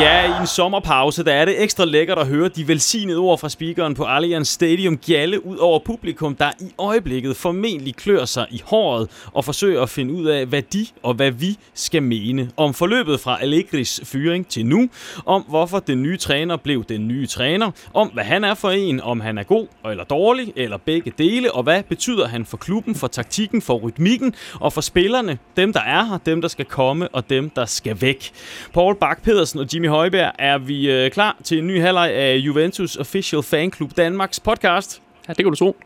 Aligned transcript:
ja, 0.00 0.38
i 0.38 0.40
en 0.40 0.46
sommerpause, 0.46 1.24
der 1.24 1.32
er 1.32 1.44
det 1.44 1.62
ekstra 1.62 1.84
lækkert 1.84 2.18
at 2.18 2.26
høre 2.26 2.48
de 2.48 2.68
velsignede 2.68 3.18
ord 3.18 3.38
fra 3.38 3.48
speakeren 3.48 3.94
på 3.94 4.04
Allianz 4.04 4.48
Stadium 4.48 4.96
gjalle 4.96 5.46
ud 5.46 5.56
over 5.56 5.78
publikum, 5.78 6.34
der 6.34 6.50
i 6.60 6.72
øjeblikket 6.78 7.36
formentlig 7.36 7.96
klør 7.96 8.24
sig 8.24 8.46
i 8.50 8.62
håret 8.64 9.10
og 9.32 9.44
forsøger 9.44 9.82
at 9.82 9.88
finde 9.88 10.14
ud 10.14 10.26
af, 10.26 10.46
hvad 10.46 10.62
de 10.62 10.86
og 11.02 11.14
hvad 11.14 11.30
vi 11.30 11.58
skal 11.74 12.02
mene 12.02 12.50
om 12.56 12.74
forløbet 12.74 13.20
fra 13.20 13.42
Allegris 13.42 14.00
fyring 14.04 14.48
til 14.48 14.66
nu, 14.66 14.88
om 15.26 15.42
hvorfor 15.48 15.78
den 15.78 16.02
nye 16.02 16.16
træner 16.16 16.56
blev 16.56 16.84
den 16.84 17.08
nye 17.08 17.26
træner, 17.26 17.70
om 17.94 18.08
hvad 18.08 18.24
han 18.24 18.44
er 18.44 18.54
for 18.54 18.70
en, 18.70 19.00
om 19.00 19.20
han 19.20 19.38
er 19.38 19.42
god 19.42 19.66
eller 19.84 20.04
dårlig, 20.04 20.52
eller 20.56 20.76
begge 20.76 21.12
dele, 21.18 21.52
og 21.52 21.62
hvad 21.62 21.82
betyder 21.82 22.28
han 22.28 22.44
for 22.46 22.56
klubben, 22.56 22.94
for 22.94 23.06
taktikken, 23.06 23.62
for 23.62 23.74
rytmikken 23.74 24.34
og 24.60 24.72
for 24.72 24.80
spillerne, 24.80 25.38
dem 25.56 25.72
der 25.72 25.80
er 25.80 26.04
her, 26.04 26.18
dem 26.18 26.40
der 26.40 26.48
skal 26.48 26.64
komme 26.64 27.08
og 27.08 27.30
dem 27.30 27.50
der 27.50 27.64
skal 27.64 28.00
væk. 28.00 28.30
Paul 28.74 28.96
Bak 28.96 29.22
Pedersen 29.22 29.60
og 29.60 29.66
Jimmy 29.74 29.89
Højberg, 29.90 30.32
er 30.38 30.58
vi 30.58 30.90
øh, 30.90 31.10
klar 31.10 31.36
til 31.44 31.58
en 31.58 31.66
ny 31.66 31.80
halvleg 31.80 32.10
af 32.10 32.36
Juventus 32.36 32.96
Official 32.96 33.42
Fan 33.42 33.72
Club 33.72 33.90
Danmarks 33.96 34.40
podcast? 34.40 35.02
Ja, 35.28 35.32
det 35.32 35.44
kan 35.44 35.52
du 35.52 35.54
tro. 35.54 35.76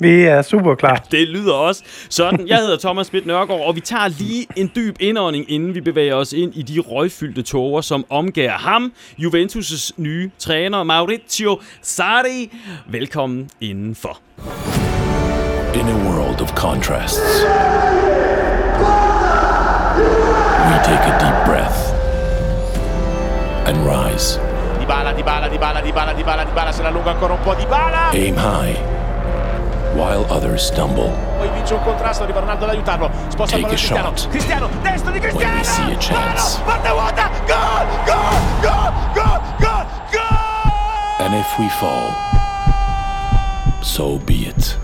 Vi 0.00 0.22
er 0.22 0.42
super 0.42 0.74
klar. 0.74 1.02
Ja, 1.12 1.18
det 1.18 1.28
lyder 1.28 1.52
også 1.52 1.84
sådan. 2.10 2.48
Jeg 2.48 2.58
hedder 2.58 2.78
Thomas 2.78 3.06
Schmidt 3.06 3.26
Nørgaard, 3.26 3.60
og 3.60 3.76
vi 3.76 3.80
tager 3.80 4.08
lige 4.08 4.46
en 4.56 4.70
dyb 4.76 4.96
indånding, 5.00 5.50
inden 5.50 5.74
vi 5.74 5.80
bevæger 5.80 6.14
os 6.14 6.32
ind 6.32 6.54
i 6.56 6.62
de 6.62 6.78
røgfyldte 6.78 7.42
tåger, 7.42 7.80
som 7.80 8.04
omgiver 8.10 8.50
ham, 8.50 8.92
Juventus' 9.18 9.90
nye 9.96 10.30
træner, 10.38 10.82
Maurizio 10.82 11.60
Sarri. 11.82 12.50
Velkommen 12.86 13.50
indenfor. 13.60 14.18
In 15.74 15.88
a 15.88 16.08
world 16.08 16.40
of 16.40 16.54
contrasts, 16.54 17.42
we 20.68 20.76
take 20.84 21.04
a 21.04 21.18
deep 21.20 21.46
breath 21.46 21.97
and 23.68 23.84
rise. 23.84 24.38
Dybala, 24.80 25.12
Dybala, 25.12 25.48
Dybala, 25.48 25.80
Dybala, 25.82 26.14
Dybala, 26.14 26.44
Dybala, 26.44 26.72
se 26.72 26.82
la 26.82 26.88
allunga 26.88 27.10
ancora 27.10 27.34
un 27.34 27.40
po' 27.40 27.54
Dybala. 27.54 28.10
Aim 28.12 28.34
high, 28.36 28.74
while 29.94 30.24
others 30.30 30.62
stumble. 30.62 31.10
Poi 31.36 31.48
vince 31.50 31.74
un 31.74 31.82
contrasto, 31.82 32.24
arriva 32.24 32.40
Ronaldo 32.40 32.64
ad 32.64 32.70
aiutarlo. 32.70 33.10
Sposta 33.28 33.56
Take 33.56 33.66
a 33.66 33.68
Cristiano. 33.68 34.16
shot. 34.16 34.28
Cristiano, 34.30 34.68
destro 34.82 35.12
di 35.12 35.20
Cristiano. 35.20 35.54
When 35.54 35.58
we 35.58 35.64
see 35.64 35.92
a 35.92 35.96
chance. 35.98 36.58
Palo, 36.58 36.64
parte 36.64 36.88
vuota. 36.88 37.30
Gol, 37.46 37.86
gol, 38.06 38.36
gol, 38.62 38.92
gol, 39.14 39.40
gol, 39.60 39.86
gol. 40.10 41.26
And 41.26 41.34
if 41.34 41.58
we 41.58 41.68
fall, 41.68 42.12
so 43.82 44.18
be 44.24 44.46
it. 44.46 44.76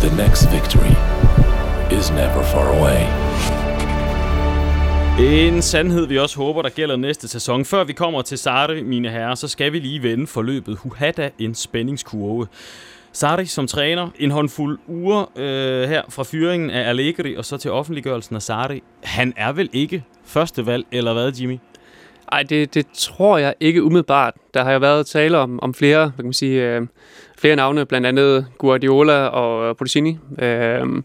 The 0.00 0.10
next 0.16 0.46
victory 0.46 0.96
is 1.90 2.10
never 2.10 2.42
far 2.42 2.72
away. 2.78 3.06
En 5.20 5.62
sandhed, 5.62 6.06
vi 6.06 6.18
også 6.18 6.36
håber, 6.36 6.62
der 6.62 6.68
gælder 6.68 6.96
næste 6.96 7.28
sæson. 7.28 7.64
Før 7.64 7.84
vi 7.84 7.92
kommer 7.92 8.22
til 8.22 8.38
Sarri, 8.38 8.82
mine 8.82 9.10
herrer, 9.10 9.34
så 9.34 9.48
skal 9.48 9.72
vi 9.72 9.78
lige 9.78 10.02
vende 10.02 10.26
forløbet. 10.26 10.78
Huhada 10.78 11.30
en 11.38 11.54
spændingskurve. 11.54 12.46
Sarri 13.12 13.46
som 13.46 13.66
træner, 13.66 14.08
en 14.18 14.30
håndfuld 14.30 14.78
uger 14.86 15.30
øh, 15.36 15.88
her 15.88 16.02
fra 16.08 16.22
fyringen 16.22 16.70
af 16.70 16.88
Allegri 16.88 17.36
og 17.36 17.44
så 17.44 17.56
til 17.56 17.70
offentliggørelsen 17.70 18.36
af 18.36 18.42
Sarri. 18.42 18.82
Han 19.04 19.32
er 19.36 19.52
vel 19.52 19.70
ikke 19.72 20.04
første 20.24 20.66
valg, 20.66 20.86
eller 20.92 21.12
hvad, 21.12 21.32
Jimmy? 21.32 21.58
Ej, 22.32 22.42
det, 22.42 22.74
det 22.74 22.86
tror 22.94 23.38
jeg 23.38 23.54
ikke 23.60 23.84
umiddelbart. 23.84 24.34
Der 24.54 24.64
har 24.64 24.72
jo 24.72 24.78
været 24.78 25.06
tale 25.06 25.38
om, 25.38 25.60
om 25.62 25.74
flere, 25.74 26.00
hvad 26.00 26.16
kan 26.16 26.24
man 26.24 26.32
sige, 26.32 26.62
øh, 26.62 26.86
flere 27.38 27.56
navne, 27.56 27.86
blandt 27.86 28.06
andet 28.06 28.46
Guardiola 28.58 29.26
og 29.26 29.76
Puccini. 29.76 30.18
Pochettino. 30.38 30.96
Øh, 30.96 31.02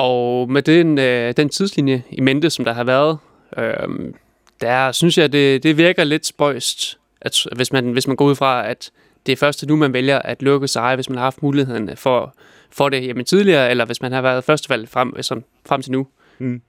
og 0.00 0.50
med 0.50 0.62
den, 0.62 0.98
øh, 0.98 1.34
den 1.36 1.48
tidslinje 1.48 2.02
i 2.10 2.20
mente, 2.20 2.50
som 2.50 2.64
der 2.64 2.72
har 2.72 2.84
været, 2.84 3.18
øh, 3.58 4.12
der 4.60 4.92
synes 4.92 5.18
jeg, 5.18 5.32
det, 5.32 5.62
det 5.62 5.76
virker 5.76 6.04
lidt 6.04 6.26
spøjst, 6.26 6.98
at 7.20 7.46
hvis 7.56 7.72
man, 7.72 7.92
hvis 7.92 8.06
man 8.06 8.16
går 8.16 8.24
ud 8.24 8.34
fra, 8.34 8.68
at 8.68 8.90
det 9.26 9.32
er 9.32 9.36
først 9.36 9.66
nu, 9.66 9.76
man 9.76 9.92
vælger 9.92 10.18
at 10.18 10.42
lukke 10.42 10.68
sig, 10.68 10.94
hvis 10.94 11.08
man 11.08 11.18
har 11.18 11.24
haft 11.24 11.42
muligheden 11.42 11.96
for, 11.96 12.34
for 12.70 12.88
det 12.88 13.06
jamen, 13.06 13.24
tidligere, 13.24 13.70
eller 13.70 13.84
hvis 13.84 14.02
man 14.02 14.12
har 14.12 14.22
været 14.22 14.44
førstevalg 14.44 14.88
frem, 14.88 15.22
som, 15.22 15.44
frem 15.66 15.82
til 15.82 15.92
nu. 15.92 16.06
Mm. 16.38 16.62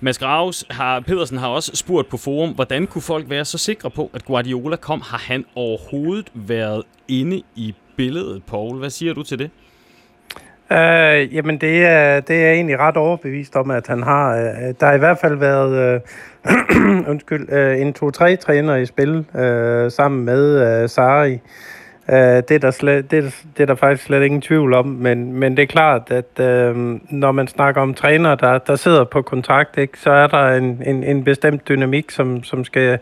Mads 0.00 0.18
Graves 0.18 0.64
har, 0.70 1.00
Pedersen 1.00 1.38
har 1.38 1.48
også 1.48 1.72
spurgt 1.74 2.08
på 2.08 2.16
forum, 2.16 2.50
hvordan 2.50 2.86
kunne 2.86 3.02
folk 3.02 3.30
være 3.30 3.44
så 3.44 3.58
sikre 3.58 3.90
på, 3.90 4.10
at 4.14 4.24
Guardiola 4.24 4.76
kom? 4.76 5.00
Har 5.00 5.18
han 5.18 5.44
overhovedet 5.54 6.30
været 6.34 6.82
inde 7.08 7.42
i 7.56 7.74
billedet, 7.96 8.42
Paul? 8.44 8.78
Hvad 8.78 8.90
siger 8.90 9.14
du 9.14 9.22
til 9.22 9.38
det? 9.38 9.50
Øh, 10.72 11.34
jamen, 11.34 11.58
det 11.58 11.84
er, 11.86 12.20
det 12.20 12.36
er 12.36 12.40
jeg 12.40 12.54
egentlig 12.54 12.78
ret 12.78 12.96
overbevist 12.96 13.56
om, 13.56 13.70
at 13.70 13.86
han 13.86 14.02
har. 14.02 14.36
Øh, 14.36 14.74
der 14.80 14.86
har 14.86 14.94
i 14.94 14.98
hvert 14.98 15.18
fald 15.18 15.36
været 15.36 15.94
øh, 15.94 16.00
undskyld, 17.10 17.52
øh, 17.52 17.80
en 17.80 17.92
to-tre 17.92 18.36
træner 18.36 18.76
i 18.76 18.86
spil 18.86 19.24
øh, 19.36 19.90
sammen 19.90 20.24
med 20.24 20.82
øh, 20.82 20.88
Sari. 20.88 21.32
Øh, 22.10 22.16
det, 22.16 22.50
er 22.50 22.58
der 22.58 22.70
slet, 22.70 23.10
det, 23.10 23.18
er, 23.18 23.30
det 23.56 23.62
er 23.62 23.66
der 23.66 23.74
faktisk 23.74 24.06
slet 24.06 24.22
ingen 24.22 24.40
tvivl 24.40 24.74
om, 24.74 24.86
men, 24.86 25.32
men 25.32 25.56
det 25.56 25.62
er 25.62 25.66
klart, 25.66 26.10
at 26.10 26.40
øh, 26.40 26.76
når 27.10 27.32
man 27.32 27.48
snakker 27.48 27.80
om 27.80 27.94
træner, 27.94 28.34
der, 28.34 28.58
der 28.58 28.76
sidder 28.76 29.04
på 29.04 29.22
kontrakt, 29.22 29.78
ikke, 29.78 29.98
så 29.98 30.10
er 30.10 30.26
der 30.26 30.48
en, 30.48 30.82
en, 30.86 31.04
en 31.04 31.24
bestemt 31.24 31.68
dynamik, 31.68 32.10
som, 32.10 32.44
som 32.44 32.64
skal 32.64 32.98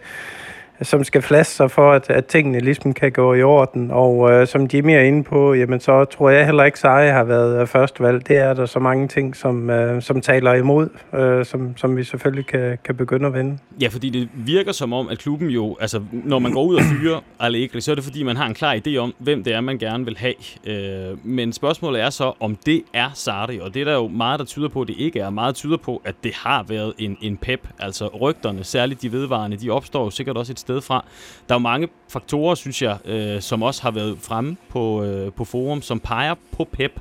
som 0.83 1.05
skal 1.05 1.23
flaske 1.23 1.55
sig 1.55 1.71
for, 1.71 1.93
at, 1.93 2.11
at 2.11 2.27
tingene 2.27 2.61
ligesom 2.61 2.95
kan 2.95 3.13
gå 3.13 3.35
i 3.35 3.43
orden. 3.43 3.91
Og 3.91 4.31
øh, 4.33 4.47
som 4.47 4.69
Jimmy 4.75 4.91
er 4.91 5.01
inde 5.01 5.25
på, 5.25 5.55
jamen 5.55 5.81
så 5.81 6.05
tror 6.05 6.31
jeg 6.31 6.47
heller 6.47 6.65
ikke, 6.65 6.79
Sarri 6.79 7.09
har 7.09 7.25
været 7.25 7.61
øh, 7.61 7.67
første 7.67 8.03
valg. 8.03 8.29
Det 8.29 8.37
er 8.37 8.55
der 8.55 8.67
så 8.67 8.79
mange 8.79 9.09
ting, 9.09 9.37
som, 9.37 9.71
øh, 9.71 10.03
som 10.03 10.21
taler 10.21 10.55
imod, 10.55 10.89
øh, 11.15 11.45
som, 11.45 11.77
som 11.77 11.97
vi 11.97 12.05
selvfølgelig 12.05 12.47
kan, 12.47 12.79
kan 12.85 12.95
begynde 12.95 13.27
at 13.27 13.33
vende. 13.33 13.59
Ja, 13.81 13.89
fordi 13.89 14.11
det 14.11 14.29
virker 14.35 14.73
som 14.73 14.93
om, 14.93 15.09
at 15.09 15.19
klubben 15.19 15.49
jo, 15.49 15.77
altså 15.81 16.01
når 16.13 16.39
man 16.39 16.53
går 16.53 16.65
ud 16.65 16.75
og 16.75 16.83
fyrer 16.83 17.21
Allegri, 17.41 17.81
så 17.81 17.91
er 17.91 17.95
det 17.95 18.05
fordi, 18.05 18.23
man 18.23 18.37
har 18.37 18.47
en 18.47 18.55
klar 18.55 18.77
idé 18.87 18.97
om, 18.97 19.15
hvem 19.19 19.45
det 19.45 19.55
er, 19.55 19.61
man 19.61 19.79
gerne 19.79 20.05
vil 20.05 20.17
have. 20.19 20.35
Øh, 20.67 21.27
men 21.27 21.53
spørgsmålet 21.53 22.03
er 22.03 22.11
så, 22.11 22.33
om 22.41 22.57
det 22.67 22.83
er 22.95 23.11
Sarri, 23.15 23.61
og 23.61 23.75
det 23.75 23.81
er 23.81 23.85
der 23.85 23.95
jo 23.95 24.09
meget, 24.09 24.39
der 24.39 24.47
tyder 24.47 24.69
på, 24.69 24.81
at 24.81 24.89
det 24.89 24.97
ikke 24.99 25.21
er. 25.21 25.31
Meget 25.31 25.55
tyder 25.55 25.77
på, 25.77 26.03
at 26.05 26.15
det 26.25 26.35
har 26.35 26.65
været 26.69 26.93
en, 26.99 27.17
en 27.21 27.37
pep. 27.37 27.69
Altså 27.79 28.07
rygterne, 28.07 28.65
særligt 28.65 29.03
de 29.03 29.13
vedvarende, 29.13 29.57
de 29.57 29.71
opstår 29.71 30.05
jo 30.05 30.11
sikkert 30.11 30.37
også 30.37 30.53
et 30.53 30.59
sted 30.71 30.81
fra. 30.81 31.05
Der 31.49 31.55
er 31.55 31.59
jo 31.59 31.63
mange 31.63 31.89
faktorer, 32.11 32.55
synes 32.55 32.83
jeg, 32.83 32.99
øh, 33.05 33.41
som 33.41 33.63
også 33.63 33.83
har 33.83 33.91
været 33.91 34.19
fremme 34.21 34.57
på, 34.69 35.05
øh, 35.05 35.33
på 35.33 35.45
forum, 35.45 35.83
som 35.83 36.01
peger 36.01 36.35
på 36.53 36.65
Pep, 36.65 37.01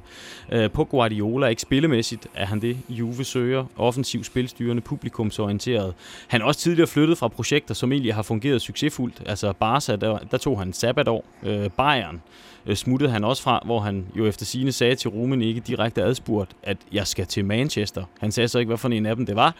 øh, 0.51 0.71
på 0.71 0.83
Guardiola. 0.83 1.47
Ikke 1.47 1.61
spillemæssigt 1.61 2.27
er 2.35 2.45
han 2.45 2.61
det, 2.61 2.77
Juve 2.89 3.23
søger. 3.23 3.65
Offensiv 3.77 4.23
spilstyrende, 4.23 4.81
publikumsorienteret. 4.81 5.93
Han 6.27 6.41
er 6.41 6.45
også 6.45 6.59
tidligere 6.59 6.87
flyttet 6.87 7.17
fra 7.17 7.27
projekter, 7.27 7.73
som 7.73 7.91
egentlig 7.91 8.15
har 8.15 8.21
fungeret 8.21 8.61
succesfuldt. 8.61 9.23
Altså 9.25 9.53
Barca, 9.53 9.95
der, 9.95 10.17
der 10.31 10.37
tog 10.37 10.59
han 10.59 10.73
sabbatår. 10.73 11.25
Øh, 11.43 11.69
Bayern 11.69 12.21
øh, 12.65 12.75
smuttede 12.75 13.11
han 13.11 13.23
også 13.23 13.43
fra, 13.43 13.61
hvor 13.65 13.79
han 13.79 14.05
jo 14.15 14.25
efter 14.25 14.45
sine 14.45 14.71
sagde 14.71 14.95
til 14.95 15.09
Rumen 15.09 15.41
ikke 15.41 15.59
direkte 15.59 16.03
adspurgt, 16.03 16.51
at 16.63 16.77
jeg 16.91 17.07
skal 17.07 17.25
til 17.25 17.45
Manchester. 17.45 18.03
Han 18.19 18.31
sagde 18.31 18.47
så 18.47 18.59
ikke, 18.59 18.69
hvad 18.69 18.77
for 18.77 18.89
en 18.89 19.05
af 19.05 19.15
dem 19.15 19.25
det 19.25 19.35
var. 19.35 19.55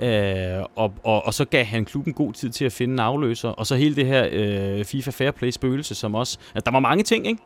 Øh, 0.00 0.64
og, 0.76 0.92
og, 1.04 1.26
og 1.26 1.34
så 1.34 1.44
gav 1.44 1.64
han 1.64 1.84
klubben 1.84 2.12
god 2.12 2.32
tid 2.32 2.50
til 2.50 2.64
at 2.64 2.72
finde 2.72 2.92
en 2.92 2.98
afløser. 2.98 3.48
Og 3.48 3.66
så 3.66 3.76
hele 3.76 3.96
det 3.96 4.06
her 4.06 4.28
øh, 4.32 4.84
FIFA 4.92 5.10
Fair 5.10 5.30
Play 5.30 5.50
spøgelse, 5.50 5.94
som 5.94 6.14
også... 6.14 6.38
Altså, 6.54 6.64
der 6.64 6.70
var 6.70 6.80
mange 6.80 7.04
ting, 7.04 7.26
ikke? 7.26 7.42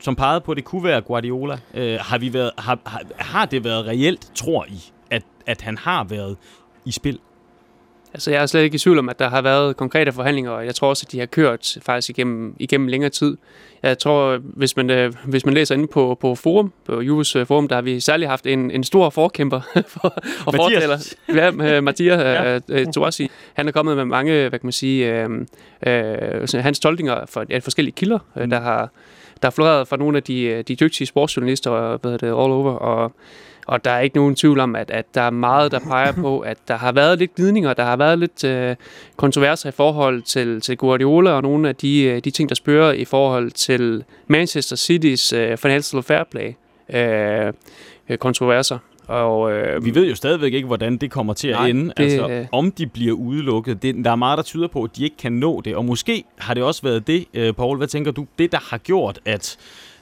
som 0.00 0.16
pegede 0.16 0.40
på, 0.40 0.52
at 0.52 0.56
det 0.56 0.64
kunne 0.64 0.84
være 0.84 1.00
Guardiola. 1.00 1.58
Øh, 1.74 1.98
har, 2.00 2.18
vi 2.18 2.32
været, 2.32 2.50
har, 2.58 2.78
har, 2.86 3.02
har 3.16 3.46
det 3.46 3.64
været 3.64 3.86
reelt, 3.86 4.30
tror 4.34 4.66
I, 4.68 4.92
at, 5.10 5.22
at 5.46 5.60
han 5.60 5.78
har 5.78 6.04
været 6.04 6.36
i 6.84 6.90
spil? 6.90 7.18
Altså, 8.14 8.30
jeg 8.30 8.42
er 8.42 8.46
slet 8.46 8.62
ikke 8.62 8.74
i 8.74 8.78
tvivl 8.78 8.98
om, 8.98 9.08
at 9.08 9.18
der 9.18 9.28
har 9.28 9.42
været 9.42 9.76
konkrete 9.76 10.12
forhandlinger, 10.12 10.50
og 10.50 10.66
jeg 10.66 10.74
tror 10.74 10.88
også, 10.88 11.04
at 11.06 11.12
de 11.12 11.18
har 11.18 11.26
kørt 11.26 11.76
faktisk 11.82 12.10
igennem, 12.10 12.54
igennem 12.58 12.88
længere 12.88 13.10
tid. 13.10 13.36
Jeg 13.82 13.98
tror, 13.98 14.38
hvis 14.42 14.76
man, 14.76 14.90
øh, 14.90 15.14
hvis 15.24 15.44
man 15.46 15.54
læser 15.54 15.74
inde 15.74 15.86
på, 15.86 16.18
på 16.20 16.34
forum, 16.34 16.72
på 16.84 17.00
Juves 17.00 17.36
øh, 17.36 17.46
forum, 17.46 17.68
der 17.68 17.74
har 17.74 17.82
vi 17.82 18.00
særligt 18.00 18.28
haft 18.28 18.46
en, 18.46 18.70
en 18.70 18.84
stor 18.84 19.10
forkæmper 19.10 19.60
for, 19.94 20.14
og 20.46 20.52
Mathias. 20.52 21.16
fortaler. 21.28 21.58
Ja, 21.62 21.76
øh, 21.76 21.84
Mathias 21.84 22.20
ja. 22.20 22.58
øh, 22.68 22.86
Toasi. 22.86 23.30
Han 23.54 23.68
er 23.68 23.72
kommet 23.72 23.96
med 23.96 24.04
mange, 24.04 24.32
hvad 24.48 24.58
kan 24.58 24.66
man 24.66 24.72
sige, 24.72 25.22
øh, 25.22 25.30
øh, 25.86 26.48
hans 26.54 26.80
tolkninger 26.80 27.26
fra 27.26 27.44
ja, 27.50 27.58
forskellige 27.58 27.94
kilder, 27.94 28.18
mm. 28.36 28.50
der 28.50 28.60
har 28.60 28.90
der 29.42 29.48
er 29.48 29.52
floreret 29.52 29.88
fra 29.88 29.96
nogle 29.96 30.16
af 30.16 30.22
de, 30.22 30.62
de 30.62 30.74
dygtige 30.74 31.06
sportsjournalister, 31.06 31.96
hvad 31.96 32.12
det, 32.12 32.22
all 32.22 32.32
over, 32.32 32.72
og 32.72 33.12
og 33.68 33.84
der 33.84 33.90
er 33.90 34.00
ikke 34.00 34.16
nogen 34.16 34.34
tvivl 34.34 34.60
om, 34.60 34.76
at, 34.76 34.90
at 34.90 35.14
der 35.14 35.20
er 35.20 35.30
meget, 35.30 35.72
der 35.72 35.78
peger 35.78 36.12
på, 36.12 36.40
at 36.50 36.58
der 36.68 36.76
har 36.76 36.92
været 36.92 37.18
lidt 37.18 37.34
glidninger, 37.34 37.74
der 37.74 37.84
har 37.84 37.96
været 37.96 38.18
lidt 38.18 38.44
øh, 38.44 38.76
kontroverser 39.16 39.68
i 39.68 39.72
forhold 39.72 40.22
til, 40.22 40.60
til 40.60 40.76
Guardiola, 40.76 41.30
og 41.30 41.42
nogle 41.42 41.68
af 41.68 41.76
de, 41.76 42.02
øh, 42.02 42.20
de 42.24 42.30
ting, 42.30 42.48
der 42.48 42.54
spørger 42.54 42.92
i 42.92 43.04
forhold 43.04 43.50
til 43.50 44.04
Manchester 44.26 44.76
City's 44.76 45.36
øh, 45.36 45.56
financial 45.56 46.02
fair 46.02 46.24
play 46.30 46.52
øh, 46.94 47.52
øh, 48.08 48.18
kontroverser. 48.18 48.78
Og, 49.06 49.52
øh, 49.52 49.84
Vi 49.84 49.94
ved 49.94 50.08
jo 50.08 50.14
stadigvæk 50.14 50.52
ikke, 50.52 50.66
hvordan 50.66 50.96
det 50.96 51.10
kommer 51.10 51.34
til 51.34 51.48
at 51.48 51.54
Nej, 51.54 51.68
ende. 51.68 51.92
det, 51.96 52.02
altså, 52.02 52.28
øh, 52.28 52.46
om 52.52 52.72
de 52.72 52.86
bliver 52.86 53.14
udelukket. 53.14 53.82
Det, 53.82 54.04
der 54.04 54.10
er 54.10 54.16
meget, 54.16 54.36
der 54.36 54.42
tyder 54.42 54.68
på, 54.68 54.82
at 54.82 54.90
de 54.96 55.04
ikke 55.04 55.16
kan 55.16 55.32
nå 55.32 55.60
det. 55.60 55.76
Og 55.76 55.84
måske 55.84 56.24
har 56.38 56.54
det 56.54 56.62
også 56.62 56.82
været 56.82 57.06
det, 57.06 57.24
øh, 57.34 57.52
Paul, 57.52 57.76
hvad 57.76 57.88
tænker 57.88 58.10
du, 58.10 58.26
det 58.38 58.52
der 58.52 58.58
har 58.70 58.78
gjort, 58.78 59.20
at 59.24 59.56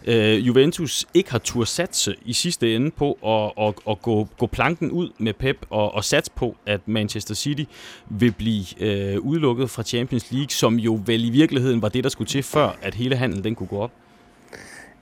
øh, 0.05 0.47
Juventus 0.47 1.07
ikke 1.15 1.31
har 1.31 1.39
tur 1.39 1.65
satse 1.65 2.15
i 2.25 2.33
sidste 2.33 2.77
ende 2.77 2.91
på 2.91 3.13
at, 3.27 3.67
at, 3.67 3.75
at 3.91 4.03
gå, 4.03 4.29
gå 4.39 4.47
planken 4.47 4.91
ud 4.91 5.09
med 5.19 5.33
Pep 5.33 5.57
og, 5.71 5.95
og 5.95 6.05
satse 6.05 6.31
på, 6.37 6.57
at 6.67 6.81
Manchester 6.87 7.35
City 7.35 7.65
vil 8.11 8.33
blive 8.33 8.65
øh, 8.81 9.21
udelukket 9.21 9.71
fra 9.71 9.83
Champions 9.83 10.33
League, 10.33 10.51
som 10.51 10.75
jo 10.75 11.01
vel 11.07 11.25
i 11.25 11.31
virkeligheden 11.31 11.83
var 11.83 11.89
det, 11.89 12.05
der 12.05 12.11
skulle 12.11 12.29
til 12.29 12.43
før, 12.43 12.77
at 12.83 12.95
hele 12.95 13.17
handlen 13.17 13.45
den 13.45 13.55
kunne 13.55 13.67
gå 13.67 13.79
op. 13.79 13.91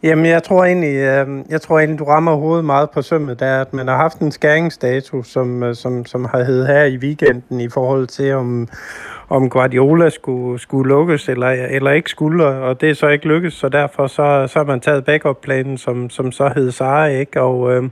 Jamen, 0.04 0.26
jeg 0.26 0.42
tror 0.42 0.64
egentlig, 0.64 0.94
øh, 0.94 1.28
jeg 1.48 1.62
tror 1.62 1.78
egentlig, 1.78 1.98
du 1.98 2.04
rammer 2.04 2.34
hovedet 2.34 2.64
meget 2.64 2.90
på 2.90 3.02
sømmet, 3.02 3.40
der 3.40 3.60
at 3.60 3.74
man 3.74 3.88
har 3.88 3.96
haft 3.96 4.18
en 4.18 4.32
skæringsdato, 4.32 5.22
som, 5.22 5.62
øh, 5.62 5.74
som, 5.74 6.06
som 6.06 6.24
har 6.24 6.44
heddet 6.44 6.66
her 6.66 6.84
i 6.84 6.96
weekenden 6.96 7.60
i 7.60 7.68
forhold 7.68 8.06
til, 8.06 8.32
om, 8.32 8.68
om 9.28 9.50
Guardiola 9.50 10.10
skulle, 10.10 10.60
skulle 10.60 10.88
lukkes 10.88 11.28
eller, 11.28 11.48
eller 11.48 11.90
ikke 11.90 12.10
skulle, 12.10 12.46
og 12.46 12.80
det 12.80 12.90
er 12.90 12.94
så 12.94 13.08
ikke 13.08 13.28
lykkes, 13.28 13.54
så 13.54 13.68
derfor 13.68 14.06
så, 14.06 14.46
så 14.46 14.58
har 14.58 14.64
man 14.64 14.80
taget 14.80 15.04
backup-planen, 15.04 15.78
som, 15.78 16.10
som 16.10 16.32
så 16.32 16.52
hed 16.54 16.70
Sara, 16.70 17.06
ikke? 17.06 17.40
Og 17.40 17.72
øh, 17.72 17.82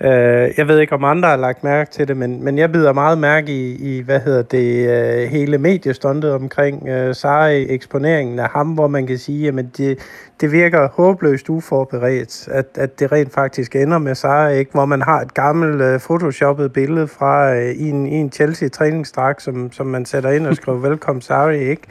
øh, 0.00 0.50
jeg 0.56 0.68
ved 0.68 0.78
ikke, 0.78 0.94
om 0.94 1.04
andre 1.04 1.28
har 1.28 1.36
lagt 1.36 1.64
mærke 1.64 1.90
til 1.90 2.08
det, 2.08 2.16
men, 2.16 2.44
men 2.44 2.58
jeg 2.58 2.72
bider 2.72 2.92
meget 2.92 3.18
mærke 3.18 3.52
i, 3.52 3.96
i 3.96 4.00
hvad 4.00 4.20
hedder 4.20 4.42
det, 4.42 4.88
øh, 4.90 5.30
hele 5.30 5.58
mediestundet 5.58 6.32
omkring 6.32 6.88
øh, 6.88 7.14
Sara 7.14 7.50
eksponeringen 7.50 8.38
af 8.38 8.48
ham, 8.48 8.68
hvor 8.68 8.88
man 8.88 9.06
kan 9.06 9.18
sige, 9.18 9.48
at 9.48 9.64
det, 9.76 9.98
det 10.40 10.52
virker 10.52 10.88
håbløst 10.88 11.48
uforberedt, 11.48 12.48
at, 12.48 12.66
at 12.74 13.00
det 13.00 13.12
rent 13.12 13.32
faktisk 13.32 13.76
ender 13.76 13.98
med 13.98 14.14
Sara, 14.14 14.48
ikke? 14.48 14.70
hvor 14.70 14.84
man 14.84 15.02
har 15.02 15.20
et 15.20 15.34
gammelt 15.34 15.94
uh, 15.94 16.00
photoshoppet 16.00 16.72
billede 16.72 17.08
fra 17.08 17.52
uh, 17.52 17.58
i 17.58 17.88
en, 17.88 18.06
i 18.06 18.14
en 18.14 18.32
Chelsea-træningsdragt, 18.32 19.42
som, 19.42 19.72
som 19.72 19.86
man 19.86 20.04
sætter 20.04 20.30
ind 20.30 20.46
og 20.46 20.56
skriver 20.56 20.78
velkommen 20.78 21.22
Sari, 21.22 21.58
ikke? 21.58 21.82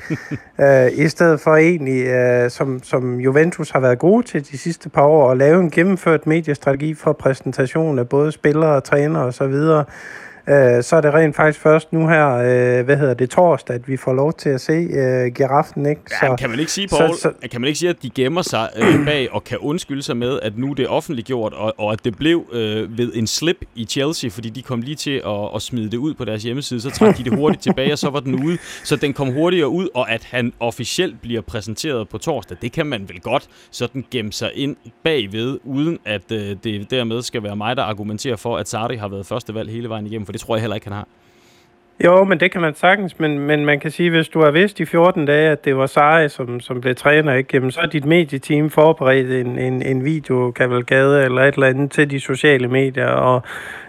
Uh, 0.60 1.00
I 1.06 1.08
stedet 1.08 1.40
for 1.40 1.56
egentlig, 1.56 2.06
uh, 2.44 2.52
som, 2.52 2.84
som 2.84 3.20
Juventus 3.20 3.70
har 3.70 3.80
været 3.80 4.00
gode 4.00 4.24
til 4.24 4.52
de 4.52 4.58
sidste 4.58 4.90
par 4.90 5.04
år, 5.04 5.32
at 5.32 5.38
lave 5.38 5.60
en 5.60 5.72
gennemført 5.72 6.28
mediestrategi 6.28 6.94
for 6.94 7.14
præsentation 7.14 8.00
af 8.00 8.10
både 8.10 8.32
spillere 8.32 8.76
og 8.76 8.84
trænere 8.84 9.24
osv., 9.24 9.54
øh, 10.52 10.84
så 10.84 10.96
er 10.96 11.02
det 11.02 11.14
rent 11.14 11.36
faktisk 11.36 11.60
først 11.60 11.94
nu 11.94 12.08
her, 12.08 12.28
øh, 12.36 12.86
hvad 12.86 12.98
hedder 12.98 13.14
det, 13.14 13.30
torsdag, 13.30 13.76
at 13.76 13.88
vi 13.88 13.98
får 13.98 14.14
lov 14.14 14.34
til 14.34 14.50
at 14.50 14.62
se 14.62 14.74
øh, 14.74 15.32
giraffen, 15.36 15.86
ikke? 15.86 16.02
Ja, 16.24 16.36
kan 16.36 16.50
man 16.50 16.60
ikke 16.60 16.72
sige, 16.72 16.88
Paul, 16.88 17.14
så- 17.16 17.20
så, 17.42 17.48
kan 17.52 17.62
man 17.62 17.68
ikke 17.68 17.80
sige, 17.80 17.90
at 17.90 17.96
de 18.04 18.10
gemmer 18.10 18.42
sig 18.42 18.70
øh, 18.78 19.06
bag 19.06 19.28
og 19.34 19.44
kan 19.44 19.58
undskylde 19.58 20.04
sig 20.04 20.18
med, 20.18 20.40
at 20.42 20.58
nu 20.58 20.74
det 20.74 20.84
er 20.86 20.90
offentliggjort, 20.90 21.54
og, 21.54 21.74
og 21.78 21.94
at 21.94 22.06
det 22.06 22.18
blev 22.18 22.46
øh, 22.52 22.98
ved 22.98 23.12
en 23.16 23.28
slip 23.28 23.58
i 23.76 23.86
Chelsea, 23.86 24.30
fordi 24.30 24.50
de 24.50 24.62
kom 24.62 24.82
lige 24.82 24.96
til 24.96 25.22
at, 25.26 25.50
at 25.56 25.62
smide 25.62 25.92
det 25.92 25.98
ud 25.98 26.14
på 26.14 26.26
deres 26.26 26.44
hjemmeside, 26.44 26.82
så 26.82 26.90
trak 26.90 27.18
de 27.18 27.24
det 27.24 27.36
hurtigt 27.36 27.64
tilbage, 27.64 27.92
og 27.94 27.98
så 27.98 28.10
var 28.10 28.20
den 28.20 28.44
ude, 28.46 28.58
så 28.84 28.96
den 28.96 29.14
kom 29.14 29.34
hurtigere 29.34 29.70
ud, 29.70 29.88
og 29.94 30.12
at 30.12 30.24
han 30.24 30.54
officielt 30.60 31.22
bliver 31.22 31.42
præsenteret 31.42 32.10
på 32.10 32.18
torsdag, 32.18 32.58
det 32.62 32.72
kan 32.72 32.86
man 32.86 33.10
vel 33.10 33.20
godt 33.22 33.48
sådan 33.72 34.06
gemme 34.12 34.32
sig 34.34 34.52
ind 34.56 34.76
bagved, 35.04 35.60
uden 35.64 36.00
at 36.06 36.32
øh, 36.32 36.56
det 36.64 36.92
dermed 36.92 37.22
skal 37.22 37.44
være 37.44 37.56
mig, 37.56 37.76
der 37.76 37.84
argumenterer 37.84 38.36
for, 38.36 38.58
at 38.58 38.68
Sarri 38.70 38.96
har 38.96 39.08
været 39.08 39.26
første 39.26 39.54
valg 39.54 39.70
hele 39.72 39.90
vejen 39.90 40.06
igennem, 40.08 40.26
for 40.26 40.32
det 40.32 40.41
tror 40.42 40.56
jeg 40.58 40.62
heller 40.66 40.80
ikke, 40.82 40.90
han 40.90 40.98
har. 41.02 41.08
Jo, 42.04 42.24
men 42.24 42.40
det 42.40 42.52
kan 42.52 42.62
man 42.62 42.76
sagtens, 42.76 43.20
men, 43.20 43.40
men 43.40 43.66
man 43.66 43.80
kan 43.80 43.92
sige, 43.92 44.10
hvis 44.10 44.28
du 44.28 44.42
har 44.42 44.52
vidst 44.52 44.80
i 44.80 44.86
14 44.86 45.26
dage, 45.26 45.50
at 45.50 45.66
det 45.66 45.78
var 45.78 45.86
Sarri, 45.86 46.30
som, 46.30 46.60
som 46.60 46.82
blev 46.82 46.96
træner, 46.96 47.34
ikke? 47.34 47.50
Jamen, 47.54 47.72
så 47.72 47.80
er 47.80 47.86
dit 47.86 48.06
medieteam 48.06 48.70
forberedt 48.70 49.32
en, 49.32 49.60
en, 49.60 49.82
en 49.82 50.06
videokavalgade 50.06 51.24
eller 51.24 51.42
et 51.42 51.54
eller 51.54 51.68
andet 51.68 51.92
til 51.92 52.12
de 52.12 52.20
sociale 52.20 52.68
medier, 52.68 53.08
og, 53.08 53.42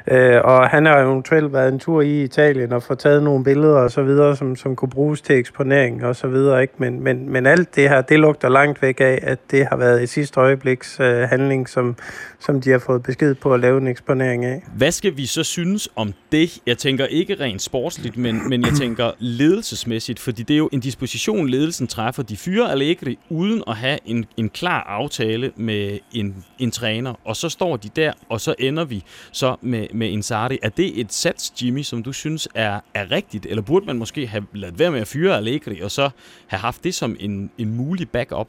øh, 0.06 0.40
og 0.44 0.69
han 0.69 0.87
har 0.87 0.99
eventuelt 0.99 1.52
været 1.52 1.72
en 1.72 1.78
tur 1.78 2.02
i 2.02 2.22
Italien 2.22 2.72
og 2.72 2.82
fået 2.82 2.99
taget 2.99 3.22
nogle 3.22 3.44
billeder 3.44 3.78
og 3.78 3.90
så 3.90 4.02
videre, 4.02 4.37
som, 4.37 4.56
som 4.56 4.76
kunne 4.76 4.90
bruges 4.90 5.20
til 5.20 5.37
eksponering 5.37 6.05
og 6.05 6.16
så 6.16 6.26
videre, 6.28 6.62
ikke? 6.62 6.75
Men, 6.78 7.00
men, 7.00 7.31
men 7.31 7.46
alt 7.46 7.76
det 7.76 7.88
her, 7.88 8.00
det 8.00 8.19
lugter 8.19 8.48
langt 8.48 8.82
væk 8.82 9.00
af, 9.00 9.19
at 9.22 9.38
det 9.50 9.66
har 9.70 9.76
været 9.76 10.02
i 10.02 10.06
sidste 10.06 10.40
øjebliks 10.40 11.00
øh, 11.00 11.16
handling, 11.16 11.69
som, 11.69 11.96
som 12.40 12.60
de 12.60 12.70
har 12.70 12.78
fået 12.78 13.02
besked 13.02 13.34
på 13.34 13.55
at 13.55 13.60
lave 13.60 13.81
en 13.81 13.87
eksponering 13.87 14.44
af. 14.44 14.62
Hvad 14.76 14.90
skal 14.90 15.16
vi 15.16 15.26
så 15.26 15.44
synes 15.44 15.88
om 15.96 16.12
det? 16.32 16.58
Jeg 16.66 16.78
tænker 16.78 17.06
ikke 17.06 17.37
rent 17.40 17.62
sport 17.62 17.91
sportsligt, 17.92 18.16
men, 18.16 18.48
men 18.48 18.62
jeg 18.62 18.72
tænker 18.72 19.10
ledelsesmæssigt, 19.18 20.18
fordi 20.18 20.42
det 20.42 20.54
er 20.54 20.58
jo 20.58 20.68
en 20.72 20.80
disposition, 20.80 21.48
ledelsen 21.48 21.86
træffer. 21.86 22.22
De 22.22 22.36
fyrer 22.36 22.66
Allegri 22.66 23.18
uden 23.30 23.62
at 23.66 23.76
have 23.76 23.98
en, 24.04 24.24
en 24.36 24.48
klar 24.48 24.82
aftale 24.82 25.52
med 25.56 25.98
en, 26.12 26.44
en 26.58 26.70
træner, 26.70 27.14
og 27.24 27.36
så 27.36 27.48
står 27.48 27.76
de 27.76 27.88
der, 27.96 28.12
og 28.28 28.40
så 28.40 28.54
ender 28.58 28.84
vi 28.84 29.04
så 29.32 29.56
med, 29.60 29.86
med 29.94 30.08
Inzaghi. 30.08 30.58
Er 30.62 30.68
det 30.68 31.00
et 31.00 31.12
sats, 31.12 31.52
Jimmy, 31.62 31.82
som 31.82 32.02
du 32.02 32.12
synes 32.12 32.48
er, 32.54 32.80
er 32.94 33.10
rigtigt, 33.10 33.46
eller 33.46 33.62
burde 33.62 33.86
man 33.86 33.98
måske 33.98 34.26
have 34.26 34.46
ladet 34.54 34.78
være 34.78 34.90
med 34.90 35.00
at 35.00 35.08
fyre 35.08 35.36
Allegri, 35.36 35.80
og 35.80 35.90
så 35.90 36.10
have 36.46 36.60
haft 36.60 36.84
det 36.84 36.94
som 36.94 37.16
en, 37.20 37.50
en 37.58 37.76
mulig 37.76 38.10
backup? 38.10 38.48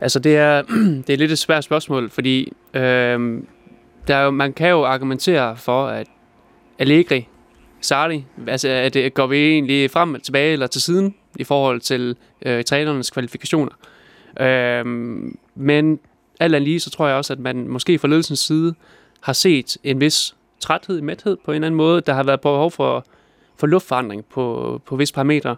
Altså, 0.00 0.18
det 0.18 0.36
er, 0.36 0.62
det 1.06 1.10
er 1.10 1.16
lidt 1.16 1.32
et 1.32 1.38
svært 1.38 1.64
spørgsmål, 1.64 2.10
fordi 2.10 2.52
øh, 2.74 3.42
der 4.08 4.16
er 4.16 4.24
jo, 4.24 4.30
man 4.30 4.52
kan 4.52 4.70
jo 4.70 4.84
argumentere 4.84 5.56
for, 5.56 5.86
at 5.86 6.06
Allegri, 6.78 7.28
Sarri, 7.82 8.24
altså 8.46 8.68
at 8.68 8.94
det, 8.94 9.14
går 9.14 9.26
vi 9.26 9.36
egentlig 9.36 9.90
frem 9.90 10.08
eller 10.14 10.22
tilbage 10.22 10.52
eller 10.52 10.66
til 10.66 10.82
siden 10.82 11.14
i 11.36 11.44
forhold 11.44 11.80
til 11.80 12.16
øh, 12.46 12.64
trænernes 12.64 13.10
kvalifikationer. 13.10 13.72
Øh, 14.40 14.86
men 15.54 16.00
alt 16.40 16.54
andet 16.54 16.62
lige, 16.62 16.80
så 16.80 16.90
tror 16.90 17.06
jeg 17.06 17.16
også, 17.16 17.32
at 17.32 17.38
man 17.38 17.68
måske 17.68 17.98
fra 17.98 18.08
ledelsens 18.08 18.38
side 18.38 18.74
har 19.20 19.32
set 19.32 19.76
en 19.84 20.00
vis 20.00 20.34
træthed, 20.60 21.00
mæthed 21.00 21.36
på 21.44 21.50
en 21.50 21.54
eller 21.54 21.66
anden 21.66 21.76
måde. 21.76 22.00
Der 22.00 22.12
har 22.12 22.22
været 22.22 22.40
behov 22.40 22.70
for, 22.70 23.04
for 23.56 23.66
luftforandring 23.66 24.24
på, 24.24 24.80
på 24.86 24.96
visse 24.96 25.14
parametre, 25.14 25.56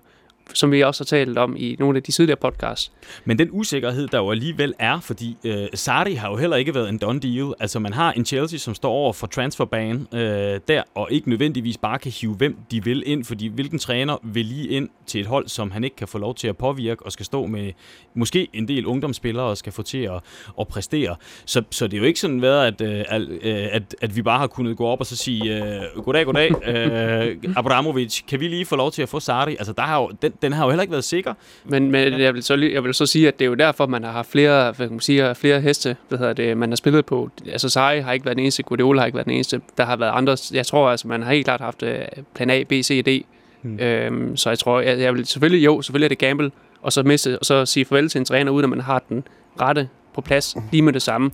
som 0.55 0.73
vi 0.73 0.82
også 0.82 1.00
har 1.00 1.06
talt 1.06 1.38
om 1.38 1.56
i 1.58 1.76
nogle 1.79 1.96
af 1.96 2.02
de 2.02 2.12
tidligere 2.12 2.37
podcasts. 2.37 2.93
Men 3.25 3.38
den 3.38 3.49
usikkerhed, 3.52 4.08
der 4.08 4.19
jo 4.19 4.31
alligevel 4.31 4.75
er, 4.79 5.00
fordi 5.00 5.37
øh, 5.44 5.67
Sarri 5.75 6.14
har 6.14 6.31
jo 6.31 6.37
heller 6.37 6.56
ikke 6.56 6.75
været 6.75 6.88
en 6.88 6.99
done 6.99 7.20
deal. 7.20 7.55
Altså 7.61 7.79
man 7.79 7.93
har 7.93 8.12
en 8.12 8.25
Chelsea, 8.25 8.58
som 8.58 8.75
står 8.75 8.91
over 8.91 9.12
for 9.12 9.26
transferbanen 9.26 10.08
øh, 10.14 10.61
der, 10.69 10.82
og 10.94 11.08
ikke 11.11 11.29
nødvendigvis 11.29 11.79
bare 11.79 11.99
kan 11.99 12.12
hive 12.12 12.35
hvem 12.35 12.56
de 12.70 12.85
vil 12.85 13.02
ind, 13.06 13.25
fordi 13.25 13.46
hvilken 13.46 13.79
træner 13.79 14.17
vil 14.23 14.46
lige 14.46 14.69
ind 14.69 14.88
til 15.06 15.20
et 15.20 15.26
hold, 15.26 15.49
som 15.49 15.70
han 15.70 15.85
ikke 15.85 15.96
kan 15.96 16.08
få 16.08 16.19
lov 16.19 16.35
til 16.35 16.49
at 16.49 16.56
påvirke, 16.56 17.06
og 17.06 17.12
skal 17.12 17.26
stå 17.26 17.46
med 17.46 17.73
måske 18.14 18.49
en 18.52 18.69
del 18.69 18.87
ungdomsspillere, 18.87 19.44
og 19.44 19.56
skal 19.56 19.73
få 19.73 19.82
til 19.82 19.99
at, 19.99 20.20
at 20.61 20.69
præstere. 20.69 21.17
Så, 21.46 21.62
så 21.70 21.87
det 21.87 21.94
er 21.94 21.99
jo 21.99 22.05
ikke 22.05 22.20
sådan 22.20 22.43
været, 22.43 22.67
at, 22.67 22.81
øh, 22.81 23.05
at, 23.08 23.23
øh, 23.23 23.69
at, 23.73 23.96
at 24.02 24.17
vi 24.17 24.23
bare 24.23 24.38
har 24.38 24.46
kunnet 24.46 24.76
gå 24.76 24.87
op 24.87 25.00
og 25.00 25.06
så 25.06 25.17
sige, 25.17 25.64
øh, 25.64 26.02
goddag, 26.05 26.25
goddag, 26.25 26.69
øh, 26.69 27.37
Abramovic, 27.56 28.20
kan 28.29 28.41
vi 28.41 28.49
lige 28.49 28.64
få 28.64 28.76
lov 28.76 28.91
til 28.93 29.02
at 29.02 29.08
få 29.08 29.20
Sarri? 29.20 29.56
Altså 29.56 29.73
der 29.73 29.82
har 29.82 30.00
jo, 30.00 30.11
den, 30.23 30.32
den 30.42 30.52
har 30.52 30.64
jo 30.64 30.70
heller 30.70 30.82
ikke 30.82 30.92
været 30.92 31.04
sikker. 31.04 31.34
Men, 31.64 31.90
men 31.90 32.20
jeg, 32.20 32.34
vil 32.34 32.42
så, 32.42 32.56
lige- 32.56 32.75
jeg 32.75 32.84
vil 32.84 32.94
så 32.94 33.06
sige, 33.06 33.28
at 33.28 33.38
det 33.38 33.44
er 33.44 33.48
jo 33.48 33.54
derfor, 33.54 33.86
man 33.86 34.04
har 34.04 34.12
haft 34.12 34.31
flere, 34.31 34.72
hvad 34.72 34.86
kan 34.86 34.90
man 34.94 35.00
sige, 35.00 35.34
flere 35.34 35.60
heste, 35.60 35.96
hvad 36.08 36.19
hedder 36.19 36.32
det, 36.32 36.56
man 36.56 36.69
har 36.70 36.76
spillet 36.76 37.06
på. 37.06 37.31
Altså 37.52 37.69
Sarri 37.69 38.00
har 38.00 38.12
ikke 38.12 38.25
været 38.25 38.36
den 38.36 38.42
eneste, 38.44 38.62
Guardiola 38.62 39.00
har 39.00 39.06
ikke 39.06 39.16
været 39.16 39.26
den 39.26 39.34
eneste. 39.34 39.60
Der 39.76 39.84
har 39.84 39.96
været 39.96 40.10
andre, 40.14 40.36
jeg 40.52 40.66
tror 40.66 40.88
altså, 40.90 41.08
man 41.08 41.22
har 41.22 41.32
helt 41.32 41.44
klart 41.44 41.60
haft 41.60 41.82
øh, 41.82 41.98
plan 42.34 42.50
A, 42.50 42.62
B, 42.62 42.72
C 42.72 43.03
og 43.06 43.06
D. 43.12 43.24
Hmm. 43.62 43.79
Øhm, 43.81 44.36
så 44.36 44.48
jeg 44.50 44.58
tror, 44.58 44.81
jeg, 44.81 44.98
jeg 44.98 45.14
vil 45.14 45.26
selvfølgelig, 45.26 45.64
jo, 45.64 45.82
selvfølgelig 45.82 46.05
er 46.06 46.08
det 46.08 46.19
gamble, 46.19 46.50
og 46.82 46.93
så, 46.93 47.03
miste, 47.03 47.38
og 47.38 47.44
så 47.46 47.67
sige 47.67 47.84
farvel 47.84 48.08
til 48.08 48.19
en 48.19 48.24
træner, 48.24 48.53
uden 48.53 48.64
at 48.64 48.70
man 48.70 48.81
har 48.81 49.03
den 49.08 49.24
rette 49.60 49.88
på 50.14 50.20
plads 50.20 50.56
lige 50.72 50.82
med 50.82 50.93
det 50.93 51.03
samme. 51.03 51.31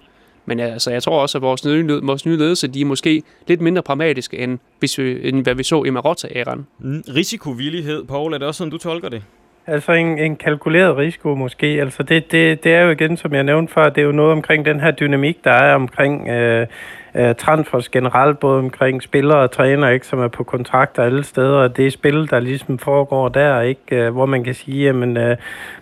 Men 0.50 0.60
altså, 0.60 0.90
jeg 0.90 1.02
tror 1.02 1.22
også, 1.22 1.38
at 1.38 1.42
vores 1.42 1.64
nye, 1.64 2.00
vores 2.02 2.26
nye 2.26 2.36
ledelse, 2.36 2.68
de 2.68 2.80
er 2.80 2.84
måske 2.84 3.22
lidt 3.46 3.60
mindre 3.60 3.82
pragmatiske, 3.82 4.38
end, 4.38 4.58
hvis 4.78 4.98
vi, 4.98 5.28
end 5.28 5.42
hvad 5.42 5.54
vi 5.54 5.62
så 5.62 5.84
i 5.84 5.90
Marotta-æraen. 5.90 6.66
Mm. 6.78 7.02
Risikovillighed, 7.16 8.04
Paul, 8.04 8.32
er 8.34 8.38
det 8.38 8.46
også 8.46 8.58
sådan, 8.58 8.70
du 8.70 8.78
tolker 8.78 9.08
det? 9.08 9.22
Altså 9.66 9.92
en, 9.92 10.18
en 10.18 10.36
kalkuleret 10.36 10.96
risiko 10.96 11.34
måske. 11.34 11.66
Altså 11.66 12.02
det, 12.02 12.32
det, 12.32 12.64
det 12.64 12.74
er 12.74 12.82
jo 12.82 12.90
igen, 12.90 13.16
som 13.16 13.34
jeg 13.34 13.42
nævnte 13.42 13.72
før, 13.72 13.88
det 13.88 14.00
er 14.00 14.04
jo 14.04 14.12
noget 14.12 14.32
omkring 14.32 14.64
den 14.64 14.80
her 14.80 14.90
dynamik, 14.90 15.44
der 15.44 15.52
er 15.52 15.74
omkring 15.74 16.28
øh, 16.28 16.66
øh, 17.14 17.34
transfers 17.34 17.88
generelt, 17.88 18.38
både 18.38 18.58
omkring 18.58 19.02
spillere 19.02 19.38
og 19.38 19.50
træner, 19.50 19.88
ikke, 19.88 20.06
som 20.06 20.20
er 20.20 20.28
på 20.28 20.44
kontrakter 20.44 21.02
alle 21.02 21.24
steder, 21.24 21.56
og 21.56 21.76
det 21.76 21.86
er 21.86 21.90
spil, 21.90 22.30
der 22.30 22.40
ligesom 22.40 22.78
foregår 22.78 23.28
der, 23.28 23.60
ikke, 23.60 23.96
øh, 23.96 24.12
hvor 24.12 24.26
man 24.26 24.44
kan 24.44 24.54
sige, 24.54 24.88
at 24.88 24.94
øh, 24.94 25.36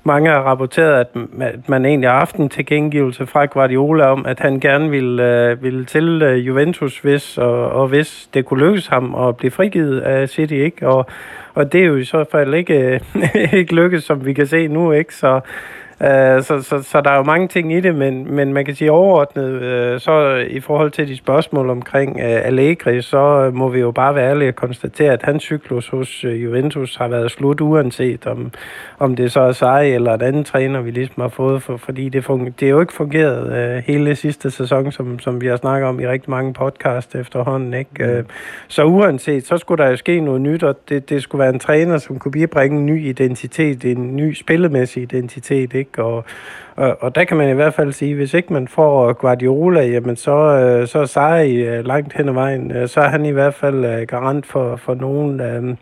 mange 0.05 0.31
har 0.31 0.41
rapporteret, 0.41 1.01
at, 1.01 1.09
at 1.41 1.69
man 1.69 1.85
egentlig 1.85 2.11
har 2.11 2.19
haft 2.19 2.37
en 2.37 2.49
tilgængivelse 2.49 3.27
fra 3.27 3.45
Guardiola 3.45 4.05
om, 4.05 4.27
at 4.27 4.41
han 4.41 4.61
gerne 4.61 4.91
ville, 4.91 5.49
øh, 5.51 5.63
ville 5.63 5.85
til 5.85 6.23
øh, 6.23 6.47
Juventus, 6.47 6.99
hvis, 6.99 7.39
og, 7.39 7.71
og 7.71 7.89
hvis 7.89 8.29
det 8.35 8.45
kunne 8.45 8.67
lykkes 8.67 8.87
ham 8.87 9.15
at 9.15 9.37
blive 9.37 9.51
frigivet 9.51 10.01
af 10.01 10.29
City, 10.29 10.55
ikke, 10.55 10.89
og 10.89 11.07
og 11.59 11.73
det 11.73 11.81
er 11.81 11.85
jo 11.85 11.97
i 11.97 12.05
så 12.05 12.25
fald 12.31 12.55
ikke, 12.55 13.01
ikke 13.59 13.75
lykkes, 13.75 14.05
som 14.05 14.27
vi 14.27 14.33
kan 14.33 14.47
se 14.47 14.69
nu, 14.69 14.93
ikke? 14.93 15.15
Så 15.15 15.41
Øh, 16.01 16.43
så, 16.43 16.63
så, 16.63 16.83
så 16.83 17.01
der 17.01 17.11
er 17.11 17.17
jo 17.17 17.23
mange 17.23 17.49
ting 17.49 17.73
i 17.73 17.81
det, 17.81 17.95
men, 17.95 18.35
men 18.35 18.53
man 18.53 18.65
kan 18.65 18.75
sige 18.75 18.93
overordnet, 18.93 19.63
øh, 19.63 20.01
så 20.01 20.45
i 20.51 20.61
forhold 20.61 20.91
til 20.91 21.09
de 21.09 21.17
spørgsmål 21.17 21.71
omkring 21.71 22.21
øh, 22.21 22.47
Allegri, 22.47 23.03
så 23.03 23.51
må 23.55 23.69
vi 23.69 23.81
jo 23.81 23.91
bare 23.91 24.15
være 24.15 24.31
ærlige 24.31 24.49
og 24.49 24.55
konstatere, 24.55 25.13
at 25.13 25.23
hans 25.23 25.43
cyklus 25.43 25.89
hos 25.89 26.25
øh, 26.25 26.45
Juventus 26.45 26.97
har 26.97 27.09
været 27.09 27.31
slut, 27.31 27.61
uanset 27.61 28.27
om, 28.27 28.53
om 28.99 29.17
det 29.17 29.33
så 29.33 29.41
er 29.41 29.53
sig 29.53 29.95
eller 29.95 30.15
en 30.15 30.23
anden 30.23 30.45
træner, 30.45 30.81
vi 30.81 30.91
ligesom 30.91 31.21
har 31.21 31.29
fået, 31.29 31.63
for, 31.63 31.77
fordi 31.77 32.09
det, 32.09 32.25
funger, 32.25 32.51
det 32.61 32.67
er 32.67 32.71
jo 32.71 32.81
ikke 32.81 32.93
fungeret 32.93 33.57
øh, 33.57 33.83
hele 33.87 34.17
sidste 34.17 34.51
sæson, 34.51 34.93
som, 34.93 35.19
som 35.19 35.41
vi 35.41 35.47
har 35.47 35.57
snakket 35.57 35.89
om 35.89 36.01
i 36.01 36.07
rigtig 36.07 36.31
mange 36.31 36.53
podcast 36.53 37.15
efterhånden. 37.15 37.75
Ikke? 37.75 38.05
Øh, 38.05 38.25
så 38.69 38.85
uanset, 38.85 39.47
så 39.47 39.57
skulle 39.59 39.85
der 39.85 39.91
jo 39.91 39.97
ske 39.97 40.21
noget 40.21 40.41
nyt, 40.41 40.63
og 40.63 40.77
det, 40.89 41.11
det 41.11 41.23
skulle 41.23 41.41
være 41.41 41.53
en 41.53 41.61
træner, 41.61 41.99
som 41.99 42.19
kunne 42.19 42.33
bibringe 42.33 42.79
en 42.79 42.87
ny 42.87 43.07
identitet, 43.07 43.85
en 43.85 44.17
ny 44.17 44.35
spillemæssig 44.35 45.03
identitet, 45.03 45.75
ikke? 45.75 45.88
Og, 45.97 46.25
og, 46.77 46.97
og 47.01 47.15
der 47.15 47.25
kan 47.25 47.37
man 47.37 47.51
i 47.51 47.53
hvert 47.53 47.75
fald 47.75 47.93
sige, 47.93 48.15
hvis 48.15 48.35
ikke 48.35 48.53
man 48.53 48.69
får 48.69 49.13
Guardiola, 49.13 49.81
jamen 49.81 50.17
så, 50.17 50.33
øh, 50.33 50.89
så 50.89 50.99
er 50.99 51.05
Sarri 51.05 51.55
øh, 51.55 51.87
langt 51.87 52.13
hen 52.13 52.29
ad 52.29 52.35
vejen. 52.35 52.73
Øh, 52.73 52.89
så 52.89 53.01
er 53.01 53.09
han 53.09 53.25
i 53.25 53.31
hvert 53.31 53.55
fald 53.55 54.07
garant 54.07 54.47
for, 54.47 54.77
for 54.77 54.95
nogle, 54.95 55.77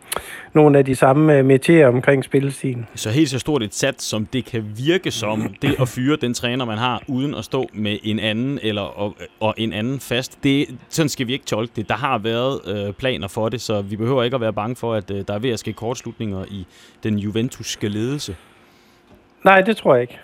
nogle 0.53 0.77
af 0.77 0.85
de 0.85 0.95
samme 0.95 1.43
metier 1.43 1.87
omkring 1.87 2.23
spillestilen. 2.23 2.87
Så 2.95 3.09
helt 3.09 3.29
så 3.29 3.39
stort 3.39 3.63
et 3.63 3.75
sat, 3.75 4.01
som 4.01 4.25
det 4.25 4.45
kan 4.45 4.65
virke 4.77 5.11
som, 5.11 5.41
det 5.61 5.75
at 5.81 5.87
fyre 5.87 6.17
den 6.21 6.33
træner, 6.33 6.65
man 6.65 6.77
har, 6.77 7.03
uden 7.07 7.35
at 7.35 7.45
stå 7.45 7.69
med 7.73 7.97
en 8.03 8.19
anden 8.19 8.59
eller 8.63 8.81
og, 8.81 9.15
og 9.39 9.53
en 9.57 9.73
anden 9.73 9.99
fast, 9.99 10.43
det, 10.43 10.65
sådan 10.89 11.09
skal 11.09 11.27
vi 11.27 11.33
ikke 11.33 11.45
tolke 11.45 11.71
det. 11.75 11.89
Der 11.89 11.95
har 11.95 12.17
været 12.17 12.59
øh, 12.67 12.93
planer 12.93 13.27
for 13.27 13.49
det, 13.49 13.61
så 13.61 13.81
vi 13.81 13.95
behøver 13.95 14.23
ikke 14.23 14.35
at 14.35 14.41
være 14.41 14.53
bange 14.53 14.75
for, 14.75 14.93
at 14.93 15.11
øh, 15.11 15.23
der 15.27 15.33
er 15.33 15.39
ved 15.39 15.49
at 15.49 15.59
ske 15.59 15.73
kortslutninger 15.73 16.45
i 16.51 16.67
den 17.03 17.19
juventuske 17.19 17.87
ledelse. 17.87 18.35
Nej, 19.47 19.61
det 19.61 19.77
tror 19.77 19.95
jeg 19.95 20.01
ikke. 20.01 20.19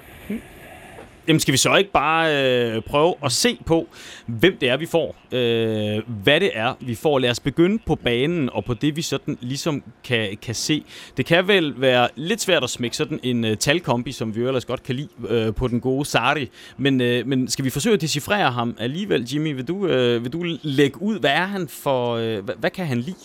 Jamen 1.28 1.40
skal 1.40 1.52
vi 1.52 1.58
så 1.58 1.76
ikke 1.76 1.92
bare 1.92 2.46
øh, 2.76 2.82
prøve 2.82 3.14
at 3.26 3.32
se 3.32 3.60
på, 3.66 3.88
hvem 4.26 4.58
det 4.58 4.70
er, 4.70 4.78
vi 4.78 4.86
får? 4.86 5.16
Øh, 5.32 6.02
hvad 6.24 6.40
det 6.40 6.52
er, 6.54 6.74
vi 6.80 6.96
får. 6.96 7.20
Lad 7.20 7.30
os 7.30 7.40
begynde 7.40 7.80
på 7.86 7.96
banen 7.96 8.50
og 8.50 8.66
på 8.66 8.74
det, 8.74 8.96
vi 8.96 9.02
sådan 9.02 9.38
ligesom 9.42 9.84
kan, 10.04 10.38
kan 10.42 10.56
se. 10.56 10.84
Det 11.18 11.26
kan 11.26 11.48
vel 11.48 11.82
være 11.82 12.08
lidt 12.16 12.42
svært 12.42 12.64
at 12.64 12.70
smække 12.70 12.98
sådan 12.98 13.20
en 13.24 13.46
øh, 13.46 13.58
talkombi, 13.58 14.12
som 14.12 14.36
vi 14.36 14.42
jo 14.42 14.48
ellers 14.48 14.66
godt 14.66 14.84
kan 14.84 14.96
lide 14.96 15.10
øh, 15.30 15.54
på 15.54 15.68
den 15.68 15.82
gode 15.82 16.06
Sari. 16.06 16.50
Men, 16.78 17.02
øh, 17.02 17.28
men 17.28 17.48
skal 17.48 17.66
vi 17.66 17.70
forsøge 17.70 17.94
at 17.94 18.02
decifrere 18.02 18.52
ham 18.52 18.76
alligevel, 18.80 19.28
Jimmy? 19.34 19.56
Vil 19.56 19.68
du, 19.68 19.88
øh, 19.88 20.24
vil 20.24 20.34
du 20.34 20.44
lægge 20.62 21.02
ud, 21.02 21.20
hvad 21.20 21.32
er 21.32 21.46
han 21.46 21.68
for... 21.68 22.16
Øh, 22.16 22.44
hvad, 22.44 22.56
hvad 22.60 22.70
kan 22.70 22.86
han 22.86 22.98
lide? 22.98 23.18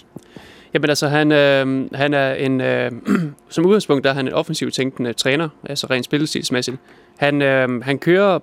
Jamen 0.74 0.90
altså, 0.90 1.08
han, 1.08 1.32
øh, 1.32 1.88
han 1.94 2.14
er 2.14 2.34
en, 2.34 2.60
øh, 2.60 2.92
som 3.48 3.66
udgangspunkt 3.66 4.04
der 4.04 4.10
er 4.10 4.14
han 4.14 4.26
en 4.26 4.32
offensivt 4.32 4.74
tænkende 4.74 5.12
træner, 5.12 5.48
altså 5.68 5.86
rent 5.90 6.04
spillestilsmæssigt. 6.04 6.76
Han, 7.18 7.42
øh, 7.42 7.82
han 7.82 7.98
kører 7.98 8.38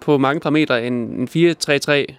på 0.00 0.18
mange 0.18 0.40
parametre 0.40 0.86
en, 0.86 0.92
en 0.92 1.54
4-3-3, 1.54 2.14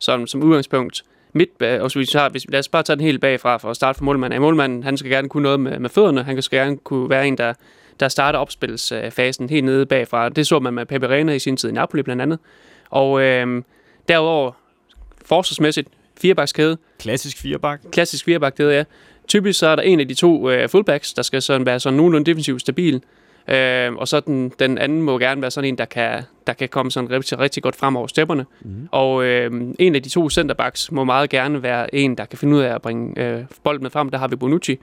som, 0.00 0.26
som 0.26 0.42
udgangspunkt. 0.42 1.04
Midt, 1.32 1.50
øh, 1.60 1.74
og 1.74 1.80
hvis 1.82 1.96
vi 1.96 2.06
tager, 2.06 2.28
hvis, 2.28 2.46
lad 2.48 2.58
os 2.58 2.68
bare 2.68 2.82
tage 2.82 2.96
den 2.96 3.04
helt 3.04 3.20
bagfra 3.20 3.56
for 3.56 3.70
at 3.70 3.76
starte 3.76 3.96
for 3.96 4.04
målmanden. 4.04 4.40
Målmanden, 4.40 4.82
han 4.82 4.96
skal 4.96 5.10
gerne 5.10 5.28
kunne 5.28 5.42
noget 5.42 5.60
med, 5.60 5.78
med 5.78 5.90
fødderne. 5.90 6.22
Han 6.22 6.42
skal 6.42 6.58
gerne 6.58 6.76
kunne 6.76 7.10
være 7.10 7.28
en, 7.28 7.38
der, 7.38 7.52
der 8.00 8.08
starter 8.08 8.38
opspilsfasen 8.38 9.50
helt 9.50 9.64
nede 9.64 9.86
bagfra. 9.86 10.28
Det 10.28 10.46
så 10.46 10.58
man 10.58 10.74
med 10.74 10.86
Pepe 10.86 11.08
Reina 11.08 11.32
i 11.32 11.38
sin 11.38 11.56
tid 11.56 11.68
i 11.68 11.72
Napoli 11.72 12.02
blandt 12.02 12.22
andet. 12.22 12.38
Og 12.90 13.22
øh, 13.22 13.62
derudover, 14.08 14.52
forsvarsmæssigt, 15.24 15.88
firebakskæde. 16.22 16.76
Klassisk 16.98 17.38
firebak. 17.38 17.80
Klassisk 17.92 18.24
firebakskæde, 18.24 18.74
ja. 18.74 18.84
Typisk 19.28 19.58
så 19.58 19.66
er 19.66 19.76
der 19.76 19.82
en 19.82 20.00
af 20.00 20.08
de 20.08 20.14
to 20.14 20.50
øh, 20.50 20.68
fullbacks, 20.68 21.12
der 21.14 21.22
skal 21.22 21.42
sådan 21.42 21.66
være 21.66 21.80
sådan 21.80 21.96
nogenlunde 21.96 22.26
defensivt 22.26 22.60
stabil. 22.60 23.02
Øh, 23.48 23.92
og 23.94 24.08
så 24.08 24.20
den, 24.20 24.52
den 24.58 24.78
anden 24.78 25.02
må 25.02 25.18
gerne 25.18 25.42
være 25.42 25.50
sådan 25.50 25.68
en, 25.68 25.78
der 25.78 25.84
kan, 25.84 26.22
der 26.46 26.52
kan 26.52 26.68
komme 26.68 26.90
sådan 26.90 27.10
rigtig, 27.10 27.38
rigtig 27.38 27.62
godt 27.62 27.76
frem 27.76 27.96
over 27.96 28.06
stepperne. 28.06 28.44
Mm. 28.60 28.88
Og 28.90 29.24
øh, 29.24 29.50
en 29.78 29.94
af 29.94 30.02
de 30.02 30.08
to 30.08 30.30
centerbacks 30.30 30.92
må 30.92 31.04
meget 31.04 31.30
gerne 31.30 31.62
være 31.62 31.94
en, 31.94 32.14
der 32.14 32.24
kan 32.24 32.38
finde 32.38 32.56
ud 32.56 32.60
af 32.60 32.74
at 32.74 32.82
bringe 32.82 33.22
øh, 33.22 33.44
bolden 33.64 33.82
med 33.82 33.90
frem. 33.90 34.08
Der 34.08 34.18
har 34.18 34.28
vi 34.28 34.36
Bonucci. 34.36 34.78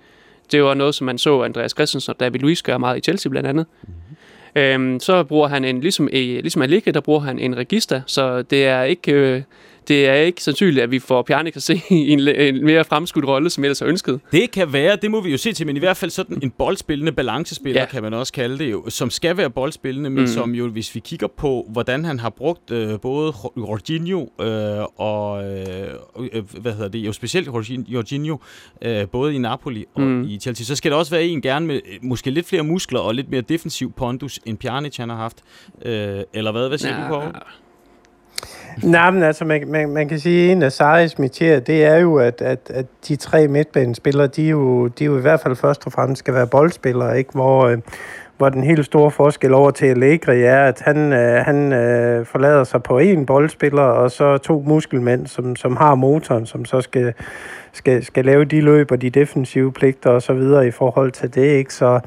Det 0.51 0.63
var 0.63 0.73
noget, 0.73 0.95
som 0.95 1.05
man 1.05 1.17
så 1.17 1.41
Andreas 1.41 1.71
Christensen 1.71 2.11
og 2.11 2.19
David 2.19 2.39
Luiz 2.39 2.61
gøre 2.61 2.79
meget 2.79 2.97
i 2.97 3.01
Chelsea 3.01 3.29
blandt 3.29 3.49
andet. 3.49 3.65
Mm. 3.83 4.61
Øh, 4.61 4.99
så 4.99 5.23
bruger 5.23 5.47
han 5.47 5.65
en, 5.65 5.81
ligesom, 5.81 6.09
ligesom 6.11 6.61
Allegri, 6.61 6.91
der 6.91 7.01
bruger 7.01 7.19
han 7.19 7.39
en 7.39 7.57
register, 7.57 8.01
så 8.05 8.41
det 8.41 8.65
er 8.65 8.83
ikke... 8.83 9.11
Øh, 9.11 9.41
det 9.89 10.07
er 10.07 10.13
ikke 10.13 10.43
sandsynligt, 10.43 10.83
at 10.83 10.91
vi 10.91 10.99
får 10.99 11.21
Pjernik 11.21 11.55
at 11.55 11.63
se 11.63 11.73
i 11.89 12.09
en, 12.09 12.27
en 12.27 12.65
mere 12.65 12.83
fremskudt 12.85 13.25
rolle, 13.25 13.49
som 13.49 13.63
ellers 13.63 13.81
er 13.81 13.87
ønsket. 13.87 14.19
Det 14.31 14.51
kan 14.51 14.73
være, 14.73 14.97
det 15.01 15.11
må 15.11 15.21
vi 15.21 15.31
jo 15.31 15.37
se 15.37 15.53
til, 15.53 15.65
men 15.65 15.75
i 15.75 15.79
hvert 15.79 15.97
fald 15.97 16.11
sådan 16.11 16.39
en 16.43 16.51
boldspillende 16.51 17.11
balancespiller, 17.11 17.81
ja. 17.81 17.87
kan 17.87 18.03
man 18.03 18.13
også 18.13 18.33
kalde 18.33 18.59
det 18.59 18.71
jo, 18.71 18.89
som 18.89 19.09
skal 19.09 19.37
være 19.37 19.49
boldspillende, 19.49 20.09
men 20.09 20.21
mm. 20.21 20.27
som 20.27 20.55
jo, 20.55 20.67
hvis 20.67 20.95
vi 20.95 20.99
kigger 20.99 21.27
på, 21.27 21.65
hvordan 21.69 22.05
han 22.05 22.19
har 22.19 22.29
brugt 22.29 22.71
øh, 22.71 22.99
både 22.99 23.33
Jorginho 23.57 24.27
øh, 24.41 24.83
og, 24.97 25.43
øh, 25.43 25.93
øh, 26.33 26.43
hvad 26.61 26.73
hedder 26.73 26.87
det, 26.87 26.99
jo 26.99 27.13
specielt 27.13 27.47
Jorginho, 27.87 28.37
øh, 28.81 29.07
både 29.07 29.35
i 29.35 29.37
Napoli 29.37 29.85
og 29.95 30.01
mm. 30.01 30.23
i 30.23 30.39
Chelsea, 30.39 30.65
så 30.65 30.75
skal 30.75 30.91
der 30.91 30.97
også 30.97 31.11
være 31.11 31.23
en 31.23 31.41
gerne 31.41 31.67
med 31.67 31.75
øh, 31.75 31.97
måske 32.01 32.31
lidt 32.31 32.47
flere 32.47 32.63
muskler 32.63 32.99
og 32.99 33.15
lidt 33.15 33.29
mere 33.29 33.41
defensiv 33.41 33.91
pondus, 33.91 34.39
end 34.45 34.57
Pjanic 34.57 34.97
han 34.97 35.09
har 35.09 35.17
haft. 35.17 35.37
Øh, 35.85 36.21
eller 36.33 36.51
hvad, 36.51 36.67
hvad 36.67 36.77
siger 36.77 36.95
ja. 36.95 37.03
du 37.03 37.07
på? 37.07 37.21
Nej, 38.83 39.11
men 39.11 39.23
altså, 39.23 39.45
man, 39.45 39.63
man, 39.67 39.89
man 39.89 40.09
kan 40.09 40.19
sige, 40.19 40.45
at 40.45 40.51
en 40.51 40.63
af 40.63 40.71
Saris 40.71 41.19
metier, 41.19 41.59
det 41.59 41.85
er 41.85 41.97
jo, 41.97 42.15
at, 42.15 42.41
at, 42.41 42.59
at 42.73 42.85
de 43.07 43.15
tre 43.15 43.47
midtbanespillere, 43.47 44.27
de 44.27 44.43
jo, 44.43 44.87
de 44.87 45.05
jo 45.05 45.17
i 45.17 45.21
hvert 45.21 45.39
fald 45.39 45.55
først 45.55 45.85
og 45.85 45.91
fremmest 45.91 46.19
skal 46.19 46.33
være 46.33 46.47
boldspillere, 46.47 47.17
ikke? 47.17 47.31
Hvor, 47.33 47.65
øh, 47.65 47.77
hvor 48.37 48.49
den 48.49 48.63
helt 48.63 48.85
store 48.85 49.11
forskel 49.11 49.53
over 49.53 49.71
til 49.71 49.85
Allegri 49.85 50.41
er, 50.41 50.63
at 50.63 50.81
han, 50.85 51.13
øh, 51.13 51.45
han 51.45 51.73
øh, 51.73 52.25
forlader 52.25 52.63
sig 52.63 52.83
på 52.83 52.99
en 52.99 53.25
boldspiller, 53.25 53.81
og 53.81 54.11
så 54.11 54.37
to 54.37 54.63
muskelmænd, 54.67 55.27
som, 55.27 55.55
som 55.55 55.77
har 55.77 55.95
motoren, 55.95 56.45
som 56.45 56.65
så 56.65 56.81
skal, 56.81 57.13
skal, 57.73 58.05
skal 58.05 58.25
lave 58.25 58.45
de 58.45 58.61
løb 58.61 58.91
og 58.91 59.01
de 59.01 59.09
defensive 59.09 59.71
pligter 59.71 60.09
og 60.09 60.21
så 60.21 60.33
videre 60.33 60.67
i 60.67 60.71
forhold 60.71 61.11
til 61.11 61.35
det, 61.35 61.45
ikke? 61.45 61.73
Så 61.73 61.99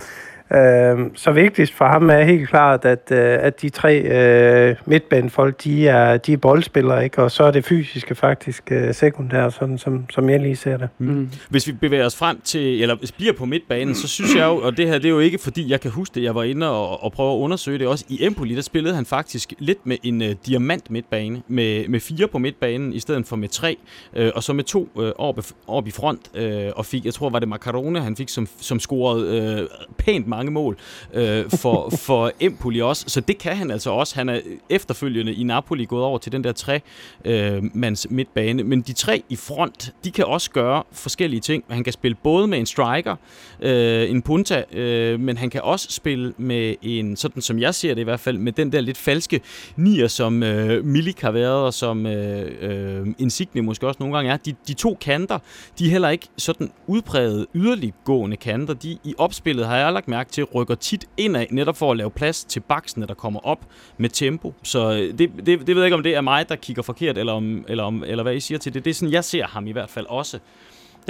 Øh, 0.54 1.10
så 1.14 1.32
vigtigst 1.32 1.74
for 1.74 1.84
ham 1.84 2.10
er 2.10 2.22
helt 2.22 2.48
klart, 2.48 2.84
at, 2.84 3.08
øh, 3.10 3.38
at 3.40 3.62
de 3.62 3.68
tre 3.68 3.98
øh, 3.98 4.76
midtbanefolk, 4.86 5.64
de 5.64 5.88
er, 5.88 6.16
de 6.16 6.32
er 6.32 6.36
boldspillere, 6.36 7.04
ikke? 7.04 7.22
og 7.22 7.30
så 7.30 7.44
er 7.44 7.50
det 7.50 7.64
fysiske 7.64 8.14
faktisk 8.14 8.62
øh, 8.70 8.94
sekundær, 8.94 9.48
sådan 9.48 9.78
som, 9.78 10.04
som 10.10 10.30
jeg 10.30 10.40
lige 10.40 10.56
ser 10.56 10.76
det. 10.76 10.88
Mm. 10.98 11.30
Hvis 11.48 11.66
vi 11.66 11.72
bevæger 11.72 12.06
os 12.06 12.16
frem 12.16 12.40
til, 12.44 12.82
eller 12.82 12.96
bliver 13.16 13.32
på 13.32 13.44
midtbanen, 13.44 13.94
så 13.94 14.08
synes 14.08 14.34
jeg 14.34 14.46
jo, 14.46 14.56
og 14.56 14.76
det 14.76 14.88
her 14.88 14.94
det 14.94 15.04
er 15.04 15.10
jo 15.10 15.18
ikke 15.18 15.38
fordi, 15.38 15.70
jeg 15.70 15.80
kan 15.80 15.90
huske 15.90 16.14
det, 16.14 16.22
jeg 16.22 16.34
var 16.34 16.42
inde 16.42 16.70
og, 16.70 17.04
og 17.04 17.12
prøve 17.12 17.32
at 17.32 17.38
undersøge 17.38 17.78
det 17.78 17.86
også. 17.86 18.04
I 18.08 18.26
Empoli, 18.26 18.54
der 18.54 18.62
spillede 18.62 18.94
han 18.94 19.06
faktisk 19.06 19.52
lidt 19.58 19.86
med 19.86 19.96
en 20.02 20.22
uh, 20.22 20.28
diamant 20.46 20.90
midtbane, 20.90 21.42
med, 21.48 21.88
med 21.88 22.00
fire 22.00 22.28
på 22.28 22.38
midtbanen, 22.38 22.92
i 22.92 23.00
stedet 23.00 23.26
for 23.26 23.36
med 23.36 23.48
tre, 23.48 23.76
uh, 24.18 24.28
og 24.34 24.42
så 24.42 24.52
med 24.52 24.64
to 24.64 24.88
uh, 24.94 25.10
oppe, 25.16 25.42
op 25.66 25.88
i 25.88 25.90
front, 25.90 26.20
uh, 26.38 26.70
og 26.76 26.86
fik, 26.86 27.04
jeg 27.04 27.14
tror, 27.14 27.30
var 27.30 27.38
det 27.38 27.48
Macarone, 27.48 28.00
han 28.00 28.16
fik, 28.16 28.28
som, 28.28 28.48
som 28.60 28.80
scorede 28.80 29.62
uh, 29.62 29.94
pænt 29.98 30.26
mange 30.26 30.41
mange 30.42 30.52
mål 30.52 30.76
øh, 31.14 31.50
for, 31.50 31.90
for 31.96 32.32
Empoli 32.40 32.80
også. 32.80 33.04
Så 33.08 33.20
det 33.20 33.38
kan 33.38 33.56
han 33.56 33.70
altså 33.70 33.90
også. 33.90 34.14
Han 34.14 34.28
er 34.28 34.40
efterfølgende 34.70 35.34
i 35.34 35.42
Napoli 35.42 35.84
gået 35.84 36.04
over 36.04 36.18
til 36.18 36.32
den 36.32 36.44
der 36.44 36.52
tre 36.52 36.80
øh, 37.24 37.62
mands 37.74 38.06
midtbane. 38.10 38.62
Men 38.62 38.80
de 38.80 38.92
tre 38.92 39.22
i 39.28 39.36
front, 39.36 39.92
de 40.04 40.10
kan 40.10 40.24
også 40.24 40.50
gøre 40.50 40.82
forskellige 40.92 41.40
ting. 41.40 41.64
Han 41.68 41.84
kan 41.84 41.92
spille 41.92 42.14
både 42.22 42.46
med 42.46 42.58
en 42.58 42.66
striker, 42.66 43.16
øh, 43.60 44.10
en 44.10 44.22
punta, 44.22 44.64
øh, 44.72 45.20
men 45.20 45.36
han 45.36 45.50
kan 45.50 45.60
også 45.62 45.86
spille 45.90 46.34
med 46.36 46.74
en, 46.82 47.16
sådan 47.16 47.42
som 47.42 47.58
jeg 47.58 47.74
ser 47.74 47.94
det 47.94 48.00
i 48.00 48.04
hvert 48.04 48.20
fald, 48.20 48.38
med 48.38 48.52
den 48.52 48.72
der 48.72 48.80
lidt 48.80 48.98
falske 48.98 49.40
nier, 49.76 50.08
som 50.08 50.42
øh, 50.42 50.84
Milik 50.84 51.20
har 51.20 51.30
været, 51.30 51.66
og 51.66 51.74
som 51.74 52.06
øh, 52.06 52.50
øh, 52.60 53.06
Insigne 53.18 53.62
måske 53.62 53.86
også 53.86 53.98
nogle 54.00 54.16
gange 54.16 54.32
er. 54.32 54.36
De, 54.36 54.54
de 54.68 54.74
to 54.74 54.98
kanter, 55.00 55.38
de 55.78 55.86
er 55.86 55.90
heller 55.90 56.08
ikke 56.08 56.28
sådan 56.36 56.70
udpræget 56.86 57.46
yderliggående 57.54 58.36
kanter. 58.36 58.74
De 58.74 58.98
i 59.04 59.14
opspillet 59.18 59.66
har 59.66 59.76
jeg 59.76 59.92
lagt 59.92 60.08
mærke 60.08 60.21
til, 60.28 60.44
rykker 60.44 60.74
tit 60.74 61.04
indad, 61.16 61.46
netop 61.50 61.76
for 61.76 61.90
at 61.90 61.96
lave 61.96 62.10
plads 62.10 62.44
til 62.44 62.60
baksene, 62.60 63.06
der 63.06 63.14
kommer 63.14 63.40
op 63.46 63.60
med 63.98 64.10
tempo. 64.10 64.54
Så 64.62 64.92
øh, 64.92 65.18
det, 65.18 65.30
det, 65.46 65.46
det 65.46 65.66
ved 65.66 65.76
jeg 65.76 65.84
ikke, 65.84 65.96
om 65.96 66.02
det 66.02 66.14
er 66.14 66.20
mig, 66.20 66.48
der 66.48 66.56
kigger 66.56 66.82
forkert, 66.82 67.18
eller, 67.18 67.32
om, 67.32 67.64
eller, 67.68 67.84
om, 67.84 68.04
eller 68.06 68.22
hvad 68.22 68.34
I 68.34 68.40
siger 68.40 68.58
til 68.58 68.74
det. 68.74 68.84
Det 68.84 68.90
er 68.90 68.94
sådan, 68.94 69.12
jeg 69.12 69.24
ser 69.24 69.46
ham 69.46 69.66
i 69.66 69.72
hvert 69.72 69.90
fald 69.90 70.06
også. 70.06 70.38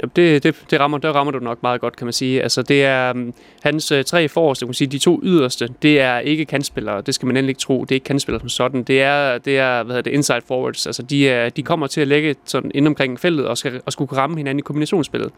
Ja, 0.01 0.07
det, 0.15 0.43
det, 0.43 0.63
det 0.69 0.79
rammer, 0.79 0.97
der 0.97 1.11
rammer 1.11 1.31
du 1.31 1.39
nok 1.39 1.63
meget 1.63 1.81
godt, 1.81 1.95
kan 1.95 2.05
man 2.05 2.13
sige. 2.13 2.41
Altså, 2.41 2.61
det 2.61 2.85
er 2.85 3.11
um, 3.11 3.33
hans 3.63 3.91
øh, 3.91 4.03
tre 4.03 4.27
forreste, 4.29 4.65
kan 4.65 4.67
man 4.67 4.73
sige, 4.73 4.87
de 4.87 4.99
to 4.99 5.19
yderste, 5.23 5.69
det 5.81 5.99
er 5.99 6.19
ikke 6.19 6.45
kantspillere, 6.45 7.01
det 7.01 7.15
skal 7.15 7.25
man 7.25 7.37
endelig 7.37 7.49
ikke 7.49 7.59
tro, 7.59 7.81
det 7.81 7.91
er 7.91 7.95
ikke 7.95 8.03
kantspillere 8.03 8.39
som 8.39 8.49
sådan, 8.49 8.83
det 8.83 9.01
er, 9.01 9.37
det 9.37 9.57
er 9.57 9.83
hvad 9.83 9.95
hedder 9.95 10.11
det, 10.11 10.17
inside 10.17 10.41
forwards, 10.47 10.87
altså 10.87 11.03
de, 11.03 11.29
er, 11.29 11.49
de 11.49 11.63
kommer 11.63 11.87
til 11.87 12.01
at 12.01 12.07
lægge 12.07 12.35
sådan 12.45 12.71
ind 12.73 12.87
omkring 12.87 13.19
feltet 13.19 13.47
og, 13.47 13.57
skal, 13.57 13.81
og 13.85 13.93
skulle 13.93 14.17
ramme 14.17 14.37
hinanden 14.37 14.59
i 14.59 14.61
kombinationsspillet. 14.61 15.31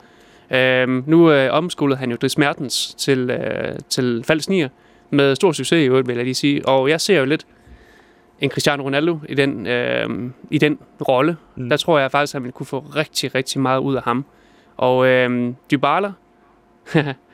Øhm, 0.52 1.04
nu 1.08 1.32
øh, 1.32 1.54
omskolede 1.54 1.98
han 1.98 2.12
jo 2.12 2.18
Dries 2.22 2.38
Mertens 2.38 2.94
til, 2.94 3.30
øh, 3.30 3.80
til 3.90 4.24
falsk 4.28 4.50
nier, 4.50 4.70
med 5.10 5.36
stor 5.36 5.52
succes 5.52 5.84
i 5.84 5.86
øvrigt, 5.86 6.08
vil 6.08 6.16
jeg 6.16 6.26
lige 6.26 6.36
sige. 6.36 6.68
Og 6.68 6.90
jeg 6.90 7.02
ser 7.02 7.20
jo 7.20 7.26
lidt 7.26 7.46
en 8.42 8.50
Cristiano 8.50 8.84
Ronaldo 8.84 9.20
i 9.30 9.36
den, 9.36 9.68
øh, 9.68 10.10
i 10.52 10.58
den 10.58 10.80
rolle. 11.08 11.38
Mm. 11.56 11.70
Der 11.70 11.78
tror 11.78 12.00
jeg 12.00 12.12
faktisk, 12.12 12.32
at 12.32 12.38
han 12.38 12.44
ville 12.44 12.54
kunne 12.54 12.66
få 12.66 12.80
rigtig, 12.80 13.36
rigtig 13.36 13.62
meget 13.62 13.80
ud 13.80 13.96
af 13.96 14.02
ham. 14.04 14.26
Og 14.78 15.08
øh, 15.08 15.54
Dybala, 15.72 16.12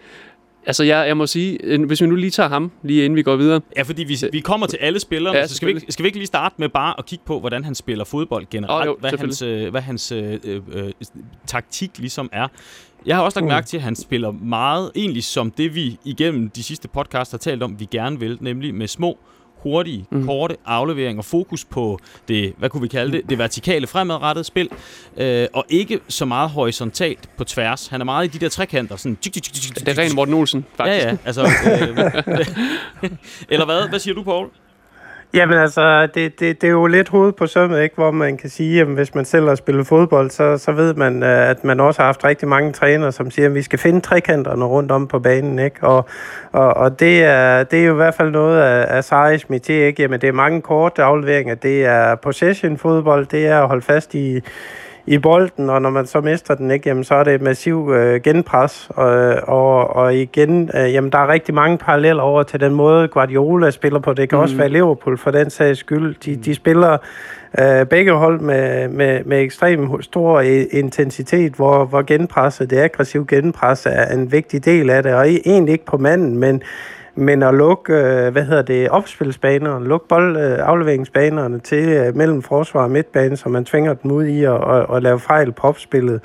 Altså, 0.66 0.84
jeg, 0.84 1.08
jeg 1.08 1.18
må 1.18 1.28
sige, 1.28 1.78
hvis 1.86 2.02
vi 2.02 2.08
nu 2.08 2.16
lige 2.16 2.32
tager 2.32 2.50
ham, 2.50 2.72
lige 2.84 3.06
inden 3.06 3.18
vi 3.18 3.24
går 3.24 3.36
videre. 3.36 3.62
Ja, 3.78 3.82
fordi 3.82 4.04
vi, 4.04 4.18
vi 4.32 4.40
kommer 4.40 4.68
til 4.68 4.78
alle 4.82 5.00
spillere, 5.00 5.36
Ja, 5.36 5.48
så 5.48 5.56
skal 5.56 5.68
vi, 5.68 5.74
ikke, 5.74 5.92
skal 5.92 6.04
vi 6.04 6.08
ikke 6.08 6.18
lige 6.18 6.28
starte 6.28 6.56
med 6.58 6.70
bare 6.70 6.96
at 6.98 7.06
kigge 7.06 7.26
på, 7.26 7.40
hvordan 7.40 7.64
han 7.64 7.76
spiller 7.76 8.06
fodbold 8.06 8.46
generelt, 8.50 8.90
Åh, 8.90 8.94
jo, 8.94 8.98
hvad 9.00 9.18
hans, 9.20 9.42
øh, 9.42 9.72
hvad 9.72 9.82
hans 9.82 10.12
øh, 10.12 10.40
øh, 10.44 10.62
øh, 10.72 10.92
taktik 11.48 11.92
ligesom 11.98 12.30
er. 12.32 12.48
Jeg 13.06 13.16
har 13.16 13.24
også 13.24 13.40
lagt 13.40 13.48
mærke 13.48 13.68
til, 13.68 13.78
at 13.78 13.84
han 13.84 13.96
spiller 13.96 14.32
meget, 14.32 14.92
egentlig 14.96 15.24
som 15.24 15.52
det 15.52 15.76
vi 15.76 15.98
igennem 16.06 16.50
de 16.50 16.64
sidste 16.64 16.88
podcasts 16.88 17.32
har 17.32 17.38
talt 17.38 17.64
om, 17.64 17.80
vi 17.80 17.88
gerne 17.92 18.20
vil, 18.20 18.38
nemlig 18.42 18.76
med 18.76 18.88
små, 18.88 19.18
hurtige, 19.64 20.06
mm. 20.12 20.26
korte 20.26 20.58
afleveringer, 20.66 21.22
fokus 21.22 21.66
på 21.66 22.00
det, 22.28 22.54
hvad 22.58 22.70
kunne 22.70 22.82
vi 22.82 22.88
kalde 22.88 23.12
det, 23.12 23.30
det 23.30 23.38
vertikale 23.38 23.88
fremadrettede 23.88 24.44
spil, 24.44 24.70
øh, 25.18 25.48
og 25.54 25.66
ikke 25.70 26.00
så 26.08 26.26
meget 26.26 26.50
horisontalt 26.50 27.30
på 27.38 27.44
tværs. 27.44 27.88
Han 27.88 28.02
er 28.02 28.06
meget 28.06 28.26
i 28.26 28.28
de 28.28 28.40
der 28.40 28.50
trekanter, 28.50 28.96
sådan... 28.96 29.16
tsk, 29.16 29.32
tsk, 29.32 29.44
tsk, 29.44 29.54
tsk, 29.54 29.86
Det 29.86 29.88
er 29.88 30.02
ren 30.02 30.16
Morten 30.16 30.34
Olsen, 30.34 30.66
faktisk. 30.76 31.06
Ja, 31.06 31.10
ja, 31.10 31.18
altså... 31.26 31.42
Øh, 31.42 33.10
eller 33.54 33.66
hvad? 33.66 33.90
Hvad 33.90 34.00
siger 34.00 34.14
du, 34.14 34.24
Paul? 34.24 34.50
Jamen 35.34 35.58
altså, 35.58 36.08
det, 36.08 36.40
det, 36.40 36.62
det 36.62 36.68
er 36.68 36.72
jo 36.72 36.86
lidt 36.86 37.10
hoved 37.10 37.32
på 37.32 37.48
sømmet, 37.48 37.82
ikke? 37.84 37.96
hvor 37.96 38.12
man 38.12 38.38
kan 38.38 38.50
sige, 38.50 38.82
at 38.82 38.88
hvis 38.88 39.16
man 39.16 39.26
selv 39.26 39.48
har 39.48 39.56
spillet 39.56 39.88
fodbold, 39.88 40.30
så, 40.30 40.58
så 40.58 40.72
ved 40.72 40.94
man, 40.94 41.24
øh, 41.24 41.50
at 41.50 41.64
man 41.64 41.80
også 41.80 42.02
har 42.02 42.06
haft 42.06 42.24
rigtig 42.24 42.48
mange 42.48 42.72
trænere, 42.72 43.12
som 43.12 43.32
siger, 43.32 43.46
at 43.46 43.56
vi 43.56 43.62
skal 43.62 43.80
finde 43.80 44.02
trekanterne 44.02 44.66
rundt 44.66 44.92
om 44.92 45.08
på 45.08 45.20
banen. 45.20 45.60
Ikke? 45.60 45.84
Og, 45.88 46.06
og, 46.52 46.78
og 46.78 47.00
det, 47.00 47.24
er, 47.24 47.64
det 47.64 47.80
er 47.80 47.86
jo 47.86 47.94
i 47.94 47.96
hvert 47.96 48.14
fald 48.14 48.32
noget 48.32 48.62
af, 48.62 48.98
af 48.98 49.04
Saris 49.04 49.44
métier. 49.44 49.72
Ikke? 49.72 50.02
Jamen, 50.02 50.22
det 50.22 50.30
er 50.30 50.34
mange 50.34 50.62
korte 50.62 51.04
afleveringer. 51.04 51.56
Det 51.56 51.86
er 51.86 52.16
possession-fodbold, 52.16 53.26
det 53.26 53.48
er 53.48 53.62
at 53.62 53.68
holde 53.68 53.82
fast 53.82 54.16
i, 54.16 54.42
i 55.12 55.18
bolden, 55.18 55.70
og 55.70 55.82
når 55.82 55.90
man 55.90 56.06
så 56.06 56.22
mister 56.22 56.56
den, 56.56 56.72
ikke, 56.72 56.90
jamen, 56.90 57.04
så 57.04 57.16
er 57.16 57.24
det 57.24 57.34
et 57.34 57.42
massiv 57.42 57.92
øh, 57.96 58.22
genpres. 58.22 58.90
Og, 58.90 59.36
og, 59.48 59.96
og 59.96 60.16
igen, 60.16 60.70
øh, 60.76 60.94
jamen, 60.94 61.12
der 61.12 61.18
er 61.18 61.28
rigtig 61.28 61.56
mange 61.56 61.78
paralleller 61.78 62.24
over 62.24 62.44
til 62.44 62.60
den 62.60 62.74
måde, 62.74 63.08
Guardiola 63.08 63.72
spiller 63.72 64.00
på. 64.00 64.14
Det 64.14 64.30
kan 64.30 64.38
mm. 64.38 64.42
også 64.42 64.56
være 64.56 64.70
Liverpool 64.70 65.18
for 65.18 65.32
den 65.32 65.50
sags 65.50 65.80
skyld. 65.80 66.16
De, 66.26 66.36
de 66.36 66.56
spiller 66.56 66.98
øh, 67.60 67.86
begge 67.86 68.12
hold 68.12 68.40
med, 68.40 68.88
med, 68.88 69.24
med 69.26 69.42
ekstrem 69.42 70.02
stor 70.02 70.40
i- 70.42 70.66
intensitet, 70.66 71.54
hvor, 71.54 71.86
hvor 71.86 72.02
genpresset, 72.02 72.70
det 72.70 72.78
aggressive 72.78 73.26
genpres 73.28 73.86
er 73.86 74.14
en 74.14 74.32
vigtig 74.32 74.66
del 74.66 74.90
af 74.90 75.04
det, 75.04 75.14
og 75.14 75.28
egentlig 75.46 75.72
ikke 75.72 75.86
på 75.86 75.98
manden, 75.98 76.38
men 76.38 76.62
men 77.16 77.44
at 77.44 77.54
lukke, 77.54 77.94
øh, 77.94 78.32
hvad 78.32 78.44
hedder 78.44 78.62
det, 78.62 78.90
opspilsbanerne, 78.90 79.88
lukke 79.88 80.08
boldafleveringsbanerne 80.08 80.62
øh, 80.62 80.70
afleveringsbanerne 80.70 81.60
til 81.60 81.90
øh, 81.90 82.16
mellem 82.16 82.42
forsvar 82.42 82.84
og 82.84 82.92
midtbane, 82.92 83.38
så 83.38 83.50
man 83.50 83.66
tvinger 83.66 83.94
dem 83.94 84.12
ud 84.12 84.26
i 84.26 84.44
at, 84.44 84.54
at, 84.54 84.86
at 84.96 85.04
lave 85.04 85.20
fejl 85.20 85.52
på 85.52 85.68
opspillet. 85.68 86.22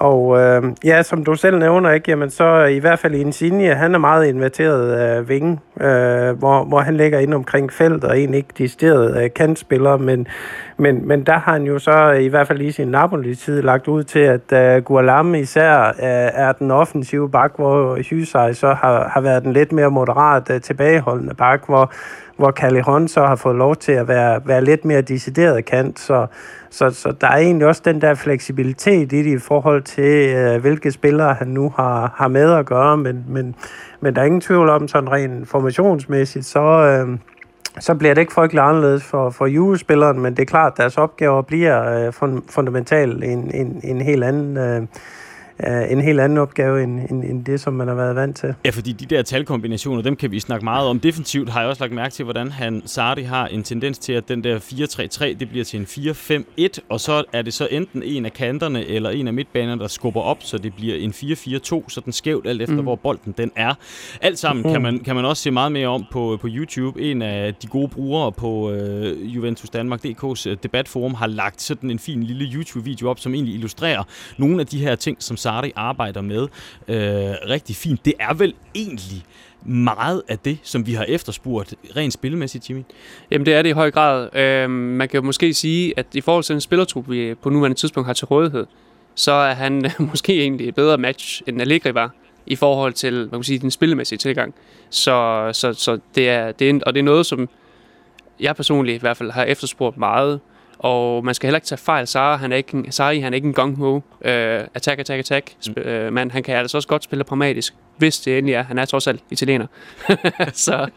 Og 0.00 0.38
øh, 0.40 0.62
ja, 0.84 1.02
som 1.02 1.24
du 1.24 1.34
selv 1.34 1.58
nævner, 1.58 1.90
ikke, 1.90 2.10
jamen 2.10 2.30
så 2.30 2.64
i 2.64 2.78
hvert 2.78 2.98
fald 2.98 3.14
i 3.14 3.20
Insigne, 3.20 3.74
han 3.74 3.94
er 3.94 3.98
meget 3.98 4.26
inverteret 4.26 5.18
øh, 5.18 5.28
vinge, 5.28 5.58
øh, 5.80 6.38
hvor, 6.38 6.64
hvor 6.64 6.80
han 6.80 6.96
ligger 6.96 7.18
ind 7.18 7.34
omkring 7.34 7.72
felt 7.72 8.04
og 8.04 8.18
egentlig 8.18 8.38
ikke 8.38 8.54
decideret 8.58 9.22
øh, 9.24 9.30
kantspiller, 9.36 9.96
men, 9.96 10.26
men, 10.76 11.08
men 11.08 11.26
der 11.26 11.32
har 11.32 11.52
han 11.52 11.62
jo 11.62 11.78
så 11.78 12.10
i 12.10 12.28
hvert 12.28 12.46
fald 12.46 12.60
i 12.60 12.70
sin 12.70 12.88
Napoli-tid 12.88 13.62
lagt 13.62 13.88
ud 13.88 14.02
til, 14.04 14.18
at 14.18 14.52
øh, 14.52 14.82
Gualam 14.82 15.34
især 15.34 15.88
øh, 15.88 15.94
er 16.34 16.52
den 16.52 16.70
offensive 16.70 17.30
bak, 17.30 17.52
hvor 17.56 17.98
Hysaj 18.10 18.52
så 18.52 18.66
har, 18.72 19.08
har 19.08 19.20
været 19.20 19.42
den 19.42 19.52
lidt 19.52 19.72
mere 19.72 19.90
moderat 19.90 20.50
øh, 20.50 20.60
tilbageholdende 20.60 21.34
bak, 21.34 21.66
hvor 21.66 21.92
hvor 22.38 22.50
Callejon 22.50 23.08
så 23.08 23.26
har 23.26 23.36
fået 23.36 23.56
lov 23.56 23.76
til 23.76 23.92
at 23.92 24.08
være, 24.08 24.40
være 24.44 24.64
lidt 24.64 24.84
mere 24.84 25.00
decideret 25.00 25.64
kant. 25.64 26.00
Så, 26.00 26.26
så, 26.70 26.90
så 26.90 27.12
der 27.20 27.26
er 27.26 27.36
egentlig 27.36 27.66
også 27.66 27.82
den 27.84 28.00
der 28.00 28.14
fleksibilitet 28.14 29.12
i 29.12 29.22
det 29.22 29.26
i 29.26 29.38
forhold 29.38 29.82
til, 29.82 30.34
øh, 30.36 30.60
hvilke 30.60 30.92
spillere 30.92 31.34
han 31.34 31.48
nu 31.48 31.72
har, 31.76 32.12
har 32.16 32.28
med 32.28 32.52
at 32.52 32.66
gøre. 32.66 32.96
Men, 32.96 33.24
men, 33.28 33.54
men 34.00 34.14
der 34.14 34.20
er 34.20 34.26
ingen 34.26 34.40
tvivl 34.40 34.68
om, 34.68 34.88
sådan 34.88 35.10
rent 35.10 35.48
formationsmæssigt, 35.48 36.44
så, 36.44 36.60
øh, 36.60 37.18
så 37.80 37.94
bliver 37.94 38.14
det 38.14 38.20
ikke 38.20 38.32
frygtelig 38.32 38.62
anderledes 38.62 39.04
for, 39.04 39.30
for 39.30 39.46
Juve-spilleren, 39.46 40.20
men 40.20 40.36
det 40.36 40.42
er 40.42 40.46
klart, 40.46 40.72
at 40.72 40.78
deres 40.78 40.98
opgaver 40.98 41.42
bliver 41.42 42.06
øh, 42.06 42.12
fun, 42.12 42.42
fundamentalt 42.50 43.24
en, 43.24 43.50
en, 43.54 43.80
en 43.84 44.00
helt 44.00 44.24
anden... 44.24 44.56
Øh, 44.56 44.82
øh, 45.66 45.92
en 45.92 46.00
helt 46.00 46.20
anden 46.20 46.38
opgave 46.38 46.82
end, 46.82 47.00
end, 47.10 47.24
end 47.24 47.44
det, 47.44 47.60
som 47.60 47.72
man 47.72 47.88
har 47.88 47.94
været 47.94 48.16
vant 48.16 48.36
til. 48.36 48.54
Ja, 48.64 48.70
fordi 48.70 48.92
de 48.92 49.06
der 49.06 49.22
talkombinationer, 49.22 50.02
dem 50.02 50.16
kan 50.16 50.30
vi 50.30 50.40
snakke 50.40 50.64
meget 50.64 50.88
om. 50.88 51.00
Defensivt 51.00 51.48
har 51.48 51.60
jeg 51.60 51.68
også 51.68 51.82
lagt 51.82 51.92
mærke 51.92 52.14
til, 52.14 52.24
hvordan 52.24 52.50
han 52.50 52.82
Sardi 52.86 53.22
har 53.22 53.46
en 53.46 53.62
tendens 53.62 53.98
til, 53.98 54.12
at 54.12 54.28
den 54.28 54.44
der 54.44 54.58
4-3-3, 54.58 55.38
det 55.38 55.48
bliver 55.48 55.64
til 55.64 55.80
en 55.80 55.86
4-5-1, 55.86 56.78
og 56.88 57.00
så 57.00 57.24
er 57.32 57.42
det 57.42 57.54
så 57.54 57.68
enten 57.70 58.02
en 58.02 58.24
af 58.24 58.32
kanterne 58.32 58.86
eller 58.86 59.10
en 59.10 59.26
af 59.26 59.34
midtbanerne, 59.34 59.80
der 59.80 59.88
skubber 59.88 60.20
op, 60.20 60.38
så 60.40 60.58
det 60.58 60.74
bliver 60.74 60.96
en 60.96 61.10
4-4-2, 61.10 61.88
så 61.88 62.02
den 62.04 62.12
skævt 62.12 62.46
alt 62.46 62.62
efter, 62.62 62.76
mm. 62.76 62.82
hvor 62.82 62.96
bolden 62.96 63.34
den 63.38 63.50
er. 63.56 63.74
Alt 64.22 64.38
sammen 64.38 64.62
mm. 64.62 64.72
kan, 64.72 64.82
man, 64.82 64.98
kan 64.98 65.16
man 65.16 65.24
også 65.24 65.42
se 65.42 65.50
meget 65.50 65.72
mere 65.72 65.88
om 65.88 66.04
på, 66.12 66.38
på 66.40 66.48
YouTube. 66.50 67.00
En 67.00 67.22
af 67.22 67.54
de 67.54 67.66
gode 67.66 67.88
brugere 67.88 68.32
på 68.32 68.70
øh, 68.70 69.34
Juventus 69.36 69.70
Danmark 69.70 70.04
DK's 70.04 70.48
øh, 70.48 70.56
debatforum 70.62 71.14
har 71.14 71.26
lagt 71.26 71.62
sådan 71.62 71.90
en 71.90 71.98
fin 71.98 72.22
lille 72.22 72.44
YouTube-video 72.44 73.10
op, 73.10 73.18
som 73.18 73.34
egentlig 73.34 73.54
illustrerer 73.54 74.02
nogle 74.38 74.60
af 74.60 74.66
de 74.66 74.78
her 74.78 74.94
ting, 74.94 75.16
som 75.22 75.36
Sardi 75.48 75.72
arbejder 75.76 76.20
med 76.20 76.42
øh, 76.88 76.96
rigtig 77.48 77.76
fint. 77.76 78.04
Det 78.04 78.14
er 78.20 78.34
vel 78.34 78.54
egentlig 78.74 79.22
meget 79.62 80.22
af 80.28 80.38
det, 80.38 80.58
som 80.62 80.86
vi 80.86 80.92
har 80.92 81.04
efterspurgt 81.04 81.74
rent 81.96 82.12
spillemæssigt, 82.12 82.70
Jimmy? 82.70 82.82
Jamen, 83.30 83.46
det 83.46 83.54
er 83.54 83.62
det 83.62 83.68
i 83.68 83.72
høj 83.72 83.90
grad. 83.90 84.36
Øh, 84.36 84.70
man 84.70 85.08
kan 85.08 85.20
jo 85.20 85.26
måske 85.26 85.54
sige, 85.54 85.94
at 85.96 86.06
i 86.14 86.20
forhold 86.20 86.44
til 86.44 86.52
den 86.52 86.60
spillertrup, 86.60 87.10
vi 87.10 87.34
på 87.34 87.50
nuværende 87.50 87.76
tidspunkt 87.76 88.06
har 88.06 88.14
til 88.14 88.26
rådighed, 88.26 88.66
så 89.14 89.32
er 89.32 89.54
han 89.54 89.90
måske 90.10 90.40
egentlig 90.40 90.68
et 90.68 90.74
bedre 90.74 90.98
match, 90.98 91.42
end 91.46 91.60
Allegri 91.60 91.94
var, 91.94 92.14
i 92.46 92.56
forhold 92.56 92.92
til, 92.92 93.14
man 93.14 93.30
kan 93.30 93.42
sige, 93.42 93.58
den 93.58 93.70
spillemæssige 93.70 94.18
tilgang. 94.18 94.54
Så, 94.90 95.48
så, 95.52 95.72
så 95.72 95.98
det 96.14 96.28
er, 96.28 96.52
det 96.52 96.70
er, 96.70 96.80
og 96.86 96.94
det 96.94 97.00
er 97.00 97.04
noget, 97.04 97.26
som 97.26 97.48
jeg 98.40 98.56
personligt 98.56 98.96
i 98.96 99.00
hvert 99.00 99.16
fald 99.16 99.30
har 99.30 99.44
efterspurgt 99.44 99.96
meget, 99.96 100.40
og 100.78 101.24
man 101.24 101.34
skal 101.34 101.46
heller 101.46 101.56
ikke 101.56 101.66
tage 101.66 101.78
fejl. 101.78 102.06
Sara, 102.06 102.36
han 102.36 102.52
er 102.52 102.56
ikke 102.56 102.74
en, 102.74 102.92
Sarri, 102.92 103.20
han 103.20 103.32
er 103.32 103.34
ikke 103.34 103.48
en 103.48 103.54
gung 103.54 103.76
ho 103.76 103.94
uh, 103.94 104.02
attack, 104.20 105.00
attack, 105.00 105.18
attack. 105.18 105.54
Mm. 105.66 105.74
Uh, 105.86 106.12
men 106.12 106.30
han 106.30 106.42
kan 106.42 106.56
altså 106.56 106.76
også 106.76 106.88
godt 106.88 107.04
spille 107.04 107.24
pragmatisk, 107.24 107.74
hvis 107.96 108.20
det 108.20 108.38
endelig 108.38 108.54
er. 108.54 108.62
Han 108.62 108.78
er 108.78 108.84
trods 108.84 109.06
alt 109.06 109.20
italiener. 109.30 109.66
så 110.52 110.88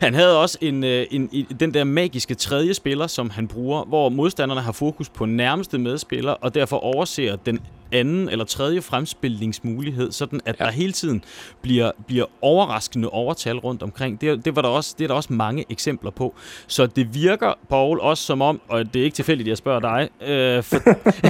Han 0.00 0.14
havde 0.14 0.40
også 0.40 0.58
en, 0.60 0.84
øh, 0.84 1.06
en, 1.10 1.28
en, 1.32 1.46
den 1.60 1.74
der 1.74 1.84
magiske 1.84 2.34
tredje 2.34 2.74
spiller, 2.74 3.06
som 3.06 3.30
han 3.30 3.48
bruger, 3.48 3.84
hvor 3.84 4.08
modstanderne 4.08 4.60
har 4.60 4.72
fokus 4.72 5.08
på 5.08 5.26
nærmeste 5.26 5.78
medspiller, 5.78 6.32
og 6.32 6.54
derfor 6.54 6.76
overser 6.76 7.36
den 7.36 7.60
anden 7.92 8.28
eller 8.28 8.44
tredje 8.44 8.82
fremspilningsmulighed, 8.82 10.12
sådan 10.12 10.40
at 10.44 10.56
ja. 10.60 10.64
der 10.64 10.70
hele 10.70 10.92
tiden 10.92 11.24
bliver, 11.62 11.90
bliver 12.06 12.24
overraskende 12.40 13.08
overtal 13.08 13.58
rundt 13.58 13.82
omkring. 13.82 14.20
Det, 14.20 14.44
det, 14.44 14.56
var 14.56 14.62
der 14.62 14.68
også, 14.68 14.94
det 14.98 15.04
er 15.04 15.08
der 15.08 15.14
også 15.14 15.32
mange 15.32 15.64
eksempler 15.70 16.10
på. 16.10 16.34
Så 16.66 16.86
det 16.86 17.14
virker, 17.14 17.54
Paul, 17.68 18.00
også 18.00 18.24
som 18.24 18.42
om, 18.42 18.60
og 18.68 18.94
det 18.94 19.00
er 19.00 19.04
ikke 19.04 19.14
tilfældigt, 19.14 19.48
jeg 19.48 19.56
spørger 19.56 19.80
dig, 19.80 20.28
øh, 20.28 20.62
for, 20.62 20.78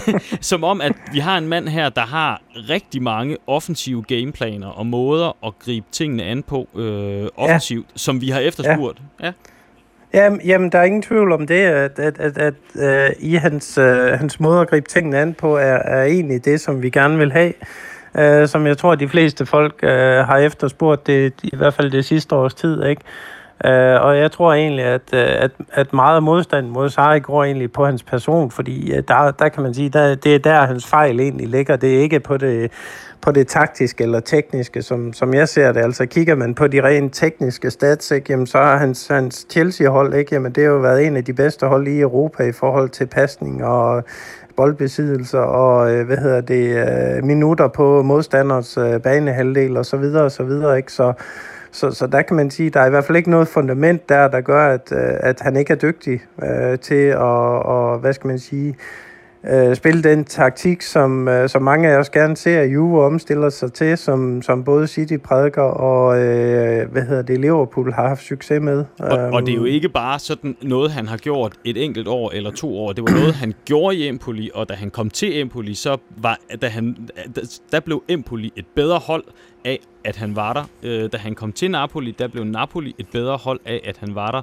som 0.50 0.64
om, 0.64 0.80
at 0.80 0.92
vi 1.12 1.18
har 1.18 1.38
en 1.38 1.48
mand 1.48 1.68
her, 1.68 1.88
der 1.88 2.06
har 2.06 2.42
rigtig 2.56 3.02
mange 3.02 3.36
offensive 3.46 4.02
gameplaner 4.02 4.68
og 4.68 4.86
måder 4.86 5.46
at 5.46 5.58
gribe 5.58 5.86
tingene 5.92 6.22
an 6.22 6.42
på 6.42 6.68
øh, 6.74 7.28
offensivt, 7.36 7.86
ja. 7.90 7.96
som 7.96 8.20
vi 8.20 8.28
har 8.28 8.40
efterspurgt. 8.40 9.02
Ja. 9.20 9.26
ja. 9.26 9.32
Jamen, 10.14 10.40
jamen, 10.44 10.72
der 10.72 10.78
er 10.78 10.82
ingen 10.82 11.02
tvivl 11.02 11.32
om 11.32 11.46
det, 11.46 11.60
at, 11.60 11.98
at, 11.98 12.20
at, 12.20 12.38
at 12.38 12.54
uh, 12.74 13.12
i 13.18 13.34
hans, 13.34 13.78
uh, 13.78 13.84
hans 13.94 14.40
måde 14.40 14.60
at 14.60 14.68
gribe 14.70 14.88
tingene 14.88 15.18
an 15.18 15.34
på, 15.34 15.56
er, 15.56 15.78
er 15.84 16.04
egentlig 16.04 16.44
det, 16.44 16.60
som 16.60 16.82
vi 16.82 16.90
gerne 16.90 17.18
vil 17.18 17.32
have. 17.32 17.52
Uh, 18.14 18.48
som 18.48 18.66
jeg 18.66 18.78
tror, 18.78 18.94
de 18.94 19.08
fleste 19.08 19.46
folk 19.46 19.80
uh, 19.82 19.88
har 19.88 20.36
efterspurgt 20.36 21.06
det, 21.06 21.32
i 21.42 21.56
hvert 21.56 21.74
fald 21.74 21.90
det 21.90 22.04
sidste 22.04 22.34
års 22.34 22.54
tid, 22.54 22.84
ikke? 22.84 23.02
Uh, 23.64 24.04
og 24.04 24.18
jeg 24.18 24.30
tror 24.32 24.52
egentlig, 24.54 24.84
at, 24.84 25.02
uh, 25.12 25.18
at, 25.18 25.50
at 25.72 25.92
meget 25.92 26.16
af 26.16 26.22
modstanden 26.22 26.72
mod 26.72 26.88
Sarri 26.90 27.20
går 27.20 27.44
egentlig 27.44 27.72
på 27.72 27.84
hans 27.84 28.02
person, 28.02 28.50
fordi 28.50 28.92
uh, 28.92 28.98
der, 29.08 29.30
der 29.30 29.48
kan 29.48 29.62
man 29.62 29.74
sige, 29.74 29.88
der, 29.88 30.14
det 30.14 30.34
er 30.34 30.38
der, 30.38 30.66
hans 30.66 30.86
fejl 30.86 31.20
egentlig 31.20 31.48
ligger. 31.48 31.76
Det 31.76 31.96
er 31.96 32.00
ikke 32.00 32.20
på 32.20 32.36
det, 32.36 32.70
på 33.22 33.32
det 33.32 33.48
taktiske 33.48 34.04
eller 34.04 34.20
tekniske, 34.20 34.82
som, 34.82 35.12
som 35.12 35.34
jeg 35.34 35.48
ser 35.48 35.72
det. 35.72 35.80
Altså 35.80 36.06
kigger 36.06 36.34
man 36.34 36.54
på 36.54 36.66
de 36.66 36.82
rent 36.82 37.14
tekniske 37.14 37.70
stats, 37.70 38.10
ikke, 38.10 38.26
jamen, 38.30 38.46
så 38.46 38.58
har 38.58 38.76
hans, 38.76 39.06
hans 39.06 39.46
Chelsea-hold, 39.50 40.14
ikke, 40.14 40.34
jamen, 40.34 40.52
det 40.52 40.64
har 40.64 40.70
jo 40.70 40.78
været 40.78 41.06
en 41.06 41.16
af 41.16 41.24
de 41.24 41.32
bedste 41.32 41.66
hold 41.66 41.88
i 41.88 42.00
Europa 42.00 42.42
i 42.42 42.52
forhold 42.52 42.88
til 42.88 43.06
pasning 43.06 43.64
og 43.64 44.04
boldbesiddelser 44.56 45.38
og 45.38 45.92
øh, 45.92 46.06
hvad 46.06 46.16
hedder 46.16 46.40
det 46.40 46.76
øh, 46.76 47.24
minutter 47.24 47.68
på 47.68 48.02
modstanders 48.02 48.76
øh, 48.78 49.00
banehalvdel 49.00 49.76
og 49.76 49.86
så 49.86 49.96
videre 49.96 50.24
og 50.24 50.32
så 50.32 50.42
videre, 50.42 50.76
ikke? 50.76 50.92
Så 50.92 51.12
så, 51.74 51.90
så 51.90 52.06
der 52.06 52.22
kan 52.22 52.36
man 52.36 52.50
sige, 52.50 52.70
der 52.70 52.80
er 52.80 52.86
i 52.86 52.90
hvert 52.90 53.04
fald 53.04 53.16
ikke 53.16 53.30
noget 53.30 53.48
fundament 53.48 54.08
der, 54.08 54.28
der 54.28 54.40
gør, 54.40 54.68
at, 54.68 54.92
øh, 54.92 55.14
at 55.20 55.40
han 55.40 55.56
ikke 55.56 55.72
er 55.72 55.76
dygtig 55.76 56.20
øh, 56.42 56.78
til 56.78 57.04
at, 57.04 57.18
og, 57.18 57.98
hvad 57.98 58.12
skal 58.12 58.28
man 58.28 58.38
sige, 58.38 58.68
øh, 58.68 59.11
spille 59.74 60.02
den 60.02 60.24
taktik, 60.24 60.82
som, 60.82 61.28
øh, 61.28 61.48
som 61.48 61.62
mange 61.62 61.88
af 61.88 61.96
os 61.96 62.10
gerne 62.10 62.36
ser, 62.36 62.60
at 62.60 62.72
Juve 62.72 63.04
omstiller 63.04 63.50
sig 63.50 63.72
til, 63.72 63.98
som, 63.98 64.42
som 64.42 64.64
både 64.64 64.86
City 64.86 65.16
prædiker 65.24 65.62
og 65.62 66.18
øh, 66.18 66.90
hvad 66.92 67.02
hedder 67.02 67.22
det, 67.22 67.40
Liverpool 67.40 67.92
har 67.92 68.08
haft 68.08 68.22
succes 68.22 68.60
med. 68.60 68.84
Og, 68.98 69.18
og 69.18 69.42
det 69.46 69.52
er 69.52 69.56
jo 69.56 69.64
ikke 69.64 69.88
bare 69.88 70.18
sådan 70.18 70.56
noget, 70.62 70.90
han 70.90 71.06
har 71.06 71.16
gjort 71.16 71.52
et 71.64 71.84
enkelt 71.84 72.08
år 72.08 72.30
eller 72.30 72.50
to 72.50 72.78
år. 72.78 72.92
Det 72.92 73.04
var 73.04 73.10
noget, 73.10 73.34
han 73.34 73.54
gjorde 73.68 73.96
i 73.96 74.08
Empoli, 74.08 74.50
og 74.54 74.68
da 74.68 74.74
han 74.74 74.90
kom 74.90 75.10
til 75.10 75.40
Empoli, 75.40 75.74
så 75.74 75.96
var, 76.16 76.38
da 76.62 76.68
han, 76.68 77.08
der 77.72 77.80
blev 77.80 78.02
Empoli 78.08 78.52
et 78.56 78.66
bedre 78.76 78.98
hold, 78.98 79.24
af, 79.64 79.80
at 80.04 80.16
han 80.16 80.36
var 80.36 80.52
der. 80.52 80.64
Øh, 80.82 81.12
da 81.12 81.16
han 81.16 81.34
kom 81.34 81.52
til 81.52 81.70
Napoli, 81.70 82.10
der 82.10 82.28
blev 82.28 82.44
Napoli 82.44 82.94
et 82.98 83.06
bedre 83.12 83.36
hold 83.36 83.60
af, 83.64 83.80
at 83.84 83.96
han 83.98 84.14
var 84.14 84.30
der. 84.30 84.42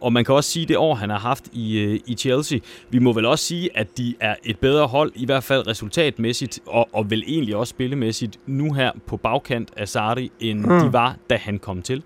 Og 0.00 0.12
man 0.12 0.24
kan 0.24 0.34
også 0.34 0.50
sige, 0.50 0.66
det 0.66 0.76
år, 0.76 0.94
han 0.94 1.10
har 1.10 1.18
haft 1.18 1.44
i, 1.52 1.78
øh, 1.78 2.00
i 2.06 2.14
Chelsea, 2.14 2.58
vi 2.90 2.98
må 2.98 3.12
vel 3.12 3.26
også 3.26 3.44
sige, 3.44 3.70
at 3.74 3.98
de 3.98 4.14
er 4.20 4.34
et 4.44 4.58
bedre 4.58 4.86
hold, 4.86 5.12
i 5.14 5.26
hvert 5.26 5.44
fald 5.44 5.66
resultatmæssigt, 5.66 6.60
og, 6.66 6.88
og 6.92 7.10
vel 7.10 7.22
egentlig 7.26 7.56
også 7.56 7.70
spillemæssigt, 7.70 8.38
nu 8.46 8.72
her 8.72 8.90
på 9.06 9.16
bagkant 9.16 9.70
af 9.76 9.88
Sarri, 9.88 10.32
end 10.40 10.60
mm. 10.60 10.80
de 10.80 10.92
var, 10.92 11.16
da 11.30 11.36
han 11.36 11.58
kom 11.58 11.82
til. 11.82 12.02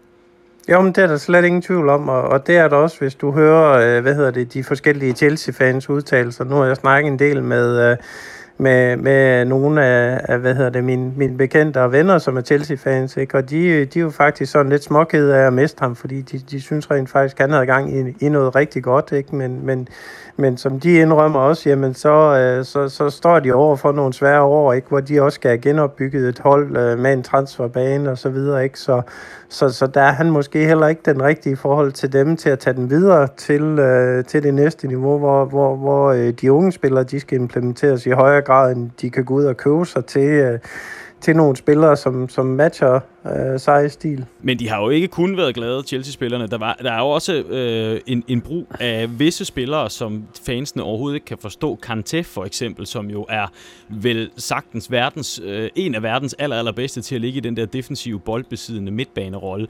Jo, 0.70 0.80
men 0.80 0.92
det 0.92 1.04
er 1.04 1.06
der 1.06 1.16
slet 1.16 1.44
ingen 1.44 1.62
tvivl 1.62 1.88
om, 1.88 2.08
og, 2.08 2.22
og 2.22 2.46
det 2.46 2.56
er 2.56 2.68
der 2.68 2.76
også, 2.76 2.98
hvis 2.98 3.14
du 3.14 3.32
hører, 3.32 3.96
øh, 3.96 4.02
hvad 4.02 4.14
hedder 4.14 4.30
det, 4.30 4.54
de 4.54 4.64
forskellige 4.64 5.12
Chelsea-fans 5.12 5.90
udtalelser. 5.90 6.44
Nu 6.44 6.54
har 6.54 6.64
jeg 6.64 6.76
snakket 6.76 7.12
en 7.12 7.18
del 7.18 7.42
med, 7.42 7.90
øh, 7.90 7.96
med, 8.58 8.96
med 8.96 9.44
nogle 9.44 9.84
af, 9.84 10.20
af, 10.24 10.38
hvad 10.38 10.54
hedder 10.54 10.70
det, 10.70 10.84
mine, 10.84 11.12
mine 11.16 11.36
bekendte 11.36 11.80
og 11.82 11.92
venner, 11.92 12.18
som 12.18 12.36
er 12.36 12.40
Chelsea-fans, 12.40 13.16
ikke? 13.16 13.38
og 13.38 13.50
de, 13.50 13.84
de 13.84 13.98
er 13.98 14.02
jo 14.02 14.10
faktisk 14.10 14.52
sådan 14.52 14.72
lidt 14.72 14.84
småkede 14.84 15.36
af 15.36 15.46
at 15.46 15.52
miste 15.52 15.80
ham, 15.80 15.96
fordi 15.96 16.20
de, 16.20 16.38
de 16.38 16.60
synes 16.60 16.90
rent 16.90 17.10
faktisk, 17.10 17.40
at 17.40 17.42
han 17.42 17.50
havde 17.50 17.66
gang 17.66 17.96
i, 17.98 18.14
i 18.20 18.28
noget 18.28 18.54
rigtig 18.54 18.82
godt, 18.82 19.12
ikke? 19.12 19.36
Men, 19.36 19.66
men, 19.66 19.88
men 20.36 20.56
som 20.56 20.80
de 20.80 20.92
indrømmer 20.92 21.40
også, 21.40 21.68
jamen 21.68 21.94
så, 21.94 22.10
øh, 22.10 22.64
så, 22.64 22.88
så 22.88 23.10
står 23.10 23.38
de 23.38 23.52
over 23.52 23.76
for 23.76 23.92
nogle 23.92 24.12
svære 24.12 24.42
år, 24.42 24.72
ikke? 24.72 24.88
hvor 24.88 25.00
de 25.00 25.22
også 25.22 25.36
skal 25.36 25.48
have 25.48 25.58
genopbygget 25.58 26.28
et 26.28 26.38
hold 26.38 26.76
øh, 26.76 26.98
med 26.98 27.12
en 27.12 27.22
transferbane 27.22 28.10
og 28.10 28.18
så 28.18 28.28
videre, 28.28 28.64
ikke? 28.64 28.78
Så, 28.78 29.02
så, 29.48 29.68
så 29.68 29.86
der 29.86 30.00
er 30.00 30.12
han 30.12 30.30
måske 30.30 30.66
heller 30.66 30.86
ikke 30.86 31.02
den 31.04 31.22
rigtige 31.22 31.56
forhold 31.56 31.92
til 31.92 32.12
dem 32.12 32.36
til 32.36 32.50
at 32.50 32.58
tage 32.58 32.76
den 32.76 32.90
videre 32.90 33.28
til, 33.36 33.62
øh, 33.62 34.24
til 34.24 34.42
det 34.42 34.54
næste 34.54 34.86
niveau, 34.86 35.18
hvor, 35.18 35.44
hvor, 35.44 35.76
hvor 35.76 36.12
øh, 36.12 36.32
de 36.40 36.52
unge 36.52 36.72
spillere 36.72 37.04
de 37.04 37.20
skal 37.20 37.38
implementeres 37.38 38.06
i 38.06 38.10
højere 38.10 38.42
grad, 38.42 38.76
end 38.76 38.90
de 39.00 39.10
kan 39.10 39.24
gå 39.24 39.34
ud 39.34 39.44
og 39.44 39.56
købe 39.56 39.86
sig 39.86 40.04
til, 40.04 40.28
øh, 40.28 40.58
til 41.24 41.36
nogle 41.36 41.56
spillere, 41.56 41.96
som, 41.96 42.28
som 42.28 42.46
matcher 42.46 43.00
øh, 43.26 43.60
sig 43.60 43.90
stil. 43.90 44.24
Men 44.42 44.58
de 44.58 44.68
har 44.68 44.80
jo 44.82 44.88
ikke 44.88 45.08
kun 45.08 45.36
været 45.36 45.54
glade, 45.54 45.82
Chelsea-spillerne. 45.82 46.46
Der, 46.46 46.58
var, 46.58 46.76
der 46.82 46.92
er 46.92 46.98
jo 46.98 47.08
også 47.08 47.32
øh, 47.32 48.00
en, 48.06 48.24
en 48.28 48.40
brug 48.40 48.66
af 48.80 49.18
visse 49.18 49.44
spillere, 49.44 49.90
som 49.90 50.24
fansene 50.46 50.82
overhovedet 50.82 51.14
ikke 51.14 51.26
kan 51.26 51.38
forstå. 51.38 51.78
Kanté 51.86 52.20
for 52.20 52.44
eksempel, 52.44 52.86
som 52.86 53.10
jo 53.10 53.26
er 53.28 53.46
vel 53.88 54.30
sagtens 54.36 54.90
verdens, 54.90 55.40
øh, 55.44 55.70
en 55.74 55.94
af 55.94 56.02
verdens 56.02 56.34
aller, 56.38 56.56
allerbedste 56.56 57.02
til 57.02 57.14
at 57.14 57.20
ligge 57.20 57.36
i 57.36 57.40
den 57.40 57.56
der 57.56 57.66
defensive 57.66 58.20
boldbesiddende 58.20 58.92
midtbanerolle 58.92 59.66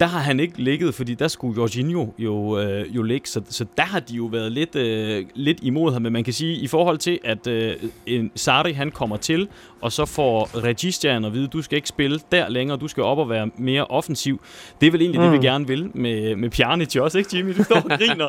der 0.00 0.06
har 0.06 0.18
han 0.18 0.40
ikke 0.40 0.62
ligget, 0.62 0.94
fordi 0.94 1.14
der 1.14 1.28
skulle 1.28 1.56
Jorginho 1.56 2.06
jo, 2.18 2.58
øh, 2.58 2.96
jo 2.96 3.02
ligge, 3.02 3.28
så, 3.28 3.40
så 3.48 3.64
der 3.76 3.82
har 3.82 4.00
de 4.00 4.14
jo 4.14 4.24
været 4.24 4.52
lidt, 4.52 4.76
øh, 4.76 5.24
lidt 5.34 5.58
imod 5.62 5.92
ham. 5.92 6.02
Men 6.02 6.12
man 6.12 6.24
kan 6.24 6.32
sige, 6.32 6.56
i 6.56 6.66
forhold 6.66 6.98
til, 6.98 7.18
at 7.24 7.46
øh, 7.46 7.76
en 8.06 8.30
Sarri 8.34 8.72
han 8.72 8.90
kommer 8.90 9.16
til, 9.16 9.48
og 9.80 9.92
så 9.92 10.06
får 10.06 10.64
Registian 10.64 11.24
at 11.24 11.32
vide, 11.32 11.46
du 11.46 11.62
skal 11.62 11.76
ikke 11.76 11.88
spille 11.88 12.20
der 12.32 12.48
længere, 12.48 12.78
du 12.78 12.88
skal 12.88 13.02
op 13.02 13.18
og 13.18 13.30
være 13.30 13.50
mere 13.56 13.84
offensiv. 13.84 14.40
Det 14.80 14.86
er 14.86 14.90
vel 14.90 15.00
egentlig 15.00 15.20
mm. 15.20 15.24
det, 15.24 15.32
vi 15.32 15.38
mm. 15.38 15.42
gerne 15.42 15.66
vil 15.66 15.90
med, 15.94 16.36
med 16.36 16.50
Pjanic 16.50 16.96
også, 16.96 17.18
ikke 17.18 17.36
Jimmy? 17.36 17.56
Du 17.58 17.64
står 17.64 17.76
og 17.76 17.90
griner. 17.90 18.28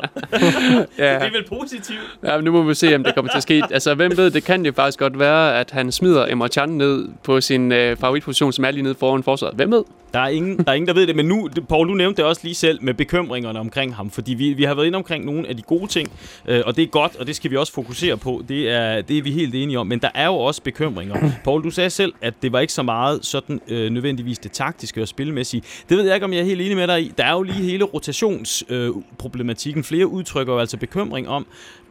ja. 0.98 1.14
det 1.14 1.26
er 1.26 1.30
vel 1.30 1.44
positivt. 1.48 2.18
Ja, 2.24 2.36
men 2.36 2.44
nu 2.44 2.52
må 2.52 2.62
vi 2.62 2.74
se, 2.74 2.94
om 2.94 3.04
det 3.04 3.14
kommer 3.14 3.30
til 3.30 3.36
at 3.36 3.42
ske. 3.42 3.62
Altså, 3.70 3.94
hvem 3.94 4.16
ved, 4.16 4.30
det 4.30 4.44
kan 4.44 4.66
jo 4.66 4.72
faktisk 4.72 4.98
godt 4.98 5.18
være, 5.18 5.60
at 5.60 5.70
han 5.70 5.92
smider 5.92 6.26
Emre 6.26 6.48
Can 6.48 6.68
ned 6.68 7.08
på 7.24 7.40
sin 7.40 7.72
øh, 7.72 7.96
favoritposition, 7.96 8.52
som 8.52 8.64
er 8.64 8.70
lige 8.70 8.82
nede 8.82 8.94
foran 8.94 9.22
forsvaret. 9.22 9.54
Hvem 9.56 9.72
ved? 9.72 9.84
Der 10.14 10.20
er, 10.20 10.28
ingen, 10.28 10.58
der 10.58 10.64
er 10.70 10.72
ingen, 10.72 10.88
der 10.88 10.94
ved 10.94 11.06
det, 11.06 11.16
men 11.16 11.26
nu, 11.26 11.48
Paul, 11.68 11.88
du 11.88 11.94
nævnte 11.94 12.22
det 12.22 12.28
også 12.28 12.40
lige 12.44 12.54
selv 12.54 12.78
med 12.82 12.94
bekymringerne 12.94 13.60
omkring 13.60 13.94
ham, 13.94 14.10
fordi 14.10 14.34
vi, 14.34 14.52
vi 14.52 14.64
har 14.64 14.74
været 14.74 14.86
inde 14.86 14.96
omkring 14.96 15.24
nogle 15.24 15.48
af 15.48 15.56
de 15.56 15.62
gode 15.62 15.86
ting, 15.86 16.12
øh, 16.48 16.62
og 16.66 16.76
det 16.76 16.82
er 16.82 16.86
godt, 16.86 17.16
og 17.16 17.26
det 17.26 17.36
skal 17.36 17.50
vi 17.50 17.56
også 17.56 17.72
fokusere 17.72 18.16
på. 18.16 18.44
Det 18.48 18.70
er, 18.70 19.00
det 19.00 19.18
er 19.18 19.22
vi 19.22 19.30
helt 19.30 19.54
enige 19.54 19.78
om, 19.78 19.86
men 19.86 19.98
der 19.98 20.10
er 20.14 20.26
jo 20.26 20.34
også 20.34 20.62
bekymringer. 20.62 21.30
Paul, 21.44 21.64
du 21.64 21.70
sagde 21.70 21.90
selv, 21.90 22.12
at 22.20 22.34
det 22.42 22.52
var 22.52 22.60
ikke 22.60 22.72
så 22.72 22.82
meget 22.82 23.24
sådan 23.24 23.60
øh, 23.68 23.90
nødvendigvis 23.90 24.38
det 24.38 24.52
taktiske 24.52 25.02
og 25.02 25.08
spilmæssige. 25.08 25.62
Det 25.88 25.96
ved 25.96 26.04
jeg 26.04 26.14
ikke, 26.14 26.24
om 26.24 26.32
jeg 26.32 26.40
er 26.40 26.44
helt 26.44 26.60
enig 26.60 26.76
med 26.76 26.86
dig 26.86 27.02
i. 27.02 27.12
Der 27.18 27.24
er 27.24 27.32
jo 27.32 27.42
lige 27.42 27.62
hele 27.62 27.84
rotationsproblematikken. 27.84 29.80
Øh, 29.80 29.84
Flere 29.84 30.06
udtrykker 30.06 30.52
jo 30.52 30.58
altså 30.58 30.76
bekymring 30.76 31.28
om, 31.28 31.46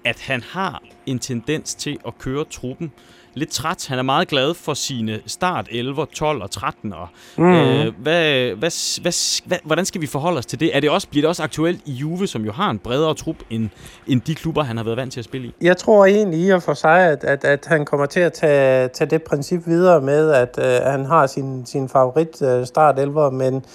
at 0.05 0.19
han 0.19 0.43
har 0.49 0.83
en 1.05 1.19
tendens 1.19 1.75
til 1.75 1.97
at 2.07 2.17
køre 2.17 2.45
truppen 2.51 2.91
lidt 3.33 3.49
træt. 3.49 3.87
Han 3.87 3.99
er 3.99 4.03
meget 4.03 4.27
glad 4.27 4.53
for 4.53 4.73
sine 4.73 5.19
start 5.25 5.67
11, 5.71 6.05
12 6.13 6.41
og 6.41 6.51
13. 6.51 6.93
Og, 6.93 7.07
mm. 7.37 7.43
øh, 7.43 7.93
hvad, 8.01 8.55
hvad, 8.55 9.01
hvad, 9.01 9.47
hvad, 9.47 9.57
hvordan 9.63 9.85
skal 9.85 10.01
vi 10.01 10.07
forholde 10.07 10.37
os 10.37 10.45
til 10.45 10.59
det? 10.59 10.75
Er 10.75 10.79
det 10.79 10.89
også, 10.89 11.07
bliver 11.07 11.21
det 11.21 11.29
også 11.29 11.43
aktuelt 11.43 11.81
i 11.85 11.91
Juve, 11.91 12.27
som 12.27 12.45
jo 12.45 12.51
har 12.51 12.69
en 12.69 12.79
bredere 12.79 13.13
trup 13.13 13.35
end, 13.49 13.69
end 14.07 14.21
de 14.21 14.35
klubber, 14.35 14.63
han 14.63 14.77
har 14.77 14.83
været 14.83 14.97
vant 14.97 15.13
til 15.13 15.19
at 15.19 15.25
spille 15.25 15.47
i? 15.47 15.53
Jeg 15.61 15.77
tror 15.77 16.05
egentlig 16.05 16.39
i 16.39 16.49
og 16.49 16.63
for 16.63 16.73
sig, 16.73 17.11
at, 17.11 17.23
at, 17.23 17.45
at 17.45 17.65
han 17.67 17.85
kommer 17.85 18.05
til 18.05 18.19
at 18.19 18.33
tage, 18.33 18.87
tage 18.87 19.09
det 19.09 19.23
princip 19.23 19.67
videre 19.67 20.01
med, 20.01 20.31
at 20.31 20.59
øh, 20.59 20.91
han 20.91 21.05
har 21.05 21.27
sin, 21.27 21.65
sin 21.65 21.89
favorit 21.89 22.41
øh, 22.41 22.65
start 22.65 22.99
11, 22.99 23.31
men 23.31 23.65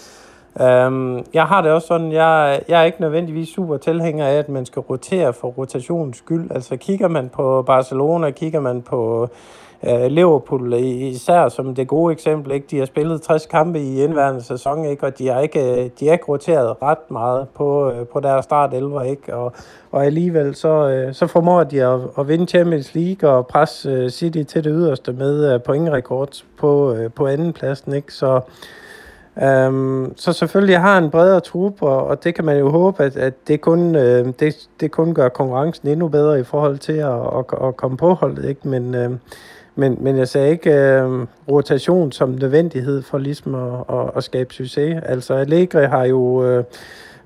Øhm, 0.60 1.24
jeg 1.34 1.44
har 1.44 1.62
det 1.62 1.70
også 1.70 1.86
sådan, 1.86 2.12
jeg, 2.12 2.60
jeg 2.68 2.80
er 2.80 2.84
ikke 2.84 3.00
nødvendigvis 3.00 3.48
super 3.48 3.76
tilhænger 3.76 4.26
af, 4.26 4.34
at 4.34 4.48
man 4.48 4.66
skal 4.66 4.80
rotere 4.80 5.32
for 5.32 5.48
rotationens 5.48 6.16
skyld. 6.16 6.50
Altså 6.50 6.76
kigger 6.76 7.08
man 7.08 7.28
på 7.28 7.62
Barcelona, 7.62 8.30
kigger 8.30 8.60
man 8.60 8.82
på 8.82 9.28
øh, 9.88 10.06
Liverpool 10.06 10.74
især 10.74 11.48
som 11.48 11.74
det 11.74 11.88
gode 11.88 12.12
eksempel, 12.12 12.52
ikke? 12.52 12.66
de 12.70 12.78
har 12.78 12.86
spillet 12.86 13.22
60 13.22 13.46
kampe 13.46 13.80
i 13.80 14.02
indværende 14.02 14.42
sæson, 14.42 14.84
ikke? 14.84 15.06
og 15.06 15.18
de 15.18 15.28
har 15.28 15.40
ikke, 15.40 15.88
de 16.00 16.06
har 16.06 16.12
ikke 16.12 16.24
roteret 16.24 16.82
ret 16.82 17.10
meget 17.10 17.46
på, 17.54 17.90
øh, 17.90 18.06
på 18.06 18.20
deres 18.20 18.44
start 18.44 18.74
11, 18.74 19.08
ikke? 19.10 19.34
Og, 19.34 19.52
og 19.92 20.06
alligevel 20.06 20.54
så, 20.54 20.88
øh, 20.88 21.14
så 21.14 21.26
formår 21.26 21.64
de 21.64 21.84
at, 21.84 22.00
at 22.18 22.28
vinde 22.28 22.46
Champions 22.46 22.94
League 22.94 23.30
og 23.30 23.46
presse 23.46 23.90
øh, 23.90 24.10
City 24.10 24.42
til 24.42 24.64
det 24.64 24.72
yderste 24.76 25.12
med 25.12 25.54
øh, 25.54 25.62
pointrekord 25.62 26.42
på, 26.58 26.92
øh, 26.92 27.10
på 27.12 27.26
anden 27.26 27.52
pladsen. 27.52 27.92
Ikke? 27.92 28.12
Så 28.12 28.40
Øhm, 29.42 30.12
så 30.16 30.32
selvfølgelig 30.32 30.78
har 30.78 30.98
en 30.98 31.10
bredere 31.10 31.40
trup, 31.40 31.82
og, 31.82 32.06
og 32.06 32.24
det 32.24 32.34
kan 32.34 32.44
man 32.44 32.58
jo 32.58 32.70
håbe, 32.70 33.04
at, 33.04 33.16
at 33.16 33.34
det, 33.48 33.60
kun, 33.60 33.94
øh, 33.94 34.32
det, 34.40 34.68
det 34.80 34.90
kun 34.90 35.14
gør 35.14 35.28
konkurrencen 35.28 35.88
endnu 35.88 36.08
bedre 36.08 36.40
i 36.40 36.44
forhold 36.44 36.78
til 36.78 36.92
at, 36.92 37.20
at, 37.38 37.68
at 37.68 37.76
komme 37.76 37.96
på 37.96 38.14
holdet. 38.14 38.44
Ikke? 38.44 38.68
Men, 38.68 38.94
øh, 38.94 39.10
men, 39.74 39.96
men 40.00 40.16
jeg 40.16 40.28
sagde 40.28 40.50
ikke 40.50 40.70
øh, 40.74 41.26
rotation 41.50 42.12
som 42.12 42.30
nødvendighed 42.30 43.02
for 43.02 43.18
ligesom 43.18 43.54
at, 43.54 43.96
at, 43.96 44.10
at 44.16 44.24
skabe 44.24 44.54
succes. 44.54 45.02
Altså 45.06 45.34
Allegri 45.34 45.84
har 45.86 46.04
jo... 46.04 46.44
Øh, 46.44 46.64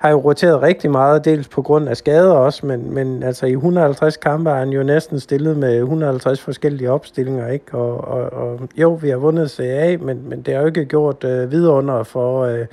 har 0.01 0.11
jo 0.11 0.19
roteret 0.19 0.63
rigtig 0.63 0.91
meget, 0.91 1.25
dels 1.25 1.49
på 1.49 1.63
grund 1.63 1.89
af 1.89 1.97
skader 1.97 2.33
også, 2.33 2.67
men, 2.67 2.95
men 2.95 3.23
altså 3.23 3.47
i 3.47 3.53
150 3.53 4.17
kampe 4.17 4.51
er 4.51 4.55
han 4.55 4.69
jo 4.69 4.83
næsten 4.83 5.21
stillet 5.21 5.57
med 5.57 5.79
150 5.79 6.41
forskellige 6.41 6.91
opstillinger, 6.91 7.49
ikke? 7.49 7.75
Og, 7.75 8.09
og, 8.09 8.33
og 8.33 8.61
jo, 8.77 8.93
vi 8.93 9.09
har 9.11 9.17
vundet 9.17 9.51
CA, 9.51 9.97
men, 10.01 10.29
men 10.29 10.43
det 10.43 10.55
har 10.55 10.61
jo 10.61 10.67
ikke 10.67 10.85
gjort 10.85 11.25
øh, 11.25 11.51
vidunder 11.51 12.03
for, 12.03 12.45
øh, 12.45 12.67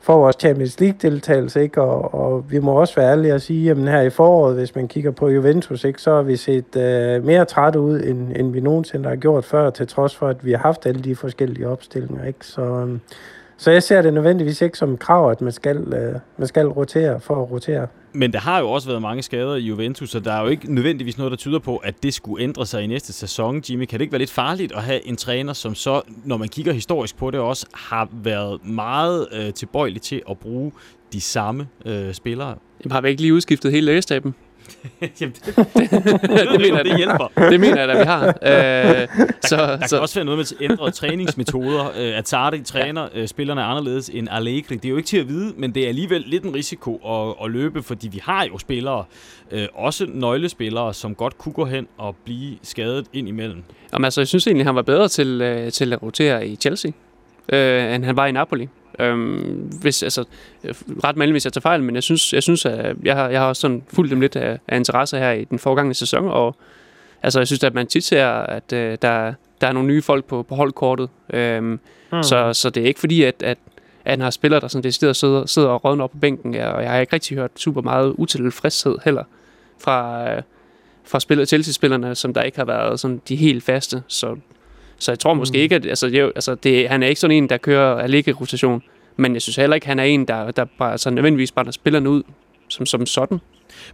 for 0.00 0.16
vores 0.16 0.36
Champions 0.40 0.80
League-deltagelse, 0.80 1.62
ikke? 1.62 1.82
Og, 1.82 2.14
og 2.14 2.44
vi 2.50 2.58
må 2.58 2.72
også 2.72 2.94
være 2.96 3.10
ærlige 3.12 3.34
at 3.34 3.42
sige, 3.42 3.70
at 3.70 3.76
her 3.76 4.00
i 4.00 4.10
foråret, 4.10 4.54
hvis 4.54 4.74
man 4.74 4.88
kigger 4.88 5.10
på 5.10 5.28
Juventus, 5.28 5.84
ikke, 5.84 6.02
så 6.02 6.14
har 6.14 6.22
vi 6.22 6.36
set 6.36 6.76
øh, 6.76 7.24
mere 7.24 7.44
trætte 7.44 7.80
ud, 7.80 8.00
end, 8.00 8.36
end 8.36 8.52
vi 8.52 8.60
nogensinde 8.60 9.08
har 9.08 9.16
gjort 9.16 9.44
før, 9.44 9.70
til 9.70 9.86
trods 9.86 10.16
for, 10.16 10.28
at 10.28 10.44
vi 10.44 10.50
har 10.50 10.58
haft 10.58 10.86
alle 10.86 11.02
de 11.02 11.16
forskellige 11.16 11.68
opstillinger, 11.68 12.26
ikke? 12.26 12.46
Så... 12.46 12.62
Øh, 12.62 12.98
så 13.60 13.70
jeg 13.70 13.82
ser 13.82 14.02
det 14.02 14.14
nødvendigvis 14.14 14.62
ikke 14.62 14.78
som 14.78 14.92
et 14.92 14.98
krav, 14.98 15.30
at 15.30 15.40
man 15.40 15.52
skal, 15.52 15.76
øh, 15.76 16.14
man 16.36 16.48
skal 16.48 16.66
rotere 16.66 17.20
for 17.20 17.42
at 17.42 17.50
rotere. 17.50 17.86
Men 18.12 18.32
der 18.32 18.38
har 18.38 18.60
jo 18.60 18.70
også 18.70 18.88
været 18.88 19.02
mange 19.02 19.22
skader 19.22 19.54
i 19.54 19.60
Juventus, 19.60 20.10
så 20.10 20.20
der 20.20 20.32
er 20.32 20.42
jo 20.42 20.48
ikke 20.48 20.74
nødvendigvis 20.74 21.18
noget, 21.18 21.30
der 21.30 21.36
tyder 21.36 21.58
på, 21.58 21.76
at 21.76 22.02
det 22.02 22.14
skulle 22.14 22.44
ændre 22.44 22.66
sig 22.66 22.82
i 22.82 22.86
næste 22.86 23.12
sæson. 23.12 23.62
Jimmy, 23.70 23.84
kan 23.84 23.98
det 23.98 24.00
ikke 24.00 24.12
være 24.12 24.18
lidt 24.18 24.30
farligt 24.30 24.72
at 24.72 24.82
have 24.82 25.06
en 25.06 25.16
træner, 25.16 25.52
som 25.52 25.74
så, 25.74 26.02
når 26.24 26.36
man 26.36 26.48
kigger 26.48 26.72
historisk 26.72 27.16
på 27.16 27.30
det 27.30 27.40
også, 27.40 27.66
har 27.74 28.08
været 28.12 28.66
meget 28.66 29.28
øh, 29.32 29.52
tilbøjelig 29.52 30.02
til 30.02 30.22
at 30.30 30.38
bruge 30.38 30.72
de 31.12 31.20
samme 31.20 31.68
øh, 31.86 32.14
spillere? 32.14 32.54
Jamen, 32.84 32.92
har 32.92 33.00
vi 33.00 33.08
ikke 33.08 33.20
lige 33.20 33.34
udskiftet 33.34 33.72
hele 33.72 33.86
lægestaben? 33.86 34.34
Jamen, 35.20 35.34
det, 35.46 35.56
det, 35.56 35.90
det, 36.52 36.60
mener 36.60 36.82
det 36.82 36.96
hjælper. 36.96 37.32
Det 37.50 37.60
mener 37.60 37.78
jeg 37.78 37.88
da, 37.88 37.98
vi 37.98 38.04
har. 38.04 38.26
Øh, 38.42 38.52
der, 38.52 39.06
så, 39.42 39.56
der 39.56 39.86
så. 39.86 39.96
kan 39.96 40.02
også 40.02 40.14
være 40.14 40.24
noget 40.24 40.38
med 40.38 40.70
ændrede 40.70 40.90
træningsmetoder. 40.90 41.86
Øh, 41.86 42.18
at 42.18 42.28
Sardi 42.28 42.62
træner 42.62 43.08
ja. 43.14 43.20
øh, 43.20 43.28
spillerne 43.28 43.62
anderledes 43.62 44.08
end 44.08 44.28
Allegri. 44.30 44.74
Det 44.74 44.84
er 44.84 44.88
jo 44.88 44.96
ikke 44.96 45.06
til 45.06 45.18
at 45.18 45.28
vide, 45.28 45.54
men 45.56 45.74
det 45.74 45.84
er 45.84 45.88
alligevel 45.88 46.24
lidt 46.26 46.44
en 46.44 46.54
risiko 46.54 46.96
at, 46.96 47.44
at 47.44 47.50
løbe, 47.50 47.82
fordi 47.82 48.08
vi 48.08 48.20
har 48.22 48.44
jo 48.44 48.58
spillere, 48.58 49.04
øh, 49.50 49.66
også 49.74 50.06
nøglespillere, 50.08 50.94
som 50.94 51.14
godt 51.14 51.38
kunne 51.38 51.52
gå 51.52 51.64
hen 51.64 51.86
og 51.98 52.16
blive 52.24 52.56
skadet 52.62 53.06
ind 53.12 53.28
imellem. 53.28 53.62
Jamen, 53.92 54.04
altså, 54.04 54.20
jeg 54.20 54.28
synes 54.28 54.46
egentlig, 54.46 54.66
han 54.66 54.74
var 54.74 54.82
bedre 54.82 55.08
til, 55.08 55.40
øh, 55.42 55.72
til 55.72 55.92
at 55.92 56.02
rotere 56.02 56.46
i 56.46 56.56
Chelsea, 56.56 56.90
øh, 57.52 57.94
end 57.94 58.04
han 58.04 58.16
var 58.16 58.26
i 58.26 58.32
Napoli. 58.32 58.68
Øhm, 59.00 59.70
hvis, 59.82 60.02
altså, 60.02 60.24
ret 61.04 61.16
mellem, 61.16 61.34
hvis 61.34 61.44
jeg 61.44 61.52
tager 61.52 61.62
fejl, 61.62 61.82
men 61.82 61.94
jeg 61.94 62.02
synes, 62.02 62.32
jeg 62.32 62.42
synes 62.42 62.66
at 62.66 62.96
jeg 63.02 63.16
har, 63.16 63.28
jeg 63.28 63.40
har 63.40 63.48
også 63.48 63.60
sådan 63.60 63.82
fulgt 63.92 64.10
dem 64.10 64.20
lidt 64.20 64.36
af, 64.36 64.58
af 64.68 64.76
interesse 64.76 65.18
her 65.18 65.30
i 65.30 65.44
den 65.44 65.58
forgangne 65.58 65.94
sæson, 65.94 66.28
og 66.28 66.56
altså, 67.22 67.40
jeg 67.40 67.46
synes, 67.46 67.64
at 67.64 67.74
man 67.74 67.86
tit 67.86 68.04
ser, 68.04 68.28
at 68.28 68.72
øh, 68.72 68.98
der, 69.02 69.34
der 69.60 69.66
er 69.66 69.72
nogle 69.72 69.88
nye 69.88 70.02
folk 70.02 70.24
på, 70.24 70.42
på 70.42 70.54
holdkortet. 70.54 71.08
Øhm, 71.32 71.80
hmm. 72.10 72.22
så, 72.22 72.52
så 72.52 72.70
det 72.70 72.82
er 72.82 72.86
ikke 72.86 73.00
fordi, 73.00 73.22
at, 73.22 73.42
at, 73.42 73.58
at 74.04 74.12
han 74.12 74.20
har 74.20 74.30
spillere, 74.30 74.60
der 74.60 74.68
sådan 74.68 74.84
decideret 74.84 75.16
sidder, 75.16 75.46
sidder 75.46 75.68
og 75.68 75.84
rådner 75.84 76.04
op 76.04 76.10
på 76.10 76.18
bænken, 76.18 76.54
og 76.54 76.82
jeg 76.82 76.90
har 76.90 77.00
ikke 77.00 77.12
rigtig 77.12 77.36
hørt 77.36 77.50
super 77.56 77.82
meget 77.82 78.14
utilfredshed 78.18 78.96
heller 79.04 79.24
fra, 79.78 80.30
øh, 80.30 80.42
fra 81.04 81.20
spiller, 81.20 81.44
Chelsea-spillerne, 81.44 82.14
som 82.14 82.34
der 82.34 82.42
ikke 82.42 82.58
har 82.58 82.64
været 82.64 83.00
sådan 83.00 83.20
de 83.28 83.36
helt 83.36 83.64
faste. 83.64 84.02
Så 84.06 84.36
Så 85.00 85.12
jeg 85.12 85.18
tror 85.18 85.34
måske 85.34 85.58
mm. 85.58 85.62
ikke, 85.62 85.74
at 85.74 85.86
altså, 85.86 86.06
jo, 86.06 86.26
altså, 86.26 86.54
det, 86.54 86.88
han 86.88 87.02
er 87.02 87.06
ikke 87.06 87.20
sådan 87.20 87.36
en, 87.36 87.48
der 87.48 87.56
kører 87.56 87.94
Allegri-rotation. 87.94 88.82
Men 89.16 89.34
jeg 89.34 89.42
synes 89.42 89.56
heller 89.56 89.74
ikke, 89.74 89.86
han 89.86 89.98
er 89.98 90.04
en, 90.04 90.28
der, 90.28 90.50
der 90.50 90.64
bare, 90.78 90.98
så 90.98 91.10
nødvendigvis 91.10 91.52
bare 91.52 91.72
spillerne 91.72 92.10
ud 92.10 92.22
som, 92.68 92.86
som 92.86 93.06
sådan. 93.06 93.40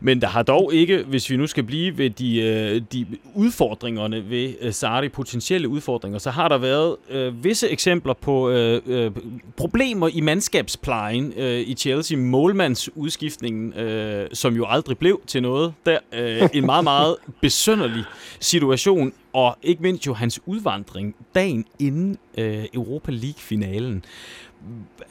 Men 0.01 0.20
der 0.20 0.27
har 0.27 0.42
dog 0.42 0.75
ikke, 0.75 1.03
hvis 1.03 1.31
vi 1.31 1.37
nu 1.37 1.46
skal 1.46 1.64
blive 1.64 1.99
ved 1.99 2.11
de, 2.11 2.40
øh, 2.40 2.83
de 2.92 3.07
udfordringerne 3.35 4.31
ved 4.31 4.55
øh, 4.61 4.72
Sarri, 4.72 5.09
potentielle 5.09 5.68
udfordringer, 5.68 6.18
så 6.18 6.31
har 6.31 6.49
der 6.49 6.59
været 6.59 6.96
øh, 7.11 7.44
visse 7.44 7.68
eksempler 7.68 8.14
på 8.14 8.51
øh, 8.51 8.83
øh, 8.87 9.11
problemer 9.57 10.09
i 10.12 10.20
mandskabsplejen 10.20 11.33
øh, 11.37 11.61
i 11.61 11.75
Chelsea. 11.75 12.18
Målmandsudskiftningen, 12.18 13.72
øh, 13.72 14.29
som 14.33 14.57
jo 14.57 14.66
aldrig 14.68 14.99
blev 14.99 15.20
til 15.27 15.42
noget. 15.42 15.75
Der 15.87 15.99
øh, 16.12 16.49
en 16.55 16.66
meget, 16.66 16.85
meget 16.85 17.16
besønderlig 17.42 18.05
situation, 18.40 19.12
og 19.33 19.59
ikke 19.62 19.83
mindst 19.83 20.07
jo 20.07 20.14
hans 20.14 20.40
udvandring 20.46 21.14
dagen 21.35 21.64
inden 21.79 22.18
øh, 22.38 22.64
Europa 22.75 23.12
League-finalen. 23.12 24.05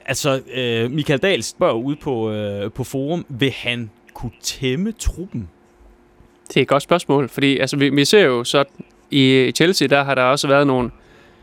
Altså, 0.05 0.41
øh, 0.53 0.91
Michael 0.91 1.19
Dahl 1.19 1.43
spørger 1.43 1.73
ud 1.73 1.95
på, 1.95 2.31
øh, 2.31 2.71
på 2.71 2.83
forum, 2.83 3.25
vil 3.29 3.51
han 3.51 3.89
kunne 4.15 4.31
tæmme 4.41 4.91
truppen? 4.91 5.49
Det 6.47 6.57
er 6.57 6.61
et 6.61 6.67
godt 6.67 6.83
spørgsmål, 6.83 7.29
fordi 7.29 7.57
altså, 7.57 7.77
vi, 7.77 7.89
vi 7.89 8.05
ser 8.05 8.25
jo 8.25 8.43
så 8.43 8.63
i 9.11 9.51
Chelsea, 9.55 9.87
der 9.87 10.03
har 10.03 10.15
der 10.15 10.23
også 10.23 10.47
været 10.47 10.67
nogle, 10.67 10.91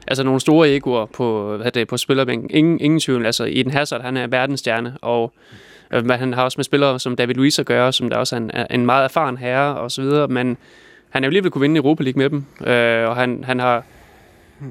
altså 0.06 0.22
nogle 0.22 0.40
store 0.40 0.76
egoer 0.76 1.06
på, 1.06 1.56
hvad 1.56 1.70
det, 1.70 1.88
på 1.88 1.96
spillerbænken. 1.96 2.50
Ingen, 2.50 2.80
ingen 2.80 3.00
tvivl. 3.00 3.26
Altså, 3.26 3.44
den 3.62 3.70
Hazard, 3.70 4.02
han 4.02 4.16
er 4.16 4.26
verdensstjerne, 4.26 4.96
og 5.00 5.32
øh, 5.90 6.04
han 6.18 6.32
har 6.32 6.44
også 6.44 6.58
med 6.58 6.64
spillere 6.64 7.00
som 7.00 7.16
David 7.16 7.34
Luiz 7.34 7.58
at 7.58 7.66
gøre, 7.66 7.92
som 7.92 8.10
der 8.10 8.16
også 8.16 8.36
er 8.36 8.40
en, 8.40 8.50
en 8.70 8.86
meget 8.86 9.04
erfaren 9.04 9.36
herre 9.36 9.74
og 9.74 9.90
så 9.90 10.02
videre, 10.02 10.28
men 10.28 10.56
han 11.10 11.24
er 11.24 11.26
jo 11.26 11.28
alligevel 11.28 11.50
kunne 11.50 11.60
vinde 11.60 11.78
Europa 11.78 12.02
League 12.02 12.18
med 12.18 12.30
dem, 12.30 12.44
øh, 12.66 13.08
og 13.08 13.16
han, 13.16 13.44
han 13.44 13.58
har 13.60 13.84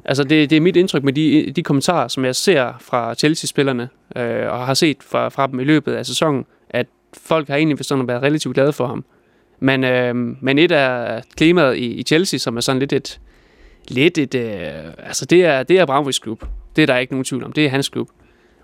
Altså, 0.06 0.24
det, 0.24 0.50
det 0.50 0.56
er 0.56 0.62
mit 0.62 0.76
indtryk 0.76 1.04
med 1.04 1.14
de, 1.14 1.52
de 1.56 1.64
kommentarer, 1.64 2.08
som 2.08 2.26
jeg 2.26 2.36
ser 2.36 2.74
fra 2.80 3.16
Chelsea-spillerne, 3.16 3.90
øh, 4.16 4.52
og 4.52 4.66
har 4.66 4.74
set 4.74 4.98
fra, 5.04 5.30
fra 5.30 5.48
dem 5.48 5.60
i 5.60 5.64
løbet 5.64 5.94
af 5.94 6.06
sæsonen, 6.06 6.46
folk 7.18 7.48
har 7.48 7.56
egentlig 7.56 7.86
sådan 7.86 8.08
været 8.08 8.24
relativt 8.24 8.56
glade 8.56 8.74
for 8.74 8.88
ham. 8.88 9.06
Men, 9.60 9.84
øh, 9.84 10.16
men 10.16 10.60
et 10.60 10.72
af 10.72 11.24
klimaet 11.38 11.78
i, 11.78 11.86
i 11.86 12.04
Chelsea, 12.04 12.38
som 12.38 12.58
er 12.58 12.62
sådan 12.62 12.80
lidt 12.80 12.94
et, 12.94 13.20
lidt 13.88 14.18
et, 14.18 14.36
øh, 14.36 14.70
altså 14.98 15.26
det 15.26 15.46
er, 15.46 15.64
det 15.64 15.78
er 15.78 15.82
Abramovics 15.82 16.20
klub. 16.20 16.44
Det 16.76 16.82
er 16.82 16.86
der 16.86 16.98
ikke 16.98 17.14
nogen 17.14 17.26
tvivl 17.26 17.44
om. 17.44 17.52
Det 17.54 17.66
er 17.66 17.70
hans 17.70 17.90
klub. 17.90 18.10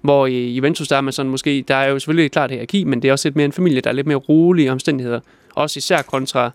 Hvor 0.02 0.26
i 0.26 0.50
Juventus, 0.50 0.88
der 0.88 0.98
er 0.98 1.02
man 1.02 1.14
sådan 1.14 1.30
måske, 1.30 1.66
der 1.68 1.76
er 1.76 1.90
jo 1.90 2.00
selvfølgelig 2.00 2.26
et 2.26 2.32
klart 2.32 2.52
hierarki, 2.52 2.84
men 2.84 3.02
det 3.02 3.08
er 3.08 3.12
også 3.12 3.28
lidt 3.28 3.36
mere 3.36 3.46
en 3.46 3.52
familie, 3.52 3.82
der 3.82 3.90
er 3.90 3.94
lidt 3.94 4.08
mere 4.08 4.18
rolige 4.18 4.72
omstændigheder. 4.72 5.20
Også 5.56 5.78
især 5.78 6.02
kontra 6.02 6.52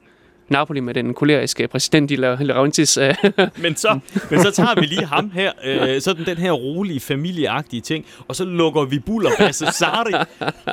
Napoli 0.52 0.80
med 0.80 0.94
den 0.94 1.14
koleriske 1.14 1.68
præsident 1.68 2.10
i 2.10 2.16
Laurentiis. 2.16 2.96
Øh. 2.96 3.14
men, 3.56 3.76
så, 3.76 3.98
men 4.30 4.42
så 4.42 4.50
tager 4.50 4.80
vi 4.80 4.86
lige 4.86 5.04
ham 5.04 5.30
her, 5.30 5.52
øh, 5.64 6.00
sådan 6.00 6.26
den 6.26 6.36
her 6.36 6.52
rolige, 6.52 7.00
familieagtige 7.00 7.80
ting, 7.80 8.04
og 8.28 8.36
så 8.36 8.44
lukker 8.44 8.84
vi 8.84 8.98
Buller 8.98 9.30
Basse 9.38 9.66
Sarri 9.66 10.12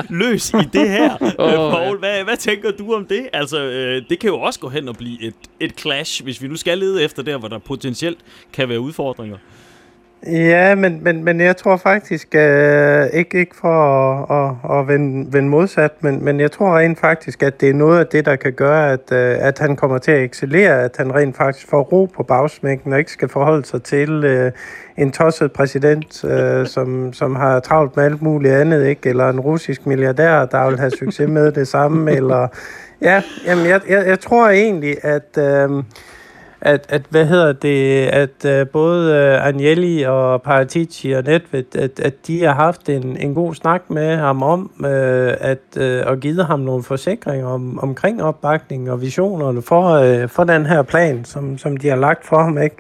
løs 0.09 0.49
i 0.49 0.67
det 0.73 0.89
her. 0.89 1.17
Oh, 1.39 1.51
øh, 1.51 1.55
Paul, 1.55 1.95
ja. 1.95 1.99
hvad, 1.99 2.23
hvad 2.23 2.37
tænker 2.37 2.71
du 2.71 2.93
om 2.93 3.05
det? 3.05 3.29
Altså, 3.33 3.63
øh, 3.63 4.03
det 4.09 4.19
kan 4.19 4.29
jo 4.29 4.39
også 4.39 4.59
gå 4.59 4.69
hen 4.69 4.87
og 4.87 4.95
blive 4.95 5.21
et, 5.21 5.33
et 5.59 5.79
clash, 5.79 6.23
hvis 6.23 6.41
vi 6.41 6.47
nu 6.47 6.55
skal 6.55 6.77
lede 6.77 7.03
efter 7.03 7.23
der, 7.23 7.37
hvor 7.37 7.47
der 7.47 7.59
potentielt 7.59 8.19
kan 8.53 8.69
være 8.69 8.79
udfordringer. 8.79 9.37
Ja, 10.27 10.75
men, 10.75 11.03
men, 11.03 11.23
men 11.23 11.41
jeg 11.41 11.58
tror 11.58 11.77
faktisk, 11.77 12.36
øh, 12.36 13.05
ikke, 13.13 13.39
ikke 13.39 13.55
for 13.55 13.77
at, 14.32 14.55
at, 14.71 14.79
at 14.79 14.88
vende, 14.88 15.34
vende 15.34 15.49
modsat, 15.49 15.91
men, 16.03 16.23
men 16.25 16.39
jeg 16.39 16.51
tror 16.51 16.77
rent 16.77 16.99
faktisk, 16.99 17.43
at 17.43 17.62
det 17.62 17.69
er 17.69 17.73
noget 17.73 17.99
af 17.99 18.08
det, 18.08 18.25
der 18.25 18.36
kan 18.36 18.53
gøre, 18.53 18.91
at, 18.91 19.12
øh, 19.12 19.36
at 19.39 19.60
han 19.60 19.75
kommer 19.75 19.97
til 19.97 20.12
at 20.12 20.23
excellere, 20.23 20.84
at 20.84 20.95
han 20.97 21.15
rent 21.15 21.38
faktisk 21.38 21.67
får 21.69 21.82
ro 21.82 22.05
på 22.15 22.23
bagsmækken 22.23 22.93
og 22.93 22.99
ikke 22.99 23.12
skal 23.12 23.29
forholde 23.29 23.65
sig 23.65 23.84
til 23.84 24.10
øh, 24.10 24.51
en 24.97 25.12
tosset 25.12 25.51
præsident, 25.51 26.23
øh, 26.23 26.67
som, 26.75 27.13
som 27.13 27.36
har 27.36 27.60
travlt 27.60 27.95
med 27.95 28.05
alt 28.05 28.21
muligt 28.21 28.53
andet, 28.53 28.88
ikke? 28.88 29.10
eller 29.10 29.29
en 29.29 29.39
russisk 29.39 29.86
milliardær, 29.86 30.45
der 30.45 30.69
vil 30.69 30.79
have 30.79 30.91
succes 30.91 31.29
med 31.29 31.51
det 31.51 31.67
samme, 31.67 32.12
eller 32.12 32.47
ja, 33.01 33.21
jamen 33.45 33.65
jeg, 33.65 33.82
jeg, 33.89 34.08
jeg 34.08 34.19
tror 34.19 34.49
egentlig, 34.49 34.95
at... 35.03 35.38
Øh, 35.38 35.84
at, 36.62 36.86
at 36.89 37.02
hvad 37.10 37.26
hedder 37.26 37.54
det, 37.54 38.06
at 38.06 38.62
uh, 38.62 38.67
både 38.67 39.12
uh, 39.12 39.45
Agnelli 39.45 40.02
og 40.02 40.41
Paratici 40.41 41.12
og 41.12 41.24
Nedved, 41.24 41.76
at, 41.76 42.00
at 42.00 42.28
de 42.28 42.43
har 42.43 42.54
haft 42.54 42.89
en, 42.89 43.17
en 43.17 43.34
god 43.34 43.56
snak 43.56 43.82
med 43.89 44.17
ham 44.17 44.43
om 44.43 44.72
uh, 44.80 44.89
at 45.39 45.60
uh, 45.78 46.12
og 46.12 46.19
givet 46.19 46.45
ham 46.45 46.60
nogle 46.60 46.84
forsikringer 46.84 47.48
om, 47.48 47.80
omkring 47.80 48.24
opbakningen 48.24 48.89
og 48.89 49.02
visionerne 49.02 49.62
for, 49.62 50.00
uh, 50.00 50.30
for 50.30 50.43
den 50.43 50.65
her 50.65 50.82
plan, 50.82 51.26
som, 51.26 51.58
som 51.58 51.78
de 51.78 51.88
har 51.88 51.95
lagt 51.95 52.26
for 52.26 52.43
ham, 52.43 52.58
ikke? 52.58 52.76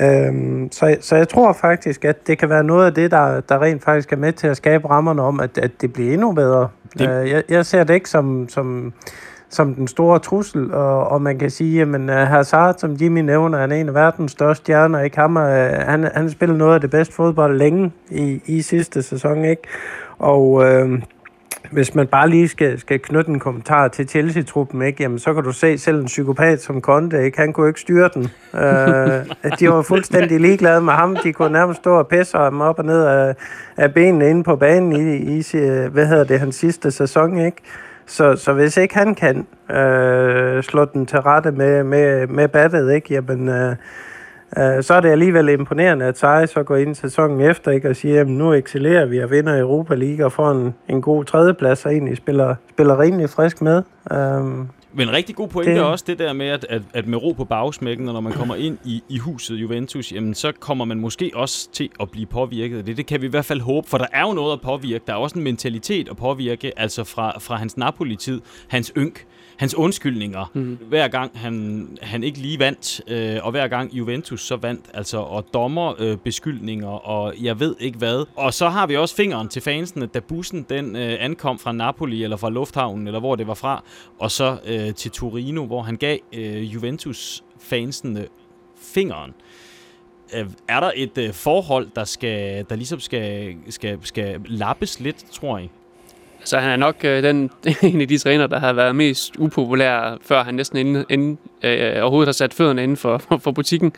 Øhm, 0.00 0.68
så, 0.72 0.96
så 1.00 1.16
jeg 1.16 1.28
tror 1.28 1.52
faktisk, 1.52 2.04
at 2.04 2.26
det 2.26 2.38
kan 2.38 2.50
være 2.50 2.64
noget 2.64 2.86
af 2.86 2.94
det, 2.94 3.10
der, 3.10 3.40
der 3.40 3.62
rent 3.62 3.84
faktisk 3.84 4.12
er 4.12 4.16
med 4.16 4.32
til 4.32 4.46
at 4.46 4.56
skabe 4.56 4.90
rammerne 4.90 5.22
om, 5.22 5.40
at, 5.40 5.58
at 5.58 5.70
det 5.80 5.92
bliver 5.92 6.12
endnu 6.12 6.32
bedre. 6.32 6.68
Det... 6.98 7.22
Uh, 7.22 7.30
jeg, 7.30 7.42
jeg 7.48 7.66
ser 7.66 7.84
det 7.84 7.94
ikke 7.94 8.10
som, 8.10 8.48
som 8.48 8.92
som 9.48 9.74
den 9.74 9.88
store 9.88 10.18
trussel, 10.18 10.74
og, 10.74 11.08
og 11.08 11.22
man 11.22 11.38
kan 11.38 11.50
sige, 11.50 11.82
at 11.82 11.88
øh, 11.88 12.08
Hazard, 12.08 12.74
som 12.78 12.92
Jimmy 12.92 13.20
nævner, 13.20 13.58
han 13.58 13.72
er 13.72 13.76
en 13.76 13.88
af 13.88 13.94
verdens 13.94 14.32
største 14.32 14.64
stjerner, 14.64 15.00
ikke? 15.00 15.22
Øh, 15.22 15.28
han, 15.28 16.04
han, 16.04 16.10
han 16.14 16.30
spiller 16.30 16.56
noget 16.56 16.74
af 16.74 16.80
det 16.80 16.90
bedste 16.90 17.14
fodbold 17.14 17.58
længe 17.58 17.92
i, 18.10 18.40
i 18.46 18.62
sidste 18.62 19.02
sæson, 19.02 19.44
ikke? 19.44 19.62
Og 20.18 20.64
øh, 20.64 21.02
hvis 21.70 21.94
man 21.94 22.06
bare 22.06 22.28
lige 22.28 22.48
skal, 22.48 22.78
skal 22.80 23.00
knytte 23.00 23.30
en 23.30 23.38
kommentar 23.38 23.88
til 23.88 24.08
Chelsea-truppen, 24.08 24.82
ikke? 24.82 25.02
Jamen, 25.02 25.18
så 25.18 25.34
kan 25.34 25.42
du 25.42 25.52
se 25.52 25.78
selv 25.78 26.00
en 26.00 26.06
psykopat 26.06 26.62
som 26.62 26.80
Conte, 26.80 27.24
ikke? 27.24 27.38
han 27.38 27.52
kunne 27.52 27.68
ikke 27.68 27.80
styre 27.80 28.10
den. 28.14 28.22
Øh, 28.54 29.56
de 29.58 29.68
var 29.68 29.82
fuldstændig 29.82 30.40
ligeglade 30.40 30.80
med 30.80 30.92
ham. 30.92 31.16
De 31.16 31.32
kunne 31.32 31.52
nærmest 31.52 31.80
stå 31.80 31.94
og 31.94 32.08
pisse 32.08 32.38
ham 32.38 32.60
op 32.60 32.78
og 32.78 32.84
ned 32.84 33.04
af, 33.04 33.34
af 33.76 33.94
benene 33.94 34.30
inde 34.30 34.44
på 34.44 34.56
banen 34.56 34.92
i, 34.92 35.38
i 35.38 35.44
hvad 35.92 36.06
hedder 36.06 36.24
det, 36.24 36.40
hans 36.40 36.56
sidste 36.56 36.90
sæson. 36.90 37.38
Ikke? 37.38 37.56
Så, 38.06 38.36
så 38.36 38.52
hvis 38.52 38.76
ikke 38.76 38.94
han 38.94 39.14
kan 39.14 39.46
øh, 39.70 40.62
slå 40.62 40.84
den 40.84 41.06
til 41.06 41.18
rette 41.18 41.50
med, 41.50 41.84
med, 41.84 42.26
med 42.26 42.48
battet, 42.48 42.92
ikke, 42.92 43.14
jamen, 43.14 43.48
øh, 43.48 43.76
øh, 44.58 44.82
så 44.82 44.94
er 44.94 45.00
det 45.00 45.08
alligevel 45.08 45.48
imponerende, 45.48 46.04
at 46.04 46.18
Sarri 46.18 46.46
så 46.46 46.62
går 46.62 46.76
ind 46.76 46.94
sæsonen 46.94 47.40
efter 47.40 47.70
ikke, 47.70 47.88
og 47.88 47.96
siger, 47.96 48.20
at 48.20 48.28
nu 48.28 48.52
excellerer 48.52 49.06
vi 49.06 49.18
og 49.18 49.30
vinder 49.30 49.60
Europa 49.60 49.94
League 49.94 50.24
og 50.24 50.32
får 50.32 50.50
en, 50.50 50.74
en 50.88 51.02
god 51.02 51.24
tredjeplads 51.24 51.86
og 51.86 51.92
egentlig 51.92 52.16
spiller, 52.16 52.54
spiller 52.70 53.00
rimelig 53.00 53.30
frisk 53.30 53.62
med. 53.62 53.82
Øh, 54.12 54.66
men 54.94 55.08
en 55.08 55.14
rigtig 55.14 55.36
god 55.36 55.48
pointe 55.48 55.72
det... 55.72 55.78
er 55.78 55.84
også 55.84 56.04
det 56.08 56.18
der 56.18 56.32
med, 56.32 56.46
at, 56.46 56.66
at, 56.68 56.82
at 56.94 57.06
med 57.06 57.22
ro 57.22 57.32
på 57.32 57.44
bagsmækken, 57.44 58.08
og 58.08 58.14
når 58.14 58.20
man 58.20 58.32
kommer 58.32 58.54
ind 58.54 58.78
i, 58.84 59.02
i 59.08 59.18
huset 59.18 59.56
Juventus, 59.56 60.12
jamen, 60.12 60.34
så 60.34 60.52
kommer 60.52 60.84
man 60.84 61.00
måske 61.00 61.30
også 61.34 61.70
til 61.72 61.90
at 62.00 62.10
blive 62.10 62.26
påvirket 62.26 62.78
af 62.78 62.84
det. 62.84 62.96
Det 62.96 63.06
kan 63.06 63.20
vi 63.20 63.26
i 63.26 63.30
hvert 63.30 63.44
fald 63.44 63.60
håbe, 63.60 63.88
for 63.88 63.98
der 63.98 64.06
er 64.12 64.22
jo 64.22 64.32
noget 64.32 64.52
at 64.52 64.60
påvirke. 64.60 65.04
Der 65.06 65.12
er 65.12 65.16
også 65.16 65.38
en 65.38 65.44
mentalitet 65.44 66.08
at 66.08 66.16
påvirke, 66.16 66.78
altså 66.78 67.04
fra, 67.04 67.38
fra 67.38 67.56
hans 67.56 67.76
Napoli-tid, 67.76 68.40
hans 68.68 68.92
ynk, 68.96 69.26
hans 69.56 69.74
undskyldninger, 69.74 70.50
mm. 70.54 70.78
hver 70.88 71.08
gang 71.08 71.30
han, 71.34 71.88
han 72.02 72.24
ikke 72.24 72.38
lige 72.38 72.58
vandt, 72.58 73.00
øh, 73.08 73.38
og 73.42 73.50
hver 73.50 73.68
gang 73.68 73.92
Juventus 73.92 74.46
så 74.46 74.56
vandt, 74.56 74.84
altså, 74.94 75.18
og 75.18 75.44
dommer 75.54 75.94
øh, 75.98 76.16
beskyldninger, 76.16 76.88
og 76.88 77.34
jeg 77.42 77.60
ved 77.60 77.76
ikke 77.80 77.98
hvad. 77.98 78.26
Og 78.36 78.54
så 78.54 78.68
har 78.68 78.86
vi 78.86 78.96
også 78.96 79.16
fingeren 79.16 79.48
til 79.48 79.62
fansene, 79.62 80.06
da 80.06 80.20
bussen 80.20 80.66
den 80.68 80.96
øh, 80.96 81.16
ankom 81.20 81.58
fra 81.58 81.72
Napoli, 81.72 82.24
eller 82.24 82.36
fra 82.36 82.50
Lufthavnen, 82.50 83.06
eller 83.06 83.20
hvor 83.20 83.36
det 83.36 83.46
var 83.46 83.54
fra, 83.54 83.84
og 84.18 84.30
så 84.30 84.58
øh, 84.66 84.94
til 84.94 85.10
Torino, 85.10 85.66
hvor 85.66 85.82
han 85.82 85.96
gav 85.96 86.18
øh, 86.32 86.74
Juventus-fansene 86.74 88.26
fingeren. 88.76 89.34
Øh, 90.34 90.46
er 90.68 90.80
der 90.80 90.92
et 90.94 91.18
øh, 91.18 91.32
forhold, 91.32 91.88
der 91.96 92.04
skal 92.04 92.64
der 92.70 92.76
ligesom 92.76 93.00
skal, 93.00 93.56
skal, 93.68 93.98
skal 94.02 94.40
lappes 94.46 95.00
lidt, 95.00 95.24
tror 95.32 95.58
jeg? 95.58 95.70
Så 96.44 96.58
han 96.58 96.70
er 96.70 96.76
nok 96.76 96.96
øh, 97.04 97.22
den, 97.22 97.50
en 97.82 98.00
af 98.00 98.08
de 98.08 98.18
træner, 98.18 98.46
der 98.46 98.58
har 98.58 98.72
været 98.72 98.96
mest 98.96 99.36
upopulær, 99.38 100.18
før 100.22 100.44
han 100.44 100.54
næsten 100.54 100.78
inden, 100.78 101.04
inden, 101.10 101.38
øh, 101.62 102.02
overhovedet 102.02 102.28
har 102.28 102.32
sat 102.32 102.54
fødderne 102.54 102.82
inden 102.82 102.96
for, 102.96 103.18
for, 103.18 103.38
for 103.38 103.50
butikken. 103.50 103.92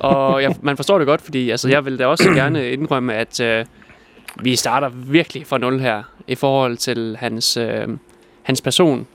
Og 0.00 0.42
jeg, 0.42 0.54
man 0.62 0.76
forstår 0.76 0.98
det 0.98 1.06
godt, 1.06 1.20
fordi 1.20 1.50
altså, 1.50 1.68
jeg 1.68 1.84
vil 1.84 1.98
da 1.98 2.06
også 2.06 2.30
gerne 2.40 2.70
indrømme, 2.70 3.14
at 3.14 3.40
øh, 3.40 3.64
vi 4.42 4.56
starter 4.56 4.88
virkelig 4.88 5.46
fra 5.46 5.58
nul 5.58 5.80
her 5.80 6.02
i 6.26 6.34
forhold 6.34 6.76
til 6.76 7.16
hans, 7.20 7.56
øh, 7.56 7.88
hans 8.42 8.62
person. 8.62 9.06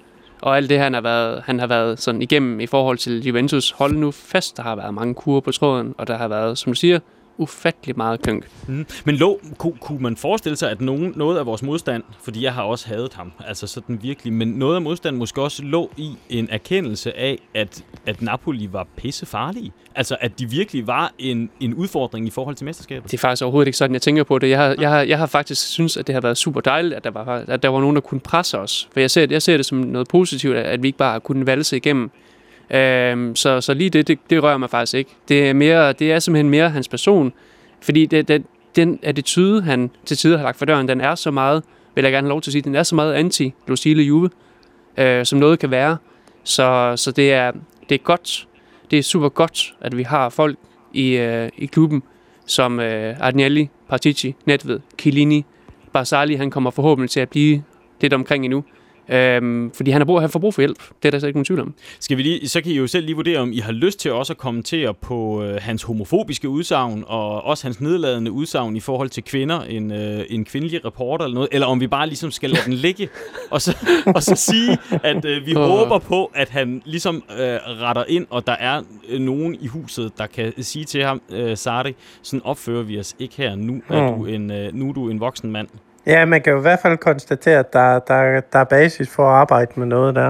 Og 0.41 0.57
alt 0.57 0.69
det, 0.69 0.79
han 0.79 0.93
har 0.93 1.01
været, 1.01 1.43
han 1.45 1.59
har 1.59 1.67
været 1.67 1.99
sådan 1.99 2.21
igennem 2.21 2.59
i 2.59 2.65
forhold 2.65 2.97
til 2.97 3.23
Juventus. 3.25 3.71
Hold 3.71 3.93
nu 3.93 4.11
fast, 4.11 4.57
der 4.57 4.63
har 4.63 4.75
været 4.75 4.93
mange 4.93 5.13
kurer 5.13 5.41
på 5.41 5.51
tråden, 5.51 5.95
og 5.97 6.07
der 6.07 6.17
har 6.17 6.27
været, 6.27 6.57
som 6.57 6.71
du 6.71 6.75
siger, 6.75 6.99
ufattelig 7.37 7.97
meget 7.97 8.21
kynk. 8.21 8.47
Mm. 8.67 8.85
Men 9.05 9.15
lå, 9.15 9.39
kunne, 9.57 9.73
kunne 9.81 9.99
man 9.99 10.17
forestille 10.17 10.55
sig, 10.55 10.71
at 10.71 10.81
nogen, 10.81 11.13
noget 11.15 11.37
af 11.37 11.45
vores 11.45 11.63
modstand, 11.63 12.03
fordi 12.23 12.43
jeg 12.43 12.53
har 12.53 12.63
også 12.63 12.87
hadet 12.87 13.13
ham, 13.13 13.31
altså 13.47 13.67
sådan 13.67 13.99
virkelig, 14.01 14.33
men 14.33 14.47
noget 14.47 14.75
af 14.75 14.81
modstanden 14.81 15.19
måske 15.19 15.41
også 15.41 15.63
lå 15.63 15.91
i 15.97 16.15
en 16.29 16.47
erkendelse 16.51 17.17
af, 17.17 17.39
at, 17.55 17.83
at 18.05 18.21
Napoli 18.21 18.69
var 18.71 18.87
pisse 18.97 19.25
farlige. 19.25 19.71
Altså, 19.95 20.17
at 20.19 20.39
de 20.39 20.49
virkelig 20.49 20.87
var 20.87 21.13
en, 21.19 21.49
en 21.59 21.73
udfordring 21.73 22.27
i 22.27 22.29
forhold 22.29 22.55
til 22.55 22.65
mesterskabet. 22.65 23.11
Det 23.11 23.17
er 23.17 23.21
faktisk 23.21 23.43
overhovedet 23.43 23.67
ikke 23.67 23.77
sådan, 23.77 23.93
jeg 23.93 24.01
tænker 24.01 24.23
på 24.23 24.39
det. 24.39 24.49
Jeg 24.49 24.59
har, 24.59 24.75
jeg 24.79 24.89
har, 24.89 25.01
jeg 25.01 25.17
har 25.17 25.25
faktisk 25.25 25.67
synes, 25.67 25.97
at 25.97 26.07
det 26.07 26.13
har 26.15 26.21
været 26.21 26.37
super 26.37 26.61
dejligt, 26.61 26.93
at 26.93 27.03
der 27.03 27.11
var, 27.11 27.43
at 27.47 27.63
der 27.63 27.69
var 27.69 27.79
nogen, 27.79 27.95
der 27.95 28.01
kunne 28.01 28.19
presse 28.19 28.59
os. 28.59 28.89
For 28.93 28.99
jeg 28.99 29.11
ser, 29.11 29.27
jeg 29.29 29.41
ser 29.41 29.57
det 29.57 29.65
som 29.65 29.77
noget 29.77 30.07
positivt, 30.07 30.57
at 30.57 30.83
vi 30.83 30.87
ikke 30.87 30.97
bare 30.97 31.19
kunne 31.19 31.45
valse 31.45 31.77
igennem 31.77 32.11
Øhm, 32.73 33.35
så, 33.35 33.61
så 33.61 33.73
lige 33.73 33.89
det, 33.89 34.07
det, 34.07 34.19
det 34.29 34.43
rører 34.43 34.57
mig 34.57 34.69
faktisk 34.69 34.93
ikke. 34.93 35.11
Det 35.27 35.49
er, 35.49 35.53
mere, 35.53 35.93
det 35.93 36.11
er 36.11 36.19
simpelthen 36.19 36.49
mere 36.49 36.69
hans 36.69 36.87
person. 36.87 37.33
Fordi 37.81 38.05
det, 38.05 38.27
det, 38.27 38.43
den 38.75 38.99
attitude, 39.03 39.61
han 39.61 39.91
til 40.05 40.17
tider 40.17 40.37
har 40.37 40.43
lagt 40.43 40.57
for 40.57 40.65
døren, 40.65 40.87
den 40.87 41.01
er 41.01 41.15
så 41.15 41.31
meget, 41.31 41.63
vil 41.95 42.03
jeg 42.03 42.11
gerne 42.11 42.25
have 42.25 42.29
lov 42.29 42.41
til 42.41 42.49
at 42.49 42.51
sige, 42.51 42.61
den 42.61 42.75
er 42.75 42.83
så 42.83 42.95
meget 42.95 43.23
anti-Lucille 43.23 44.01
Juve, 44.01 44.29
øh, 44.97 45.25
som 45.25 45.39
noget 45.39 45.59
kan 45.59 45.71
være. 45.71 45.97
Så, 46.43 46.93
så 46.95 47.11
det, 47.11 47.33
er, 47.33 47.51
det 47.89 47.95
er 47.95 48.03
godt, 48.03 48.47
det 48.91 48.99
er 48.99 49.03
super 49.03 49.29
godt, 49.29 49.73
at 49.81 49.97
vi 49.97 50.03
har 50.03 50.29
folk 50.29 50.57
i, 50.93 51.17
øh, 51.17 51.49
i 51.57 51.65
klubben, 51.65 52.03
som 52.45 52.79
øh, 52.79 53.15
Agnelli, 53.19 53.69
Partici, 53.89 54.35
Nedved, 54.45 54.79
Chiellini, 54.99 55.45
Barzali, 55.93 56.35
han 56.35 56.51
kommer 56.51 56.71
forhåbentlig 56.71 57.09
til 57.09 57.19
at 57.19 57.29
blive 57.29 57.63
lidt 58.01 58.13
omkring 58.13 58.45
endnu. 58.45 58.63
Øhm, 59.09 59.71
fordi 59.71 59.91
han 59.91 60.01
har 60.01 60.05
brug, 60.05 60.21
han 60.21 60.29
får 60.29 60.39
brug 60.39 60.53
for 60.53 60.61
hjælp. 60.61 60.77
Det 61.03 61.05
er 61.07 61.11
der 61.11 61.19
slet 61.19 61.29
ikke 61.29 61.37
nogen 61.37 61.45
tvivl 61.45 61.59
om. 61.59 61.73
Skal 61.99 62.17
vi 62.17 62.23
lige, 62.23 62.47
så 62.49 62.61
kan 62.61 62.71
I 62.71 62.75
jo 62.75 62.87
selv 62.87 63.05
lige 63.05 63.15
vurdere, 63.15 63.39
om 63.39 63.51
I 63.53 63.57
har 63.59 63.71
lyst 63.71 63.99
til 63.99 64.11
også 64.11 64.33
at 64.33 64.37
kommentere 64.37 64.93
på 64.93 65.43
øh, 65.43 65.57
hans 65.61 65.83
homofobiske 65.83 66.49
udsagn, 66.49 67.03
og 67.07 67.43
også 67.43 67.67
hans 67.67 67.81
nedladende 67.81 68.31
udsagn 68.31 68.75
i 68.75 68.79
forhold 68.79 69.09
til 69.09 69.23
kvinder, 69.23 69.61
en, 69.61 69.91
øh, 69.91 70.25
en 70.29 70.45
kvindelig 70.45 70.85
reporter 70.85 71.25
eller 71.25 71.35
noget, 71.35 71.49
eller 71.51 71.67
om 71.67 71.79
vi 71.79 71.87
bare 71.87 72.07
ligesom 72.07 72.31
skal 72.31 72.49
lade 72.49 72.61
den 72.65 72.73
ligge, 72.73 73.09
og 73.51 73.61
så, 73.61 73.77
og 74.15 74.23
så 74.23 74.35
sige, 74.35 74.77
at 75.03 75.25
øh, 75.25 75.45
vi 75.45 75.55
Åh. 75.55 75.61
håber 75.69 75.99
på, 75.99 76.31
at 76.35 76.49
han 76.49 76.81
ligesom 76.85 77.15
øh, 77.39 77.45
retter 77.81 78.03
ind, 78.07 78.27
og 78.29 78.47
der 78.47 78.55
er 78.59 78.81
øh, 79.09 79.19
nogen 79.19 79.55
i 79.61 79.67
huset, 79.67 80.11
der 80.17 80.25
kan 80.27 80.53
sige 80.63 80.85
til 80.85 81.03
ham, 81.03 81.21
øh, 81.31 81.57
Sari, 81.57 81.95
sådan 82.21 82.41
opfører 82.43 82.83
vi 82.83 82.99
os 82.99 83.15
ikke 83.19 83.33
her. 83.37 83.55
Nu 83.55 83.81
er, 83.89 84.11
Mm. 84.11 84.17
du 84.19 84.25
en, 84.25 84.51
øh, 84.51 84.73
nu 84.73 84.89
er 84.89 84.93
du 84.93 85.09
en 85.09 85.19
voksen 85.19 85.51
mand. 85.51 85.67
Ja, 86.05 86.25
man 86.25 86.41
kan 86.41 86.53
jo 86.53 86.59
i 86.59 86.61
hvert 86.61 86.79
fald 86.81 86.97
konstatere, 86.97 87.59
at 87.59 87.73
der, 87.73 87.99
der, 87.99 88.41
der 88.53 88.59
er 88.59 88.63
basis 88.63 89.09
for 89.09 89.23
at 89.23 89.35
arbejde 89.35 89.71
med 89.75 89.85
noget 89.85 90.15
der. 90.15 90.21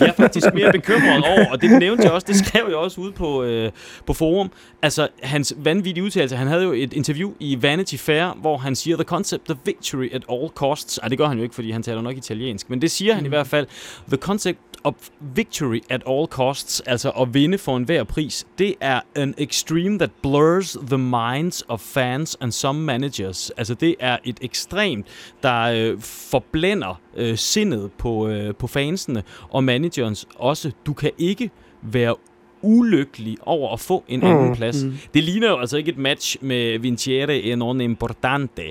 Jeg 0.00 0.08
er 0.08 0.12
faktisk 0.12 0.54
mere 0.54 0.72
bekymret 0.72 1.24
over, 1.24 1.50
og 1.52 1.62
det 1.62 1.78
nævnte 1.78 2.04
jeg 2.04 2.12
også, 2.12 2.26
det 2.28 2.36
skrev 2.36 2.66
jeg 2.68 2.76
også 2.76 3.00
ude 3.00 3.12
på, 3.12 3.42
øh, 3.42 3.70
på 4.06 4.12
forum. 4.12 4.50
Altså, 4.82 5.08
hans 5.22 5.54
vanvittige 5.56 6.04
udtalelse, 6.04 6.36
han 6.36 6.46
havde 6.46 6.62
jo 6.62 6.72
et 6.72 6.92
interview 6.92 7.32
i 7.40 7.62
Vanity 7.62 7.96
Fair, 7.96 8.36
hvor 8.40 8.56
han 8.56 8.74
siger, 8.74 8.96
the 8.96 9.04
concept 9.04 9.50
of 9.50 9.56
victory 9.64 10.14
at 10.14 10.22
all 10.30 10.48
costs. 10.54 10.98
Ej, 10.98 11.08
det 11.08 11.18
gør 11.18 11.26
han 11.26 11.36
jo 11.36 11.42
ikke, 11.42 11.54
fordi 11.54 11.70
han 11.70 11.82
taler 11.82 12.02
nok 12.02 12.16
italiensk, 12.16 12.70
men 12.70 12.82
det 12.82 12.90
siger 12.90 13.14
han 13.14 13.26
i 13.26 13.28
hvert 13.28 13.46
fald. 13.46 13.66
The 14.08 14.16
concept 14.16 14.58
of 14.84 14.94
victory 15.20 15.80
at 15.90 16.02
all 16.08 16.26
costs, 16.26 16.80
altså 16.80 17.10
at 17.10 17.34
vinde 17.34 17.58
for 17.58 17.76
enhver 17.76 18.04
pris, 18.04 18.46
det 18.58 18.74
er 18.80 19.00
an 19.16 19.34
extreme 19.38 19.98
that 19.98 20.10
blurs 20.22 20.76
the 20.86 20.98
minds 20.98 21.64
of 21.68 21.80
fans 21.80 22.36
and 22.40 22.52
some 22.52 22.80
managers. 22.80 23.50
Altså 23.56 23.74
det 23.74 23.94
er 24.00 24.16
et 24.24 24.38
ekstremt, 24.42 25.06
der 25.42 25.62
øh, 25.62 26.00
forblænder 26.00 27.00
øh, 27.16 27.36
sindet 27.36 27.92
på, 27.98 28.28
øh, 28.28 28.54
på 28.54 28.66
fansene 28.66 29.22
og 29.50 29.64
managerens 29.64 30.28
også. 30.36 30.72
Du 30.86 30.92
kan 30.92 31.10
ikke 31.18 31.50
være 31.82 32.14
ulykkelig 32.62 33.36
over 33.42 33.72
at 33.72 33.80
få 33.80 34.04
en 34.08 34.22
anden 34.22 34.56
plads. 34.56 34.84
Mm. 34.84 34.92
Det 35.14 35.24
ligner 35.24 35.48
jo 35.48 35.58
altså 35.58 35.76
ikke 35.76 35.90
et 35.90 35.98
match 35.98 36.36
med 36.40 36.78
Vinciere 36.78 37.40
e 37.42 37.56
non 37.56 37.80
importante. 37.80 38.62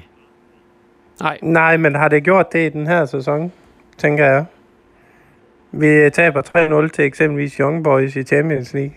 Nej, 1.22 1.38
Nej, 1.42 1.78
men 1.78 1.96
har 1.96 2.08
det 2.08 2.24
gjort 2.24 2.54
det 2.54 2.66
i 2.66 2.70
den 2.70 2.88
her 2.88 3.06
sæson, 3.06 3.52
tænker 3.98 4.26
jeg. 4.26 4.46
Vi 5.72 6.10
taber 6.10 6.42
3-0 6.86 6.90
til 6.90 7.06
eksempelvis 7.06 7.54
Young 7.54 7.84
Boys 7.84 8.16
i 8.16 8.24
Champions 8.24 8.74
League. 8.74 8.94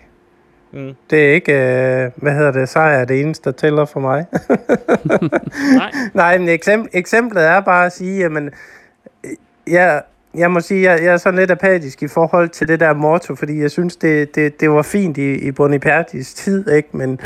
Mm. 0.71 0.93
Det 1.09 1.29
er 1.29 1.33
ikke, 1.33 1.53
øh, 1.53 2.11
hvad 2.15 2.33
hedder 2.33 2.51
det, 2.51 2.69
sejr 2.69 2.97
er 2.97 3.05
det 3.05 3.21
eneste, 3.21 3.49
der 3.49 3.55
tæller 3.55 3.85
for 3.85 3.99
mig. 3.99 4.25
Nej. 5.77 5.91
Nej, 6.13 6.37
men 6.37 6.49
eksempl, 6.49 6.89
eksemplet 6.93 7.47
er 7.47 7.59
bare 7.59 7.85
at 7.85 7.93
sige, 7.93 8.19
jamen, 8.19 8.49
øh, 9.23 9.31
jeg, 9.67 10.01
jeg 10.35 10.51
må 10.51 10.59
sige, 10.59 10.91
jeg, 10.91 11.03
jeg 11.03 11.13
er 11.13 11.17
sådan 11.17 11.39
lidt 11.39 11.51
apatisk 11.51 12.03
i 12.03 12.07
forhold 12.07 12.49
til 12.49 12.67
det 12.67 12.79
der 12.79 12.93
motto, 12.93 13.35
fordi 13.35 13.61
jeg 13.61 13.71
synes, 13.71 13.95
det, 13.95 14.35
det, 14.35 14.59
det 14.59 14.69
var 14.69 14.81
fint 14.81 15.17
i, 15.17 15.47
i 15.47 15.51
Bonipertis 15.51 16.33
tid, 16.33 16.71
ikke? 16.71 16.89
Men, 16.91 17.19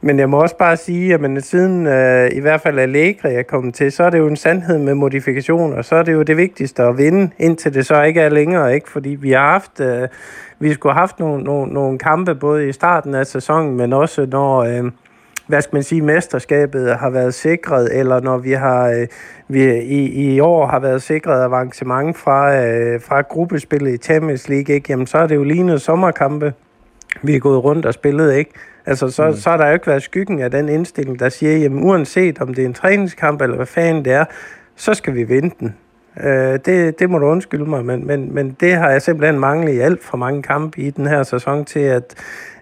men 0.00 0.18
jeg 0.18 0.28
må 0.30 0.40
også 0.40 0.56
bare 0.56 0.76
sige, 0.76 1.14
at 1.14 1.44
siden 1.44 1.86
øh, 1.86 2.30
i 2.32 2.40
hvert 2.40 2.60
fald 2.60 2.78
Allegri 2.78 3.34
er 3.34 3.42
kommet 3.42 3.74
til, 3.74 3.92
så 3.92 4.04
er 4.04 4.10
det 4.10 4.18
jo 4.18 4.26
en 4.26 4.36
sandhed 4.36 4.78
med 4.78 4.94
modifikationer. 4.94 5.82
Så 5.82 5.94
er 5.96 6.02
det 6.02 6.12
jo 6.12 6.22
det 6.22 6.36
vigtigste 6.36 6.82
at 6.82 6.98
vinde, 6.98 7.30
indtil 7.38 7.74
det 7.74 7.86
så 7.86 8.02
ikke 8.02 8.20
er 8.20 8.28
længere, 8.28 8.74
ikke? 8.74 8.90
Fordi 8.90 9.08
vi 9.08 9.30
har 9.30 9.50
haft, 9.50 9.80
øh, 9.80 10.08
vi 10.58 10.72
skulle 10.72 10.92
have 10.92 11.00
haft 11.00 11.18
nogle, 11.18 11.44
nogle, 11.44 11.72
nogle 11.72 11.98
kampe 11.98 12.34
både 12.34 12.68
i 12.68 12.72
starten 12.72 13.14
af 13.14 13.26
sæsonen, 13.26 13.76
men 13.76 13.92
også 13.92 14.26
når... 14.30 14.58
Øh, 14.58 14.90
hvad 15.46 15.62
skal 15.62 15.76
man 15.76 15.82
sige, 15.82 16.02
mesterskabet 16.02 16.96
har 16.96 17.10
været 17.10 17.34
sikret, 17.34 17.98
eller 17.98 18.20
når 18.20 18.38
vi 18.38 18.52
har 18.52 18.88
øh, 18.88 19.06
vi 19.48 19.74
i, 19.82 20.34
i 20.34 20.40
år 20.40 20.66
har 20.66 20.78
været 20.78 21.02
sikret 21.02 21.44
avancement 21.44 22.16
fra, 22.16 22.56
øh, 22.56 23.00
fra 23.00 23.20
gruppespillet 23.20 23.94
i 23.94 23.96
Champions 23.96 24.48
League, 24.48 24.74
ikke? 24.74 24.86
Jamen, 24.90 25.06
så 25.06 25.18
er 25.18 25.26
det 25.26 25.34
jo 25.36 25.44
lignet 25.44 25.82
sommerkampe, 25.82 26.52
vi 27.22 27.36
er 27.36 27.40
gået 27.40 27.64
rundt 27.64 27.86
og 27.86 27.94
spillet, 27.94 28.34
ikke? 28.34 28.50
Altså, 28.90 29.10
så, 29.10 29.26
mm. 29.26 29.36
så 29.36 29.50
har 29.50 29.56
der 29.56 29.66
jo 29.66 29.72
ikke 29.72 29.86
været 29.86 30.02
skyggen 30.02 30.40
af 30.40 30.50
den 30.50 30.68
indstilling, 30.68 31.18
der 31.18 31.28
siger, 31.28 31.56
jamen 31.56 31.84
uanset 31.84 32.40
om 32.40 32.54
det 32.54 32.62
er 32.62 32.66
en 32.66 32.74
træningskamp, 32.74 33.42
eller 33.42 33.56
hvad 33.56 33.66
fanden 33.66 34.04
det 34.04 34.12
er, 34.12 34.24
så 34.76 34.94
skal 34.94 35.14
vi 35.14 35.22
vinde 35.22 35.54
den. 35.60 35.74
Øh, 36.24 36.58
det, 36.64 36.98
det 36.98 37.10
må 37.10 37.18
du 37.18 37.26
undskylde 37.26 37.64
mig, 37.64 37.84
men, 37.84 38.06
men, 38.06 38.34
men 38.34 38.56
det 38.60 38.74
har 38.74 38.90
jeg 38.90 39.02
simpelthen 39.02 39.38
manglet 39.38 39.72
i 39.72 39.78
alt 39.78 40.04
for 40.04 40.16
mange 40.16 40.42
kampe 40.42 40.80
i 40.80 40.90
den 40.90 41.06
her 41.06 41.22
sæson 41.22 41.64
til, 41.64 41.80
at, 41.80 42.14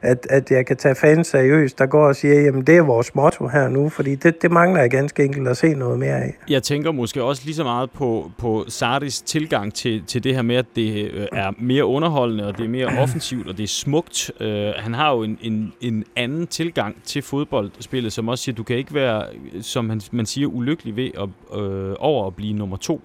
at, 0.02 0.26
at 0.30 0.50
jeg 0.50 0.66
kan 0.66 0.76
tage 0.76 0.94
fans 0.94 1.26
seriøst, 1.26 1.78
der 1.78 1.86
går 1.86 2.06
og 2.08 2.16
siger, 2.16 2.40
jamen 2.40 2.62
det 2.66 2.76
er 2.76 2.82
vores 2.82 3.14
motto 3.14 3.48
her 3.48 3.68
nu, 3.68 3.88
fordi 3.88 4.14
det, 4.14 4.42
det 4.42 4.50
mangler 4.50 4.80
jeg 4.80 4.90
ganske 4.90 5.24
enkelt 5.24 5.48
at 5.48 5.56
se 5.56 5.74
noget 5.74 5.98
mere 5.98 6.16
af. 6.16 6.34
Jeg 6.48 6.62
tænker 6.62 6.92
måske 6.92 7.22
også 7.22 7.42
lige 7.44 7.54
så 7.54 7.64
meget 7.64 7.90
på, 7.90 8.30
på 8.38 8.64
Sardis 8.68 9.20
tilgang 9.20 9.74
til, 9.74 10.02
til 10.06 10.24
det 10.24 10.34
her 10.34 10.42
med, 10.42 10.56
at 10.56 10.66
det 10.76 11.10
øh, 11.14 11.26
er 11.32 11.50
mere 11.58 11.84
underholdende, 11.84 12.46
og 12.46 12.58
det 12.58 12.64
er 12.64 12.68
mere 12.68 12.86
offensivt, 13.02 13.48
og 13.48 13.56
det 13.56 13.62
er 13.62 13.68
smukt. 13.68 14.30
Øh, 14.40 14.72
han 14.76 14.94
har 14.94 15.12
jo 15.14 15.22
en, 15.22 15.38
en, 15.42 15.72
en 15.80 16.04
anden 16.16 16.46
tilgang 16.46 16.96
til 17.04 17.22
fodboldspillet, 17.22 18.12
som 18.12 18.28
også 18.28 18.44
siger, 18.44 18.54
du 18.56 18.62
kan 18.62 18.76
ikke 18.76 18.94
være, 18.94 19.22
som 19.60 19.84
man, 19.84 20.00
man 20.12 20.26
siger, 20.26 20.46
ulykkelig 20.48 20.96
ved 20.96 21.10
at, 21.20 21.58
øh, 21.60 21.94
over 21.98 22.26
at 22.26 22.34
blive 22.34 22.52
nummer 22.52 22.76
to. 22.76 23.00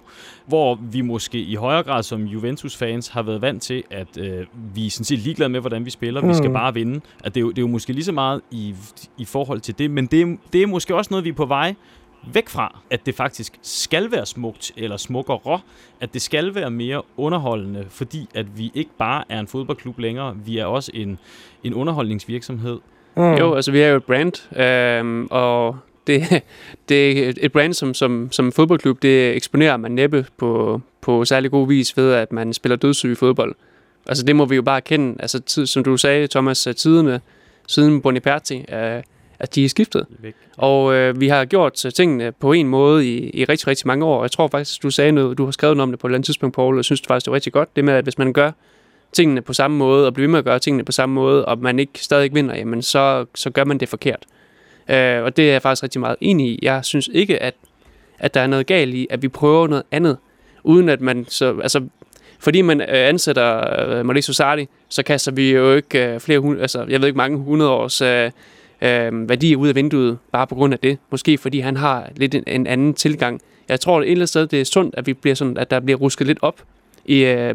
Hvor 0.46 0.78
vi 0.92 1.00
måske 1.00 1.38
i 1.38 1.54
højere 1.54 1.82
grad 1.82 2.02
som 2.02 2.22
Juventus-fans 2.22 3.08
har 3.08 3.22
været 3.22 3.42
vant 3.42 3.62
til, 3.62 3.82
at 3.90 4.18
øh, 4.18 4.46
vi 4.74 4.86
er 4.86 4.90
sådan 4.90 5.04
set 5.04 5.18
ligeglade 5.18 5.48
med, 5.50 5.60
hvordan 5.60 5.84
vi 5.84 5.90
spiller. 5.90 6.26
Vi 6.26 6.34
skal 6.34 6.48
Mm. 6.48 6.54
bare 6.54 6.74
vinde. 6.74 6.83
At 7.24 7.34
det, 7.34 7.40
er 7.40 7.42
jo, 7.42 7.50
det 7.50 7.58
er 7.58 7.62
jo 7.62 7.68
måske 7.68 7.92
lige 7.92 8.04
så 8.04 8.12
meget 8.12 8.40
i, 8.50 8.74
i 9.18 9.24
forhold 9.24 9.60
til 9.60 9.78
det, 9.78 9.90
men 9.90 10.06
det, 10.06 10.20
er- 10.22 10.36
det 10.52 10.62
er 10.62 10.66
måske 10.66 10.94
også 10.94 11.08
noget, 11.10 11.24
vi 11.24 11.30
er 11.30 11.34
på 11.34 11.46
vej 11.46 11.74
væk 12.32 12.48
fra, 12.48 12.80
at 12.90 13.06
det 13.06 13.14
faktisk 13.14 13.58
skal 13.62 14.10
være 14.12 14.26
smukt 14.26 14.72
eller 14.76 14.96
smukkere, 14.96 15.60
at 16.00 16.14
det 16.14 16.22
skal 16.22 16.54
være 16.54 16.70
mere 16.70 17.02
underholdende, 17.16 17.86
fordi 17.88 18.28
at 18.34 18.58
vi 18.58 18.70
ikke 18.74 18.90
bare 18.98 19.24
er 19.28 19.40
en 19.40 19.46
fodboldklub 19.46 19.98
længere, 19.98 20.36
vi 20.44 20.58
er 20.58 20.64
også 20.64 20.90
en, 20.94 21.18
en 21.64 21.74
underholdningsvirksomhed. 21.74 22.78
Mm. 23.16 23.32
Jo, 23.32 23.54
altså 23.54 23.70
vi 23.72 23.80
er 23.80 23.88
jo 23.88 23.96
et 23.96 24.04
brand, 24.04 24.58
øhm, 24.60 25.28
og 25.30 25.76
det, 26.06 26.22
det 26.88 27.28
er 27.28 27.32
et 27.40 27.52
brand 27.52 27.72
som, 27.74 27.94
som, 27.94 28.28
som 28.32 28.52
fodboldklub, 28.52 29.02
det 29.02 29.36
eksponerer 29.36 29.76
man 29.76 29.90
næppe 29.92 30.26
på, 30.36 30.80
på 31.00 31.24
særlig 31.24 31.50
god 31.50 31.68
vis 31.68 31.96
ved, 31.96 32.12
at 32.12 32.32
man 32.32 32.52
spiller 32.52 32.76
dødssyg 32.76 33.16
fodbold. 33.16 33.54
Altså 34.06 34.24
det 34.24 34.36
må 34.36 34.44
vi 34.44 34.54
jo 34.54 34.62
bare 34.62 34.76
erkende. 34.76 35.16
Altså 35.18 35.40
tid, 35.40 35.66
som 35.66 35.84
du 35.84 35.96
sagde, 35.96 36.26
Thomas, 36.26 36.68
tiderne 36.76 37.20
siden 37.66 38.00
Boniperti, 38.00 38.64
øh, 38.72 39.02
at 39.38 39.54
de 39.54 39.64
er 39.64 39.68
skiftet. 39.68 40.06
Væk. 40.18 40.34
Og 40.56 40.94
øh, 40.94 41.20
vi 41.20 41.28
har 41.28 41.44
gjort 41.44 41.84
øh, 41.84 41.92
tingene 41.92 42.32
på 42.32 42.52
en 42.52 42.68
måde 42.68 43.08
i, 43.08 43.30
i 43.30 43.44
rigtig, 43.44 43.66
rigtig 43.66 43.86
mange 43.86 44.04
år. 44.04 44.24
Jeg 44.24 44.30
tror 44.30 44.48
faktisk, 44.48 44.82
du 44.82 44.90
sagde 44.90 45.12
noget, 45.12 45.38
du 45.38 45.44
har 45.44 45.50
skrevet 45.50 45.76
noget 45.76 45.88
om 45.88 45.92
det 45.92 45.98
på 45.98 46.06
et 46.06 46.08
eller 46.08 46.16
andet 46.16 46.26
tidspunkt, 46.26 46.56
Paul, 46.56 46.74
og 46.74 46.76
jeg 46.76 46.84
synes 46.84 47.00
det 47.00 47.08
faktisk, 47.08 47.24
det 47.24 47.30
var 47.30 47.34
rigtig 47.34 47.52
godt. 47.52 47.76
Det 47.76 47.84
med, 47.84 47.94
at 47.94 48.04
hvis 48.04 48.18
man 48.18 48.32
gør 48.32 48.50
tingene 49.12 49.42
på 49.42 49.52
samme 49.52 49.76
måde, 49.76 50.06
og 50.06 50.14
bliver 50.14 50.26
ved 50.26 50.30
med 50.30 50.38
at 50.38 50.44
gøre 50.44 50.58
tingene 50.58 50.84
på 50.84 50.92
samme 50.92 51.14
måde, 51.14 51.44
og 51.44 51.58
man 51.58 51.78
ikke 51.78 52.04
stadig 52.04 52.34
vinder, 52.34 52.56
jamen 52.56 52.82
så, 52.82 53.26
så 53.34 53.50
gør 53.50 53.64
man 53.64 53.78
det 53.78 53.88
forkert. 53.88 54.24
Øh, 54.90 55.22
og 55.22 55.36
det 55.36 55.48
er 55.48 55.52
jeg 55.52 55.62
faktisk 55.62 55.82
rigtig 55.82 56.00
meget 56.00 56.16
enig 56.20 56.46
i. 56.46 56.58
Jeg 56.62 56.84
synes 56.84 57.10
ikke, 57.12 57.42
at, 57.42 57.54
at 58.18 58.34
der 58.34 58.40
er 58.40 58.46
noget 58.46 58.66
galt 58.66 58.94
i, 58.94 59.06
at 59.10 59.22
vi 59.22 59.28
prøver 59.28 59.66
noget 59.66 59.84
andet, 59.90 60.16
uden 60.64 60.88
at 60.88 61.00
man 61.00 61.26
så... 61.28 61.60
Altså, 61.62 61.80
fordi 62.44 62.62
man 62.62 62.80
øh, 62.80 62.86
ansætter 62.90 63.80
øh, 63.88 64.06
Mauricio 64.06 64.32
Sarri, 64.32 64.68
så 64.88 65.02
kaster 65.02 65.32
vi 65.32 65.52
jo 65.52 65.74
ikke 65.74 66.06
øh, 66.06 66.20
flere, 66.20 66.38
hund, 66.38 66.60
altså 66.60 66.84
jeg 66.88 67.00
ved 67.00 67.08
ikke 67.08 67.16
mange 67.16 67.38
hundrede 67.38 67.70
års 67.70 68.00
øh, 68.00 68.30
øh, 68.82 69.28
værdier 69.28 69.56
ud 69.56 69.68
af 69.68 69.74
vinduet, 69.74 70.18
bare 70.32 70.46
på 70.46 70.54
grund 70.54 70.72
af 70.72 70.78
det. 70.78 70.98
Måske 71.10 71.38
fordi 71.38 71.60
han 71.60 71.76
har 71.76 72.08
lidt 72.16 72.34
en, 72.34 72.44
en 72.46 72.66
anden 72.66 72.94
tilgang. 72.94 73.40
Jeg 73.68 73.80
tror 73.80 73.98
et 73.98 74.02
eller 74.02 74.14
andet 74.14 74.28
sted, 74.28 74.46
det 74.46 74.60
er 74.60 74.64
sundt, 74.64 74.94
at, 74.98 75.06
vi 75.06 75.14
bliver 75.14 75.34
sådan, 75.34 75.56
at 75.56 75.70
der 75.70 75.80
bliver 75.80 75.98
rusket 75.98 76.26
lidt 76.26 76.38
op 76.42 76.62
i, 77.04 77.24
øh, 77.24 77.54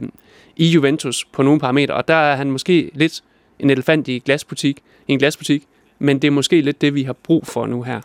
i 0.56 0.68
Juventus 0.68 1.26
på 1.34 1.44
nogle 1.44 1.60
parametre, 1.60 1.94
og 1.94 2.08
der 2.08 2.14
er 2.14 2.36
han 2.36 2.52
måske 2.52 2.92
lidt 2.94 3.22
en 3.60 3.70
elefant 3.70 4.08
i, 4.08 4.20
glasbutik, 4.20 4.80
i 5.08 5.12
en 5.12 5.20
glasbutik, 5.20 5.64
men 6.00 6.20
det 6.20 6.28
er 6.28 6.32
måske 6.32 6.62
lidt 6.62 6.82
det, 6.82 6.96
vi 6.96 7.04
har 7.04 7.14
brug 7.14 7.48
for 7.48 7.66
nu 7.66 7.84
her, 7.84 8.02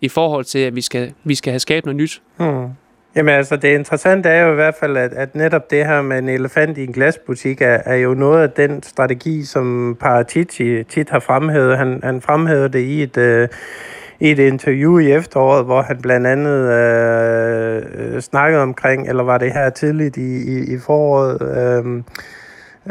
i 0.00 0.08
forhold 0.08 0.44
til, 0.44 0.58
at 0.58 0.76
vi 0.76 0.80
skal, 0.80 1.12
vi 1.24 1.34
skal 1.34 1.50
have 1.50 1.60
skabt 1.60 1.86
noget 1.86 1.96
nyt. 1.96 2.22
Hmm. 2.36 2.68
Jamen 3.16 3.34
altså, 3.34 3.56
det 3.56 3.68
interessante 3.68 4.28
er 4.28 4.44
jo 4.44 4.52
i 4.52 4.54
hvert 4.54 4.74
fald, 4.74 4.96
at, 4.96 5.12
at 5.12 5.34
netop 5.34 5.70
det 5.70 5.86
her 5.86 6.02
med 6.02 6.18
en 6.18 6.28
elefant 6.28 6.78
i 6.78 6.84
en 6.84 6.92
glasbutik 6.92 7.62
er, 7.62 7.78
er 7.84 7.94
jo 7.94 8.14
noget 8.14 8.42
af 8.42 8.50
den 8.50 8.82
strategi, 8.82 9.44
som 9.44 9.96
Paratici 10.00 10.84
tit 10.84 11.10
har 11.10 11.18
fremhævet. 11.18 11.78
Han, 11.78 12.00
han 12.02 12.20
fremhævede 12.20 12.68
det 12.68 12.78
i 12.78 13.02
et, 13.02 13.16
øh, 13.16 13.48
i 14.20 14.30
et 14.30 14.38
interview 14.38 14.98
i 14.98 15.12
efteråret, 15.12 15.64
hvor 15.64 15.82
han 15.82 15.98
blandt 16.02 16.26
andet 16.26 16.72
øh, 16.72 17.82
øh, 17.94 18.20
snakkede 18.20 18.62
omkring, 18.62 19.08
eller 19.08 19.22
var 19.22 19.38
det 19.38 19.52
her 19.52 19.70
tidligt 19.70 20.16
i, 20.16 20.58
i, 20.58 20.74
i 20.74 20.78
foråret, 20.78 21.42
øh, 21.42 22.02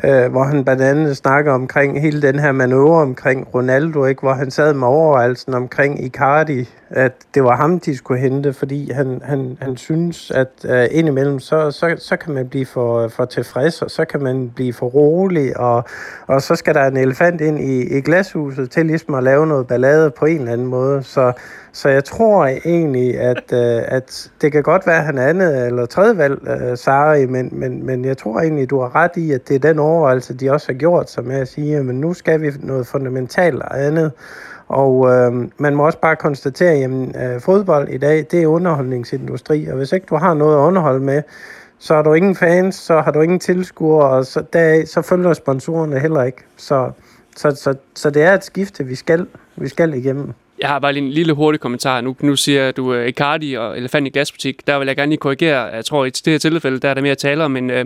øh, 0.04 0.32
hvor 0.32 0.43
han 0.43 0.64
blandt 0.64 0.82
andet 0.82 1.18
snakker 1.18 1.52
omkring 1.52 2.02
hele 2.02 2.22
den 2.22 2.39
her 2.39 2.52
manøvre 2.52 3.02
omkring 3.02 3.48
Ronaldo, 3.54 4.06
ikke? 4.06 4.22
hvor 4.22 4.34
han 4.34 4.52
sad 4.52 4.74
med 4.74 4.88
overvejelsen 4.88 5.54
omkring 5.54 6.06
Icardi, 6.06 6.70
at 6.89 7.14
det 7.34 7.43
var 7.43 7.56
ham, 7.56 7.80
de 7.80 7.98
skulle 7.98 8.22
hente, 8.22 8.54
fordi 8.54 8.91
han, 8.91 9.22
han, 9.24 9.58
han 9.62 9.78
synes, 9.78 10.32
at 10.32 10.50
øh, 10.66 10.88
indimellem, 10.91 11.39
så, 11.39 11.72
så, 11.72 11.96
så 12.00 12.16
kan 12.16 12.34
man 12.34 12.50
blive 12.50 12.66
for, 12.66 13.08
for 13.08 13.26
tilfreds, 13.26 13.82
og 13.82 13.91
så 13.91 14.06
kan 14.06 14.24
man 14.24 14.52
blive 14.56 14.74
for 14.74 14.86
rolig, 14.86 15.58
og, 15.58 15.84
og 16.28 16.41
så 16.41 16.56
skal 16.56 16.74
der 16.74 16.86
en 16.86 16.98
elefant 16.98 17.41
ind 17.41 17.60
i, 17.60 17.98
i 17.98 18.02
glashuset 18.02 18.72
til 18.72 18.86
ligesom 18.86 19.16
at 19.16 19.24
lave 19.24 19.48
noget 19.48 19.68
ballade 19.68 20.12
på 20.12 20.26
en 20.26 20.39
eller 20.39 20.54
anden 20.54 20.68
måde. 20.68 21.04
Så, 21.04 21.34
så 21.76 21.89
jeg 21.89 22.03
tror 22.03 22.45
egentlig, 22.45 23.19
at, 23.19 23.53
øh, 23.53 23.84
at 23.88 24.32
det 24.41 24.51
kan 24.51 24.63
godt 24.63 24.88
være, 24.88 24.97
at 24.97 25.03
han 25.03 25.17
er 25.17 25.28
andet 25.28 25.67
eller 25.67 25.86
tredje 25.86 26.17
valg, 26.17 26.47
øh, 26.47 26.78
Sari, 26.78 27.26
men, 27.26 27.49
men, 27.51 27.86
men 27.86 28.05
jeg 28.05 28.17
tror 28.17 28.39
egentlig, 28.39 28.69
du 28.69 28.80
har 28.80 28.95
ret 28.95 29.11
i, 29.15 29.32
at 29.32 29.47
det 29.47 29.55
er 29.55 29.59
den 29.59 29.80
overvejelse, 29.80 30.34
de 30.34 30.51
også 30.51 30.67
har 30.67 30.73
gjort 30.73 31.09
sig 31.09 31.23
med 31.23 31.36
at 31.36 31.47
sige, 31.47 31.78
at 31.78 31.86
nu 31.86 32.13
skal 32.13 32.41
vi 32.41 32.51
noget 32.59 32.88
fundamentalt 32.88 33.63
andet. 33.71 34.11
Og 34.67 35.09
øh, 35.11 35.34
man 35.57 35.76
må 35.76 35.86
også 35.86 35.99
bare 35.99 36.15
konstatere, 36.15 36.84
at 36.84 37.36
øh, 37.36 37.41
fodbold 37.41 37.89
i 37.89 37.97
dag, 37.97 38.26
det 38.32 38.43
er 38.43 38.47
underholdningsindustri, 38.47 39.67
og 39.67 39.78
hvis 39.78 39.91
ikke 39.91 40.05
du 40.09 40.15
har 40.15 40.34
noget 40.34 40.55
at 40.55 40.59
underholde 40.59 40.99
med, 41.05 41.21
så 41.80 41.95
har 41.95 42.01
du 42.01 42.13
ingen 42.13 42.36
fans, 42.36 42.76
så 42.76 43.01
har 43.01 43.11
du 43.11 43.21
ingen 43.21 43.39
tilskuere, 43.39 44.09
og 44.09 44.26
så, 44.26 44.43
der, 44.53 44.86
så 44.86 45.01
følger 45.01 45.34
sponsorerne 45.34 45.99
heller 45.99 46.23
ikke. 46.23 46.43
Så, 46.57 46.91
så, 47.36 47.51
så, 47.51 47.76
så 47.95 48.09
det 48.09 48.23
er 48.23 48.34
et 48.34 48.43
skifte, 48.43 48.84
vi 48.84 48.95
skal, 48.95 49.28
vi 49.55 49.67
skal 49.67 49.93
igennem. 49.93 50.34
Jeg 50.60 50.70
har 50.70 50.80
bare 50.80 50.93
lige 50.93 51.03
en 51.03 51.12
lille 51.12 51.34
hurtig 51.34 51.62
kommentar. 51.62 52.01
Nu, 52.01 52.16
nu 52.20 52.36
siger 52.36 52.72
du 52.72 52.95
uh, 52.95 53.08
Icardi 53.08 53.53
og 53.53 53.78
Elefant 53.78 54.08
i 54.08 54.10
Glasbutik. 54.10 54.68
Der 54.68 54.80
vil 54.80 54.86
jeg 54.86 54.95
gerne 54.95 55.10
lige 55.10 55.18
korrigere. 55.18 55.62
Jeg 55.62 55.86
tror, 55.86 56.06
i 56.06 56.10
det 56.10 56.28
her 56.28 56.38
tilfælde, 56.38 56.80
der 56.80 56.89
er 56.89 56.93
der 56.93 57.01
mere 57.01 57.12
at 57.12 57.18
tale 57.18 57.43
om 57.43 57.58
en, 57.58 57.70
uh, 57.70 57.78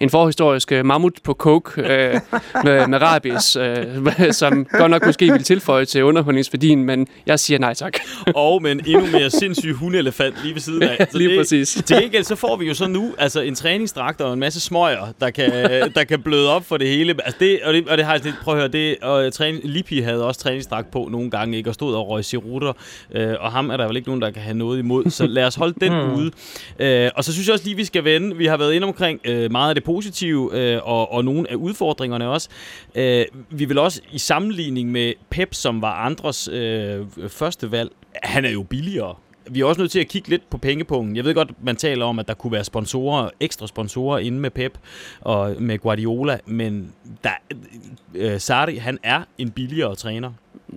en 0.00 0.10
forhistorisk 0.10 0.72
uh, 0.74 0.86
mammut 0.86 1.12
på 1.24 1.32
coke 1.32 1.80
uh, 1.80 1.84
med, 2.64 2.86
med 2.86 3.02
rabies, 3.02 3.56
uh, 3.56 4.30
som 4.30 4.64
godt 4.64 4.90
nok 4.90 5.06
måske 5.06 5.32
vil 5.32 5.42
tilføje 5.42 5.84
til 5.84 6.04
underholdningsværdien, 6.04 6.84
men 6.84 7.06
jeg 7.26 7.40
siger 7.40 7.58
nej 7.58 7.74
tak. 7.74 7.98
og 8.34 8.62
med 8.62 8.72
en 8.72 8.80
endnu 8.86 9.06
mere 9.06 9.30
sindssyg 9.30 9.72
hundeelefant 9.72 10.34
lige 10.42 10.54
ved 10.54 10.60
siden 10.60 10.82
af. 10.82 11.06
Så 11.10 11.18
lige 11.18 11.30
det, 11.30 11.38
præcis. 11.38 11.82
Til 11.86 11.96
gengæld 11.96 12.24
så 12.24 12.36
får 12.36 12.56
vi 12.56 12.66
jo 12.66 12.74
så 12.74 12.86
nu 12.86 13.14
altså 13.18 13.40
en 13.40 13.54
træningsdragt 13.54 14.20
og 14.20 14.32
en 14.32 14.40
masse 14.40 14.60
smøger, 14.60 15.06
der 15.20 15.30
kan, 15.30 15.52
der 15.94 16.04
kan 16.04 16.22
bløde 16.22 16.50
op 16.54 16.64
for 16.64 16.76
det 16.76 16.88
hele. 16.88 17.14
Altså 17.24 17.36
det, 17.40 17.60
og, 17.64 17.74
det, 17.74 17.88
og 17.88 17.96
det 17.96 18.04
har 18.06 18.12
jeg 18.12 18.24
lidt, 18.24 18.36
prøv 18.42 18.54
at 18.54 18.60
høre, 18.60 18.68
det, 18.68 18.96
og 19.02 19.32
træning, 19.32 19.64
Lippi 19.64 20.00
havde 20.00 20.24
også 20.24 20.40
træningsdragt 20.40 20.90
på 20.90 21.08
nogle 21.10 21.30
gange, 21.30 21.56
ikke, 21.56 21.70
og 21.70 21.74
stod 21.74 21.94
og 21.94 22.17
røg 22.18 22.24
cirutter, 22.24 22.72
øh, 23.12 23.34
og 23.40 23.52
ham 23.52 23.70
er 23.70 23.76
der 23.76 23.86
vel 23.86 23.96
ikke 23.96 24.08
nogen, 24.08 24.22
der 24.22 24.30
kan 24.30 24.42
have 24.42 24.56
noget 24.56 24.78
imod, 24.78 25.10
så 25.10 25.26
lad 25.26 25.44
os 25.44 25.54
holde 25.54 25.74
den 25.80 25.92
ude. 26.18 26.30
Øh, 26.78 27.10
og 27.16 27.24
så 27.24 27.32
synes 27.32 27.46
jeg 27.46 27.52
også 27.52 27.64
lige, 27.64 27.76
vi 27.76 27.84
skal 27.84 28.04
vende, 28.04 28.36
vi 28.36 28.46
har 28.46 28.56
været 28.56 28.74
inde 28.74 28.86
omkring 28.86 29.20
øh, 29.24 29.52
meget 29.52 29.68
af 29.68 29.74
det 29.74 29.84
positive, 29.84 30.50
øh, 30.52 30.80
og, 30.84 31.12
og 31.12 31.24
nogle 31.24 31.50
af 31.50 31.54
udfordringerne 31.54 32.28
også. 32.28 32.48
Øh, 32.94 33.24
vi 33.50 33.64
vil 33.64 33.78
også 33.78 34.00
i 34.12 34.18
sammenligning 34.18 34.90
med 34.90 35.12
Pep, 35.30 35.54
som 35.54 35.82
var 35.82 35.92
andres 35.92 36.48
øh, 36.48 37.00
første 37.28 37.72
valg, 37.72 37.90
han 38.22 38.44
er 38.44 38.50
jo 38.50 38.62
billigere 38.62 39.14
vi 39.50 39.60
er 39.60 39.64
også 39.64 39.80
nødt 39.80 39.90
til 39.90 40.00
at 40.00 40.08
kigge 40.08 40.28
lidt 40.28 40.50
på 40.50 40.58
pengepungen. 40.58 41.16
Jeg 41.16 41.24
ved 41.24 41.34
godt, 41.34 41.64
man 41.64 41.76
taler 41.76 42.04
om, 42.04 42.18
at 42.18 42.28
der 42.28 42.34
kunne 42.34 42.52
være 42.52 42.64
sponsorer, 42.64 43.30
ekstra 43.40 43.66
sponsorer 43.66 44.18
inde 44.18 44.40
med 44.40 44.50
Pep 44.50 44.78
og 45.20 45.54
med 45.58 45.78
Guardiola, 45.78 46.38
men 46.46 46.92
der, 47.24 47.30
øh, 48.14 48.40
Sarri, 48.40 48.76
han 48.76 48.98
er 49.02 49.22
en 49.38 49.50
billigere 49.50 49.94
træner. 49.94 50.32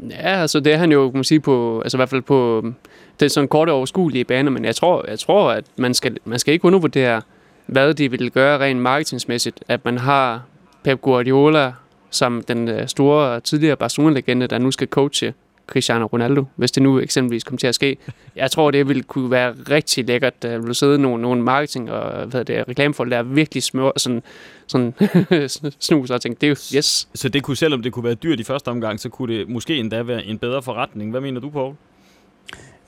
Ja, 0.09 0.41
altså 0.41 0.59
det 0.59 0.74
er 0.74 0.78
han 0.78 0.91
jo, 0.91 1.09
kan 1.09 1.17
man 1.17 1.24
sige, 1.24 1.39
på, 1.39 1.82
altså 1.82 1.97
i 1.97 1.99
hvert 1.99 2.09
fald 2.09 2.22
på 2.22 2.57
øhm, 2.57 2.76
det 3.19 3.26
er 3.26 3.30
sådan 3.30 3.47
korte 3.47 3.72
overskuelige 3.72 4.26
baner, 4.26 4.51
men 4.51 4.65
jeg 4.65 4.76
tror, 4.76 5.05
jeg 5.07 5.19
tror 5.19 5.51
at 5.51 5.65
man 5.76 5.93
skal, 5.93 6.17
man 6.26 6.39
skal 6.39 6.53
ikke 6.53 6.65
undervurdere, 6.65 7.22
hvad 7.65 7.93
de 7.93 8.11
vil 8.11 8.32
gøre 8.32 8.59
rent 8.59 8.80
marketingsmæssigt, 8.80 9.63
at 9.67 9.86
man 9.86 9.97
har 9.97 10.43
Pep 10.84 11.01
Guardiola 11.01 11.74
som 12.11 12.43
den 12.47 12.67
øh, 12.67 12.88
store 12.88 13.39
tidligere 13.39 13.76
Barcelona-legende, 13.76 14.47
der 14.47 14.57
nu 14.57 14.72
skal 14.72 14.88
coache 14.88 15.34
Cristiano 15.72 16.05
Ronaldo, 16.05 16.45
hvis 16.55 16.72
det 16.72 16.84
nu 16.84 16.99
eksempelvis 16.99 17.43
kommer 17.43 17.57
til 17.57 17.67
at 17.67 17.76
ske. 17.76 17.97
Jeg 18.36 18.51
tror, 18.51 18.72
det 18.72 18.88
vil 18.88 19.03
kunne 19.03 19.32
være 19.32 19.53
rigtig 19.69 20.07
lækkert. 20.07 20.43
Der 20.43 20.57
vil 20.57 20.76
sidde 20.76 20.97
nogle, 20.99 21.22
nogle 21.22 21.41
marketing 21.41 21.91
og 21.91 22.26
hvad 22.28 22.45
det, 22.45 22.67
reklamefolk, 22.69 23.11
der 23.11 23.17
er 23.17 23.24
virkelig 23.24 23.63
smør, 23.63 23.91
sådan, 23.97 24.24
sådan 24.67 24.93
snus 25.80 26.09
og 26.09 26.22
tænke, 26.22 26.41
det 26.41 26.47
er 26.47 26.49
jo 26.49 26.78
yes. 26.78 27.07
Så 27.15 27.30
det 27.30 27.43
kunne, 27.43 27.57
selvom 27.57 27.82
det 27.82 27.91
kunne 27.91 28.05
være 28.05 28.13
dyrt 28.13 28.39
i 28.39 28.43
første 28.43 28.67
omgang, 28.67 28.99
så 28.99 29.09
kunne 29.09 29.38
det 29.38 29.49
måske 29.49 29.78
endda 29.78 30.01
være 30.01 30.26
en 30.26 30.38
bedre 30.38 30.61
forretning. 30.61 31.11
Hvad 31.11 31.22
mener 31.22 31.41
du, 31.41 31.49
Paul? 31.49 31.76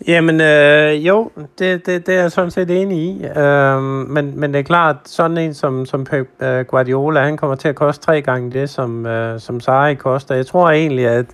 Jamen, 0.08 0.42
øh, 0.42 1.08
jo, 1.08 1.32
det, 1.60 1.86
det, 1.86 2.08
det 2.08 2.16
er 2.16 2.22
jeg 2.22 2.32
sådan 2.32 2.52
set 2.52 2.82
enig 2.82 2.98
i. 2.98 3.26
Øh, 3.26 3.82
men, 3.84 4.40
men 4.40 4.54
det 4.54 4.60
er 4.60 4.64
klart, 4.64 4.96
sådan 5.06 5.38
en 5.38 5.54
som, 5.54 5.86
som 5.86 6.04
Pep 6.04 6.30
øh, 6.42 6.60
Guardiola, 6.66 7.22
han 7.22 7.38
kommer 7.38 7.56
til 7.56 7.68
at 7.68 7.76
koste 7.76 8.06
tre 8.06 8.22
gange 8.22 8.52
det, 8.52 8.70
som, 8.70 9.06
øh, 9.06 9.40
som 9.40 9.60
Sarri 9.60 9.96
koster. 9.96 10.36
Jeg 10.36 10.46
tror 10.46 10.70
egentlig, 10.70 11.08
at 11.08 11.26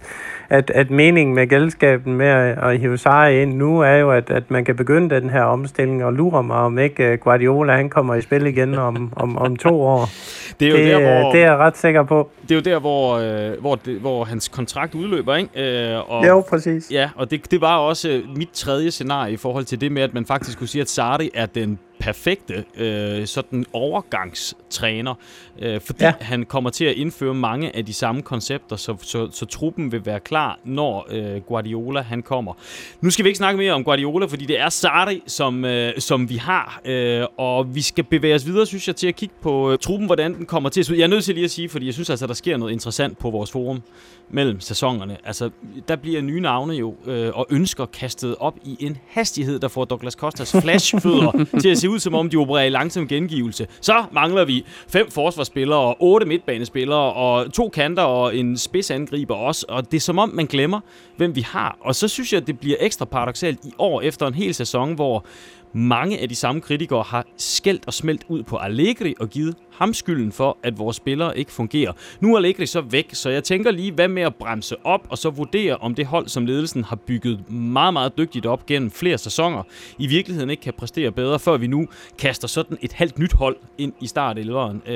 at, 0.50 0.70
at 0.70 0.92
meningen 0.92 1.36
med 1.36 1.48
gældskaben 1.48 2.14
med 2.14 2.28
at, 2.28 2.58
at 2.58 2.80
hive 2.80 2.98
sig 2.98 3.42
ind 3.42 3.54
nu 3.54 3.80
er 3.80 3.94
jo, 3.94 4.12
at, 4.12 4.30
at 4.30 4.52
man 4.52 4.66
kan 4.66 4.76
begynde 4.76 5.16
den 5.16 5.30
her 5.30 5.42
omstilling 5.42 6.04
og 6.04 6.14
lure 6.14 6.44
mig, 6.44 6.58
om 6.58 6.80
ikke 6.80 7.04
øh, 7.04 7.18
Guardiola 7.18 7.76
han 7.76 7.90
kommer 7.90 8.16
i 8.16 8.22
spil 8.22 8.46
igen 8.46 8.76
om, 8.76 9.14
om, 9.16 9.38
om 9.38 9.56
to 9.56 9.82
år. 9.82 10.10
Det 10.60 10.68
er 10.68 10.72
jo 10.72 10.78
det, 10.78 10.86
der, 10.86 11.22
hvor, 11.22 11.32
det 11.32 11.42
er 11.42 11.46
jeg 11.46 11.58
ret 11.58 11.78
sikker 11.78 12.04
på. 12.04 12.30
Det 12.42 12.52
er 12.52 12.56
jo 12.56 12.62
der, 12.62 12.80
hvor, 12.80 13.18
øh, 13.18 13.62
hvor, 13.62 13.76
det, 13.76 14.00
hvor 14.00 14.24
hans 14.24 14.48
kontrakt 14.48 14.96
udløber, 14.96 15.36
ikke? 15.36 15.94
Øh, 15.94 16.12
og, 16.12 16.28
jo, 16.28 16.44
præcis. 16.50 16.92
Ja, 16.92 17.10
og 17.16 17.32
det, 17.32 17.52
det 17.52 17.62
var 17.62 17.78
også 17.78 18.22
mit 18.36 18.50
tredje 18.54 18.92
scenarie 18.92 19.34
i 19.34 19.38
forhold 19.38 19.66
til 19.66 19.82
det 19.82 19.92
med, 19.92 20.02
at 20.02 20.14
man 20.14 20.26
faktisk 20.26 20.58
kunne 20.58 20.68
sige, 20.68 20.82
at 20.82 20.90
Sarri 20.90 21.30
er 21.34 21.46
den 21.46 21.80
perfekte 22.00 22.66
øh, 22.78 23.28
sådan 23.28 23.66
overgangstræner, 23.74 25.14
øh, 25.60 25.82
fordi 25.82 26.04
ja. 26.04 26.14
han 26.22 26.46
kommer 26.46 26.70
til 26.70 26.86
at 26.86 26.96
indføre 26.96 27.34
mange 27.34 27.76
af 27.76 27.86
de 27.86 27.94
samme 27.94 28.22
koncepter, 28.22 28.76
så, 28.76 28.96
så, 29.02 29.30
så 29.32 29.46
truppen 29.46 29.92
vil 29.92 30.06
være 30.06 30.20
klar, 30.20 30.60
når 30.64 31.08
øh, 31.10 31.42
Guardiola 31.42 32.02
han 32.02 32.22
kommer. 32.22 32.54
Nu 33.02 33.10
skal 33.10 33.26
vi 33.26 33.30
ikke 33.30 33.38
snakke 33.38 33.58
mere 33.58 33.74
om 33.74 33.84
Guardiola, 33.84 34.26
fordi 34.26 34.46
det 34.46 34.60
er 34.60 34.70
Sarri, 34.70 35.24
som, 35.28 35.66
øh, 35.66 35.94
som 36.00 36.30
vi 36.30 36.36
har, 36.36 36.82
øh, 36.86 37.26
og 37.38 37.76
vi 37.76 37.82
skal 37.82 38.04
bevæge 38.04 38.36
os 38.36 38.46
videre, 38.46 38.66
synes 38.66 38.88
jeg, 38.88 38.96
til 38.96 39.08
at 39.08 39.16
kigge 39.16 39.36
på 39.42 39.72
øh, 39.72 39.78
truppen, 39.78 40.06
hvordan 40.06 40.34
den 40.34 40.46
kommer 40.46 40.70
til 40.70 40.80
at 40.80 40.86
se 40.86 40.94
ud. 40.94 40.98
Jeg 40.98 41.04
er 41.04 41.08
nødt 41.08 41.24
til 41.24 41.36
lige 41.36 41.46
at 41.46 41.52
sige, 41.52 41.70
fordi 41.70 41.86
jeg 41.86 41.94
synes 41.94 42.10
altså, 42.10 42.28
der 42.28 42.34
sker 42.34 42.58
noget 42.58 42.72
interessant 42.72 43.18
på 43.18 43.30
vores 43.30 43.52
forum 43.52 43.82
mellem 44.30 44.60
sæsonerne. 44.60 45.18
Altså, 45.24 45.50
der 45.88 45.96
bliver 45.96 46.22
nye 46.22 46.42
navne 46.42 46.74
jo, 46.74 46.96
øh, 47.06 47.32
og 47.34 47.48
ønsker 47.50 47.86
kastet 47.86 48.36
op 48.40 48.58
i 48.64 48.78
en 48.80 48.98
hastighed, 49.08 49.60
der 49.60 49.68
får 49.68 49.86
Douglas 49.86 50.14
Costas 50.14 50.56
flashfødder 50.64 51.46
til 51.62 51.70
at 51.70 51.78
se 51.78 51.89
ud, 51.90 52.00
som 52.00 52.16
om 52.16 52.30
de 52.30 52.38
opererer 52.38 52.66
i 52.66 52.70
langsom 52.70 53.08
gengivelse. 53.08 53.68
Så 53.82 54.04
mangler 54.12 54.46
vi 54.46 54.66
fem 54.88 55.12
forsvarsspillere, 55.12 55.96
otte 56.00 56.26
midtbanespillere, 56.26 57.14
og 57.14 57.54
to 57.54 57.70
kanter 57.70 58.04
og 58.04 58.36
en 58.36 58.58
spidsangriber 58.58 59.36
også. 59.36 59.66
Og 59.70 59.92
det 59.92 59.98
er 59.98 60.02
som 60.02 60.20
om, 60.20 60.30
man 60.30 60.46
glemmer, 60.46 60.80
hvem 61.18 61.36
vi 61.36 61.42
har. 61.42 61.78
Og 61.82 61.96
så 61.96 62.08
synes 62.08 62.34
jeg, 62.34 62.42
at 62.42 62.48
det 62.48 62.60
bliver 62.60 62.78
ekstra 62.80 63.06
paradoxalt 63.06 63.60
i 63.66 63.74
år 63.78 64.02
efter 64.02 64.28
en 64.28 64.34
hel 64.34 64.54
sæson, 64.54 64.94
hvor 64.94 65.26
mange 65.74 66.20
af 66.20 66.30
de 66.30 66.36
samme 66.36 66.62
kritikere 66.62 67.04
har 67.04 67.26
skældt 67.38 67.84
og 67.88 67.94
smelt 67.94 68.22
ud 68.28 68.44
på 68.44 68.58
Allegri 68.58 69.16
og 69.20 69.30
givet 69.30 69.56
ham 69.74 69.94
skylden 69.94 70.32
for, 70.32 70.58
at 70.64 70.80
vores 70.80 70.98
spillere 70.98 71.38
ikke 71.38 71.52
fungerer. 71.52 71.92
Nu 72.20 72.34
er 72.34 72.38
Allegri 72.38 72.66
så 72.66 72.82
væk, 72.82 73.10
så 73.14 73.30
jeg 73.30 73.44
tænker 73.44 73.72
lige, 73.72 73.92
hvad 73.92 74.08
med 74.08 74.22
at 74.22 74.36
bremse 74.36 74.76
op 74.84 75.08
og 75.10 75.18
så 75.18 75.30
vurdere, 75.30 75.78
om 75.78 75.96
det 75.96 76.06
hold, 76.06 76.28
som 76.28 76.46
ledelsen 76.46 76.84
har 76.84 76.96
bygget 76.96 77.52
meget, 77.52 77.94
meget 77.94 78.18
dygtigt 78.18 78.46
op 78.46 78.66
gennem 78.66 78.92
flere 78.92 79.18
sæsoner, 79.18 79.64
i 79.98 80.08
virkeligheden 80.08 80.50
ikke 80.50 80.64
kan 80.64 80.74
præstere 80.74 81.12
bedre, 81.12 81.40
før 81.40 81.58
vi 81.58 81.68
nu 81.68 81.88
kaster 82.18 82.48
sådan 82.48 82.78
et 82.82 82.94
halvt 82.94 83.20
nyt 83.20 83.34
hold 83.34 83.56
ind 83.78 83.94
i 84.02 84.08
startelveren. 84.08 84.82
Øh, 84.88 84.94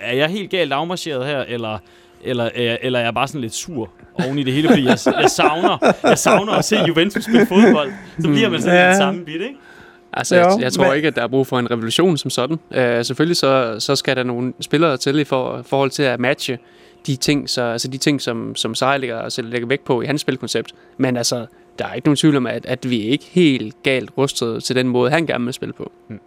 er 0.00 0.14
jeg 0.14 0.28
helt 0.28 0.50
galt 0.50 0.72
afmarcheret 0.72 1.26
her, 1.26 1.40
eller 1.40 1.78
eller, 2.24 2.50
eller 2.54 2.98
er 2.98 3.04
jeg 3.04 3.14
bare 3.14 3.28
sådan 3.28 3.40
lidt 3.40 3.54
sur 3.54 3.90
oven 4.14 4.38
i 4.38 4.42
det 4.42 4.52
hele, 4.52 4.68
fordi 4.68 4.84
jeg, 4.84 4.98
jeg, 5.06 5.30
savner, 5.30 5.94
jeg 6.02 6.18
savner 6.18 6.52
at 6.52 6.64
se 6.64 6.76
Juventus 6.88 7.24
spille 7.24 7.46
fodbold. 7.46 7.92
Så 8.20 8.28
bliver 8.28 8.50
man 8.50 8.60
sådan 8.60 8.78
ja. 8.78 8.88
lidt 8.88 8.96
samme 8.96 9.24
bit, 9.24 9.34
ikke? 9.34 9.56
Altså, 10.16 10.36
jeg, 10.36 10.58
jeg 10.60 10.72
tror 10.72 10.86
men... 10.86 10.96
ikke, 10.96 11.08
at 11.08 11.16
der 11.16 11.22
er 11.22 11.28
brug 11.28 11.46
for 11.46 11.58
en 11.58 11.70
revolution 11.70 12.16
som 12.16 12.30
sådan. 12.30 12.58
Uh, 12.70 13.04
selvfølgelig 13.04 13.36
så, 13.36 13.76
så 13.78 13.96
skal 13.96 14.16
der 14.16 14.22
nogle 14.22 14.52
spillere 14.60 14.96
til 14.96 15.18
i 15.18 15.24
for, 15.24 15.62
forhold 15.62 15.90
til 15.90 16.02
at 16.02 16.20
matche 16.20 16.58
de 17.06 17.16
ting, 17.16 17.50
så, 17.50 17.62
altså 17.62 17.88
de 17.88 17.98
ting 17.98 18.20
som, 18.20 18.54
som 18.54 18.74
Sejl 18.74 19.00
lægger, 19.00 19.18
altså 19.18 19.42
lægger 19.42 19.68
vægt 19.68 19.84
på 19.84 20.02
i 20.02 20.06
hans 20.06 20.20
spilkoncept. 20.20 20.72
Men 20.98 21.16
altså, 21.16 21.46
der 21.78 21.86
er 21.86 21.94
ikke 21.94 22.06
nogen 22.06 22.16
tvivl 22.16 22.36
om, 22.36 22.46
at, 22.46 22.66
at 22.66 22.90
vi 22.90 23.06
er 23.06 23.10
ikke 23.10 23.24
helt 23.30 23.82
galt 23.82 24.10
rustet 24.18 24.64
til 24.64 24.76
den 24.76 24.88
måde, 24.88 25.10
han 25.10 25.26
gerne 25.26 25.44
vil 25.44 25.54
spille 25.54 25.72
på. 25.72 25.92
Hmm. 26.08 26.20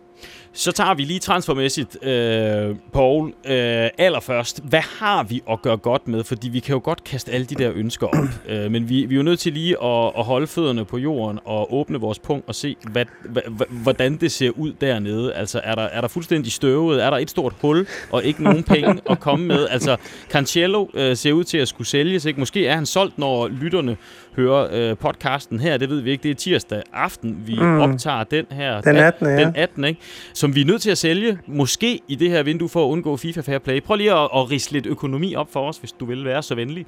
Så 0.60 0.72
tager 0.72 0.94
vi 0.94 1.04
lige 1.04 1.20
transfermæssigt, 1.20 2.04
øh, 2.04 2.76
Paul, 2.94 3.28
øh, 3.28 3.90
allerførst. 3.98 4.64
Hvad 4.64 4.82
har 5.00 5.24
vi 5.24 5.42
at 5.50 5.62
gøre 5.62 5.78
godt 5.78 6.08
med? 6.08 6.24
Fordi 6.24 6.50
vi 6.50 6.60
kan 6.60 6.74
jo 6.74 6.82
godt 6.84 7.04
kaste 7.04 7.32
alle 7.32 7.46
de 7.46 7.56
der 7.56 7.72
ønsker 7.76 8.08
op. 8.08 8.26
øh, 8.50 8.72
men 8.72 8.90
vi, 8.90 9.06
vi 9.06 9.16
er 9.16 9.18
jo 9.18 9.24
nødt 9.24 9.40
til 9.40 9.54
lige 9.54 9.84
at, 9.84 10.12
at 10.18 10.24
holde 10.24 10.48
fødderne 10.48 10.86
på 10.86 10.98
jorden 10.98 11.40
og 11.46 11.74
åbne 11.74 12.00
vores 12.00 12.20
punkt 12.20 12.48
og 12.48 12.56
se, 12.56 12.76
hvad, 12.92 13.06
hvad, 13.30 13.42
hvordan 13.70 14.18
det 14.18 14.32
ser 14.32 14.50
ud 14.50 14.74
dernede. 14.82 15.34
Altså, 15.34 15.62
er 15.64 15.76
der, 15.76 15.82
er 15.82 16.02
der 16.02 16.08
fuldstændig 16.08 16.52
støvet? 16.52 17.04
Er 17.04 17.10
der 17.10 17.18
et 17.18 17.30
stort 17.30 17.54
hul 17.62 17.88
og 18.12 18.24
ikke 18.24 18.44
nogen 18.44 18.64
penge 18.64 19.02
at 19.10 19.20
komme 19.20 19.46
med? 19.46 19.68
Altså, 19.70 19.98
Cancelo 20.30 20.88
øh, 20.94 21.18
ser 21.18 21.34
ud 21.34 21.44
til 21.44 21.58
at 21.58 21.68
skulle 21.68 21.88
sælges. 21.88 22.26
Ikke? 22.26 22.40
Måske 22.40 22.68
er 22.68 22.76
han 22.76 22.86
solgt, 22.86 23.18
når 23.18 23.48
lytterne 23.48 23.98
hører 24.40 24.68
øh, 24.72 24.98
podcasten 24.98 25.60
her, 25.60 25.78
det 25.78 25.90
ved 25.90 26.02
vi 26.02 26.12
ikke, 26.12 26.24
det 26.24 26.32
er 26.32 26.36
tirsdag 26.36 26.84
aften, 26.94 27.44
vi 27.46 27.56
mm. 27.62 27.80
Optager 27.80 28.24
den 28.24 28.46
her. 28.52 28.82
Den 28.82 28.98
18., 28.98 29.28
ja. 29.28 29.38
Den 29.38 29.56
18, 29.56 29.84
ikke? 29.84 30.02
Som 30.34 30.56
vi 30.56 30.62
er 30.62 30.66
nødt 30.66 30.82
til 30.82 30.92
at 30.92 30.98
sælge, 30.98 31.40
måske 31.48 32.02
i 32.08 32.16
det 32.16 32.30
her 32.30 32.44
vindue, 32.44 32.70
for 32.70 32.86
at 32.86 32.90
undgå 32.90 33.18
FIFA 33.18 33.42
Fair 33.42 33.60
Play. 33.60 33.84
Prøv 33.84 33.96
lige 33.96 34.14
at, 34.14 34.30
at 34.36 34.52
rise 34.52 34.72
lidt 34.72 34.86
økonomi 34.86 35.36
op 35.36 35.48
for 35.54 35.70
os, 35.70 35.78
hvis 35.78 35.92
du 35.92 36.06
vil 36.06 36.26
være 36.26 36.44
så 36.44 36.56
venlig. 36.56 36.86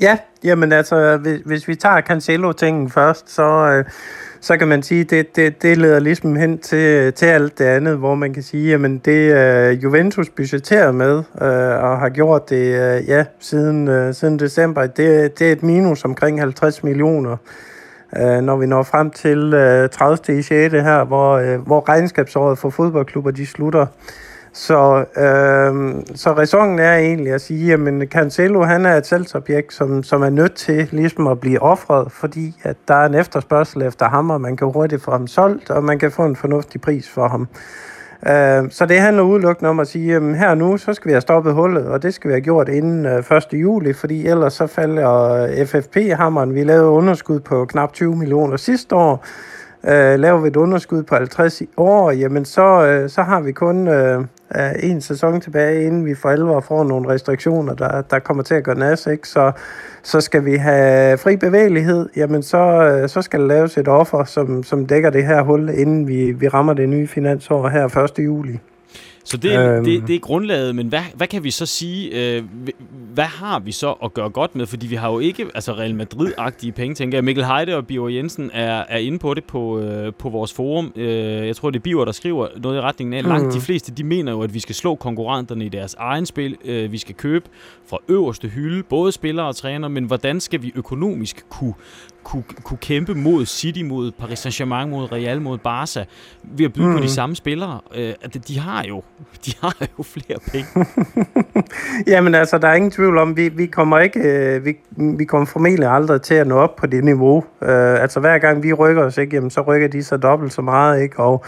Ja, 0.00 0.18
jamen 0.44 0.72
altså, 0.72 1.16
hvis, 1.16 1.40
hvis 1.44 1.68
vi 1.68 1.74
tager 1.74 2.00
Cancelo-tingen 2.00 2.90
først, 2.90 3.30
så, 3.30 3.42
øh, 3.42 3.84
så 4.42 4.56
kan 4.56 4.68
man 4.68 4.82
sige, 4.82 5.04
det, 5.04 5.36
det, 5.36 5.62
det 5.62 5.78
leder 5.78 5.98
ligesom 5.98 6.36
hen 6.36 6.58
til, 6.58 7.12
til 7.12 7.26
alt 7.26 7.58
det 7.58 7.64
andet, 7.64 7.96
hvor 7.96 8.14
man 8.14 8.34
kan 8.34 8.42
sige, 8.42 8.70
jamen 8.70 8.98
det 8.98 9.34
øh, 9.34 9.82
Juventus 9.82 10.28
budgetterer 10.28 10.92
med, 10.92 11.16
øh, 11.18 11.84
og 11.84 11.98
har 11.98 12.08
gjort 12.08 12.50
det 12.50 12.56
øh, 12.56 13.08
ja, 13.08 13.24
siden, 13.40 13.88
øh, 13.88 14.14
siden 14.14 14.38
december, 14.38 14.86
det, 14.86 15.38
det 15.38 15.48
er 15.48 15.52
et 15.52 15.62
minus 15.62 16.04
omkring 16.04 16.40
50 16.40 16.84
millioner, 16.84 17.36
øh, 18.16 18.40
når 18.40 18.56
vi 18.56 18.66
når 18.66 18.82
frem 18.82 19.10
til 19.10 19.54
øh, 19.54 19.88
30. 19.88 20.38
i 20.38 20.42
6. 20.42 20.72
her, 20.72 21.04
hvor, 21.04 21.32
øh, 21.32 21.60
hvor 21.60 21.88
regnskabsåret 21.88 22.58
for 22.58 22.70
fodboldklubber, 22.70 23.30
de 23.30 23.46
slutter. 23.46 23.86
Så, 24.54 25.04
øh, 25.16 25.94
så 26.14 26.32
ræsonen 26.32 26.78
er 26.78 26.96
egentlig 26.96 27.32
at 27.32 27.40
sige, 27.40 27.72
at 27.72 28.08
Cancelo 28.08 28.62
han 28.62 28.86
er 28.86 28.96
et 28.96 29.06
salgsobjekt, 29.06 29.74
som, 29.74 30.02
som 30.02 30.22
er 30.22 30.30
nødt 30.30 30.54
til 30.54 30.88
ligesom 30.92 31.26
at 31.26 31.40
blive 31.40 31.62
offret, 31.62 32.12
fordi 32.12 32.56
at 32.62 32.76
der 32.88 32.94
er 32.94 33.06
en 33.06 33.14
efterspørgsel 33.14 33.82
efter 33.82 34.08
ham, 34.08 34.30
og 34.30 34.40
man 34.40 34.56
kan 34.56 34.70
hurtigt 34.72 35.02
få 35.02 35.10
ham 35.10 35.26
solgt, 35.26 35.70
og 35.70 35.84
man 35.84 35.98
kan 35.98 36.10
få 36.10 36.24
en 36.24 36.36
fornuftig 36.36 36.80
pris 36.80 37.08
for 37.08 37.28
ham. 37.28 37.48
Øh, 38.26 38.70
så 38.70 38.86
det 38.86 39.00
handler 39.00 39.22
udelukkende 39.22 39.70
om 39.70 39.80
at 39.80 39.88
sige, 39.88 40.16
at 40.16 40.22
her 40.22 40.54
nu, 40.54 40.76
så 40.76 40.94
skal 40.94 41.08
vi 41.08 41.12
have 41.12 41.20
stoppet 41.20 41.54
hullet, 41.54 41.86
og 41.86 42.02
det 42.02 42.14
skal 42.14 42.28
vi 42.28 42.32
have 42.32 42.40
gjort 42.40 42.68
inden 42.68 43.06
øh, 43.06 43.36
1. 43.36 43.46
juli, 43.52 43.92
fordi 43.92 44.26
ellers 44.26 44.52
så 44.52 44.66
falder 44.66 45.64
FFP-hammeren. 45.66 46.54
Vi 46.54 46.64
lavede 46.64 46.88
underskud 46.88 47.40
på 47.40 47.64
knap 47.64 47.92
20 47.92 48.16
millioner 48.16 48.56
sidste 48.56 48.94
år, 48.94 49.24
øh, 49.84 50.18
laver 50.18 50.40
vi 50.40 50.48
et 50.48 50.56
underskud 50.56 51.02
på 51.02 51.14
50 51.14 51.62
år, 51.76 52.10
jamen 52.10 52.44
så, 52.44 52.86
øh, 52.86 53.10
så 53.10 53.22
har 53.22 53.40
vi 53.40 53.52
kun 53.52 53.88
øh, 53.88 54.18
øh, 54.56 54.72
en 54.82 55.00
sæson 55.00 55.40
tilbage, 55.40 55.86
inden 55.86 56.06
vi 56.06 56.14
for 56.14 56.28
alvor 56.28 56.60
får 56.60 56.84
nogle 56.84 57.08
restriktioner, 57.08 57.74
der, 57.74 58.02
der 58.02 58.18
kommer 58.18 58.42
til 58.42 58.54
at 58.54 58.64
gøre 58.64 58.78
nas, 58.78 59.06
ikke? 59.06 59.28
Så, 59.28 59.52
så 60.02 60.20
skal 60.20 60.44
vi 60.44 60.56
have 60.56 61.18
fri 61.18 61.36
bevægelighed, 61.36 62.08
jamen 62.16 62.42
så, 62.42 62.58
øh, 62.58 63.08
så 63.08 63.22
skal 63.22 63.40
der 63.40 63.46
laves 63.46 63.78
et 63.78 63.88
offer, 63.88 64.24
som, 64.24 64.62
som 64.62 64.86
dækker 64.86 65.10
det 65.10 65.26
her 65.26 65.42
hul, 65.42 65.68
inden 65.68 66.08
vi, 66.08 66.32
vi 66.32 66.48
rammer 66.48 66.72
det 66.72 66.88
nye 66.88 67.06
finansår 67.06 67.68
her 67.68 67.96
1. 68.18 68.24
juli. 68.24 68.60
Så 69.24 69.36
det, 69.36 69.58
øhm. 69.58 69.84
Det, 69.84 70.04
det 70.06 70.16
er 70.16 70.20
grundlaget, 70.20 70.74
men 70.76 70.88
hvad, 70.88 71.00
hvad 71.14 71.26
kan 71.26 71.44
vi 71.44 71.50
så 71.50 71.66
sige, 71.66 72.34
øh, 72.36 72.44
hvad 73.14 73.24
har 73.24 73.58
vi 73.58 73.72
så 73.72 73.90
at 74.04 74.14
gøre 74.14 74.30
godt 74.30 74.56
med? 74.56 74.66
Fordi 74.66 74.86
vi 74.86 74.94
har 74.94 75.10
jo 75.12 75.18
ikke 75.18 75.46
altså 75.54 75.72
Real 75.72 75.94
Madrid-agtige 75.94 76.70
penge, 76.72 76.94
tænker 76.94 77.16
jeg. 77.18 77.24
Mikkel 77.24 77.44
Heide 77.46 77.76
og 77.76 77.86
Biver 77.86 78.08
Jensen 78.08 78.50
er, 78.54 78.84
er 78.88 78.98
inde 78.98 79.18
på 79.18 79.34
det 79.34 79.44
på, 79.44 79.78
øh, 79.78 80.12
på 80.14 80.28
vores 80.28 80.52
forum. 80.52 80.92
Øh, 80.96 81.46
jeg 81.46 81.56
tror, 81.56 81.70
det 81.70 81.78
er 81.78 81.82
Biver, 81.82 82.04
der 82.04 82.12
skriver 82.12 82.48
noget 82.62 82.76
i 82.76 82.80
retningen 82.80 83.14
af. 83.14 83.22
Langt 83.22 83.46
Mm. 83.46 83.52
de 83.52 83.60
fleste, 83.60 83.92
de 83.92 84.04
mener 84.04 84.32
jo, 84.32 84.42
at 84.42 84.54
vi 84.54 84.60
skal 84.60 84.74
slå 84.74 84.94
konkurrenterne 84.94 85.64
i 85.64 85.68
deres 85.68 85.94
egen 85.98 86.26
spil. 86.26 86.56
Øh, 86.64 86.92
vi 86.92 86.98
skal 86.98 87.14
købe 87.14 87.44
fra 87.90 87.98
øverste 88.08 88.48
hylde, 88.48 88.82
både 88.82 89.12
spillere 89.12 89.46
og 89.46 89.56
træner, 89.56 89.88
men 89.88 90.04
hvordan 90.04 90.40
skal 90.40 90.62
vi 90.62 90.72
økonomisk 90.74 91.44
kunne, 91.48 91.74
kunne, 92.24 92.42
kunne 92.62 92.78
kæmpe 92.78 93.14
mod 93.14 93.46
City, 93.46 93.82
mod 93.82 94.12
Paris 94.12 94.46
Saint-Germain, 94.46 94.86
mod 94.88 95.12
Real, 95.12 95.40
mod 95.40 95.58
Barca, 95.58 96.04
ved 96.42 96.64
at 96.64 96.72
byde 96.72 96.86
mm. 96.86 96.92
på 96.92 96.96
Mm. 96.98 97.02
de 97.02 97.10
samme 97.10 97.36
spillere? 97.36 97.80
Øh, 97.94 98.14
at 98.22 98.48
de 98.48 98.58
har 98.58 98.84
jo 98.88 99.02
de 99.46 99.52
har 99.60 99.76
jo 99.98 100.02
flere 100.02 100.38
penge. 100.52 100.86
Jamen 102.12 102.34
altså, 102.34 102.58
der 102.58 102.68
er 102.68 102.74
ingen 102.74 102.90
tvivl 102.90 103.18
om, 103.18 103.36
vi, 103.36 103.48
vi 103.48 103.66
kommer 103.66 103.98
ikke, 103.98 104.20
øh, 104.20 104.64
vi, 104.64 104.76
vi 105.18 105.24
kommer 105.24 105.46
formentlig 105.46 105.88
aldrig 105.88 106.22
til 106.22 106.34
at 106.34 106.46
nå 106.46 106.54
op 106.58 106.76
på 106.76 106.86
det 106.86 107.04
niveau. 107.04 107.44
Øh, 107.62 108.02
altså 108.02 108.20
hver 108.20 108.38
gang 108.38 108.62
vi 108.62 108.72
rykker 108.72 109.02
os, 109.04 109.18
ikke, 109.18 109.36
jamen, 109.36 109.50
så 109.50 109.60
rykker 109.60 109.88
de 109.88 110.02
så 110.02 110.16
dobbelt 110.16 110.52
så 110.52 110.62
meget, 110.62 111.02
ikke? 111.02 111.18
Og, 111.20 111.44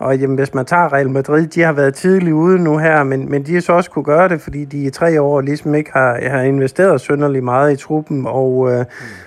og 0.00 0.18
jamen, 0.18 0.36
hvis 0.36 0.54
man 0.54 0.66
tager 0.66 0.92
Real 0.92 1.10
Madrid, 1.10 1.46
de 1.46 1.62
har 1.62 1.72
været 1.72 1.94
tidligt 1.94 2.32
ude 2.32 2.58
nu 2.58 2.78
her, 2.78 3.04
men, 3.04 3.30
men 3.30 3.42
de 3.42 3.54
har 3.54 3.60
så 3.60 3.72
også 3.72 3.90
kunne 3.90 4.04
gøre 4.04 4.28
det, 4.28 4.40
fordi 4.40 4.64
de 4.64 4.84
i 4.84 4.90
tre 4.90 5.22
år 5.22 5.40
ligesom 5.40 5.74
ikke 5.74 5.90
har, 5.92 6.18
har 6.30 6.40
investeret 6.40 7.00
synderligt 7.00 7.44
meget 7.44 7.72
i 7.72 7.76
truppen, 7.76 8.26
og, 8.26 8.72
øh, 8.72 8.78
mm. 8.78 8.84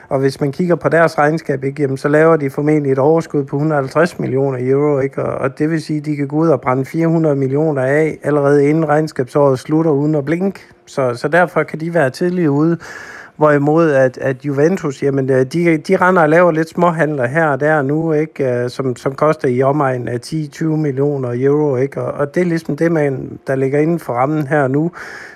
og 0.09 0.19
hvis 0.19 0.41
man 0.41 0.51
kigger 0.51 0.75
på 0.75 0.89
deres 0.89 1.17
regnskab, 1.17 1.63
ikke, 1.63 1.81
jamen, 1.81 1.97
så 1.97 2.07
laver 2.07 2.37
de 2.37 2.49
formentlig 2.49 2.91
et 2.91 2.99
overskud 2.99 3.43
på 3.43 3.55
150 3.55 4.19
millioner 4.19 4.59
euro, 4.61 4.99
ikke? 4.99 5.23
Og, 5.23 5.37
og 5.37 5.59
det 5.59 5.69
vil 5.69 5.81
sige, 5.81 5.99
at 5.99 6.05
de 6.05 6.15
kan 6.15 6.27
gå 6.27 6.35
ud 6.35 6.47
og 6.47 6.61
brænde 6.61 6.85
400 6.85 7.35
millioner 7.35 7.81
af, 7.81 8.17
allerede 8.23 8.69
inden 8.69 8.89
regnskabsåret 8.89 9.59
slutter 9.59 9.91
uden 9.91 10.15
at 10.15 10.25
blinke. 10.25 10.59
Så, 10.85 11.15
så 11.15 11.27
derfor 11.27 11.63
kan 11.63 11.79
de 11.79 11.93
være 11.93 12.09
tidligt 12.09 12.49
ude. 12.49 12.77
Hvorimod 13.35 13.91
at, 13.91 14.17
at 14.17 14.45
Juventus, 14.45 15.03
jamen, 15.03 15.29
øh, 15.29 15.45
de, 15.45 15.77
de 15.77 15.95
render 15.95 16.21
og 16.21 16.29
laver 16.29 16.51
lidt 16.51 16.69
småhandler 16.69 17.27
her 17.27 17.47
og 17.47 17.59
der 17.59 17.81
nu, 17.81 18.13
ikke, 18.13 18.45
øh, 18.45 18.69
som, 18.69 18.95
som 18.95 19.15
koster 19.15 19.47
i 19.47 19.61
omegn 19.61 20.07
af 20.07 20.19
10-20 20.25 20.63
millioner 20.63 21.29
euro. 21.35 21.75
Ikke? 21.75 22.01
Og, 22.01 22.13
og 22.13 22.35
det 22.35 22.41
er 22.41 22.45
ligesom 22.45 22.77
det, 22.77 22.91
man, 22.91 23.39
der 23.47 23.55
ligger 23.55 23.79
inden 23.79 23.99
for 23.99 24.13
rammen 24.13 24.47
her 24.47 24.67
nu. 24.67 24.91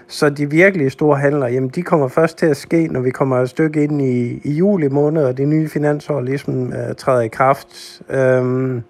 Så 0.08 0.30
de 0.30 0.50
virkelig 0.50 0.91
store 0.91 1.18
handler, 1.18 1.48
jamen, 1.48 1.70
de 1.70 1.82
kommer 1.82 2.08
først 2.08 2.38
til 2.38 2.45
at 2.45 2.58
ske, 2.58 2.88
når 2.88 3.00
vi 3.00 3.10
kommer 3.10 3.38
et 3.38 3.50
stykke 3.50 3.84
ind 3.84 4.02
i, 4.02 4.41
i 4.43 4.54
juli 4.54 4.88
måned, 4.88 5.24
og 5.24 5.38
det 5.38 5.48
nye 5.48 5.70
finansår 5.70 6.22
ligesom 6.22 6.68
uh, 6.68 6.95
træder 6.98 7.22
i 7.22 7.28
kraft. 7.28 8.02
Um, 8.39 8.84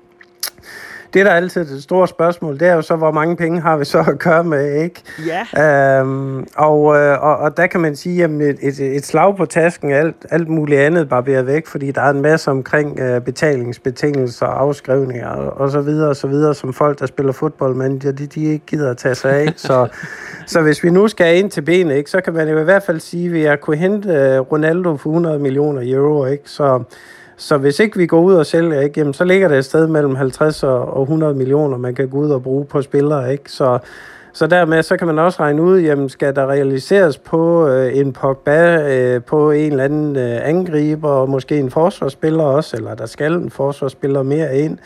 det, 1.14 1.26
der 1.26 1.32
er 1.32 1.36
altid 1.36 1.66
det 1.66 1.84
store 1.84 2.08
spørgsmål, 2.08 2.60
det 2.60 2.68
er 2.68 2.74
jo 2.74 2.82
så, 2.82 2.95
hvor 2.95 3.12
mange 3.12 3.36
penge 3.36 3.62
har 3.62 3.78
vi 3.78 3.86
så 3.86 3.99
at 3.99 4.20
gøre 4.20 4.43
med, 4.43 4.84
ikke? 4.84 5.01
Ja. 5.55 5.99
Øhm, 5.99 6.47
og, 6.55 6.95
øh, 6.95 7.24
og, 7.24 7.38
og 7.38 7.58
der 7.58 7.68
kan 7.68 7.82
man 7.82 7.95
sige, 7.95 8.24
at 8.24 8.30
et, 8.30 8.58
et, 8.62 8.80
et 8.80 9.05
slag 9.05 9.38
på 9.38 9.45
tasken, 9.45 9.91
alt, 9.91 10.16
alt 10.32 10.49
muligt 10.49 10.80
andet 10.80 11.10
barberer 11.10 11.41
væk, 11.41 11.68
fordi 11.68 11.91
der 11.91 12.01
er 12.01 12.10
en 12.10 12.22
masse 12.22 12.51
omkring 12.51 12.99
øh, 12.99 13.22
betalingsbetingelser, 13.22 14.45
afskrivninger 14.45 15.28
og, 15.28 15.58
og 15.58 15.72
så 15.72 15.82
videre 15.82 16.10
og 16.10 16.16
så 16.16 16.28
videre, 16.28 16.55
som 16.55 16.74
folk, 16.74 16.99
der 16.99 17.05
spiller 17.05 17.34
fodbold, 17.34 17.76
men 17.76 17.97
de, 17.99 18.12
de 18.12 18.43
ikke 18.43 18.66
gider 18.66 18.91
at 18.91 18.97
tage 18.97 19.16
sig 19.16 19.32
af. 19.32 19.53
Så, 19.55 19.88
så 20.47 20.62
hvis 20.62 20.84
vi 20.84 20.89
nu 20.89 21.08
skal 21.08 21.38
ind 21.38 21.51
til 21.51 21.62
benet, 21.62 21.95
ikke, 21.95 22.10
så 22.10 22.22
kan 22.22 22.34
man 22.34 22.49
jo 22.49 22.60
i 22.60 22.64
hvert 22.64 22.84
fald 22.84 22.99
sige, 22.99 23.26
at 23.26 23.34
vi 23.34 23.43
har 23.43 23.55
kunne 23.55 23.78
hente 23.78 24.10
øh, 24.10 24.39
Ronaldo 24.39 24.97
for 24.97 25.10
100 25.10 25.39
millioner 25.39 25.82
euro, 25.86 26.26
ikke? 26.26 26.43
Så 26.45 26.84
så 27.38 27.57
hvis 27.57 27.79
ikke 27.79 27.97
vi 27.97 28.05
går 28.05 28.21
ud 28.21 28.33
og 28.33 28.45
sælger, 28.45 28.81
ikke, 28.81 28.99
jamen, 28.99 29.13
så 29.13 29.23
ligger 29.23 29.47
det 29.47 29.57
et 29.57 29.65
sted 29.65 29.88
mellem 29.88 30.15
50 30.15 30.63
og 30.63 30.93
og 30.93 31.01
100 31.01 31.33
millioner, 31.33 31.77
man 31.77 31.95
kan 31.95 32.09
gå 32.09 32.17
ud 32.17 32.29
og 32.29 32.43
bruge 32.43 32.65
på 32.65 32.81
spillere. 32.81 33.31
Ikke? 33.31 33.51
Så, 33.51 33.79
så 34.33 34.47
dermed 34.47 34.83
så 34.83 34.97
kan 34.97 35.07
man 35.07 35.19
også 35.19 35.39
regne 35.39 35.61
ud, 35.61 35.79
jamen, 35.79 36.09
skal 36.09 36.35
der 36.35 36.45
realiseres 36.45 37.17
på 37.17 37.67
øh, 37.67 37.97
en 37.97 38.13
Pogba, 38.13 38.89
øh, 38.93 39.23
på 39.23 39.51
en 39.51 39.71
eller 39.71 39.83
anden 39.83 40.15
øh, 40.15 40.49
angriber, 40.49 41.09
og 41.09 41.29
måske 41.29 41.57
en 41.57 41.71
forsvarsspiller 41.71 42.43
også, 42.43 42.77
eller 42.77 42.95
der 42.95 43.05
skal 43.05 43.33
en 43.33 43.49
forsvarsspiller 43.49 44.23
mere 44.23 44.57
ind, 44.57 44.77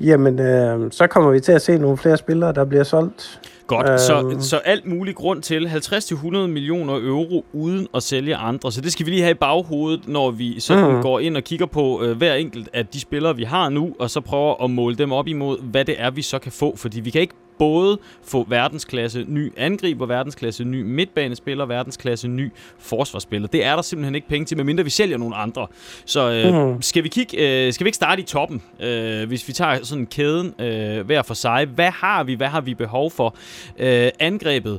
jamen 0.00 0.40
øh, 0.40 0.90
så 0.90 1.06
kommer 1.06 1.30
vi 1.30 1.40
til 1.40 1.52
at 1.52 1.62
se 1.62 1.78
nogle 1.78 1.96
flere 1.96 2.16
spillere, 2.16 2.52
der 2.52 2.64
bliver 2.64 2.84
solgt. 2.84 3.40
Godt, 3.76 4.00
så, 4.00 4.20
Øhm. 4.20 4.40
så 4.40 4.56
alt 4.56 4.86
mulig 4.86 5.14
grund 5.14 5.42
til 5.42 5.66
50-100 5.66 6.46
millioner 6.46 6.94
euro 6.94 7.44
uden 7.52 7.86
at 7.94 8.02
sælge 8.02 8.36
andre. 8.36 8.72
Så 8.72 8.80
det 8.80 8.92
skal 8.92 9.06
vi 9.06 9.10
lige 9.10 9.22
have 9.22 9.30
i 9.30 9.34
baghovedet, 9.34 10.08
når 10.08 10.30
vi 10.30 10.60
sådan 10.60 10.92
Mhm. 10.92 11.02
går 11.02 11.20
ind 11.20 11.36
og 11.36 11.42
kigger 11.44 11.66
på 11.66 12.02
øh, 12.02 12.16
hver 12.16 12.34
enkelt 12.34 12.68
af 12.72 12.86
de 12.86 13.00
spillere, 13.00 13.36
vi 13.36 13.44
har 13.44 13.68
nu, 13.68 13.94
og 13.98 14.10
så 14.10 14.20
prøver 14.20 14.64
at 14.64 14.70
måle 14.70 14.94
dem 14.96 15.12
op 15.12 15.28
imod, 15.28 15.58
hvad 15.62 15.84
det 15.84 15.94
er, 15.98 16.10
vi 16.10 16.22
så 16.22 16.38
kan 16.38 16.52
få. 16.52 16.76
Fordi 16.76 17.00
vi 17.00 17.10
kan 17.10 17.20
ikke 17.20 17.34
både 17.60 17.98
få 18.24 18.46
verdensklasse 18.48 19.24
ny 19.28 19.52
angriber, 19.56 20.06
verdensklasse 20.06 20.64
ny 20.64 20.82
midtbanespiller, 20.82 21.66
verdensklasse 21.66 22.28
ny 22.28 22.52
forsvarsspiller. 22.78 23.48
Det 23.48 23.64
er 23.64 23.74
der 23.74 23.82
simpelthen 23.82 24.14
ikke 24.14 24.28
penge 24.28 24.44
til, 24.46 24.56
medmindre 24.56 24.84
vi 24.84 24.90
sælger 24.90 25.16
nogle 25.18 25.36
andre. 25.36 25.66
Så 26.04 26.30
øh, 26.30 26.54
Mhm. 26.70 26.82
skal, 26.82 27.04
vi 27.04 27.08
kigge, 27.08 27.66
øh, 27.66 27.72
skal 27.72 27.84
vi 27.84 27.88
ikke 27.88 27.96
starte 27.96 28.22
i 28.22 28.24
toppen, 28.24 28.62
øh, 28.80 29.28
hvis 29.28 29.48
vi 29.48 29.52
tager 29.52 29.84
sådan 29.84 30.06
kæden 30.06 30.54
øh, 30.60 31.06
hver 31.06 31.22
for 31.22 31.34
sig. 31.34 31.66
Hvad 31.66 31.90
har 31.90 32.24
vi? 32.24 32.34
Hvad 32.34 32.48
har 32.48 32.60
vi 32.60 32.74
behov 32.74 33.10
for? 33.10 33.34
Øh, 33.78 34.10
angrebet. 34.18 34.78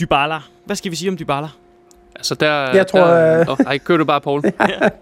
Dybala. 0.00 0.38
Hvad 0.64 0.76
skal 0.76 0.90
vi 0.90 0.96
sige 0.96 1.10
om 1.10 1.16
Dybala? 1.18 1.48
Altså 2.16 2.34
der... 2.34 2.74
Jeg 2.74 2.86
tror, 2.86 3.00
Der, 3.00 3.40
øh, 3.40 3.46
oh, 3.48 3.56
ej, 3.66 3.78
kør 3.78 3.96
du 3.96 4.04
bare, 4.04 4.20
Paul. 4.20 4.42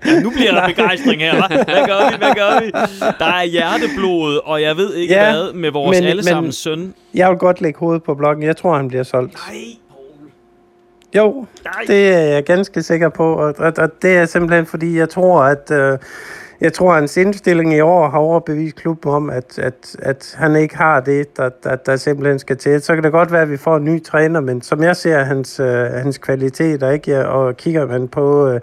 Ja, 0.07 0.21
nu 0.23 0.31
bliver 0.31 0.53
der 0.55 0.67
begejstring 0.69 1.21
her, 1.21 1.33
hva'? 1.43 1.55
Hvad 1.65 1.87
gør 1.87 2.11
vi? 2.11 2.17
Hvad 2.17 2.35
gør 2.35 2.61
vi? 2.65 2.71
Der 3.19 3.25
er 3.27 3.45
hjerteblod, 3.45 4.41
og 4.45 4.63
jeg 4.63 4.77
ved 4.77 4.95
ikke 4.95 5.15
Ja, 5.15 5.31
hvad, 5.33 5.53
med 5.53 5.71
vores 5.71 6.01
men- 6.01 6.09
allesammens 6.09 6.67
men- 6.67 6.79
søn. 6.79 6.95
Jeg 7.15 7.31
vil 7.31 7.39
godt 7.39 7.61
lægge 7.61 7.79
hovedet 7.79 8.03
på 8.03 8.15
blokken. 8.15 8.45
Jeg 8.45 8.57
tror, 8.57 8.77
han 8.77 8.89
bliver 8.89 9.03
solgt. 9.03 9.33
Nej, 9.33 9.57
Poul. 9.91 10.31
Jo, 11.17 11.47
Nej. 11.65 11.73
det 11.87 12.09
er 12.15 12.19
jeg 12.19 12.45
ganske 12.45 12.83
sikker 12.83 13.09
på, 13.09 13.33
og, 13.35 13.55
og, 13.59 13.73
og 13.79 13.91
det 14.03 14.17
er 14.17 14.25
simpelthen 14.27 14.67
fordi, 14.67 14.99
jeg 14.99 15.09
tror, 15.09 15.43
at 15.43 15.71
øh, 15.71 15.99
jeg 16.61 16.73
tror, 16.73 16.91
at 16.91 16.97
hans 16.97 17.17
indstilling 17.17 17.75
i 17.75 17.81
år 17.81 18.09
har 18.09 18.19
overbevist 18.19 18.77
klubben 18.77 19.11
om, 19.11 19.31
at, 19.31 19.59
at, 19.59 19.97
at 19.99 20.35
han 20.39 20.57
ikke 20.57 20.77
har 20.77 21.01
det, 21.01 21.37
der, 21.37 21.49
der, 21.49 21.77
der 21.77 21.97
simpelthen 21.97 22.39
skal 22.39 22.57
til. 22.57 22.83
Så 22.83 22.95
kan 22.95 23.05
det 23.05 23.13
godt 23.13 23.33
være, 23.33 23.43
at 23.43 23.51
vi 23.51 23.57
får 23.57 23.77
en 23.77 23.85
ny 23.85 24.03
træner, 24.03 24.41
men 24.41 24.63
som 24.63 24.83
jeg 24.83 24.97
ser 24.97 25.19
hans, 25.19 25.61
øh, 25.61 25.67
hans 25.85 26.19
kvaliteter, 26.19 26.91
ikke, 26.91 27.11
ja, 27.11 27.23
og 27.23 27.57
kigger 27.57 27.87
man 27.87 28.09
på, 28.09 28.49
øh, 28.49 28.61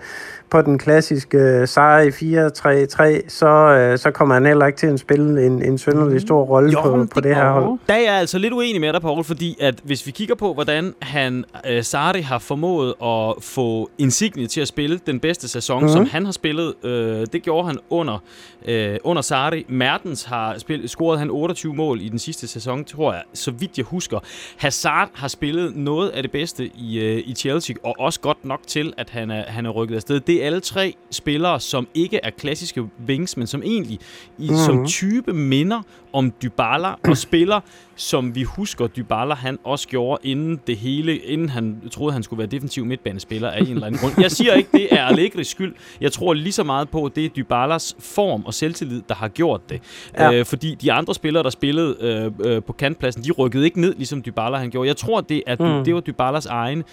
på 0.49 0.61
den 0.61 0.77
klassiske 0.77 1.37
øh, 1.37 1.67
seje 1.67 2.07
4-3-3, 2.07 3.29
så, 3.29 3.47
øh, 3.47 3.97
så 3.97 4.11
kommer 4.11 4.33
han 4.33 4.45
heller 4.45 4.65
ikke 4.65 4.77
til 4.77 4.87
at 4.87 4.99
spille 4.99 5.45
en, 5.45 5.63
en 5.63 5.77
synderlig 5.77 6.21
stor 6.21 6.43
rolle 6.43 6.73
på, 6.83 7.07
på 7.13 7.21
det 7.21 7.27
det 7.27 7.35
her 7.35 7.51
hold. 7.51 7.79
Der 7.87 7.93
er 7.93 7.99
jeg 7.99 8.13
altså 8.13 8.37
lidt 8.37 8.53
uenig 8.53 8.81
med 8.81 8.93
dig, 8.93 9.01
Paul, 9.01 9.23
fordi 9.23 9.57
at 9.61 9.75
hvis 9.83 10.05
vi 10.05 10.11
kigger 10.11 10.35
på, 10.35 10.53
hvordan 10.53 10.93
han, 11.01 11.45
øh, 11.69 11.83
Sarri 11.83 12.21
har 12.21 12.39
formået 12.39 12.93
at 13.03 13.43
få 13.43 13.89
Insigne 13.97 14.47
til 14.47 14.61
at 14.61 14.67
spille 14.67 14.99
den 15.05 15.19
bedste 15.19 15.47
sæson, 15.47 15.79
mm-hmm. 15.79 15.93
som 15.93 16.05
han 16.05 16.25
har 16.25 16.31
spillet, 16.31 16.73
øh, 16.83 17.25
det 17.33 17.43
gjorde 17.43 17.67
han 17.67 17.77
under, 17.89 18.23
øh, 18.65 18.97
under 19.03 19.21
Sarri. 19.21 19.65
Mertens 19.69 20.23
har 20.23 20.57
spillet, 20.57 20.89
scoret 20.89 21.19
han 21.19 21.29
28 21.29 21.73
mål 21.73 22.01
i 22.01 22.09
den 22.09 22.19
sidste 22.19 22.47
sæson, 22.47 22.85
tror 22.85 23.13
jeg, 23.13 23.23
så 23.33 23.51
vidt 23.51 23.77
jeg 23.77 23.85
husker. 23.85 24.19
Hazard 24.57 25.09
har 25.13 25.27
spillet 25.27 25.75
noget 25.75 26.09
af 26.09 26.23
det 26.23 26.31
bedste 26.31 26.65
i, 26.75 26.99
øh, 26.99 27.23
i 27.25 27.33
Chelsea, 27.37 27.75
og 27.83 27.95
også 27.99 28.19
godt 28.19 28.45
nok 28.45 28.59
til, 28.67 28.93
at 28.97 29.09
han 29.09 29.31
er, 29.31 29.43
han 29.47 29.65
er 29.65 29.69
rykket 29.69 29.95
afsted. 29.95 30.19
Det 30.19 30.36
er 30.41 30.45
alle 30.45 30.59
tre 30.59 30.93
spillere, 31.11 31.59
som 31.59 31.87
ikke 31.93 32.19
er 32.23 32.29
klassiske 32.29 32.83
wings, 33.07 33.37
men 33.37 33.47
som 33.47 33.63
egentlig 33.63 33.99
i, 34.37 34.49
mm-hmm. 34.49 34.57
som 34.57 34.85
type 34.85 35.33
minder 35.33 35.81
om 36.13 36.33
Dybala 36.41 36.93
og 37.09 37.17
spiller, 37.27 37.59
som 37.95 38.35
vi 38.35 38.43
husker 38.43 38.87
Dybala 38.87 39.33
han 39.33 39.59
også 39.63 39.87
gjorde 39.87 40.27
inden 40.27 40.59
det 40.67 40.77
hele, 40.77 41.17
inden 41.17 41.49
han 41.49 41.81
troede, 41.91 42.13
han 42.13 42.23
skulle 42.23 42.37
være 42.37 42.47
defensiv 42.47 42.85
midtbanespiller 42.85 43.49
af 43.49 43.61
en 43.61 43.67
eller 43.67 43.87
anden 43.87 44.01
grund. 44.01 44.13
Jeg 44.17 44.31
siger 44.31 44.53
ikke, 44.53 44.69
det 44.73 44.87
er 44.93 45.03
Allegris 45.03 45.47
skyld. 45.47 45.75
Jeg 46.01 46.11
tror 46.11 46.33
lige 46.33 46.51
så 46.51 46.63
meget 46.63 46.89
på, 46.89 47.05
at 47.05 47.15
det 47.15 47.25
er 47.25 47.29
Dybalas 47.29 47.95
form 47.99 48.45
og 48.45 48.53
selvtillid, 48.53 49.01
der 49.09 49.15
har 49.15 49.27
gjort 49.27 49.69
det. 49.69 49.81
Ja. 50.17 50.33
Øh, 50.33 50.45
fordi 50.45 50.75
de 50.75 50.91
andre 50.91 51.13
spillere, 51.13 51.43
der 51.43 51.49
spillede 51.49 51.97
øh, 51.99 52.51
øh, 52.51 52.63
på 52.63 52.73
kantpladsen, 52.73 53.23
de 53.23 53.31
rykkede 53.31 53.65
ikke 53.65 53.81
ned, 53.81 53.95
ligesom 53.95 54.21
Dybala 54.21 54.57
han 54.57 54.69
gjorde. 54.69 54.87
Jeg 54.87 54.97
tror, 54.97 55.21
det, 55.21 55.43
er, 55.47 55.77
mm. 55.77 55.83
det 55.85 55.95
var 55.95 56.01
Dybalas 56.01 56.45
egen. 56.45 56.83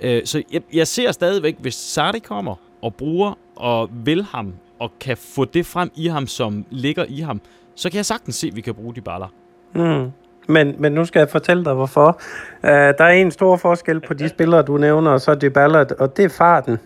Øh, 0.00 0.22
så 0.24 0.42
jeg, 0.52 0.62
jeg 0.72 0.86
ser 0.86 1.12
stadigvæk, 1.12 1.56
hvis 1.60 1.74
Sarri 1.74 2.18
kommer 2.18 2.54
og 2.84 2.94
bruger 2.94 3.38
og 3.56 3.88
vil 3.92 4.24
ham, 4.24 4.52
og 4.78 4.90
kan 5.00 5.16
få 5.16 5.44
det 5.44 5.66
frem 5.66 5.90
i 5.94 6.06
ham, 6.08 6.26
som 6.26 6.64
ligger 6.70 7.04
i 7.08 7.20
ham, 7.20 7.40
så 7.74 7.90
kan 7.90 7.96
jeg 7.96 8.06
sagtens 8.06 8.34
se, 8.34 8.46
at 8.46 8.56
vi 8.56 8.60
kan 8.60 8.74
bruge 8.74 9.00
Baller. 9.00 9.32
Mm. 9.74 10.10
Men, 10.48 10.74
men 10.78 10.92
nu 10.92 11.04
skal 11.04 11.20
jeg 11.20 11.28
fortælle 11.28 11.64
dig, 11.64 11.74
hvorfor. 11.74 12.20
Uh, 12.62 12.68
der 12.70 13.04
er 13.04 13.10
en 13.10 13.30
stor 13.30 13.56
forskel 13.56 14.00
på 14.00 14.14
de 14.14 14.28
spillere, 14.28 14.62
du 14.62 14.76
nævner, 14.76 15.10
og 15.10 15.20
så 15.20 15.34
Dybala, 15.34 15.84
og 15.98 16.16
det 16.16 16.24
er 16.24 16.28
farten. 16.28 16.78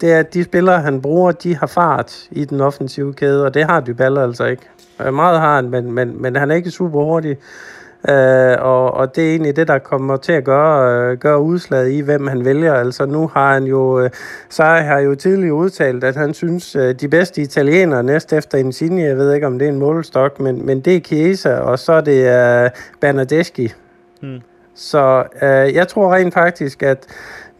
Det 0.00 0.12
er, 0.12 0.18
at 0.18 0.34
de 0.34 0.44
spillere, 0.44 0.80
han 0.80 1.02
bruger, 1.02 1.32
de 1.32 1.56
har 1.56 1.66
fart 1.66 2.28
i 2.30 2.44
den 2.44 2.60
offensive 2.60 3.14
kæde, 3.14 3.44
og 3.44 3.54
det 3.54 3.64
har 3.64 3.80
Dybala 3.80 4.22
altså 4.22 4.44
ikke. 4.44 4.62
Uh, 5.06 5.14
meget 5.14 5.40
har 5.40 5.56
han, 5.56 5.70
men, 5.70 5.92
men, 5.92 6.22
men 6.22 6.36
han 6.36 6.50
er 6.50 6.54
ikke 6.54 6.70
super 6.70 7.04
hurtig. 7.04 7.36
Uh, 8.08 8.14
og, 8.58 8.94
og 8.94 9.16
det 9.16 9.26
er 9.26 9.30
egentlig 9.30 9.56
det, 9.56 9.68
der 9.68 9.78
kommer 9.78 10.16
til 10.16 10.32
at 10.32 10.44
gøre, 10.44 11.12
uh, 11.12 11.18
gøre 11.18 11.40
udslaget 11.40 11.90
i, 11.90 12.00
hvem 12.00 12.26
han 12.26 12.44
vælger. 12.44 12.74
Altså 12.74 13.06
nu 13.06 13.30
har 13.34 13.54
han 13.54 13.64
jo, 13.64 14.04
uh, 14.04 14.08
Sarri 14.48 14.82
har 14.82 14.98
jo 14.98 15.14
tidligere 15.14 15.54
udtalt, 15.54 16.04
at 16.04 16.16
han 16.16 16.34
synes, 16.34 16.76
uh, 16.76 16.90
de 16.90 17.08
bedste 17.08 17.42
italienere 17.42 18.02
næst 18.02 18.32
efter 18.32 18.58
Insigne, 18.58 19.02
jeg 19.02 19.16
ved 19.16 19.34
ikke, 19.34 19.46
om 19.46 19.58
det 19.58 19.68
er 19.68 19.72
en 19.72 19.78
målestok, 19.78 20.40
men, 20.40 20.66
men 20.66 20.80
det 20.80 20.96
er 20.96 21.00
Chiesa, 21.00 21.54
og 21.54 21.78
så 21.78 21.92
er 21.92 22.00
det 22.00 22.20
uh, 22.20 22.70
Bernardeschi. 23.00 23.72
Hmm. 24.20 24.40
Så 24.74 25.24
uh, 25.42 25.74
jeg 25.74 25.88
tror 25.88 26.14
rent 26.14 26.34
faktisk, 26.34 26.82
at 26.82 27.06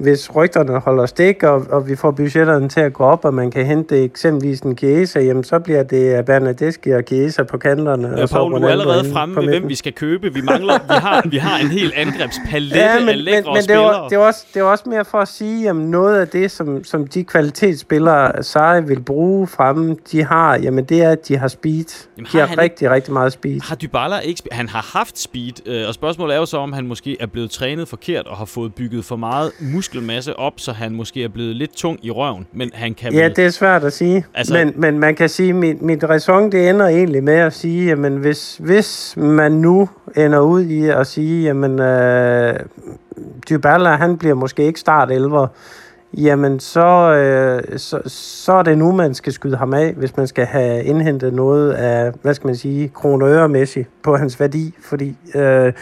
hvis 0.00 0.34
rygterne 0.36 0.78
holder 0.78 1.06
stik, 1.06 1.42
og, 1.42 1.66
og 1.70 1.88
vi 1.88 1.96
får 1.96 2.10
budgetterne 2.10 2.68
til 2.68 2.80
at 2.80 2.92
gå 2.92 3.04
op, 3.04 3.24
og 3.24 3.34
man 3.34 3.50
kan 3.50 3.66
hente 3.66 4.02
eksempelvis 4.02 4.60
en 4.60 4.78
Chiesa, 4.78 5.20
jamen 5.20 5.44
så 5.44 5.58
bliver 5.58 5.82
det 5.82 6.24
Bernardeschi 6.26 6.90
og 6.90 7.02
Chiesa 7.06 7.42
på 7.42 7.58
kanterne. 7.58 8.08
Ja, 8.08 8.22
og 8.22 8.28
så 8.28 8.34
Paul, 8.34 8.52
du 8.52 8.56
er 8.66 8.68
allerede 8.70 9.12
fremme 9.12 9.36
ved, 9.36 9.48
hvem 9.48 9.68
vi 9.68 9.74
skal 9.74 9.92
købe. 9.92 10.34
Vi 10.34 10.40
mangler, 10.40 10.74
vi 10.74 10.94
har, 10.94 11.22
vi 11.30 11.36
har 11.36 11.58
en 11.58 11.66
hel 11.66 11.92
angrebspalette 11.96 12.78
Ja, 12.78 12.94
af 12.94 13.00
men, 13.00 13.06
men, 13.06 13.18
lækre 13.18 13.42
men 13.46 13.56
det, 13.56 13.64
spillere. 13.64 13.84
var, 13.84 14.08
det, 14.08 14.18
var 14.18 14.24
også, 14.26 14.46
det 14.54 14.62
var 14.62 14.70
også 14.70 14.84
mere 14.88 15.04
for 15.04 15.18
at 15.18 15.28
sige, 15.28 15.68
at 15.68 15.76
noget 15.76 16.20
af 16.20 16.28
det, 16.28 16.50
som, 16.50 16.84
som 16.84 17.06
de 17.06 17.24
kvalitetsspillere, 17.24 18.42
Sarri 18.42 18.84
vil 18.84 19.00
bruge 19.00 19.46
fremme, 19.46 19.96
de 20.12 20.24
har, 20.24 20.56
jamen 20.58 20.84
det 20.84 21.02
er, 21.02 21.10
at 21.10 21.28
de 21.28 21.36
har 21.36 21.48
speed. 21.48 21.84
Jamen, 22.16 22.28
de 22.32 22.38
har 22.38 22.46
har 22.46 22.58
rigtig, 22.58 22.90
rigtig 22.90 23.12
meget 23.12 23.32
speed. 23.32 23.60
Har 23.60 23.76
Dybala 23.76 24.18
ikke 24.18 24.42
Han 24.52 24.68
har 24.68 24.90
haft 24.98 25.18
speed, 25.18 25.52
øh, 25.66 25.88
og 25.88 25.94
spørgsmålet 25.94 26.34
er 26.34 26.38
jo 26.38 26.46
så, 26.46 26.56
om 26.56 26.72
han 26.72 26.86
måske 26.86 27.16
er 27.20 27.26
blevet 27.26 27.50
trænet 27.50 27.88
forkert 27.88 28.26
og 28.26 28.36
har 28.36 28.44
fået 28.44 28.74
bygget 28.74 29.04
for 29.04 29.16
meget 29.16 29.52
muskelmasse 29.94 30.38
op, 30.38 30.52
så 30.56 30.72
han 30.72 30.92
måske 30.92 31.24
er 31.24 31.28
blevet 31.28 31.56
lidt 31.56 31.72
tung 31.76 31.98
i 32.02 32.10
røven. 32.10 32.46
Men 32.52 32.70
han 32.74 32.94
kan 32.94 33.12
Ja, 33.12 33.22
vel... 33.24 33.36
det 33.36 33.44
er 33.46 33.50
svært 33.50 33.84
at 33.84 33.92
sige. 33.92 34.24
Altså- 34.34 34.54
men, 34.54 34.72
men 34.76 34.98
man 34.98 35.14
kan 35.14 35.28
sige, 35.28 35.48
at 35.48 35.54
mit, 35.54 35.82
mit 35.82 36.04
ræson, 36.04 36.52
det 36.52 36.68
ender 36.68 36.86
egentlig 36.86 37.24
med 37.24 37.34
at 37.34 37.52
sige, 37.52 37.86
jamen 37.86 38.16
hvis, 38.16 38.56
hvis 38.60 39.14
man 39.16 39.52
nu 39.52 39.88
ender 40.16 40.40
ud 40.40 40.62
i 40.62 40.88
at 40.88 41.06
sige, 41.06 41.42
jamen 41.44 41.78
øh, 41.80 42.54
Dybala, 43.48 43.90
han 43.90 44.18
bliver 44.18 44.34
måske 44.34 44.62
ikke 44.64 44.80
start 44.80 45.10
11, 45.10 45.48
jamen 46.18 46.60
så, 46.60 47.14
øh, 47.14 47.78
så, 47.78 48.00
så 48.06 48.52
er 48.52 48.62
det 48.62 48.78
nu, 48.78 48.92
man 48.92 49.14
skal 49.14 49.32
skyde 49.32 49.56
ham 49.56 49.74
af, 49.74 49.92
hvis 49.96 50.16
man 50.16 50.26
skal 50.26 50.46
have 50.46 50.84
indhentet 50.84 51.34
noget 51.34 51.72
af, 51.72 52.12
hvad 52.22 52.34
skal 52.34 52.46
man 52.46 52.56
sige, 52.56 52.88
kroner 52.88 53.84
på 54.02 54.16
hans 54.16 54.40
værdi, 54.40 54.74
fordi 54.82 55.16
øh, 55.34 55.72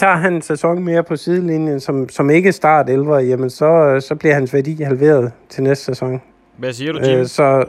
tager 0.00 0.16
han 0.16 0.34
en 0.34 0.42
sæson 0.42 0.82
mere 0.82 1.04
på 1.04 1.16
sidelinjen, 1.16 1.80
som, 1.80 2.08
som 2.08 2.30
ikke 2.30 2.52
start 2.52 2.90
11, 2.90 3.14
jamen 3.14 3.50
så, 3.50 4.00
så 4.08 4.14
bliver 4.14 4.34
hans 4.34 4.54
værdi 4.54 4.82
halveret 4.82 5.32
til 5.48 5.62
næste 5.62 5.84
sæson. 5.84 6.22
Hvad 6.56 6.72
siger 6.72 6.92
du, 6.92 6.98
Jim? 6.98 7.18
Øh, 7.18 7.26
så, 7.26 7.64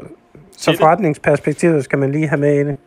så 0.57 0.75
forretningsperspektivet 0.79 1.84
skal 1.84 1.99
man 1.99 2.11
lige 2.11 2.27
have 2.27 2.39
med 2.39 2.59
i 2.59 2.63
det. 2.63 2.77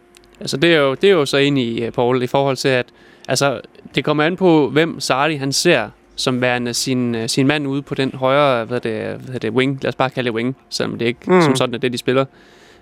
Altså, 0.40 0.56
det 0.56 0.74
er 0.74 0.80
jo, 0.80 0.94
det 0.94 1.10
er 1.10 1.14
jo 1.14 1.26
så 1.26 1.36
enig 1.36 1.66
i, 1.66 1.84
øh, 1.84 1.92
Paul, 1.92 2.22
i 2.22 2.26
forhold 2.26 2.56
til, 2.56 2.68
at 2.68 2.86
altså, 3.28 3.60
det 3.94 4.04
kommer 4.04 4.24
an 4.24 4.36
på, 4.36 4.68
hvem 4.68 5.00
Sardi 5.00 5.36
han 5.36 5.52
ser 5.52 5.88
som 6.16 6.40
værende 6.40 6.74
sin, 6.74 7.14
øh, 7.14 7.28
sin 7.28 7.46
mand 7.46 7.66
ude 7.66 7.82
på 7.82 7.94
den 7.94 8.12
højre 8.14 8.64
hvad 8.64 8.80
det, 8.80 9.20
hvad 9.28 9.40
det, 9.40 9.50
wing. 9.50 9.78
Lad 9.82 9.88
os 9.88 9.96
bare 9.96 10.10
kalde 10.10 10.26
det 10.26 10.34
wing, 10.34 10.56
selvom 10.70 10.98
det 10.98 11.06
ikke. 11.06 11.20
Mm. 11.26 11.40
som 11.40 11.56
sådan 11.56 11.74
er 11.74 11.78
det, 11.78 11.92
de 11.92 11.98
spiller. 11.98 12.24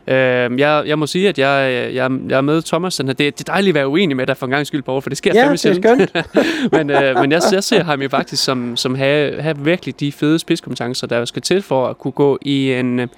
Øh, 0.06 0.58
jeg, 0.58 0.82
jeg 0.86 0.98
må 0.98 1.06
sige, 1.06 1.28
at 1.28 1.38
jeg, 1.38 1.72
jeg, 1.94 2.10
jeg 2.28 2.36
er 2.36 2.40
med 2.40 2.62
Thomas. 2.62 2.94
Sådan, 2.94 3.10
at 3.10 3.18
det, 3.18 3.38
det 3.38 3.48
er 3.48 3.52
dejligt 3.52 3.70
at 3.70 3.74
være 3.74 3.88
uenig 3.88 4.16
med 4.16 4.26
dig 4.26 4.36
for 4.36 4.46
en 4.46 4.50
gang 4.50 4.66
skyld, 4.66 4.82
Paul, 4.82 5.02
for 5.02 5.10
det 5.10 5.18
sker 5.18 5.32
Ja, 5.34 5.42
fandme 5.42 5.56
det 5.56 5.66
er 5.66 5.74
skønt. 5.74 6.26
men 6.76 6.90
øh, 6.90 7.20
men 7.20 7.32
jeg, 7.32 7.42
jeg 7.52 7.64
ser 7.64 7.84
ham 7.84 8.02
jo 8.02 8.08
faktisk 8.08 8.44
som, 8.44 8.76
som 8.76 8.94
have, 8.94 9.42
have 9.42 9.58
virkelig 9.58 10.00
de 10.00 10.12
fede 10.12 10.38
spidskompetencer, 10.38 11.06
der 11.06 11.24
skal 11.24 11.42
til 11.42 11.62
for 11.62 11.86
at 11.86 11.98
kunne 11.98 12.12
gå 12.12 12.38
i 12.42 12.72
en... 12.72 13.00
øh, 13.00 13.08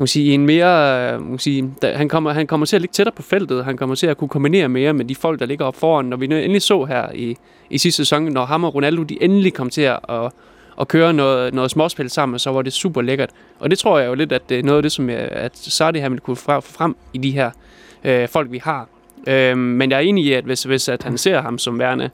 man 0.00 0.04
kan 0.04 0.08
sige, 0.08 0.34
en 0.34 0.46
mere, 0.46 1.12
øh, 1.12 1.20
man 1.20 1.30
kan 1.30 1.38
sige, 1.38 1.74
der, 1.82 1.96
han, 1.96 2.08
kommer, 2.08 2.32
han 2.32 2.46
kommer 2.46 2.66
til 2.66 2.76
at 2.76 2.82
ligge 2.82 2.92
tættere 2.92 3.14
på 3.16 3.22
feltet, 3.22 3.64
han 3.64 3.76
kommer 3.76 3.94
til 3.94 4.06
at 4.06 4.16
kunne 4.16 4.28
kombinere 4.28 4.68
mere 4.68 4.92
med 4.92 5.04
de 5.04 5.14
folk, 5.14 5.40
der 5.40 5.46
ligger 5.46 5.64
op 5.64 5.76
foran. 5.76 6.04
Når 6.04 6.16
vi 6.16 6.26
nu 6.26 6.36
endelig 6.36 6.62
så 6.62 6.84
her 6.84 7.12
i, 7.14 7.36
i 7.70 7.78
sidste 7.78 7.96
sæson, 7.96 8.22
når 8.22 8.44
ham 8.44 8.64
og 8.64 8.74
Ronaldo, 8.74 9.02
de 9.02 9.22
endelig 9.22 9.54
kom 9.54 9.70
til 9.70 9.82
at, 9.82 9.98
at, 10.08 10.32
at 10.80 10.88
køre 10.88 11.12
noget, 11.12 11.54
noget 11.54 11.70
småspil 11.70 12.10
sammen, 12.10 12.38
så 12.38 12.50
var 12.50 12.62
det 12.62 12.72
super 12.72 13.02
lækkert. 13.02 13.30
Og 13.58 13.70
det 13.70 13.78
tror 13.78 13.98
jeg 13.98 14.08
jo 14.08 14.14
lidt, 14.14 14.32
at 14.32 14.48
det 14.48 14.58
er 14.58 14.62
noget 14.62 14.76
af 14.76 14.82
det, 14.82 14.92
som 14.92 15.10
jeg, 15.10 15.18
at 15.18 15.56
Sardi 15.56 15.98
han 15.98 16.12
vil 16.12 16.20
kunne 16.20 16.36
få 16.36 16.60
frem 16.60 16.96
i 17.12 17.18
de 17.18 17.30
her 17.30 17.50
øh, 18.04 18.28
folk, 18.28 18.52
vi 18.52 18.58
har. 18.64 18.88
Øh, 19.28 19.58
men 19.58 19.90
jeg 19.90 19.96
er 19.96 20.00
enig 20.00 20.24
i, 20.24 20.32
at 20.32 20.44
hvis, 20.44 20.62
hvis 20.62 20.88
at 20.88 21.02
han 21.02 21.18
ser 21.18 21.40
ham 21.40 21.58
som 21.58 21.78
værende, 21.78 22.10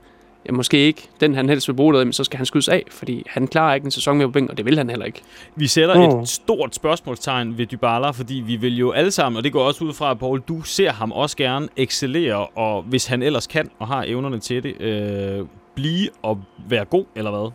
ja, 0.46 0.52
måske 0.52 0.78
ikke 0.78 1.08
den, 1.20 1.34
han 1.34 1.48
helst 1.48 1.68
vil 1.68 1.74
bruge 1.74 1.92
noget, 1.92 2.14
så 2.14 2.24
skal 2.24 2.36
han 2.36 2.46
skydes 2.46 2.68
af, 2.68 2.82
fordi 2.90 3.22
han 3.28 3.46
klarer 3.48 3.74
ikke 3.74 3.84
en 3.84 3.90
sæson 3.90 4.18
med 4.18 4.26
på 4.26 4.30
bænken, 4.32 4.50
og 4.50 4.56
det 4.56 4.64
vil 4.66 4.78
han 4.78 4.90
heller 4.90 5.06
ikke. 5.06 5.22
Vi 5.56 5.66
sætter 5.66 6.10
Mm. 6.16 6.20
et 6.20 6.28
stort 6.28 6.74
spørgsmålstegn 6.74 7.58
ved 7.58 7.66
Dybala, 7.66 8.10
fordi 8.10 8.34
vi 8.34 8.56
vil 8.56 8.76
jo 8.78 8.90
alle 8.92 9.10
sammen, 9.10 9.36
og 9.36 9.44
det 9.44 9.52
går 9.52 9.62
også 9.62 9.84
ud 9.84 9.92
fra, 9.92 10.10
at 10.10 10.18
Paul, 10.18 10.40
du 10.48 10.62
ser 10.62 10.92
ham 10.92 11.12
også 11.12 11.36
gerne 11.36 11.68
excellere, 11.76 12.46
og 12.46 12.82
hvis 12.82 13.06
han 13.06 13.22
ellers 13.22 13.46
kan 13.46 13.70
og 13.78 13.86
har 13.86 14.04
evnerne 14.06 14.38
til 14.38 14.62
det, 14.62 14.80
øh, 14.80 15.46
blive 15.74 16.08
og 16.22 16.40
være 16.68 16.84
god, 16.84 17.04
eller 17.16 17.30
hvad? 17.30 17.50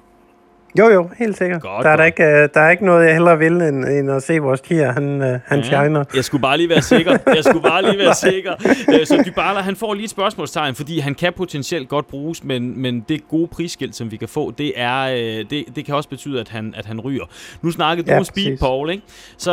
Jo, 0.80 0.90
jo, 0.90 1.10
helt 1.20 1.38
sikkert. 1.38 1.62
Godt, 1.62 1.84
der, 1.84 1.90
er 1.90 1.96
der, 1.96 2.04
godt. 2.04 2.08
ikke, 2.20 2.24
øh, 2.24 2.50
der 2.54 2.62
er 2.62 2.70
ikke 2.70 2.86
noget, 2.86 3.06
jeg 3.06 3.14
hellere 3.14 3.38
vil, 3.40 3.52
end, 3.54 3.86
end 3.86 4.12
at 4.12 4.24
se 4.24 4.40
vores 4.40 4.62
tier, 4.62 4.92
han, 4.92 5.22
øh, 5.22 5.40
han 5.46 5.60
ja. 5.60 5.64
shiner. 5.64 6.04
Jeg 6.16 6.24
skulle 6.26 6.42
bare 6.42 6.58
lige 6.58 6.70
være 6.70 6.82
sikker. 6.82 7.18
Jeg 7.28 7.44
skulle 7.44 7.62
bare 7.64 7.82
lige 7.82 7.98
være 7.98 8.16
sikker. 8.32 8.54
Øh, 9.00 9.06
Så 9.06 9.24
Dybala, 9.26 9.60
han 9.60 9.76
får 9.76 9.94
lige 9.94 10.04
et 10.04 10.10
spørgsmålstegn, 10.10 10.76
fordi 10.76 11.00
han 11.00 11.16
kan 11.16 11.34
potentielt 11.34 11.90
godt 11.90 12.08
bruges, 12.08 12.44
men, 12.44 12.82
men 12.82 13.06
det 13.10 13.28
gode 13.30 13.48
prisskilt, 13.48 13.96
som 13.96 14.12
vi 14.12 14.18
kan 14.18 14.28
få, 14.28 14.52
det, 14.52 14.74
er, 14.76 15.02
øh, 15.02 15.46
det, 15.50 15.66
det 15.76 15.86
kan 15.86 15.96
også 15.96 16.10
betyde, 16.10 16.40
at 16.40 16.50
han, 16.50 16.74
at 16.78 16.86
han 16.86 17.00
ryger. 17.02 17.26
Nu 17.62 17.72
snakkede 17.72 18.08
du 18.08 18.12
Ja, 18.12 18.18
om 18.18 18.24
speed, 18.24 18.46
præcis. 18.46 18.60
Paul, 18.60 18.90
ikke? 18.90 19.04
Så 19.38 19.52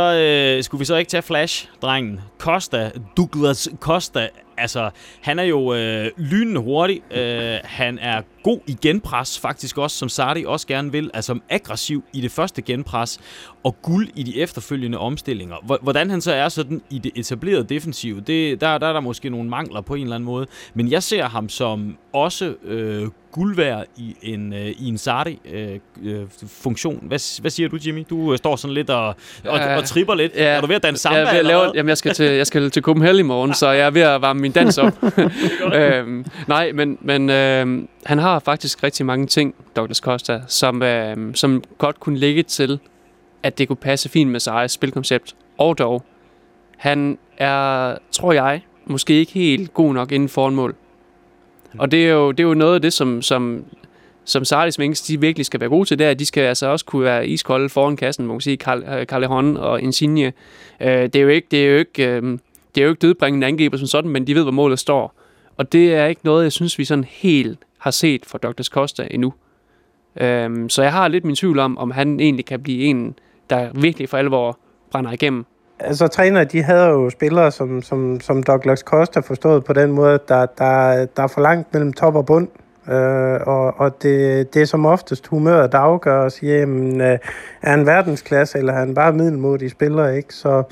øh, 0.59 0.62
skulle 0.64 0.79
vi 0.79 0.85
så 0.85 0.97
ikke 0.97 1.09
tage 1.11 1.23
Flash-drengen. 1.23 2.21
Costa, 2.39 2.91
Douglas 3.16 3.69
Costa, 3.81 4.29
altså, 4.59 4.91
han 5.23 5.39
er 5.39 5.43
jo 5.43 5.75
øh, 5.75 6.07
lynende 6.16 6.61
hurtig. 6.61 7.03
Øh, 7.16 7.55
han 7.64 7.99
er 8.03 8.23
god 8.49 8.59
i 8.66 8.76
genpres, 8.82 9.38
faktisk 9.38 9.78
også, 9.78 9.96
som 9.96 10.09
Sardi 10.09 10.44
også 10.46 10.66
gerne 10.66 10.92
vil. 10.92 11.11
Altså 11.14 11.38
aggressiv 11.51 12.05
i 12.12 12.20
det 12.20 12.30
første 12.30 12.62
genpres, 12.62 13.18
og 13.64 13.76
guld 13.82 14.09
i 14.16 14.22
de 14.22 14.40
efterfølgende 14.40 14.99
omstillinger. 14.99 15.57
Hvor- 15.64 15.78
Hvordan 15.82 16.11
han 16.11 16.20
så 16.20 16.32
er 16.32 16.49
sådan 16.49 16.82
i 16.90 16.99
det 16.99 17.12
etablerede 17.16 17.64
defensiv, 17.64 18.20
det, 18.22 18.61
der, 18.61 18.78
der 18.78 18.86
er 18.86 18.92
der 18.92 19.01
måske 19.01 19.30
nogle 19.30 19.49
mangler 19.51 19.80
på 19.80 19.94
en 19.94 20.03
eller 20.03 20.14
anden 20.14 20.26
måde. 20.26 20.46
Men 20.74 20.90
jeg 20.90 21.03
ser 21.03 21.24
ham 21.24 21.49
som 21.49 21.96
også 22.12 22.55
øh, 22.64 23.07
guld 23.32 23.57
værd 23.57 23.84
i 23.96 24.16
en, 24.22 24.53
øh, 24.53 24.66
i 24.66 24.88
en 24.88 24.99
Sardi-funktion. 24.99 26.99
hvad, 27.03 27.40
hvad 27.40 27.51
siger 27.51 27.68
du, 27.68 27.78
Jimmy? 27.86 28.05
Du 28.11 28.32
øh, 28.32 28.38
står 28.38 28.57
sådan 28.57 28.74
lidt 28.74 28.90
og, 28.90 29.07
og, 29.07 29.14
Ja. 29.44 29.76
og 29.76 29.84
tripper 29.84 30.14
lidt. 30.14 30.32
Ja. 30.34 30.44
Er 30.44 30.61
du 30.61 30.66
ved 30.66 30.76
at 30.76 30.82
danse 30.82 31.03
samba, 31.03 31.18
jeg, 31.18 31.28
ved 31.32 31.38
at 31.38 31.44
lave, 31.46 31.72
jamen, 31.74 31.88
jeg 31.88 31.99
skal 31.99 32.14
til, 32.14 32.26
jeg 32.26 32.46
skal 32.46 32.70
til 32.70 32.82
Copenhagen 32.82 33.18
i 33.18 33.22
morgen, 33.22 33.55
så 33.55 33.70
jeg 33.70 33.86
er 33.86 33.90
ved 33.90 34.03
at 34.03 34.22
varme 34.22 34.40
min 34.40 34.53
dans 34.53 34.78
op. 34.78 34.92
øhm, 35.74 36.24
nej, 36.49 36.72
men, 36.72 36.99
men 37.01 37.30
øhm, 37.30 37.88
han 38.09 38.19
har 38.19 38.39
faktisk 38.39 38.83
rigtig 38.83 39.07
mange 39.07 39.27
ting, 39.27 39.55
Douglas 39.77 39.97
Costa, 39.97 40.41
som, 40.47 40.83
øh, 40.83 41.35
som 41.35 41.63
godt 41.79 42.01
kunne 42.01 42.19
ligge 42.19 42.43
til 42.43 42.79
at 43.43 43.59
det 43.59 43.69
kunne 43.69 43.77
passe 43.77 44.09
fint 44.09 44.31
med 44.31 44.41
Sarris 44.41 44.73
spilkoncept. 44.73 45.37
Og 45.59 45.79
dog, 45.79 46.05
han 46.77 47.19
er, 47.39 47.97
tror 48.13 48.33
jeg, 48.33 48.63
måske 48.87 49.15
ikke 49.15 49.33
helt 49.33 49.75
god 49.75 49.95
nok 49.95 50.13
inden 50.13 50.29
for 50.29 50.51
mål. 50.51 50.75
Og 51.79 51.91
det 51.91 52.07
er 52.07 52.13
jo, 52.13 52.31
det 52.31 52.41
er 52.41 52.49
jo 52.49 52.55
noget 52.55 52.75
af 52.75 52.83
det, 52.83 52.93
som, 52.93 53.23
som, 53.23 53.65
som 54.25 54.45
Sardis 54.45 54.79
Minks, 54.79 55.03
de 55.03 55.21
virkelig 55.21 55.47
skal 55.47 55.61
være 55.61 55.69
gode 55.69 55.89
til, 55.89 55.99
det 55.99 56.07
er, 56.07 56.11
at 56.11 56.19
de 56.19 56.27
skal 56.27 56.41
altså 56.41 56.67
også 56.67 56.85
kunne 56.85 57.05
være 57.05 57.29
iskolde 57.29 57.69
foran 57.69 57.97
kassen, 57.97 58.27
må 58.27 58.33
man 58.33 58.41
sige, 58.41 58.57
Callejon 59.05 59.57
øh, 59.57 59.63
og 59.63 59.81
Insigne. 59.81 60.33
Øh, 60.81 60.89
det 61.03 61.17
er 61.17 61.23
jo 61.23 61.29
ikke, 61.29 61.49
det 61.51 61.67
er 61.67 61.71
jo 61.71 61.79
ikke, 61.79 62.07
øh, 62.07 62.23
det 62.75 62.81
er 62.81 62.85
jo 62.85 62.91
ikke 62.91 63.01
dødbringende 63.01 63.47
angriber 63.47 63.77
som 63.77 63.87
sådan, 63.87 64.11
men 64.11 64.27
de 64.27 64.35
ved, 64.35 64.43
hvor 64.43 64.53
målet 64.53 64.79
står. 64.79 65.15
Og 65.57 65.73
det 65.73 65.95
er 65.95 66.07
ikke 66.07 66.21
noget, 66.25 66.45
jeg 66.45 66.53
synes, 66.53 66.79
vi 66.79 66.85
sådan 66.85 67.05
helt 67.05 67.59
har 67.79 67.91
set 67.91 68.26
fra 68.26 68.39
Dr. 68.39 68.62
Costa 68.62 69.09
endnu. 69.11 69.33
Øhm, 70.20 70.68
så 70.68 70.83
jeg 70.83 70.93
har 70.93 71.09
lidt 71.09 71.24
min 71.24 71.37
tvivl 71.37 71.59
om, 71.59 71.79
om 71.79 71.91
han 71.91 72.20
egentlig 72.20 72.47
kan 72.47 72.62
blive 72.62 72.85
en, 72.85 73.18
der 73.51 73.68
virkelig 73.74 74.09
for 74.09 74.16
alvor 74.16 74.59
brænder 74.91 75.12
igennem. 75.12 75.45
Altså 75.81 76.09
træner, 76.09 76.45
de 76.45 76.62
havde 76.62 76.87
jo 76.87 77.11
spillere 77.11 77.51
som, 77.51 77.83
som, 77.83 78.20
som 78.20 78.43
Douglas 78.43 78.81
Costa 78.81 79.20
forstået 79.20 79.64
på 79.64 79.72
den 79.72 79.93
måde, 79.93 80.18
der, 80.29 80.47
der, 80.47 81.07
der 81.16 81.22
er 81.22 81.26
for 81.26 81.41
langt 81.41 81.74
mellem 81.74 81.93
top 81.93 82.14
og 82.14 82.26
bund. 82.26 82.49
Øh, 82.89 83.41
og 83.47 83.81
og 83.81 84.03
det, 84.03 84.55
det 84.55 84.62
er 84.62 84.66
som 84.66 84.87
oftest 84.87 85.26
humøret, 85.26 85.72
der 85.72 85.79
afgør 85.79 86.24
og 86.24 86.33
siger, 86.33 86.59
jamen, 86.59 87.01
øh, 87.01 87.18
er 87.62 87.70
han 87.70 87.87
verdensklasse, 87.87 88.59
eller 88.59 88.72
er 88.72 88.79
han 88.79 88.95
bare 88.95 89.12
middelmodig 89.12 89.70
spiller, 89.70 90.09
ikke? 90.09 90.35
Så, 90.35 90.62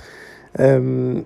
øh, 0.60 1.16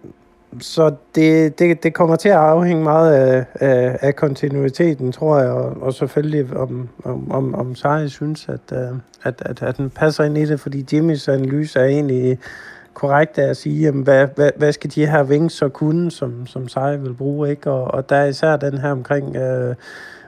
så 0.61 0.95
det, 1.15 1.59
det, 1.59 1.83
det 1.83 1.95
kommer 1.95 2.17
til 2.17 2.29
at 2.29 2.37
afhænge 2.37 2.83
meget 2.83 3.15
af, 3.15 3.45
af, 3.55 3.99
af 4.01 4.17
kontinuiteten, 4.17 5.13
tror 5.13 5.39
jeg, 5.39 5.51
og, 5.51 5.83
og 5.83 5.95
selvfølgelig 5.95 6.57
om, 6.57 6.89
om, 7.05 7.33
om, 7.33 7.55
om 7.55 7.75
Sarri 7.75 8.09
synes, 8.09 8.49
at, 8.49 8.79
øh, 8.79 8.89
at, 9.23 9.43
at, 9.47 9.63
at 9.63 9.77
den 9.77 9.91
passer 9.91 10.25
ind 10.25 10.39
i 10.39 10.45
det, 10.45 10.61
fordi 10.61 10.87
Jimmys 10.93 11.29
analyse 11.29 11.81
er 11.81 11.85
egentlig 11.85 12.39
korrekt 12.95 13.39
af 13.39 13.49
at 13.49 13.57
sige, 13.57 13.81
jamen, 13.81 14.03
hvad, 14.03 14.29
hvad, 14.37 14.51
hvad 14.57 14.73
skal 14.73 14.91
de 14.95 15.07
her 15.07 15.25
wings 15.25 15.55
så 15.55 15.69
kunne, 15.69 16.11
som, 16.11 16.47
som 16.47 16.69
Sarri 16.69 16.99
vil 16.99 17.15
bruge, 17.15 17.51
ikke? 17.51 17.71
Og, 17.71 17.85
og 17.85 18.11
der 18.11 18.17
er 18.17 18.27
især 18.27 18.57
den 18.57 18.79
her 18.79 18.91
omkring... 18.91 19.37
Øh, 19.37 19.75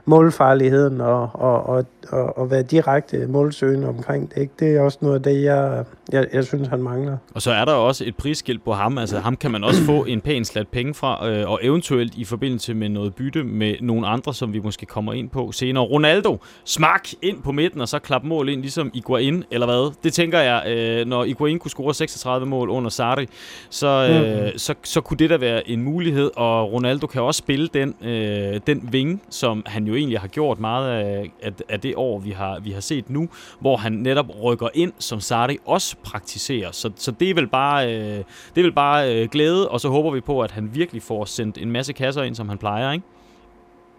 målfarligheden 0.04 1.00
og, 1.00 1.30
og, 1.32 1.66
og, 1.66 1.84
og, 2.08 2.38
og 2.38 2.50
være 2.50 2.62
direkte 2.62 3.26
målsøgende 3.26 3.88
omkring 3.88 4.34
det. 4.34 4.40
Ikke? 4.40 4.52
Det 4.60 4.76
er 4.76 4.80
også 4.80 4.98
noget 5.00 5.14
af 5.14 5.22
det, 5.22 5.42
jeg, 5.42 5.84
jeg, 6.12 6.26
jeg 6.32 6.44
synes, 6.44 6.68
han 6.68 6.82
mangler. 6.82 7.16
Og 7.34 7.42
så 7.42 7.50
er 7.50 7.64
der 7.64 7.72
også 7.72 8.04
et 8.06 8.16
prisskilt 8.16 8.64
på 8.64 8.72
ham. 8.72 8.98
Altså 8.98 9.18
ham 9.18 9.36
kan 9.36 9.50
man 9.50 9.64
også 9.64 9.82
få 9.82 10.04
en 10.04 10.20
pæn 10.20 10.44
slat 10.44 10.68
penge 10.68 10.94
fra, 10.94 11.28
øh, 11.28 11.50
og 11.50 11.60
eventuelt 11.62 12.14
i 12.14 12.24
forbindelse 12.24 12.74
med 12.74 12.88
noget 12.88 13.14
bytte 13.14 13.44
med 13.44 13.74
nogle 13.80 14.06
andre, 14.06 14.34
som 14.34 14.52
vi 14.52 14.60
måske 14.60 14.86
kommer 14.86 15.12
ind 15.12 15.30
på 15.30 15.52
senere. 15.52 15.84
Ronaldo, 15.84 16.38
smak 16.64 17.08
ind 17.22 17.42
på 17.42 17.52
midten, 17.52 17.80
og 17.80 17.88
så 17.88 17.98
klap 17.98 18.24
mål 18.24 18.48
ind, 18.48 18.60
ligesom 18.60 18.90
Iguain, 18.94 19.44
eller 19.50 19.66
hvad? 19.66 19.94
Det 20.04 20.12
tænker 20.12 20.38
jeg, 20.38 20.64
øh, 20.66 21.06
når 21.06 21.24
Iguain 21.24 21.58
kunne 21.58 21.70
score 21.70 21.94
36 21.94 22.46
mål 22.46 22.70
under 22.70 22.90
Sarri, 22.90 23.26
så, 23.70 23.86
øh, 23.86 24.44
mm. 24.44 24.58
så, 24.58 24.74
så 24.82 25.00
kunne 25.00 25.18
det 25.18 25.30
da 25.30 25.36
være 25.36 25.70
en 25.70 25.82
mulighed, 25.82 26.30
og 26.36 26.72
Ronaldo 26.72 27.06
kan 27.06 27.22
også 27.22 27.38
spille 27.38 27.68
den, 27.74 27.94
øh, 28.02 28.60
den 28.66 28.88
vinge, 28.92 29.18
som 29.30 29.62
han 29.66 29.86
jo 29.86 29.94
egentlig 29.94 30.20
har 30.20 30.28
gjort 30.28 30.60
meget 30.60 30.90
af, 30.90 31.32
af, 31.42 31.52
af 31.68 31.80
det 31.80 31.94
år, 31.96 32.18
vi 32.18 32.30
har, 32.30 32.60
vi 32.60 32.70
har 32.70 32.80
set 32.80 33.10
nu, 33.10 33.28
hvor 33.60 33.76
han 33.76 33.92
netop 33.92 34.26
rykker 34.42 34.68
ind, 34.74 34.92
som 34.98 35.20
Sarri 35.20 35.58
også 35.64 35.91
praktiserer. 35.94 36.72
Så, 36.72 36.90
så 36.96 37.10
det 37.10 37.30
er 37.30 37.34
vel 37.34 37.46
bare, 37.46 37.94
øh, 37.94 38.02
det 38.02 38.24
er 38.56 38.62
vel 38.62 38.72
bare 38.72 39.14
øh, 39.14 39.28
glæde, 39.28 39.68
og 39.68 39.80
så 39.80 39.88
håber 39.88 40.10
vi 40.10 40.20
på, 40.20 40.40
at 40.40 40.50
han 40.50 40.70
virkelig 40.74 41.02
får 41.02 41.24
sendt 41.24 41.58
en 41.58 41.70
masse 41.70 41.92
kasser 41.92 42.22
ind, 42.22 42.34
som 42.34 42.48
han 42.48 42.58
plejer, 42.58 42.92
ikke? 42.92 43.04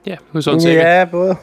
Ja, 0.06 0.16
sådan 0.39 0.60
Ja, 0.62 1.06
både. 1.12 1.36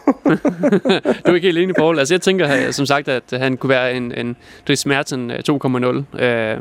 du 1.26 1.30
er 1.30 1.34
ikke 1.34 1.46
helt 1.46 1.58
enig, 1.58 1.74
Paul. 1.74 1.98
Altså, 1.98 2.14
jeg 2.14 2.20
tænker 2.20 2.70
som 2.70 2.86
sagt, 2.86 3.08
at 3.08 3.22
han 3.32 3.56
kunne 3.56 3.70
være 3.70 3.94
en, 3.94 4.12
en 4.12 4.36
Dries 4.68 4.86
Merten 4.86 5.30
2.0. 5.30 6.22
Øh, 6.22 6.58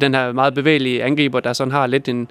den 0.00 0.14
her 0.14 0.32
meget 0.32 0.54
bevægelige 0.54 1.02
angriber, 1.02 1.40
der 1.40 1.52
sådan 1.52 1.72
har 1.72 1.86
lidt 1.86 2.08
en, 2.08 2.28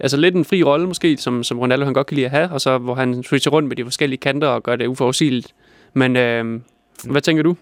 altså 0.00 0.16
lidt 0.16 0.34
en 0.34 0.44
fri 0.44 0.62
rolle 0.62 0.86
måske, 0.86 1.16
som, 1.16 1.42
som 1.42 1.58
Ronaldo 1.58 1.84
han 1.84 1.94
godt 1.94 2.06
kan 2.06 2.14
lide 2.14 2.26
at 2.26 2.30
have, 2.30 2.50
og 2.50 2.60
så 2.60 2.78
hvor 2.78 2.94
han 2.94 3.22
switcher 3.22 3.52
rundt 3.52 3.68
med 3.68 3.76
de 3.76 3.84
forskellige 3.84 4.18
kanter 4.18 4.48
og 4.48 4.62
gør 4.62 4.76
det 4.76 4.86
uforudsigeligt. 4.86 5.54
Men 5.94 6.16
øh, 6.16 6.60
hvad 7.04 7.20
tænker 7.20 7.42
du? 7.42 7.56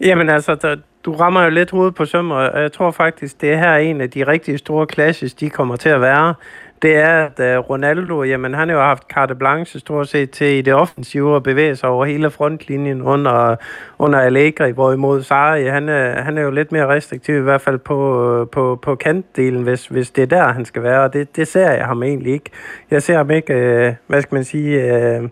Jamen 0.00 0.28
altså, 0.28 0.54
der, 0.54 0.76
du 1.08 1.14
rammer 1.14 1.44
jo 1.44 1.50
lidt 1.50 1.70
hovedet 1.70 1.94
på 1.94 2.04
søm, 2.04 2.30
og 2.30 2.60
jeg 2.62 2.72
tror 2.72 2.90
faktisk, 2.90 3.40
det 3.40 3.52
er 3.52 3.56
her 3.56 3.76
en 3.76 4.00
af 4.00 4.10
de 4.10 4.26
rigtig 4.26 4.58
store 4.58 4.86
clashes, 4.92 5.34
de 5.34 5.50
kommer 5.50 5.76
til 5.76 5.88
at 5.88 6.00
være 6.00 6.34
det 6.82 6.96
er, 6.96 7.24
at 7.24 7.40
øh, 7.40 7.58
Ronaldo, 7.58 8.22
jamen 8.22 8.54
han 8.54 8.68
har 8.68 8.76
jo 8.76 8.82
haft 8.82 9.02
carte 9.02 9.34
blanche 9.34 9.80
stort 9.80 10.08
set 10.08 10.30
til 10.30 10.46
i 10.46 10.62
det 10.62 10.74
offensive 10.74 11.36
at 11.36 11.42
bevæge 11.42 11.76
sig 11.76 11.88
over 11.88 12.04
hele 12.04 12.30
frontlinjen 12.30 13.02
under, 13.02 13.56
under 13.98 14.18
Allegri, 14.20 14.70
hvorimod 14.70 15.22
Sarri, 15.22 15.66
han 15.66 15.88
er, 15.88 16.22
han 16.22 16.38
er 16.38 16.42
jo 16.42 16.50
lidt 16.50 16.72
mere 16.72 16.88
restriktiv, 16.88 17.34
i 17.36 17.40
hvert 17.40 17.60
fald 17.60 17.78
på, 17.78 18.30
øh, 18.40 18.46
på, 18.48 18.78
på 18.82 18.94
kantdelen, 18.94 19.62
hvis, 19.62 19.86
hvis 19.86 20.10
det 20.10 20.22
er 20.22 20.26
der, 20.26 20.52
han 20.52 20.64
skal 20.64 20.82
være, 20.82 21.04
og 21.04 21.12
det, 21.12 21.36
det 21.36 21.48
ser 21.48 21.70
jeg 21.70 21.86
ham 21.86 22.02
egentlig 22.02 22.32
ikke. 22.32 22.50
Jeg 22.90 23.02
ser 23.02 23.16
ham 23.16 23.30
ikke, 23.30 23.54
øh, 23.54 23.94
hvad 24.06 24.22
skal 24.22 24.34
man 24.34 24.44
sige, 24.44 24.96
øh, 24.96 25.28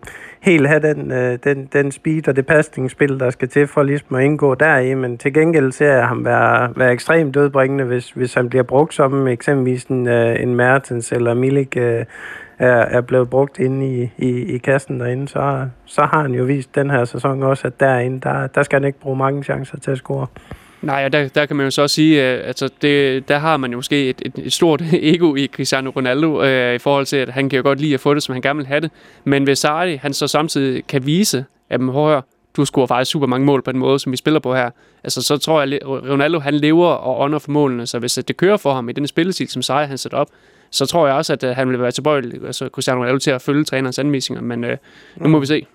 helt 0.47 0.67
have 0.67 0.79
den, 0.79 1.11
øh, 1.11 1.39
den, 1.43 1.69
den 1.73 1.91
speed 1.91 2.27
og 2.27 2.35
det 2.35 2.45
pasningsspil, 2.45 3.19
der 3.19 3.29
skal 3.29 3.49
til 3.49 3.67
for 3.67 3.83
ligesom 3.83 4.15
at 4.15 4.23
indgå 4.23 4.55
deri, 4.55 4.93
men 4.93 5.17
til 5.17 5.33
gengæld 5.33 5.71
ser 5.71 5.93
jeg 5.93 6.07
ham 6.07 6.25
være, 6.25 6.73
være 6.75 6.91
ekstremt 6.91 7.33
dødbringende, 7.33 7.83
hvis, 7.83 8.11
hvis 8.11 8.33
han 8.33 8.49
bliver 8.49 8.63
brugt 8.63 8.93
som 8.93 9.27
eksempelvis 9.27 9.83
en, 9.83 10.07
øh, 10.07 10.41
en 10.41 10.55
Mertens 10.55 11.11
eller 11.11 11.33
Milik 11.33 11.77
øh, 11.77 12.05
er, 12.59 12.67
er 12.67 13.01
blevet 13.01 13.29
brugt 13.29 13.59
inde 13.59 13.87
i, 13.87 14.11
i, 14.17 14.55
i 14.55 14.57
kassen 14.57 14.99
derinde, 14.99 15.27
så, 15.27 15.67
så 15.85 16.01
har 16.01 16.21
han 16.21 16.33
jo 16.33 16.43
vist 16.43 16.75
den 16.75 16.89
her 16.89 17.05
sæson 17.05 17.43
også, 17.43 17.67
at 17.67 17.79
derinde, 17.79 18.19
der, 18.19 18.47
der 18.47 18.63
skal 18.63 18.79
han 18.79 18.87
ikke 18.87 18.99
bruge 18.99 19.17
mange 19.17 19.43
chancer 19.43 19.79
til 19.79 19.91
at 19.91 19.97
score. 19.97 20.27
Nej, 20.81 21.05
og 21.05 21.13
der, 21.13 21.27
der 21.27 21.45
kan 21.45 21.55
man 21.55 21.63
jo 21.63 21.71
så 21.71 21.81
også 21.81 21.93
sige, 21.93 22.21
at 22.21 22.47
altså 22.47 22.69
det, 22.81 23.27
der 23.27 23.37
har 23.37 23.57
man 23.57 23.71
jo 23.71 23.77
måske 23.77 24.09
et, 24.09 24.21
et, 24.25 24.33
et 24.37 24.53
stort 24.53 24.81
ego 25.13 25.35
i 25.35 25.47
Cristiano 25.55 25.89
Ronaldo, 25.95 26.43
øh, 26.43 26.75
i 26.75 26.77
forhold 26.77 27.05
til, 27.05 27.17
at 27.17 27.29
han 27.29 27.49
kan 27.49 27.57
jo 27.57 27.63
godt 27.63 27.81
lide 27.81 27.93
at 27.93 27.99
få 27.99 28.13
det, 28.13 28.23
som 28.23 28.33
han 28.33 28.41
gerne 28.41 28.57
vil 28.57 28.65
have 28.65 28.79
det. 28.79 28.91
Men 29.23 29.43
hvis 29.43 29.59
Sarri, 29.59 29.95
han 29.95 30.13
så 30.13 30.27
samtidig 30.27 30.87
kan 30.87 31.05
vise, 31.05 31.45
at 31.69 31.81
man 31.81 31.93
hører, 31.93 32.21
du 32.57 32.65
scorer 32.65 32.87
faktisk 32.87 33.11
super 33.11 33.27
mange 33.27 33.45
mål 33.45 33.61
på 33.61 33.71
den 33.71 33.79
måde, 33.79 33.99
som 33.99 34.11
vi 34.11 34.17
spiller 34.17 34.39
på 34.39 34.55
her. 34.55 34.69
Altså, 35.03 35.21
så 35.21 35.37
tror 35.37 35.61
jeg, 35.61 35.73
at 35.73 35.79
Ronaldo 35.85 36.39
han 36.39 36.53
lever 36.53 36.87
og 36.87 37.19
ånder 37.19 37.39
for 37.39 37.51
målene, 37.51 37.87
så 37.87 37.99
hvis 37.99 38.13
det 38.13 38.37
kører 38.37 38.57
for 38.57 38.73
ham 38.73 38.89
i 38.89 38.91
den 38.91 39.07
spillestil, 39.07 39.47
som 39.47 39.61
Sarri 39.61 39.85
han 39.85 39.97
sætter 39.97 40.17
op, 40.17 40.29
så 40.71 40.85
tror 40.85 41.07
jeg 41.07 41.15
også, 41.15 41.33
at 41.33 41.43
øh, 41.43 41.55
han 41.55 41.69
vil 41.69 41.81
være 41.81 41.91
tilbøjelig, 41.91 42.45
altså 42.45 42.69
Cristiano 42.71 42.99
Ronaldo, 42.99 43.19
til 43.19 43.31
at 43.31 43.41
følge 43.41 43.63
trænerens 43.63 43.99
anvisninger, 43.99 44.41
men 44.43 44.63
øh, 44.63 44.77
nu 45.15 45.29
må 45.29 45.39
vi 45.39 45.45
se. 45.45 45.65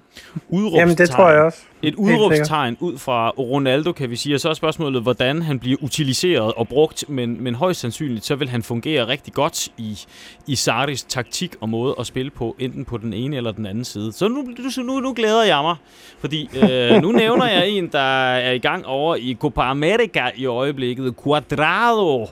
Jamen, 0.52 0.96
det 0.98 1.10
tror 1.10 1.30
jeg 1.30 1.40
også. 1.40 1.58
Et 1.82 1.94
udråbstegn 1.94 2.76
ud 2.80 2.98
fra 2.98 3.28
Ronaldo, 3.30 3.92
kan 3.92 4.10
vi 4.10 4.16
sige. 4.16 4.34
Og 4.34 4.40
så 4.40 4.48
er 4.48 4.54
spørgsmålet, 4.54 5.02
hvordan 5.02 5.42
han 5.42 5.58
bliver 5.58 5.76
utiliseret 5.80 6.52
og 6.52 6.68
brugt, 6.68 7.04
men, 7.08 7.44
men 7.44 7.54
højst 7.54 7.80
sandsynligt, 7.80 8.24
så 8.24 8.34
vil 8.34 8.48
han 8.48 8.62
fungere 8.62 9.06
rigtig 9.06 9.32
godt 9.32 9.68
i, 9.76 9.98
i 10.46 10.54
Saris 10.54 11.02
taktik 11.02 11.54
og 11.60 11.68
måde 11.68 11.94
at 11.98 12.06
spille 12.06 12.30
på, 12.30 12.56
enten 12.58 12.84
på 12.84 12.98
den 12.98 13.12
ene 13.12 13.36
eller 13.36 13.52
den 13.52 13.66
anden 13.66 13.84
side. 13.84 14.12
Så 14.12 14.28
nu, 14.28 14.46
nu, 14.82 15.00
nu 15.00 15.12
glæder 15.12 15.44
jeg 15.44 15.62
mig, 15.62 15.76
fordi 16.20 16.50
øh, 16.62 17.02
nu 17.02 17.12
nævner 17.12 17.48
jeg 17.48 17.68
en, 17.68 17.88
der 17.92 18.32
er 18.32 18.52
i 18.52 18.58
gang 18.58 18.86
over 18.86 19.16
i 19.16 19.36
Copa 19.40 19.60
America 19.60 20.30
i 20.36 20.46
øjeblikket, 20.46 21.14
Quadrado. 21.24 22.28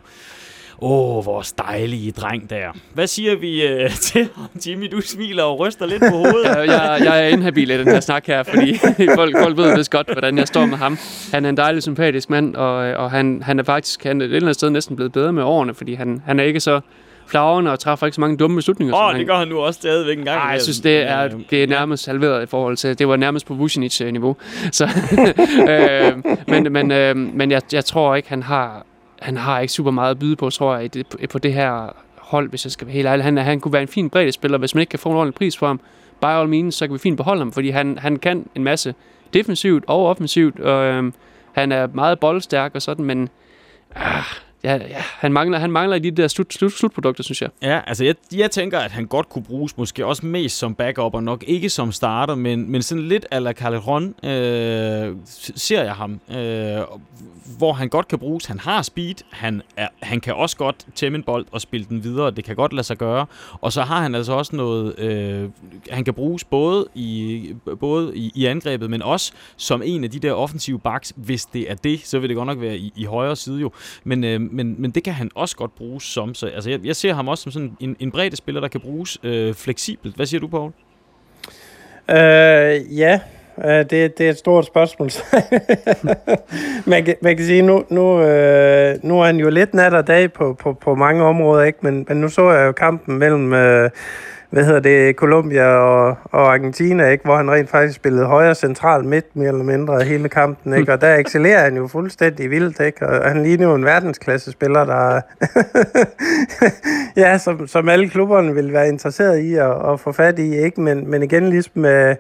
Åh, 0.83 1.17
oh, 1.17 1.27
vores 1.27 1.53
dejlige 1.53 2.13
dreng 2.13 2.51
der. 2.51 2.69
Hvad 2.95 3.07
siger 3.07 3.37
vi 3.37 3.85
uh, 3.85 3.91
til 4.09 4.29
ham, 4.37 4.49
Jimmy? 4.67 4.89
Du 4.93 5.01
smiler 5.01 5.43
og 5.43 5.61
ryster 5.61 5.87
lidt 5.87 6.03
på 6.11 6.17
hovedet. 6.17 6.45
ja, 6.45 6.59
jeg, 6.59 7.01
jeg 7.05 7.25
er 7.25 7.29
inhabil 7.29 7.71
i 7.71 7.79
den 7.79 7.89
her 7.89 8.01
snak 8.01 8.27
her, 8.27 8.43
fordi 8.43 8.79
folk, 9.19 9.37
folk 9.43 9.57
ved 9.57 9.77
vist 9.77 9.91
godt, 9.91 10.13
hvordan 10.13 10.39
jeg 10.39 10.47
står 10.47 10.67
med 10.67 10.77
ham. 10.77 10.99
Han 11.33 11.45
er 11.45 11.49
en 11.49 11.57
dejlig, 11.57 11.83
sympatisk 11.83 12.31
mand, 12.31 12.55
og, 12.55 12.75
og 12.75 13.11
han, 13.11 13.43
han 13.43 13.59
er 13.59 13.63
faktisk 13.63 14.05
han 14.05 14.21
er 14.21 14.25
et 14.25 14.29
eller 14.29 14.41
andet 14.41 14.55
sted 14.55 14.71
næsten 14.71 14.97
blevet 14.97 15.13
bedre 15.13 15.33
med 15.33 15.43
årene, 15.43 15.75
fordi 15.75 15.95
han, 15.95 16.23
han 16.27 16.41
er 16.41 16.45
ikke 16.45 16.61
så 16.61 16.81
flagrende 17.27 17.73
og 17.73 17.79
træffer 17.79 18.07
ikke 18.07 18.15
så 18.15 18.21
mange 18.21 18.37
dumme 18.37 18.57
beslutninger. 18.57 18.95
Åh, 18.95 19.07
oh, 19.07 19.15
det 19.15 19.27
gør 19.27 19.37
han 19.37 19.49
nu 19.49 19.59
også 19.59 19.81
stadigvæk 19.81 20.19
en 20.19 20.25
gang. 20.25 20.39
Nej, 20.39 20.51
jeg 20.51 20.63
synes, 20.63 20.81
det 20.81 20.97
er, 20.97 21.29
det 21.51 21.63
er 21.63 21.67
nærmest 21.67 22.07
halveret 22.07 22.43
i 22.43 22.47
forhold 22.47 22.77
til, 22.77 22.99
det 22.99 23.09
var 23.09 23.17
nærmest 23.17 23.47
på 23.47 23.55
Vucinic-niveau. 23.55 24.37
Så, 24.73 24.89
øh, 25.69 26.37
men 26.49 26.73
men, 26.73 26.91
øh, 26.91 27.17
men 27.17 27.51
jeg, 27.51 27.63
jeg 27.73 27.85
tror 27.85 28.15
ikke, 28.15 28.29
han 28.29 28.43
har 28.43 28.87
han 29.21 29.37
har 29.37 29.61
ikke 29.61 29.73
super 29.73 29.91
meget 29.91 30.11
at 30.11 30.19
byde 30.19 30.37
på, 30.37 30.51
tror 30.51 30.77
jeg, 30.77 30.91
på 31.31 31.39
det 31.39 31.53
her 31.53 31.93
hold, 32.19 32.49
hvis 32.49 32.65
jeg 32.65 32.73
skal 32.73 32.87
være 32.87 32.95
helt 32.95 33.09
ærlig. 33.09 33.25
Han, 33.25 33.37
han 33.37 33.61
kunne 33.61 33.73
være 33.73 33.83
en 33.83 33.89
fin 33.89 34.11
bredde 34.11 34.33
spiller, 34.33 34.59
hvis 34.59 34.75
man 34.75 34.81
ikke 34.81 34.91
kan 34.91 34.99
få 34.99 35.11
en 35.11 35.17
ordentlig 35.17 35.35
pris 35.35 35.57
for 35.57 35.67
ham. 35.67 35.81
By 36.21 36.25
all 36.25 36.49
means, 36.49 36.75
så 36.75 36.87
kan 36.87 36.95
vi 36.95 36.99
fint 36.99 37.17
beholde 37.17 37.41
ham, 37.41 37.53
fordi 37.53 37.71
han, 37.71 37.99
han 37.99 38.17
kan 38.17 38.47
en 38.55 38.65
masse 38.65 38.95
defensivt 39.35 39.85
og 39.87 40.07
offensivt, 40.07 40.61
og 40.61 40.85
øh, 40.85 41.13
han 41.53 41.73
er 41.73 41.87
meget 41.95 42.21
boldstærk 42.21 42.75
og 42.75 42.83
sådan, 42.83 43.05
men 43.05 43.29
øh, 43.97 44.41
ja, 44.65 44.75
ja, 44.75 45.03
han 45.19 45.33
mangler, 45.33 45.59
han 45.59 45.71
mangler 45.71 45.97
i 45.97 45.99
de 45.99 46.11
der 46.11 46.29
slut, 46.29 46.55
slut, 46.55 46.73
slutprodukter, 46.73 47.23
synes 47.23 47.43
jeg. 47.43 47.51
Ja, 47.63 47.81
altså 47.87 48.05
jeg, 48.05 48.15
jeg 48.35 48.51
tænker, 48.51 48.79
at 48.79 48.91
han 48.91 49.07
godt 49.07 49.29
kunne 49.29 49.45
bruges 49.45 49.77
måske 49.77 50.07
også 50.07 50.27
mest 50.27 50.59
som 50.59 50.75
backup, 50.75 51.15
og 51.15 51.23
nok 51.23 51.45
ikke 51.47 51.69
som 51.69 51.93
starter, 51.93 52.35
men, 52.35 52.71
men 52.71 52.83
sådan 52.83 53.05
lidt 53.05 53.27
ala 53.31 53.53
Calderon 53.53 54.15
øh, 54.25 55.17
ser 55.57 55.83
jeg 55.83 55.95
ham, 55.95 56.21
øh, 56.31 56.81
hvor 57.59 57.73
han 57.73 57.89
godt 57.89 58.09
kan 58.09 58.19
bruges. 58.19 58.47
Han 58.47 58.59
har 58.59 58.83
speed, 58.83 59.15
han, 59.31 59.63
er, 59.77 59.89
han 60.03 60.21
kan 60.21 60.35
også 60.35 60.57
godt 60.57 60.87
tæmme 60.95 61.17
en 61.17 61.23
bold 61.23 61.47
og 61.53 61.61
spille 61.61 61.87
den 61.89 62.05
videre, 62.05 62.31
det 62.31 62.45
kan 62.45 62.57
godt 62.57 62.73
lade 62.73 62.87
sig 62.87 62.97
gøre. 62.99 63.27
Og 63.61 63.73
så 63.73 63.83
har 63.83 64.03
han 64.03 64.15
altså 64.15 64.33
også 64.33 64.57
noget, 64.57 64.99
øh, 64.99 65.49
han 65.91 66.05
kan 66.05 66.15
bruges 66.15 66.45
både 66.45 66.87
i, 66.95 67.55
både 67.81 68.17
i, 68.17 68.33
i 68.35 68.45
angrebet, 68.47 68.91
men 68.91 69.03
også 69.03 69.33
som 69.57 69.83
en 69.85 70.05
af 70.05 70.11
de 70.11 70.19
der 70.19 70.33
offensive 70.33 70.79
backs, 70.79 71.13
hvis 71.17 71.45
det 71.45 71.71
er 71.71 71.75
det, 71.75 72.01
så 72.05 72.19
vil 72.19 72.29
det 72.29 72.37
godt 72.37 72.47
nok 72.47 72.61
være 72.61 72.77
i, 72.77 72.93
i 72.97 73.05
højre 73.05 73.37
side 73.37 73.61
jo. 73.61 73.73
Men, 74.05 74.25
øh, 74.25 74.41
men, 74.51 74.75
men 74.79 74.91
det 74.91 75.05
kan 75.05 75.13
han 75.13 75.31
også 75.35 75.57
godt 75.57 75.75
bruges 75.75 76.05
som. 76.05 76.35
Så, 76.35 76.47
altså, 76.47 76.71
jeg, 76.71 76.81
jeg 76.85 76.97
ser 76.97 77.15
ham 77.15 77.29
også 77.29 77.43
som 77.43 77.53
sådan 77.53 77.77
en, 77.81 77.97
en 78.01 78.11
bredde 78.11 78.37
spiller, 78.37 78.61
der 78.61 78.69
kan 78.69 78.81
bruges 78.81 79.19
øh, 79.23 79.55
fleksibelt. 79.55 80.17
Hvad 80.17 80.27
siger 80.27 80.41
du, 80.41 80.49
Paul? 80.49 80.73
Øh, 82.11 82.99
ja, 82.99 83.21
øh, 83.65 83.91
det, 83.91 84.19
det 84.19 84.21
er 84.21 84.31
et 84.31 84.39
stort 84.39 84.67
spørgsmål. 84.67 85.11
man, 86.93 87.05
kan, 87.05 87.15
man 87.23 87.37
kan 87.37 87.47
sige, 87.47 87.63
nu, 87.63 87.85
nu, 87.89 88.23
øh, 88.23 88.99
nu 89.03 89.21
er 89.21 89.27
han 89.27 89.37
jo 89.37 89.51
lidt 89.51 89.75
nat 89.75 89.95
og 89.95 90.07
dag 90.07 90.33
på, 90.33 90.55
på, 90.55 90.73
på 90.73 90.95
mange 90.95 91.25
områder, 91.25 91.65
ikke? 91.65 91.79
Men, 91.83 92.07
men 92.09 92.17
nu 92.17 92.29
så 92.29 92.51
jeg 92.51 92.67
jo 92.67 92.73
kampen 92.73 93.19
mellem... 93.19 93.53
Øh, 93.53 93.91
hvad 94.51 94.65
hedder 94.65 94.81
det, 94.81 95.17
Colombia 95.17 95.67
og, 95.67 96.17
og 96.25 96.53
Argentina, 96.53 97.09
ikke? 97.09 97.25
hvor 97.25 97.37
han 97.37 97.51
rent 97.51 97.71
faktisk 97.71 97.97
spillede 97.97 98.27
højre 98.27 98.55
central 98.55 99.05
midt, 99.05 99.37
mere 99.37 99.49
eller 99.49 99.65
mindre, 99.65 100.05
hele 100.05 100.29
kampen. 100.29 100.75
Ikke? 100.75 100.93
Og 100.93 101.01
der 101.01 101.17
excellerer 101.17 101.63
han 101.63 101.77
jo 101.77 101.87
fuldstændig 101.87 102.51
vildt, 102.51 102.81
ikke? 102.81 103.07
og 103.07 103.29
han 103.29 103.43
ligner 103.43 103.67
jo 103.67 103.75
en 103.75 103.85
verdensklasse 103.85 104.53
spiller, 104.53 104.85
der 104.85 105.21
ja, 107.23 107.39
som, 107.39 107.67
som 107.67 107.89
alle 107.89 108.09
klubberne 108.09 108.55
vil 108.55 108.73
være 108.73 108.89
interesseret 108.89 109.39
i 109.39 109.55
at, 109.55 109.93
at 109.93 110.01
få 110.01 110.13
fat 110.13 110.39
i. 110.39 110.57
Ikke? 110.57 110.81
Men, 110.81 111.11
men 111.11 111.23
igen, 111.23 111.49
ligesom 111.49 111.73
med, 111.75 112.17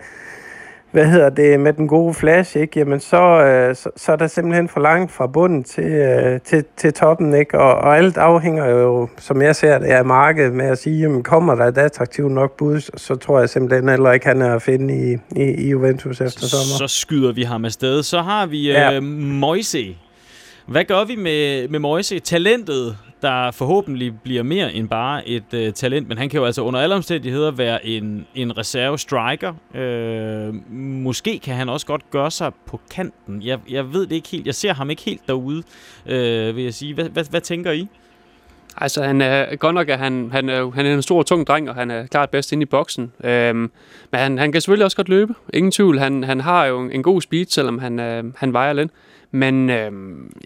hvad 0.92 1.06
hedder 1.06 1.30
det, 1.30 1.60
med 1.60 1.72
den 1.72 1.88
gode 1.88 2.14
flash, 2.14 2.56
ikke? 2.56 2.78
Jamen 2.78 3.00
så, 3.00 3.22
øh, 3.44 3.76
så, 3.76 3.90
så 3.96 4.12
er 4.12 4.16
der 4.16 4.26
simpelthen 4.26 4.68
for 4.68 4.80
langt 4.80 5.12
fra 5.12 5.26
bunden 5.26 5.64
til, 5.64 5.84
øh, 5.84 6.40
til, 6.40 6.64
til 6.76 6.92
toppen, 6.92 7.34
ikke? 7.34 7.58
Og, 7.58 7.74
og 7.74 7.96
alt 7.98 8.16
afhænger 8.16 8.66
jo, 8.66 9.08
som 9.18 9.42
jeg 9.42 9.56
ser 9.56 9.78
det, 9.78 9.86
af 9.86 10.04
markedet 10.04 10.52
med 10.52 10.66
at 10.66 10.78
sige, 10.78 11.00
jamen 11.00 11.22
kommer 11.22 11.54
der 11.54 11.64
et 11.64 11.78
attraktivt 11.78 12.32
nok 12.32 12.56
bud, 12.56 12.80
så 12.96 13.16
tror 13.16 13.38
jeg 13.38 13.48
simpelthen 13.48 13.88
heller 13.88 14.12
ikke, 14.12 14.26
han 14.26 14.42
er 14.42 14.54
at 14.54 14.62
finde 14.62 15.12
i, 15.12 15.16
i, 15.40 15.44
i 15.44 15.70
Juventus 15.70 16.20
efter 16.20 16.40
sommer. 16.40 16.78
Så 16.78 16.86
skyder 16.86 17.32
vi 17.32 17.42
ham 17.42 17.64
afsted. 17.64 18.02
Så 18.02 18.22
har 18.22 18.46
vi 18.46 18.70
ja. 18.70 18.96
øh, 18.96 19.02
Moise. 19.02 19.96
Hvad 20.66 20.84
gør 20.84 21.04
vi 21.04 21.16
med, 21.16 21.68
med 21.68 21.78
Moise? 21.78 22.18
Talentet, 22.18 22.96
der 23.22 23.50
forhåbentlig 23.50 24.20
bliver 24.20 24.42
mere 24.42 24.74
end 24.74 24.88
bare 24.88 25.28
et 25.28 25.54
øh, 25.54 25.72
talent, 25.72 26.08
men 26.08 26.18
han 26.18 26.28
kan 26.28 26.40
jo 26.40 26.46
altså 26.46 26.62
under 26.62 26.80
alle 26.80 26.94
omstændigheder 26.94 27.50
være 27.50 27.86
en, 27.86 28.26
en 28.34 28.58
reserve 28.58 28.98
striker. 28.98 29.54
Øh, 29.74 30.70
måske 30.72 31.38
kan 31.38 31.54
han 31.54 31.68
også 31.68 31.86
godt 31.86 32.10
gøre 32.10 32.30
sig 32.30 32.52
på 32.66 32.80
kanten. 32.90 33.42
Jeg, 33.42 33.58
jeg 33.70 33.92
ved 33.92 34.06
det 34.06 34.16
ikke 34.16 34.28
helt. 34.28 34.46
Jeg 34.46 34.54
ser 34.54 34.74
ham 34.74 34.90
ikke 34.90 35.02
helt 35.02 35.20
derude, 35.26 35.62
øh, 36.06 36.56
vil 36.56 36.64
jeg 36.64 36.74
sige. 36.74 36.94
Hvad, 36.94 37.08
hvad, 37.08 37.24
hvad 37.30 37.40
tænker 37.40 37.72
I? 37.72 37.88
Altså, 38.76 39.02
han 39.02 39.20
er 39.20 39.56
godt 39.56 39.74
nok, 39.74 39.88
er 39.88 39.96
han, 39.96 40.28
han, 40.32 40.48
er, 40.48 40.70
han 40.70 40.86
er 40.86 40.94
en 40.94 41.02
stor, 41.02 41.22
tung 41.22 41.46
dreng, 41.46 41.68
og 41.68 41.74
han 41.74 41.90
er 41.90 42.06
klart 42.06 42.30
bedst 42.30 42.52
inde 42.52 42.62
i 42.62 42.66
boksen. 42.66 43.12
Øhm, 43.24 43.58
men 44.10 44.20
han, 44.20 44.38
han 44.38 44.52
kan 44.52 44.60
selvfølgelig 44.60 44.84
også 44.84 44.96
godt 44.96 45.08
løbe. 45.08 45.34
Ingen 45.54 45.72
tvivl. 45.72 45.98
Han, 45.98 46.24
han 46.24 46.40
har 46.40 46.64
jo 46.64 46.80
en, 46.80 46.92
en 46.92 47.02
god 47.02 47.20
speed, 47.20 47.46
selvom 47.46 47.78
han, 47.78 48.00
øh, 48.00 48.24
han 48.36 48.52
vejer 48.52 48.72
lidt. 48.72 48.90
Men 49.30 49.70
øh, 49.70 49.92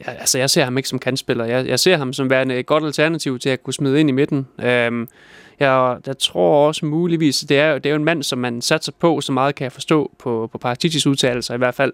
jeg, 0.06 0.16
altså, 0.18 0.38
jeg 0.38 0.50
ser 0.50 0.64
ham 0.64 0.76
ikke 0.76 0.88
som 0.88 0.98
kantspiller. 0.98 1.44
Jeg, 1.44 1.66
jeg 1.66 1.80
ser 1.80 1.96
ham 1.96 2.12
som 2.12 2.30
værende 2.30 2.58
et 2.58 2.66
godt 2.66 2.84
alternativ 2.84 3.38
til 3.38 3.48
at 3.48 3.62
kunne 3.62 3.74
smide 3.74 4.00
ind 4.00 4.08
i 4.08 4.12
midten. 4.12 4.46
Øh, 4.58 5.06
jeg, 5.60 5.96
jeg 6.06 6.18
tror 6.18 6.66
også 6.66 6.86
muligvis, 6.86 7.40
det 7.48 7.58
er, 7.58 7.78
det 7.78 7.86
er 7.86 7.90
jo 7.90 7.96
en 7.96 8.04
mand, 8.04 8.22
som 8.22 8.38
man 8.38 8.62
satser 8.62 8.92
på, 8.98 9.20
så 9.20 9.32
meget 9.32 9.54
kan 9.54 9.64
jeg 9.64 9.72
forstå 9.72 10.10
på, 10.18 10.48
på 10.52 10.58
Paraticis 10.58 11.06
udtalelser 11.06 11.54
i 11.54 11.58
hvert 11.58 11.74
fald. 11.74 11.92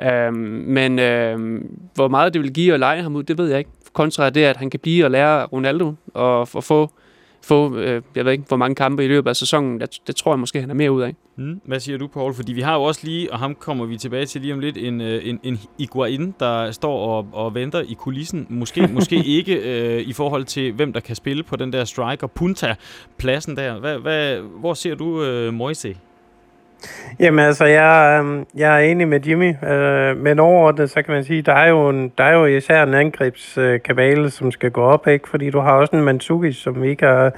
Øh, 0.00 0.34
men 0.34 0.98
øh, 0.98 1.60
hvor 1.94 2.08
meget 2.08 2.34
det 2.34 2.42
vil 2.42 2.52
give 2.52 2.74
at 2.74 2.80
lege 2.80 3.02
ham 3.02 3.16
ud, 3.16 3.22
det 3.22 3.38
ved 3.38 3.48
jeg 3.48 3.58
ikke. 3.58 3.70
Kontra 3.92 4.30
det, 4.30 4.44
at 4.44 4.56
han 4.56 4.70
kan 4.70 4.80
blive 4.80 5.04
og 5.04 5.10
lære 5.10 5.44
Ronaldo 5.44 5.94
og, 6.14 6.40
og 6.54 6.64
få 6.64 6.90
få, 7.42 7.76
øh, 7.76 8.02
jeg 8.14 8.24
ved 8.24 8.32
ikke, 8.32 8.44
hvor 8.48 8.56
mange 8.56 8.74
kampe 8.74 9.04
i 9.04 9.08
løbet 9.08 9.30
af 9.30 9.36
sæsonen. 9.36 9.80
Det, 9.80 9.98
det 10.06 10.16
tror 10.16 10.32
jeg 10.32 10.38
måske, 10.38 10.60
han 10.60 10.70
er 10.70 10.74
mere 10.74 10.92
ud 10.92 11.02
af. 11.02 11.14
Mm. 11.36 11.60
Hvad 11.64 11.80
siger 11.80 11.98
du, 11.98 12.06
Paul? 12.06 12.34
Fordi 12.34 12.52
vi 12.52 12.60
har 12.60 12.74
jo 12.74 12.82
også 12.82 13.00
lige, 13.04 13.32
og 13.32 13.38
ham 13.38 13.54
kommer 13.54 13.84
vi 13.84 13.98
tilbage 13.98 14.26
til 14.26 14.40
lige 14.40 14.54
om 14.54 14.60
lidt, 14.60 14.76
en, 14.76 15.00
øh, 15.00 15.28
en, 15.28 15.40
en 15.42 15.60
Iguain, 15.78 16.34
der 16.40 16.70
står 16.70 17.16
og, 17.16 17.28
og 17.32 17.54
venter 17.54 17.80
i 17.80 17.94
kulissen. 17.94 18.46
Måske, 18.50 18.86
måske 18.98 19.16
ikke 19.24 19.54
øh, 19.54 20.00
i 20.00 20.12
forhold 20.12 20.44
til, 20.44 20.72
hvem 20.72 20.92
der 20.92 21.00
kan 21.00 21.16
spille 21.16 21.42
på 21.42 21.56
den 21.56 21.72
der 21.72 21.84
striker 21.84 22.26
Punta-pladsen 22.26 23.56
der. 23.56 23.78
Hvad, 23.78 23.98
hvad, 23.98 24.38
hvor 24.40 24.74
ser 24.74 24.94
du 24.94 25.22
øh, 25.22 25.54
Moise? 25.54 25.96
Jamen 27.20 27.38
altså, 27.38 27.64
jeg, 27.64 28.18
øhm, 28.20 28.46
jeg 28.54 28.74
er 28.74 28.78
enig 28.78 29.08
med 29.08 29.20
Jimmy, 29.20 29.54
øh, 29.68 30.16
men 30.16 30.38
overordnet, 30.38 30.90
så 30.90 31.02
kan 31.02 31.14
man 31.14 31.24
sige, 31.24 31.42
der 31.42 31.52
er 31.52 31.68
jo, 31.68 31.88
en, 31.88 32.12
der 32.18 32.24
er 32.24 32.32
jo 32.32 32.44
især 32.46 32.82
en 32.82 32.94
angrebskabale, 32.94 34.24
øh, 34.24 34.30
som 34.30 34.50
skal 34.50 34.70
gå 34.70 34.82
op, 34.82 35.06
ikke? 35.06 35.28
Fordi 35.28 35.50
du 35.50 35.60
har 35.60 35.72
også 35.72 35.96
en 35.96 36.02
Mandzuki, 36.02 36.52
som 36.52 36.84
ikke 36.84 37.06
har, 37.06 37.32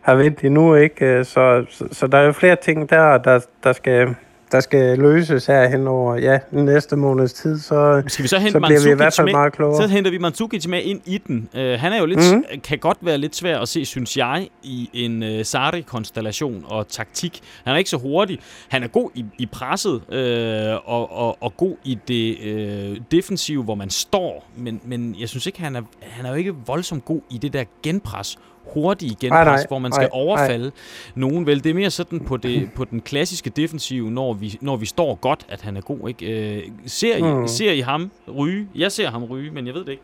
har 0.00 0.14
vendt 0.14 0.44
endnu, 0.44 0.74
ikke? 0.74 1.06
Øh, 1.06 1.24
så, 1.24 1.64
så, 1.70 1.88
så 1.92 2.06
der 2.06 2.18
er 2.18 2.22
jo 2.22 2.32
flere 2.32 2.56
ting 2.56 2.90
der, 2.90 3.18
der, 3.18 3.46
der 3.64 3.72
skal 3.72 4.14
der 4.52 4.60
skal 4.60 4.98
løses 4.98 5.46
her 5.46 5.68
hen 5.68 5.86
over 5.86 6.16
ja, 6.16 6.38
næste 6.50 6.96
måneds 6.96 7.32
tid, 7.32 7.58
så, 7.58 8.02
skal 8.06 8.22
vi 8.22 8.28
så, 8.28 8.38
hente 8.38 8.52
så 8.52 8.60
bliver 8.60 8.84
vi 8.84 8.90
i 8.90 8.94
hvert 8.94 9.14
fald 9.14 9.24
med, 9.24 9.32
meget 9.32 9.52
klogere. 9.52 9.82
Så 9.82 9.88
henter 9.88 10.10
vi 10.10 10.18
Mandzukic 10.18 10.66
med 10.66 10.82
ind 10.82 11.00
i 11.06 11.18
den. 11.18 11.48
Uh, 11.54 11.60
han 11.60 11.92
er 11.92 11.98
jo 11.98 12.06
lidt, 12.06 12.18
mm-hmm. 12.18 12.60
kan 12.60 12.78
godt 12.78 12.98
være 13.00 13.18
lidt 13.18 13.36
svær 13.36 13.58
at 13.58 13.68
se, 13.68 13.84
synes 13.84 14.16
jeg, 14.16 14.48
i 14.62 14.90
en 14.92 15.22
uh, 15.22 15.28
Sarri-konstellation 15.42 16.64
og 16.68 16.88
taktik. 16.88 17.40
Han 17.64 17.74
er 17.74 17.78
ikke 17.78 17.90
så 17.90 17.96
hurtig. 17.96 18.38
Han 18.68 18.82
er 18.82 18.88
god 18.88 19.10
i, 19.14 19.24
i 19.38 19.46
presset 19.46 19.92
uh, 19.92 20.92
og, 20.92 21.12
og, 21.12 21.42
og 21.42 21.56
god 21.56 21.76
i 21.84 21.98
det 22.08 22.38
uh, 22.40 22.96
defensive, 23.10 23.62
hvor 23.62 23.74
man 23.74 23.90
står, 23.90 24.50
men, 24.56 24.80
men 24.84 25.16
jeg 25.20 25.28
synes 25.28 25.46
ikke, 25.46 25.60
han 25.60 25.76
er, 25.76 25.82
han 26.00 26.26
er 26.26 26.30
jo 26.30 26.36
ikke 26.36 26.54
voldsomt 26.66 27.04
god 27.04 27.20
i 27.30 27.38
det 27.38 27.52
der 27.52 27.64
genpres 27.82 28.38
hurtige 28.74 29.16
genpres, 29.20 29.30
nej, 29.30 29.44
nej, 29.44 29.64
hvor 29.68 29.78
man 29.78 29.92
skal 29.92 30.02
nej, 30.02 30.10
overfalde 30.12 30.64
nej. 30.64 30.72
nogen. 31.14 31.46
Vel, 31.46 31.64
det 31.64 31.70
er 31.70 31.74
mere 31.74 31.90
sådan 31.90 32.20
på, 32.20 32.36
det, 32.36 32.70
på 32.74 32.84
den 32.84 33.00
klassiske 33.00 33.50
defensive, 33.50 34.10
når 34.10 34.32
vi, 34.32 34.58
når 34.60 34.76
vi 34.76 34.86
står 34.86 35.14
godt, 35.14 35.46
at 35.48 35.60
han 35.60 35.76
er 35.76 35.80
god. 35.80 36.08
Ikke? 36.08 36.56
Øh, 36.56 36.62
ser, 36.86 37.16
I, 37.16 37.22
mm. 37.22 37.48
ser 37.48 37.72
I 37.72 37.80
ham 37.80 38.10
ryge? 38.38 38.68
Jeg 38.74 38.92
ser 38.92 39.10
ham 39.10 39.24
ryge, 39.24 39.50
men 39.50 39.66
jeg 39.66 39.74
ved 39.74 39.84
det 39.84 39.90
ikke. 39.90 40.02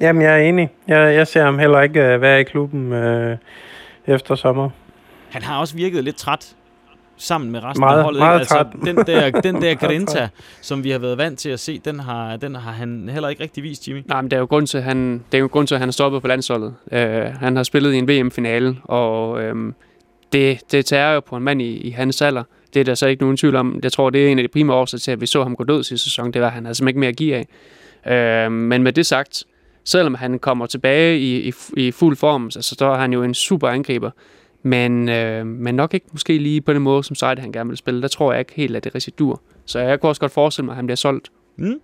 Jamen, 0.00 0.22
jeg 0.22 0.32
er 0.32 0.48
enig. 0.48 0.70
Jeg, 0.88 1.14
jeg 1.14 1.26
ser 1.26 1.44
ham 1.44 1.58
heller 1.58 1.80
ikke 1.80 2.14
uh, 2.14 2.20
være 2.20 2.40
i 2.40 2.44
klubben 2.44 2.92
uh, 2.92 3.36
efter 4.06 4.34
sommer. 4.34 4.70
Han 5.30 5.42
har 5.42 5.60
også 5.60 5.76
virket 5.76 6.04
lidt 6.04 6.16
træt 6.16 6.56
sammen 7.16 7.52
med 7.52 7.64
resten 7.64 7.80
meget, 7.80 7.98
af 7.98 8.04
holdet. 8.04 8.18
Meget 8.18 8.38
altså, 8.38 8.64
den 8.84 8.96
der, 8.96 9.30
den 9.50 9.62
der 9.62 9.74
grinta, 9.74 10.28
som 10.60 10.84
vi 10.84 10.90
har 10.90 10.98
været 10.98 11.18
vant 11.18 11.38
til 11.38 11.50
at 11.50 11.60
se, 11.60 11.78
den 11.78 12.00
har, 12.00 12.36
den 12.36 12.54
har 12.54 12.72
han 12.72 13.08
heller 13.12 13.28
ikke 13.28 13.42
rigtig 13.42 13.62
vist, 13.62 13.88
Jimmy. 13.88 14.02
Nej, 14.06 14.22
men 14.22 14.30
det 14.30 14.36
er 14.36 14.40
jo 14.40 14.46
grund 14.46 14.66
til, 14.66 14.78
at 14.78 14.84
han, 14.84 15.24
det 15.32 15.38
er 15.38 15.40
jo 15.42 15.46
grund 15.52 15.66
til, 15.66 15.74
at 15.74 15.80
han 15.80 15.88
er 15.88 15.92
stoppet 15.92 16.22
på 16.22 16.28
landsholdet. 16.28 16.74
Uh, 16.92 16.98
han 17.40 17.56
har 17.56 17.62
spillet 17.62 17.92
i 17.92 17.98
en 17.98 18.08
VM-finale, 18.08 18.76
og 18.84 19.30
uh, 19.30 19.72
det, 20.32 20.60
det 20.72 20.86
tager 20.86 21.12
jo 21.12 21.20
på 21.20 21.36
en 21.36 21.42
mand 21.42 21.62
i, 21.62 21.76
i 21.76 21.90
hans 21.90 22.22
alder. 22.22 22.42
Det 22.74 22.80
er 22.80 22.84
der 22.84 22.94
så 22.94 23.06
ikke 23.06 23.22
nogen 23.22 23.36
tvivl 23.36 23.56
om. 23.56 23.80
Jeg 23.82 23.92
tror, 23.92 24.10
det 24.10 24.26
er 24.26 24.28
en 24.28 24.38
af 24.38 24.44
de 24.44 24.48
primære 24.48 24.76
årsager 24.76 25.00
til, 25.00 25.10
at 25.10 25.20
vi 25.20 25.26
så 25.26 25.42
ham 25.42 25.56
gå 25.56 25.64
død 25.64 25.82
sidste 25.82 26.04
sæson. 26.10 26.32
Det 26.32 26.40
var, 26.40 26.46
at 26.46 26.52
han 26.52 26.64
havde 26.64 26.74
simpelthen 26.74 26.88
ikke 26.88 27.00
mere 27.00 27.08
at 27.08 27.16
give 27.16 27.46
af. 28.04 28.46
Uh, 28.46 28.52
men 28.52 28.82
med 28.82 28.92
det 28.92 29.06
sagt, 29.06 29.44
selvom 29.84 30.14
han 30.14 30.38
kommer 30.38 30.66
tilbage 30.66 31.18
i, 31.18 31.48
i, 31.48 31.52
i 31.76 31.90
fuld 31.90 32.16
form, 32.16 32.50
så, 32.50 32.62
så 32.78 32.86
er 32.86 32.96
han 32.96 33.12
jo 33.12 33.22
en 33.22 33.34
super 33.34 33.68
angriber. 33.68 34.10
Men, 34.62 35.08
øh, 35.08 35.46
men 35.46 35.74
nok 35.74 35.94
ikke 35.94 36.06
måske 36.12 36.38
lige 36.38 36.60
på 36.60 36.72
den 36.72 36.82
måde, 36.82 37.04
som 37.04 37.16
Seide 37.16 37.40
han 37.40 37.52
gerne 37.52 37.68
vil 37.68 37.76
spille. 37.76 38.02
Der 38.02 38.08
tror 38.08 38.32
jeg 38.32 38.38
ikke 38.38 38.52
helt, 38.54 38.76
at 38.76 38.84
det 38.84 38.94
residur. 38.94 39.40
Så 39.66 39.78
jeg 39.78 40.00
kunne 40.00 40.10
også 40.10 40.20
godt 40.20 40.32
forestille 40.32 40.64
mig, 40.64 40.72
at 40.72 40.76
han 40.76 40.86
bliver 40.86 40.96
solgt. 40.96 41.30
Mm. 41.56 41.80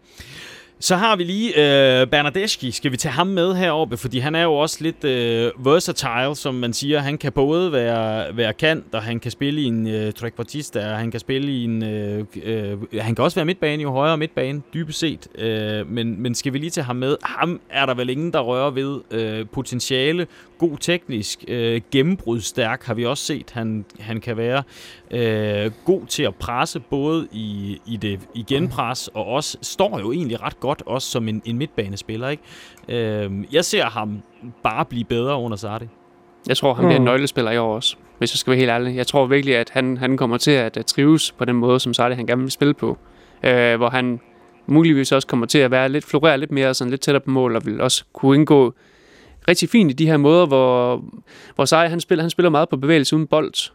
Så 0.80 0.96
har 0.96 1.16
vi 1.16 1.24
lige 1.24 1.48
øh, 1.48 2.06
Bernardeschi. 2.06 2.70
Skal 2.70 2.92
vi 2.92 2.96
tage 2.96 3.12
ham 3.12 3.26
med 3.26 3.54
heroppe? 3.54 3.96
Fordi 3.96 4.18
han 4.18 4.34
er 4.34 4.42
jo 4.42 4.54
også 4.54 4.78
lidt 4.80 5.04
øh, 5.04 5.50
versatile, 5.58 6.36
som 6.36 6.54
man 6.54 6.72
siger. 6.72 6.98
Han 6.98 7.18
kan 7.18 7.32
både 7.32 7.72
være, 7.72 8.36
være 8.36 8.52
kant, 8.52 8.94
og 8.94 9.02
han 9.02 9.20
kan 9.20 9.30
spille 9.30 9.60
i 9.60 9.64
en 9.64 9.88
øh, 9.88 10.12
trekvartista, 10.12 10.90
og 10.90 10.98
han 10.98 11.10
kan 11.10 11.20
spille 11.20 11.52
i 11.52 11.64
en... 11.64 11.82
Øh, 11.82 12.24
øh, 12.42 12.78
han 13.00 13.14
kan 13.14 13.24
også 13.24 13.34
være 13.34 13.44
midtbane, 13.44 13.82
jo 13.82 13.90
højere 13.90 14.16
midtbane, 14.16 14.62
dybest 14.74 14.98
set. 14.98 15.28
Øh, 15.38 15.90
men, 15.90 16.22
men 16.22 16.34
skal 16.34 16.52
vi 16.52 16.58
lige 16.58 16.70
tage 16.70 16.84
ham 16.84 16.96
med? 16.96 17.16
Ham 17.22 17.60
er 17.70 17.86
der 17.86 17.94
vel 17.94 18.10
ingen, 18.10 18.32
der 18.32 18.40
rører 18.40 18.70
ved. 18.70 19.00
Øh, 19.10 19.46
potentiale, 19.52 20.26
god 20.58 20.78
teknisk, 20.78 21.44
øh, 21.48 21.80
gennembrudsstærk 21.90 22.84
har 22.84 22.94
vi 22.94 23.04
også 23.04 23.24
set, 23.24 23.50
han, 23.50 23.84
han 24.00 24.20
kan 24.20 24.36
være. 24.36 24.62
Øh, 25.10 25.70
god 25.84 26.06
til 26.06 26.22
at 26.22 26.34
presse, 26.34 26.80
både 26.80 27.28
i, 27.32 27.80
i 27.86 27.96
det 27.96 28.20
i 28.34 28.44
genpres, 28.48 29.08
og 29.14 29.26
også 29.26 29.58
står 29.62 29.98
jo 29.98 30.12
egentlig 30.12 30.42
ret 30.42 30.60
godt, 30.60 30.82
også 30.86 31.10
som 31.10 31.28
en, 31.28 31.42
en 31.44 31.58
midtbanespiller. 31.58 32.28
Ikke? 32.28 32.42
Øh, 32.88 33.32
jeg 33.52 33.64
ser 33.64 33.84
ham 33.84 34.22
bare 34.62 34.84
blive 34.84 35.04
bedre 35.04 35.36
under 35.36 35.56
Sardi. 35.56 35.86
Jeg 36.48 36.56
tror, 36.56 36.74
han 36.74 36.84
bliver 36.84 36.98
en 36.98 37.04
nøglespiller 37.04 37.50
i 37.50 37.58
år 37.58 37.74
også, 37.74 37.96
hvis 38.18 38.32
jeg 38.32 38.38
skal 38.38 38.50
være 38.50 38.58
helt 38.58 38.70
ærlig. 38.70 38.96
Jeg 38.96 39.06
tror 39.06 39.26
virkelig, 39.26 39.56
at 39.56 39.70
han, 39.70 39.96
han 39.96 40.16
kommer 40.16 40.36
til 40.36 40.50
at 40.50 40.78
trives 40.86 41.32
på 41.32 41.44
den 41.44 41.56
måde, 41.56 41.80
som 41.80 41.94
Sardi 41.94 42.14
han 42.14 42.26
gerne 42.26 42.42
vil 42.42 42.50
spille 42.50 42.74
på. 42.74 42.98
Øh, 43.42 43.76
hvor 43.76 43.90
han 43.90 44.20
muligvis 44.66 45.12
også 45.12 45.28
kommer 45.28 45.46
til 45.46 45.58
at 45.58 45.70
være 45.70 45.88
lidt, 45.88 46.04
florere 46.04 46.38
lidt 46.38 46.50
mere, 46.50 46.74
sådan 46.74 46.90
lidt 46.90 47.00
tættere 47.00 47.20
på 47.20 47.30
mål, 47.30 47.56
og 47.56 47.66
vil 47.66 47.80
også 47.80 48.04
kunne 48.12 48.36
indgå 48.36 48.74
rigtig 49.48 49.68
fint 49.68 49.90
i 49.90 49.94
de 49.94 50.06
her 50.06 50.16
måder, 50.16 50.46
hvor, 50.46 51.04
hvor 51.54 51.64
Sej, 51.64 51.88
han 51.88 52.00
spiller, 52.00 52.22
han 52.22 52.30
spiller 52.30 52.50
meget 52.50 52.68
på 52.68 52.76
bevægelse 52.76 53.16
uden 53.16 53.26
bold. 53.26 53.70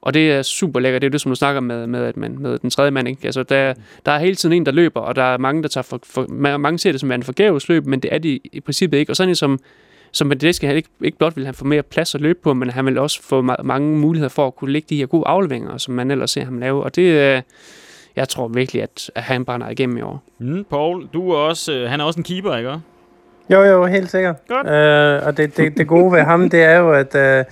Og 0.00 0.14
det 0.14 0.32
er 0.32 0.42
super 0.42 0.80
lækkert. 0.80 1.02
Det 1.02 1.06
er 1.06 1.10
det, 1.10 1.20
som 1.20 1.30
du 1.30 1.36
snakker 1.36 1.60
med, 1.60 1.86
med, 1.86 2.04
at 2.04 2.16
man, 2.16 2.38
med 2.38 2.58
den 2.58 2.70
tredje 2.70 2.90
mand. 2.90 3.08
Ikke? 3.08 3.20
Altså, 3.24 3.42
der, 3.42 3.74
der 4.06 4.12
er 4.12 4.18
hele 4.18 4.36
tiden 4.36 4.52
en, 4.52 4.66
der 4.66 4.72
løber, 4.72 5.00
og 5.00 5.16
der 5.16 5.22
er 5.22 5.38
mange, 5.38 5.62
der 5.62 5.68
tager 5.68 5.82
for, 5.82 6.00
for, 6.04 6.26
mange 6.58 6.78
ser 6.78 6.92
det 6.92 7.00
som 7.00 7.12
en 7.12 7.22
forgæves 7.22 7.68
løb, 7.68 7.86
men 7.86 8.00
det 8.00 8.14
er 8.14 8.18
de 8.18 8.40
i 8.52 8.60
princippet 8.60 8.98
ikke. 8.98 9.12
Og 9.12 9.16
sådan 9.16 9.28
en 9.28 9.34
som, 9.34 9.58
som 10.12 10.26
Medeski, 10.26 10.66
han 10.66 10.76
ikke, 10.76 10.88
ikke 11.02 11.18
blot 11.18 11.36
vil 11.36 11.44
han 11.44 11.54
få 11.54 11.64
mere 11.64 11.82
plads 11.82 12.14
at 12.14 12.20
løbe 12.20 12.38
på, 12.42 12.54
men 12.54 12.70
han 12.70 12.86
vil 12.86 12.98
også 12.98 13.22
få 13.22 13.42
mange 13.42 13.98
muligheder 13.98 14.28
for 14.28 14.46
at 14.46 14.56
kunne 14.56 14.72
lægge 14.72 14.86
de 14.90 14.96
her 14.96 15.06
gode 15.06 15.26
afleveringer, 15.26 15.78
som 15.78 15.94
man 15.94 16.10
ellers 16.10 16.30
ser 16.30 16.44
ham 16.44 16.58
lave. 16.58 16.82
Og 16.82 16.96
det, 16.96 17.02
øh, 17.02 17.42
jeg 18.16 18.28
tror 18.28 18.48
virkelig, 18.48 18.82
at, 18.82 19.10
at 19.14 19.22
han 19.22 19.44
brænder 19.44 19.68
igennem 19.68 19.96
i 19.96 20.00
år. 20.00 20.22
Mm, 20.38 20.64
Paul, 20.70 21.08
du 21.12 21.30
er 21.30 21.36
også, 21.36 21.72
øh, 21.72 21.90
han 21.90 22.00
er 22.00 22.04
også 22.04 22.20
en 22.20 22.24
keeper, 22.24 22.56
ikke? 22.56 22.80
Jo, 23.50 23.62
jo, 23.62 23.86
helt 23.86 24.10
sikkert. 24.10 24.36
Godt. 24.48 24.66
Øh, 24.66 25.26
og 25.26 25.36
det, 25.36 25.56
det, 25.56 25.78
det 25.78 25.86
gode 25.86 26.12
ved 26.12 26.20
ham, 26.20 26.50
det 26.50 26.62
er 26.62 26.78
jo, 26.78 26.92
at, 26.92 27.14
øh, 27.14 27.44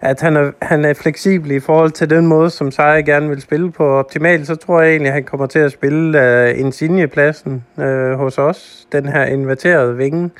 at 0.00 0.20
han, 0.20 0.36
er, 0.36 0.50
han 0.62 0.84
er 0.84 0.94
fleksibel 0.94 1.50
i 1.50 1.60
forhold 1.60 1.90
til 1.90 2.10
den 2.10 2.26
måde, 2.26 2.50
som 2.50 2.70
Seje 2.70 3.02
gerne 3.02 3.28
vil 3.28 3.40
spille 3.40 3.72
på. 3.72 3.86
Optimalt, 3.86 4.46
så 4.46 4.54
tror 4.54 4.80
jeg 4.80 4.90
egentlig, 4.90 5.08
at 5.08 5.14
han 5.14 5.24
kommer 5.24 5.46
til 5.46 5.58
at 5.58 5.72
spille 5.72 6.22
øh, 6.22 6.60
Insigne-pladsen 6.60 7.64
øh, 7.80 8.12
hos 8.12 8.38
os. 8.38 8.86
Den 8.92 9.08
her 9.08 9.24
inverterede 9.24 9.96
vinge. 9.96 10.30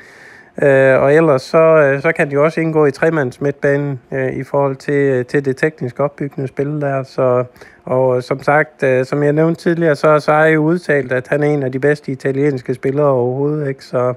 Øh, 0.61 1.01
og 1.01 1.13
ellers 1.13 1.41
så, 1.41 1.57
øh, 1.57 2.01
så 2.01 2.11
kan 2.11 2.31
de 2.31 2.39
også 2.39 2.61
indgå 2.61 2.85
i 2.85 2.91
tremands 2.91 3.41
midtbanen 3.41 3.99
øh, 4.13 4.33
i 4.33 4.43
forhold 4.43 4.75
til, 4.75 5.25
til 5.25 5.45
det 5.45 5.57
teknisk 5.57 5.99
opbyggende 5.99 6.47
spil 6.47 6.81
der. 6.81 7.03
Så, 7.03 7.43
og 7.85 8.23
som 8.23 8.43
sagt, 8.43 8.83
øh, 8.83 9.05
som 9.05 9.23
jeg 9.23 9.33
nævnte 9.33 9.61
tidligere, 9.61 9.95
så 9.95 10.07
har 10.07 10.19
Seje 10.19 10.59
udtalt, 10.59 11.11
at 11.11 11.27
han 11.27 11.43
er 11.43 11.47
en 11.47 11.63
af 11.63 11.71
de 11.71 11.79
bedste 11.79 12.11
italienske 12.11 12.73
spillere 12.73 13.07
overhovedet. 13.07 13.67
Ikke? 13.67 13.83
Så, 13.85 14.13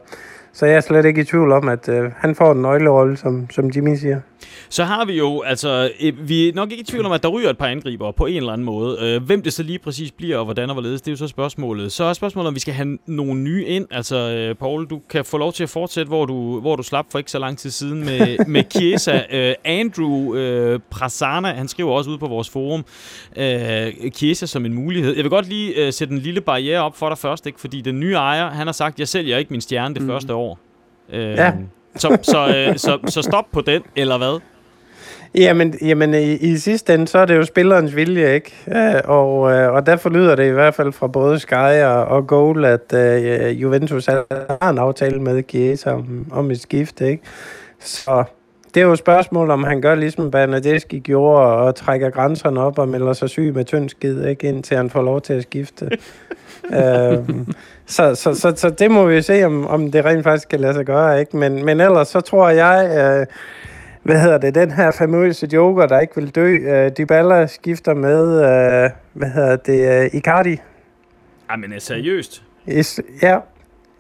så 0.53 0.67
jeg 0.67 0.77
er 0.77 0.81
slet 0.81 1.05
ikke 1.05 1.21
i 1.21 1.25
tvivl 1.25 1.53
om, 1.53 1.69
at 1.69 1.89
øh, 1.89 2.13
han 2.17 2.35
får 2.35 2.53
en 2.53 2.63
nøglerolle, 2.63 3.17
som, 3.17 3.51
som 3.51 3.67
Jimmy 3.67 3.95
siger. 3.95 4.21
Så 4.69 4.85
har 4.85 5.05
vi 5.05 5.13
jo, 5.13 5.41
altså, 5.41 5.91
øh, 6.01 6.29
vi 6.29 6.49
er 6.49 6.53
nok 6.55 6.71
ikke 6.71 6.81
i 6.81 6.85
tvivl 6.85 7.07
om, 7.07 7.13
at 7.13 7.23
der 7.23 7.29
ryger 7.29 7.51
et 7.51 7.59
par 7.59 7.67
angriber 7.67 8.13
på 8.13 8.27
en 8.27 8.37
eller 8.37 8.53
anden 8.53 8.65
måde. 8.65 8.99
Øh, 9.01 9.23
hvem 9.23 9.43
det 9.43 9.53
så 9.53 9.63
lige 9.63 9.79
præcis 9.79 10.13
bliver, 10.13 10.39
og 10.39 10.45
hvordan 10.45 10.71
og 10.71 10.75
hvorledes, 10.75 11.01
det 11.01 11.09
er 11.09 11.13
jo 11.13 11.17
så 11.17 11.29
spørgsmålet. 11.29 11.93
Så 11.93 12.05
er 12.05 12.13
spørgsmålet, 12.13 12.49
om 12.49 12.55
vi 12.55 12.61
skal 12.61 12.75
have 12.75 12.99
nogle 13.07 13.41
nye 13.41 13.65
ind. 13.65 13.87
Altså, 13.91 14.17
øh, 14.17 14.55
Paul, 14.55 14.87
du 14.87 15.01
kan 15.11 15.25
få 15.25 15.39
lov 15.39 15.53
til 15.53 15.63
at 15.63 15.71
fortsætte, 15.71 16.09
hvor 16.09 16.27
du, 16.27 16.61
hvor 16.61 16.77
du 16.77 16.83
slap 16.83 17.07
for 17.11 17.19
ikke 17.19 17.31
så 17.31 17.39
lang 17.39 17.59
tid 17.59 17.71
siden 17.71 18.05
med, 18.05 18.39
med 18.55 18.65
Chiesa. 18.71 19.23
Andrew 19.65 20.35
Prassana, 20.91 21.53
han 21.53 21.69
skriver 21.69 21.93
også 21.93 22.11
ud 22.11 22.19
på 22.19 22.29
vores 22.29 22.51
forum, 22.51 22.85
Chiesa 24.15 24.47
som 24.47 24.67
en 24.67 24.75
mulighed. 24.75 25.15
Jeg 25.15 25.25
vil 25.25 25.31
godt 25.31 25.49
lige 25.49 25.93
sætte 25.93 26.15
en 26.15 26.21
lille 26.21 26.41
barriere 26.41 26.81
op 26.81 26.97
for 26.97 27.09
dig 27.09 27.19
først, 27.19 27.47
ikke? 27.47 27.61
fordi 27.61 27.81
den 27.81 28.01
nye 28.01 28.15
ejer, 28.15 28.51
han 28.51 28.67
har 28.67 28.73
sagt, 28.73 28.99
jeg 28.99 29.09
sælger 29.09 29.39
ikke 29.39 29.51
min 29.51 29.61
stjerne 29.61 29.95
det 29.95 30.03
mm. 30.03 30.09
første 30.09 30.35
år. 30.35 30.59
Øh, 31.13 31.21
Ja. 31.21 31.53
Så, 31.97 32.19
så, 32.23 32.47
øh, 32.57 32.79
så, 32.79 32.99
så 33.09 33.23
stop 33.23 33.45
på 33.53 33.61
den, 33.61 33.83
eller 33.97 34.19
hvad? 34.19 34.41
Jamen, 35.35 35.75
jamen 35.83 36.15
i, 36.15 36.33
i 36.33 36.57
sidste 36.57 36.95
ende, 36.95 37.09
så 37.09 37.19
er 37.19 37.25
det 37.25 37.37
jo 37.37 37.45
spillerens 37.45 37.97
vilje, 37.97 38.35
ikke? 38.35 38.53
Øh, 38.69 39.01
og, 39.05 39.53
øh, 39.53 39.73
og 39.73 39.87
derfor 39.87 40.11
lyder 40.11 40.35
det 40.35 40.47
i 40.47 40.53
hvert 40.53 40.75
fald 40.75 40.93
fra 40.93 41.07
både 41.07 41.39
Sky 41.39 41.83
og, 41.85 42.05
og 42.05 42.27
Goal, 42.27 42.65
at 42.65 42.93
øh, 42.95 43.63
Juventus 43.63 44.07
har 44.07 44.71
en 44.71 44.79
aftale 44.79 45.23
med 45.23 45.43
Chiesa 45.49 45.91
om, 45.91 46.27
om 46.33 46.51
et 46.51 46.61
skifte, 46.61 47.11
ikke? 47.11 47.23
Så 47.81 48.25
det 48.75 48.81
er 48.81 48.85
jo 48.85 48.93
et 48.93 48.99
spørgsmål, 48.99 49.51
om 49.51 49.65
han 49.65 49.81
gør 49.81 49.95
ligesom 49.95 50.31
Bernadeschi 50.31 50.99
gjorde, 50.99 51.47
og 51.47 51.75
trækker 51.75 52.11
grænserne 52.11 52.61
op 52.61 52.79
og 52.79 52.89
melder 52.89 53.13
sig 53.13 53.29
syg 53.29 53.53
med 53.55 53.65
tynd 53.65 53.89
skid, 53.89 54.25
ikke? 54.25 54.49
Indtil 54.49 54.77
han 54.77 54.91
får 54.91 55.03
lov 55.03 55.21
til 55.21 55.33
at 55.33 55.43
skifte 55.43 55.91
øhm, 56.75 57.47
så, 57.87 58.15
så, 58.15 58.35
så, 58.35 58.53
så 58.57 58.71
det 58.71 58.91
må 58.91 59.05
vi 59.07 59.23
se, 59.23 59.45
om, 59.45 59.67
om 59.67 59.91
det 59.91 60.05
rent 60.05 60.25
faktisk 60.25 60.49
kan 60.49 60.61
lade 60.61 60.75
sig 60.75 60.87
gøre, 60.87 61.21
ikke? 61.21 61.37
Men, 61.37 61.65
men 61.65 61.81
ellers 61.81 62.09
så 62.09 62.21
tror 62.21 62.49
jeg... 62.49 62.97
Øh, 62.99 63.27
hvad 64.03 64.21
hedder 64.21 64.39
det, 64.39 64.55
den 64.55 64.71
her 64.71 64.91
famøse 64.91 65.49
joker, 65.53 65.87
der 65.87 66.01
ikke 66.01 66.15
vil 66.17 66.35
dø. 66.35 66.57
Øh, 66.57 66.91
Dybala 66.99 67.47
skifter 67.47 67.95
med, 67.95 68.35
øh, 68.35 68.91
hvad 69.13 69.29
hedder 69.29 69.57
det, 69.57 70.05
øh, 70.05 70.11
Icardi. 70.13 70.61
Ej, 71.51 71.57
men 71.57 71.73
er 71.73 71.79
seriøst? 71.79 72.43
Is, 72.67 73.01
ja, 73.23 73.39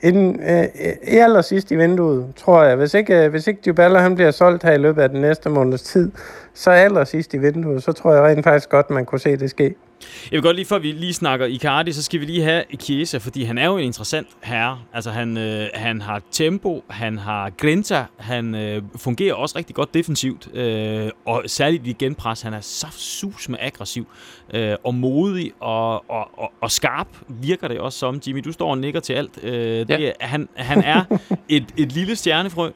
inden, 0.00 0.40
øh, 0.40 0.64
i 1.12 1.16
allersidst 1.16 1.70
i 1.70 1.76
vinduet, 1.76 2.26
tror 2.36 2.64
jeg. 2.64 2.76
Hvis 2.76 2.94
ikke, 2.94 3.24
øh, 3.24 3.30
hvis 3.30 3.46
ikke 3.46 3.60
Dybala 3.66 3.98
han 3.98 4.14
bliver 4.14 4.30
solgt 4.30 4.62
her 4.62 4.72
i 4.72 4.78
løbet 4.78 5.02
af 5.02 5.08
den 5.08 5.20
næste 5.20 5.50
måneds 5.50 5.82
tid, 5.82 6.12
så 6.54 6.70
allersidst 6.70 7.34
i 7.34 7.38
vinduet, 7.38 7.82
så 7.82 7.92
tror 7.92 8.14
jeg 8.14 8.22
rent 8.22 8.44
faktisk 8.44 8.68
godt, 8.68 8.90
man 8.90 9.04
kunne 9.04 9.20
se 9.20 9.36
det 9.36 9.50
ske. 9.50 9.74
Jeg 10.24 10.36
vil 10.36 10.42
godt 10.42 10.57
lige, 10.57 10.66
før 10.66 10.78
vi 10.78 10.92
lige 10.92 11.12
snakker 11.14 11.46
Icardi, 11.46 11.92
så 11.92 12.03
skal 12.03 12.20
vi 12.20 12.24
lige 12.24 12.42
have 12.42 12.64
Chiesa, 12.80 13.18
fordi 13.18 13.42
han 13.44 13.59
er 13.59 13.66
jo 13.66 13.76
en 13.78 13.84
interessant 13.84 14.28
herre. 14.42 14.78
Altså, 14.92 15.11
han, 15.11 15.36
øh, 15.36 15.68
han 15.74 16.01
har 16.01 16.22
tempo, 16.30 16.84
han 16.90 17.18
har 17.18 17.51
grinta, 17.51 18.05
han 18.18 18.55
øh, 18.55 18.82
fungerer 18.96 19.34
også 19.34 19.59
rigtig 19.59 19.76
godt 19.76 19.94
defensivt, 19.94 20.55
øh, 20.55 21.11
og 21.26 21.42
særligt 21.46 21.86
i 21.86 21.92
genpres, 21.92 22.42
han 22.42 22.55
er 22.55 22.61
så 22.61 22.86
sus 22.90 23.48
med 23.48 23.59
aggressiv 23.61 24.07
øh, 24.55 24.76
og 24.84 24.94
modig 24.94 25.53
og, 25.61 26.11
og, 26.11 26.38
og, 26.38 26.53
og 26.61 26.70
skarp, 26.70 27.09
virker 27.28 27.68
det 27.68 27.78
også 27.78 27.98
som. 27.98 28.20
Jimmy, 28.26 28.40
du 28.44 28.53
står 28.53 28.70
og 28.70 28.78
nikker 28.78 29.01
til 29.01 29.12
alt. 29.12 29.38
Øh, 29.42 29.53
det, 29.88 29.90
Ja. 30.01 30.12
han, 30.20 30.48
han 30.57 30.84
er 30.84 31.05
et, 31.48 31.64
et 31.76 31.92
lille 31.92 32.16
stjernefrø, 32.16 32.70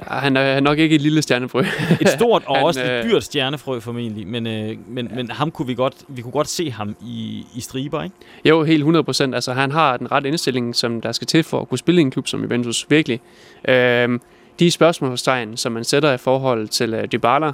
han 0.00 0.36
er 0.36 0.60
nok 0.60 0.78
ikke 0.78 0.94
et 0.94 1.00
lille 1.00 1.22
stjernefrø. 1.22 1.60
et 2.00 2.08
stort 2.08 2.42
og 2.46 2.56
Han, 2.56 2.66
også 2.66 2.84
et 2.84 2.90
øh, 2.90 3.04
dyrt 3.04 3.24
stjernefrø 3.24 3.80
formentlig, 3.80 4.26
men, 4.26 4.46
øh, 4.46 4.76
men, 4.88 5.10
men 5.14 5.30
ham 5.30 5.50
kunne 5.50 5.66
vi 5.66 5.74
godt, 5.74 5.94
vi 6.08 6.22
kunne 6.22 6.32
godt 6.32 6.48
se 6.48 6.70
ham 6.70 6.96
i, 7.06 7.46
i 7.54 7.60
striber, 7.60 8.02
ikke? 8.02 8.16
Jo, 8.44 8.62
helt 8.62 8.80
100 8.80 9.04
procent. 9.04 9.34
Altså, 9.34 9.52
han 9.52 9.72
har 9.72 9.96
den 9.96 10.12
rette 10.12 10.28
indstilling, 10.28 10.76
som 10.76 11.00
der 11.00 11.12
skal 11.12 11.26
til 11.26 11.42
for 11.42 11.60
at 11.60 11.68
kunne 11.68 11.78
spille 11.78 12.00
i 12.00 12.02
en 12.02 12.10
klub 12.10 12.28
som 12.28 12.42
Juventus. 12.42 12.86
Virkelig. 12.88 13.20
Øhm, 13.68 14.20
de 14.60 14.70
spørgsmålstegn, 14.70 15.56
som 15.56 15.72
man 15.72 15.84
sætter 15.84 16.12
i 16.12 16.18
forhold 16.18 16.68
til 16.68 16.94
uh, 16.94 17.04
Dybala, 17.12 17.52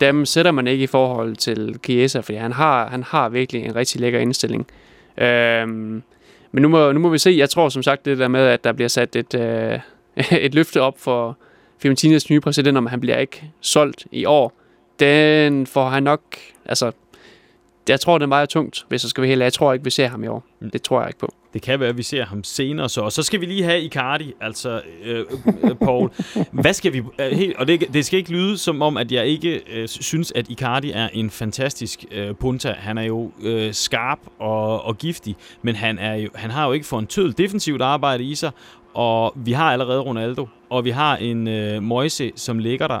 dem 0.00 0.24
sætter 0.24 0.50
man 0.50 0.66
ikke 0.66 0.84
i 0.84 0.86
forhold 0.86 1.36
til 1.36 1.78
Chiesa, 1.84 2.20
fordi 2.20 2.38
han 2.38 2.52
har, 2.52 2.88
han 2.88 3.02
har 3.02 3.28
virkelig 3.28 3.64
en 3.64 3.76
rigtig 3.76 4.00
lækker 4.00 4.18
indstilling. 4.18 4.66
Øhm, 5.18 6.02
men 6.52 6.62
nu 6.62 6.68
må, 6.68 6.92
nu 6.92 7.00
må 7.00 7.08
vi 7.08 7.18
se. 7.18 7.34
Jeg 7.38 7.50
tror 7.50 7.68
som 7.68 7.82
sagt 7.82 8.04
det 8.04 8.18
der 8.18 8.28
med, 8.28 8.40
at 8.40 8.64
der 8.64 8.72
bliver 8.72 8.88
sat 8.88 9.16
et, 9.16 9.34
øh, 9.34 9.78
et 10.46 10.54
løfte 10.54 10.80
op 10.80 10.98
for 10.98 11.38
Fiorentinas 11.84 12.30
nye 12.30 12.40
præsident, 12.40 12.78
om 12.78 12.86
han 12.86 13.00
bliver 13.00 13.18
ikke 13.18 13.42
solgt 13.60 14.06
i 14.12 14.24
år. 14.24 14.52
Den 15.00 15.66
får 15.66 15.88
han 15.88 16.02
nok... 16.02 16.20
Altså, 16.64 16.92
jeg 17.88 18.00
tror, 18.00 18.18
det 18.18 18.22
er 18.22 18.28
meget 18.28 18.48
tungt, 18.48 18.84
hvis 18.88 19.04
jeg 19.04 19.10
skal 19.10 19.22
være 19.22 19.28
helt. 19.28 19.42
Jeg 19.42 19.52
tror 19.52 19.72
ikke, 19.72 19.84
vi 19.84 19.90
ser 19.90 20.08
ham 20.08 20.24
i 20.24 20.26
år. 20.26 20.44
Det 20.72 20.82
tror 20.82 21.00
jeg 21.00 21.08
ikke 21.08 21.18
på. 21.18 21.34
Det 21.54 21.62
kan 21.62 21.80
være, 21.80 21.88
at 21.88 21.96
vi 21.96 22.02
ser 22.02 22.24
ham 22.24 22.44
senere 22.44 22.88
så. 22.88 23.00
Og 23.00 23.12
så 23.12 23.22
skal 23.22 23.40
vi 23.40 23.46
lige 23.46 23.64
have 23.64 23.80
Icardi, 23.80 24.32
altså 24.40 24.80
øh, 25.04 25.24
øh, 25.64 25.74
Paul. 25.74 26.10
Hvad 26.52 26.72
skal 26.72 26.92
vi... 26.92 27.02
Øh, 27.18 27.32
helt, 27.32 27.56
og 27.56 27.66
det, 27.66 27.94
det 27.94 28.06
skal 28.06 28.18
ikke 28.18 28.32
lyde 28.32 28.58
som 28.58 28.82
om, 28.82 28.96
at 28.96 29.12
jeg 29.12 29.26
ikke 29.26 29.62
øh, 29.72 29.88
synes, 29.88 30.32
at 30.32 30.48
Icardi 30.48 30.90
er 30.90 31.08
en 31.12 31.30
fantastisk 31.30 32.04
øh, 32.10 32.34
punta. 32.34 32.74
Han 32.78 32.98
er 32.98 33.02
jo 33.02 33.32
øh, 33.42 33.74
skarp 33.74 34.18
og, 34.38 34.84
og 34.84 34.98
giftig, 34.98 35.36
men 35.62 35.74
han, 35.74 35.98
er 35.98 36.14
jo, 36.14 36.28
han 36.34 36.50
har 36.50 36.66
jo 36.66 36.72
ikke 36.72 36.86
for 36.86 36.98
en 36.98 37.06
tødel 37.06 37.38
defensivt 37.38 37.82
arbejde 37.82 38.24
i 38.24 38.34
sig, 38.34 38.50
og 38.94 39.32
vi 39.36 39.52
har 39.52 39.72
allerede 39.72 40.00
Ronaldo, 40.00 40.46
og 40.70 40.84
vi 40.84 40.90
har 40.90 41.16
en 41.16 41.48
øh, 41.48 41.82
Moise, 41.82 42.32
som 42.36 42.58
ligger 42.58 42.86
der, 42.88 43.00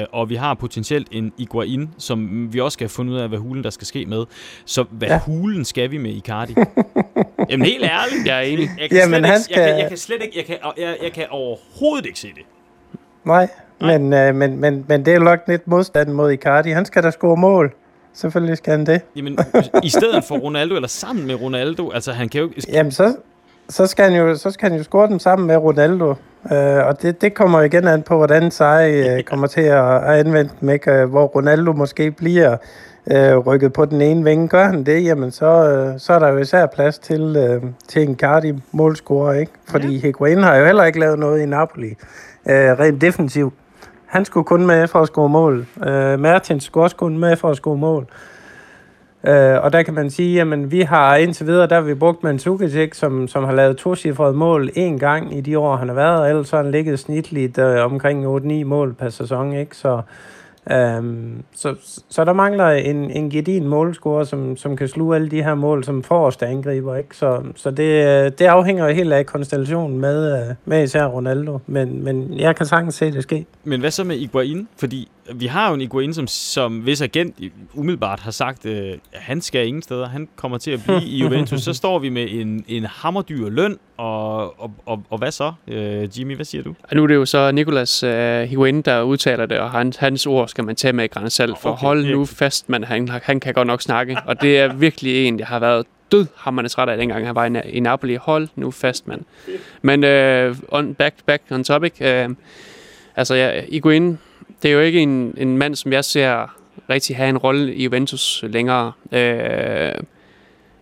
øh, 0.00 0.06
og 0.12 0.28
vi 0.30 0.34
har 0.34 0.54
potentielt 0.54 1.08
en 1.10 1.32
Iguain, 1.38 1.90
som 1.98 2.48
vi 2.52 2.60
også 2.60 2.74
skal 2.74 2.84
have 2.84 2.90
fundet 2.90 3.14
ud 3.14 3.18
af, 3.18 3.28
hvad 3.28 3.38
hulen 3.38 3.64
der 3.64 3.70
skal 3.70 3.86
ske 3.86 4.06
med. 4.06 4.24
Så 4.64 4.84
hvad 4.90 5.08
ja. 5.08 5.20
Hulen 5.20 5.64
skal 5.64 5.90
vi 5.90 5.98
med 5.98 6.10
Icardi? 6.10 6.54
Jamen 7.50 7.66
helt 7.66 7.84
ærligt. 7.84 8.26
Jeg 8.26 8.36
er 8.36 8.40
enig. 8.40 8.68
Jeg 8.80 8.88
kan, 8.90 8.98
Jamen, 8.98 9.14
ikke, 9.16 9.26
jeg, 9.28 9.34
kan, 9.34 9.40
skal- 9.42 9.78
jeg 9.80 9.88
kan 9.88 9.98
slet 9.98 10.22
ikke, 10.22 10.36
jeg 10.38 10.44
kan, 10.44 10.56
jeg, 10.78 10.96
jeg 11.02 11.12
kan 11.12 11.24
overhovedet 11.30 12.06
ikke 12.06 12.18
se 12.18 12.28
det. 12.28 12.42
Nej, 13.24 13.48
men, 13.80 14.12
øh, 14.12 14.34
men, 14.34 14.60
men, 14.60 14.84
men 14.88 15.04
det 15.04 15.10
er 15.10 15.14
jo 15.18 15.24
nok 15.24 15.40
lidt 15.48 15.68
modstand 15.68 16.08
mod 16.12 16.32
Icardi. 16.32 16.70
Han 16.70 16.84
skal 16.84 17.02
da 17.02 17.10
score 17.10 17.36
mål. 17.36 17.72
Selvfølgelig 18.14 18.56
skal 18.56 18.70
han 18.70 18.86
det. 18.86 19.00
Jamen, 19.16 19.38
i 19.82 19.88
stedet 19.88 20.24
for 20.24 20.38
Ronaldo, 20.38 20.74
eller 20.74 20.88
sammen 20.88 21.26
med 21.26 21.34
Ronaldo, 21.34 21.90
altså 21.90 22.12
han 22.12 22.28
kan 22.28 22.40
jo 22.40 22.46
ikke... 22.48 22.62
Jamen, 22.72 22.92
så, 22.92 23.16
så, 23.68 23.86
skal 23.86 24.04
han 24.04 24.14
jo, 24.14 24.36
så 24.36 24.50
skal 24.50 24.70
han 24.70 24.78
jo 24.78 24.84
score 24.84 25.08
dem 25.08 25.18
sammen 25.18 25.46
med 25.46 25.56
Ronaldo. 25.56 26.14
Øh, 26.52 26.86
og 26.86 27.02
det, 27.02 27.20
det 27.20 27.34
kommer 27.34 27.60
igen 27.60 27.88
an 27.88 28.02
på, 28.02 28.16
hvordan 28.16 28.50
Sai 28.50 29.08
øh, 29.08 29.22
kommer 29.30 29.46
til 29.46 29.60
at, 29.60 29.94
at 29.94 30.26
anvende 30.26 30.50
dem, 30.60 30.68
ikke? 30.68 30.92
Øh, 30.92 31.10
hvor 31.10 31.24
Ronaldo 31.24 31.72
måske 31.72 32.10
bliver 32.10 32.56
øh, 33.10 33.36
rykket 33.36 33.72
på 33.72 33.84
den 33.84 34.00
ene 34.00 34.24
vinge. 34.24 34.48
Gør 34.48 34.64
han 34.64 34.84
det, 34.84 35.04
jamen 35.04 35.30
så, 35.30 35.46
øh, 35.46 36.00
så 36.00 36.12
er 36.12 36.18
der 36.18 36.28
jo 36.28 36.38
især 36.38 36.66
plads 36.66 36.98
til, 36.98 37.36
øh, 37.36 37.62
til 37.88 38.02
en 38.02 38.16
Cardi 38.16 38.52
målscorer, 38.72 39.32
ikke? 39.32 39.52
Fordi 39.68 39.94
ja. 39.94 40.00
Higuain 40.00 40.42
har 40.42 40.56
jo 40.56 40.64
heller 40.64 40.84
ikke 40.84 41.00
lavet 41.00 41.18
noget 41.18 41.40
i 41.42 41.46
Napoli. 41.46 41.88
Øh, 42.48 42.78
rent 42.78 43.00
defensivt. 43.00 43.54
Han 44.06 44.24
skulle 44.24 44.44
kun 44.44 44.66
med 44.66 44.88
for 44.88 45.00
at 45.00 45.06
score 45.06 45.28
mål. 45.28 45.66
Øh, 45.86 46.20
Mertens 46.20 46.64
skulle 46.64 46.84
også 46.84 46.96
kun 46.96 47.18
med 47.18 47.36
for 47.36 47.50
at 47.50 47.56
score 47.56 47.76
mål. 47.76 48.02
Øh, 48.02 48.37
Øh, 49.24 49.62
og 49.62 49.72
der 49.72 49.82
kan 49.82 49.94
man 49.94 50.10
sige, 50.10 50.34
jamen 50.34 50.70
vi 50.70 50.80
har 50.80 51.16
indtil 51.16 51.46
videre, 51.46 51.66
der 51.66 51.74
har 51.74 51.82
vi 51.82 51.94
brugt 51.94 52.22
Mandzukic, 52.22 52.96
som, 52.96 53.28
som 53.28 53.44
har 53.44 53.52
lavet 53.52 53.76
to 53.76 53.94
mål 54.32 54.70
en 54.74 54.98
gang 54.98 55.38
i 55.38 55.40
de 55.40 55.58
år, 55.58 55.76
han 55.76 55.88
har 55.88 55.94
været, 55.94 56.20
og 56.20 56.28
ellers 56.28 56.50
har 56.50 56.62
han 56.62 56.70
ligget 56.70 56.98
snitligt 56.98 57.58
øh, 57.58 57.84
omkring 57.84 58.36
8-9 58.36 58.64
mål 58.64 58.94
per 58.94 59.08
sæson, 59.08 59.52
ikke? 59.52 59.76
Så, 59.76 60.02
Um, 60.98 61.42
så, 61.54 61.74
så 62.08 62.24
der 62.24 62.32
mangler 62.32 62.68
en, 62.68 63.10
en 63.10 63.30
gedin 63.30 63.68
målscorer, 63.68 64.24
som, 64.24 64.56
som 64.56 64.76
kan 64.76 64.88
sluge 64.88 65.16
alle 65.16 65.28
de 65.28 65.42
her 65.42 65.54
mål 65.54 65.84
som 65.84 66.02
forreste 66.02 66.46
angriber. 66.46 66.96
Ikke? 66.96 67.16
Så, 67.16 67.42
så 67.56 67.70
det, 67.70 67.82
øh, 67.82 68.32
det 68.38 68.44
afhænger 68.44 68.88
helt 68.88 69.12
af 69.12 69.26
konstellationen 69.26 70.00
med, 70.00 70.54
med 70.64 70.82
især 70.82 71.06
Ronaldo. 71.06 71.58
Men, 71.66 72.04
men 72.04 72.38
jeg 72.38 72.56
kan 72.56 72.66
sagtens 72.66 72.94
se 72.94 73.12
det 73.12 73.22
ske. 73.22 73.46
Men 73.64 73.80
hvad 73.80 73.90
så 73.90 74.04
med 74.04 74.16
Iguain? 74.16 74.68
Fordi 74.76 75.10
vi 75.34 75.46
har 75.46 75.68
jo 75.68 75.74
en 75.74 75.80
Iguain, 75.80 76.14
som, 76.14 76.26
som 76.26 76.78
hvis 76.78 77.02
agent 77.02 77.36
umiddelbart 77.74 78.20
har 78.20 78.30
sagt, 78.30 78.66
øh, 78.66 78.92
at 78.92 78.98
han 79.12 79.40
skal 79.40 79.66
ingen 79.66 79.82
steder. 79.82 80.08
Han 80.08 80.28
kommer 80.36 80.58
til 80.58 80.70
at 80.70 80.80
blive 80.84 81.02
i 81.04 81.18
Juventus. 81.22 81.62
Så 81.62 81.72
står 81.74 81.98
vi 81.98 82.08
med 82.08 82.26
en, 82.30 82.64
en 82.68 82.84
hammerdyr 82.84 83.48
løn. 83.48 83.78
Og, 83.96 84.60
og, 84.62 84.72
og, 84.86 85.02
og 85.10 85.18
hvad 85.18 85.32
så, 85.32 85.52
øh, 85.68 86.18
Jimmy? 86.18 86.34
Hvad 86.34 86.44
siger 86.44 86.62
du? 86.64 86.74
Og 86.82 86.96
nu 86.96 87.02
er 87.02 87.06
det 87.06 87.14
jo 87.14 87.24
så 87.24 87.52
Nicolas 87.52 88.02
øh, 88.02 88.42
Higuain, 88.42 88.82
der 88.82 89.02
udtaler 89.02 89.46
det, 89.46 89.58
og 89.58 89.70
hans, 89.70 89.96
hans 89.96 90.26
ord 90.26 90.48
skal 90.48 90.64
man 90.64 90.76
tage 90.76 90.92
med 90.92 91.04
i 91.04 91.08
grænsalt. 91.08 91.58
For 91.58 91.70
okay, 91.72 91.80
hold 91.80 92.06
nu 92.06 92.24
fast, 92.24 92.68
man, 92.68 92.84
han, 92.84 93.08
han 93.08 93.40
kan 93.40 93.54
godt 93.54 93.66
nok 93.66 93.82
snakke. 93.82 94.18
Og 94.26 94.42
det 94.42 94.58
er 94.58 94.74
virkelig 94.74 95.26
en, 95.26 95.38
jeg 95.38 95.46
har 95.46 95.58
været 95.58 95.86
død 96.12 96.26
hammerne 96.36 96.68
træt 96.68 96.88
af, 96.88 96.96
dengang 96.96 97.26
han 97.26 97.34
var 97.34 97.44
i, 97.46 97.70
i 97.70 97.80
Napoli. 97.80 98.14
Hold 98.14 98.48
nu 98.56 98.70
fast, 98.70 99.08
mand. 99.08 99.20
Men 99.82 100.04
øh, 100.04 100.56
on, 100.68 100.94
back, 100.94 101.14
back 101.26 101.42
on 101.50 101.64
topic. 101.64 101.92
Øh, 102.00 102.28
altså, 103.16 103.34
ja, 103.34 103.62
Higuain, 103.72 104.18
det 104.62 104.68
er 104.68 104.72
jo 104.72 104.80
ikke 104.80 105.00
en, 105.00 105.34
en 105.36 105.58
mand, 105.58 105.74
som 105.74 105.92
jeg 105.92 106.04
ser 106.04 106.56
rigtig 106.90 107.16
have 107.16 107.28
en 107.28 107.38
rolle 107.38 107.74
i 107.74 107.84
Juventus 107.84 108.44
længere. 108.48 108.92
Øh, 109.12 109.94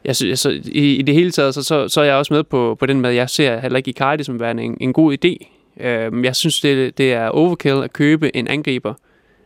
jeg, 0.04 0.16
synes, 0.16 0.46
altså, 0.46 0.70
i, 0.72 0.94
i 0.94 1.02
det 1.02 1.14
hele 1.14 1.30
taget, 1.30 1.54
så, 1.54 1.62
så, 1.62 1.88
så 1.88 2.00
er 2.00 2.04
jeg 2.04 2.14
også 2.14 2.34
med 2.34 2.44
på, 2.44 2.76
på 2.80 2.86
den 2.86 3.00
med, 3.00 3.10
jeg 3.10 3.30
ser 3.30 3.60
heller 3.60 3.76
ikke 3.76 3.90
Icardi 3.90 4.24
som 4.24 4.40
værende 4.40 4.62
en, 4.62 4.76
en 4.80 4.92
god 4.92 5.16
idé. 5.24 5.46
Øh, 5.80 6.24
jeg 6.24 6.36
synes, 6.36 6.60
det, 6.60 6.98
det 6.98 7.12
er 7.12 7.28
overkill 7.28 7.82
at 7.82 7.92
købe 7.92 8.36
en 8.36 8.48
angriber, 8.48 8.94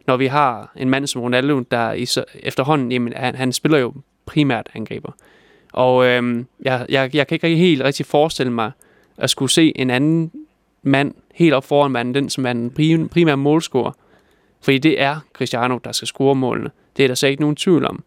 når 0.06 0.16
vi 0.16 0.26
har 0.26 0.72
en 0.76 0.90
mand 0.90 1.06
som 1.06 1.22
Ronaldo, 1.22 1.60
der 1.70 1.92
i, 1.92 2.06
så, 2.06 2.24
efterhånden, 2.34 2.92
jamen, 2.92 3.12
han, 3.16 3.34
han 3.34 3.52
spiller 3.52 3.78
jo 3.78 3.94
primært 4.26 4.68
angriber. 4.74 5.12
Og 5.72 6.06
øh, 6.06 6.44
jeg, 6.62 6.86
jeg, 6.88 7.14
jeg 7.14 7.26
kan 7.26 7.34
ikke 7.34 7.56
helt 7.56 7.82
rigtig 7.82 8.06
forestille 8.06 8.52
mig 8.52 8.70
at 9.16 9.30
skulle 9.30 9.50
se 9.50 9.72
en 9.76 9.90
anden 9.90 10.32
mand 10.82 11.14
helt 11.34 11.54
op 11.54 11.64
foran 11.64 11.90
manden, 11.90 12.14
den 12.14 12.30
som 12.30 12.46
er 12.46 12.52
den 12.52 13.08
primære 13.08 13.36
målscorer. 13.36 13.92
Fordi 14.62 14.78
det 14.78 15.00
er 15.00 15.20
Cristiano, 15.32 15.78
der 15.84 15.92
skal 15.92 16.08
score 16.08 16.34
målene. 16.34 16.70
Det 16.96 17.02
er 17.02 17.06
der 17.06 17.14
slet 17.14 17.30
ikke 17.30 17.42
nogen 17.42 17.56
tvivl 17.56 17.86
om. 17.86 18.04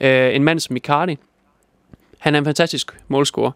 Øh, 0.00 0.34
en 0.34 0.44
mand 0.44 0.60
som 0.60 0.76
Icardi, 0.76 1.18
han 2.18 2.34
er 2.34 2.38
en 2.38 2.44
fantastisk 2.44 3.00
målscorer. 3.08 3.50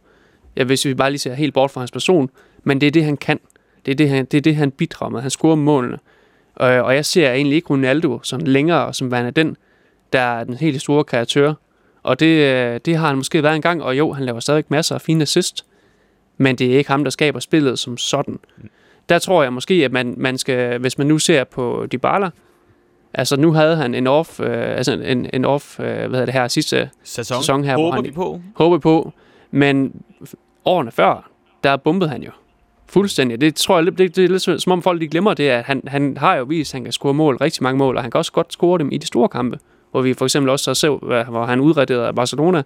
Ja, 0.56 0.64
hvis 0.64 0.84
vi 0.84 0.94
bare 0.94 1.10
lige 1.10 1.18
ser 1.18 1.34
helt 1.34 1.54
bort 1.54 1.70
fra 1.70 1.80
hans 1.80 1.90
person. 1.90 2.30
Men 2.64 2.80
det 2.80 2.86
er 2.86 2.90
det, 2.90 3.04
han 3.04 3.16
kan. 3.16 3.40
Det 3.86 3.92
er 3.92 3.96
det, 3.96 4.08
han, 4.08 4.24
det, 4.24 4.38
er 4.38 4.42
det, 4.42 4.56
han 4.56 4.70
bidrager 4.70 5.10
med. 5.10 5.20
Han 5.20 5.30
scorer 5.30 5.54
målene. 5.54 5.98
Og, 6.54 6.68
og 6.68 6.94
jeg 6.94 7.04
ser 7.04 7.32
egentlig 7.32 7.56
ikke 7.56 7.68
Ronaldo 7.70 8.20
som 8.22 8.40
længere 8.40 8.94
som 8.94 9.10
værende 9.10 9.30
den, 9.30 9.56
der 10.12 10.20
er 10.20 10.44
den 10.44 10.54
helt 10.54 10.80
store 10.80 11.04
kreatør. 11.04 11.54
Og 12.02 12.20
det, 12.20 12.26
øh, 12.26 12.80
det 12.84 12.96
har 12.96 13.06
han 13.06 13.16
måske 13.16 13.42
været 13.42 13.56
en 13.56 13.62
gang, 13.62 13.82
og 13.82 13.98
jo, 13.98 14.12
han 14.12 14.24
laver 14.24 14.40
stadig 14.40 14.64
masser 14.68 14.94
af 14.94 15.00
fine 15.00 15.22
assist. 15.22 15.66
Men 16.36 16.56
det 16.56 16.74
er 16.74 16.78
ikke 16.78 16.90
ham, 16.90 17.04
der 17.04 17.10
skaber 17.10 17.40
spillet 17.40 17.78
som 17.78 17.96
sådan. 17.96 18.38
Mm. 18.56 18.70
Der 19.10 19.18
tror 19.18 19.42
jeg 19.42 19.52
måske, 19.52 19.74
at 19.74 19.92
man, 19.92 20.14
man 20.16 20.38
skal, 20.38 20.78
hvis 20.78 20.98
man 20.98 21.06
nu 21.06 21.18
ser 21.18 21.44
på 21.44 21.86
Dybala, 21.92 22.30
Altså 23.14 23.36
nu 23.36 23.52
havde 23.52 23.76
han 23.76 23.94
en 23.94 24.06
off, 24.06 24.40
øh, 24.40 24.76
altså 24.76 24.92
en, 24.92 25.30
en 25.32 25.44
off, 25.44 25.80
øh, 25.80 25.86
hvad 25.86 26.08
hedder 26.08 26.24
det 26.24 26.34
her, 26.34 26.48
sidste 26.48 26.90
sæson, 27.04 27.36
sæson 27.42 27.64
her. 27.64 27.76
Håber 27.76 27.96
hvor 27.96 28.02
han, 28.02 28.14
på. 28.14 28.40
Håber 28.54 28.78
på. 28.78 29.12
Men 29.50 30.02
årene 30.64 30.90
før, 30.90 31.30
der 31.64 31.76
bombede 31.76 32.10
han 32.10 32.22
jo. 32.22 32.30
Fuldstændig. 32.86 33.40
Det 33.40 33.54
tror 33.54 33.76
jeg, 33.78 33.86
det, 33.86 33.98
det, 33.98 34.16
det 34.16 34.24
er 34.24 34.28
lidt 34.28 34.62
som 34.62 34.72
om 34.72 34.82
folk 34.82 35.00
de 35.00 35.08
glemmer 35.08 35.34
det, 35.34 35.48
at 35.48 35.64
han, 35.64 35.82
han 35.86 36.16
har 36.16 36.36
jo 36.36 36.44
vist, 36.44 36.70
at 36.70 36.76
han 36.76 36.84
kan 36.84 36.92
score 36.92 37.14
mål, 37.14 37.36
rigtig 37.36 37.62
mange 37.62 37.78
mål, 37.78 37.96
og 37.96 38.02
han 38.02 38.10
kan 38.10 38.18
også 38.18 38.32
godt 38.32 38.52
score 38.52 38.78
dem 38.78 38.92
i 38.92 38.98
de 38.98 39.06
store 39.06 39.28
kampe, 39.28 39.58
hvor 39.90 40.02
vi 40.02 40.14
for 40.14 40.24
eksempel 40.24 40.50
også 40.50 40.74
så 40.74 40.96
hvor 41.28 41.44
han 41.44 41.60
udrettede 41.60 42.06
af 42.06 42.14
Barcelona. 42.14 42.62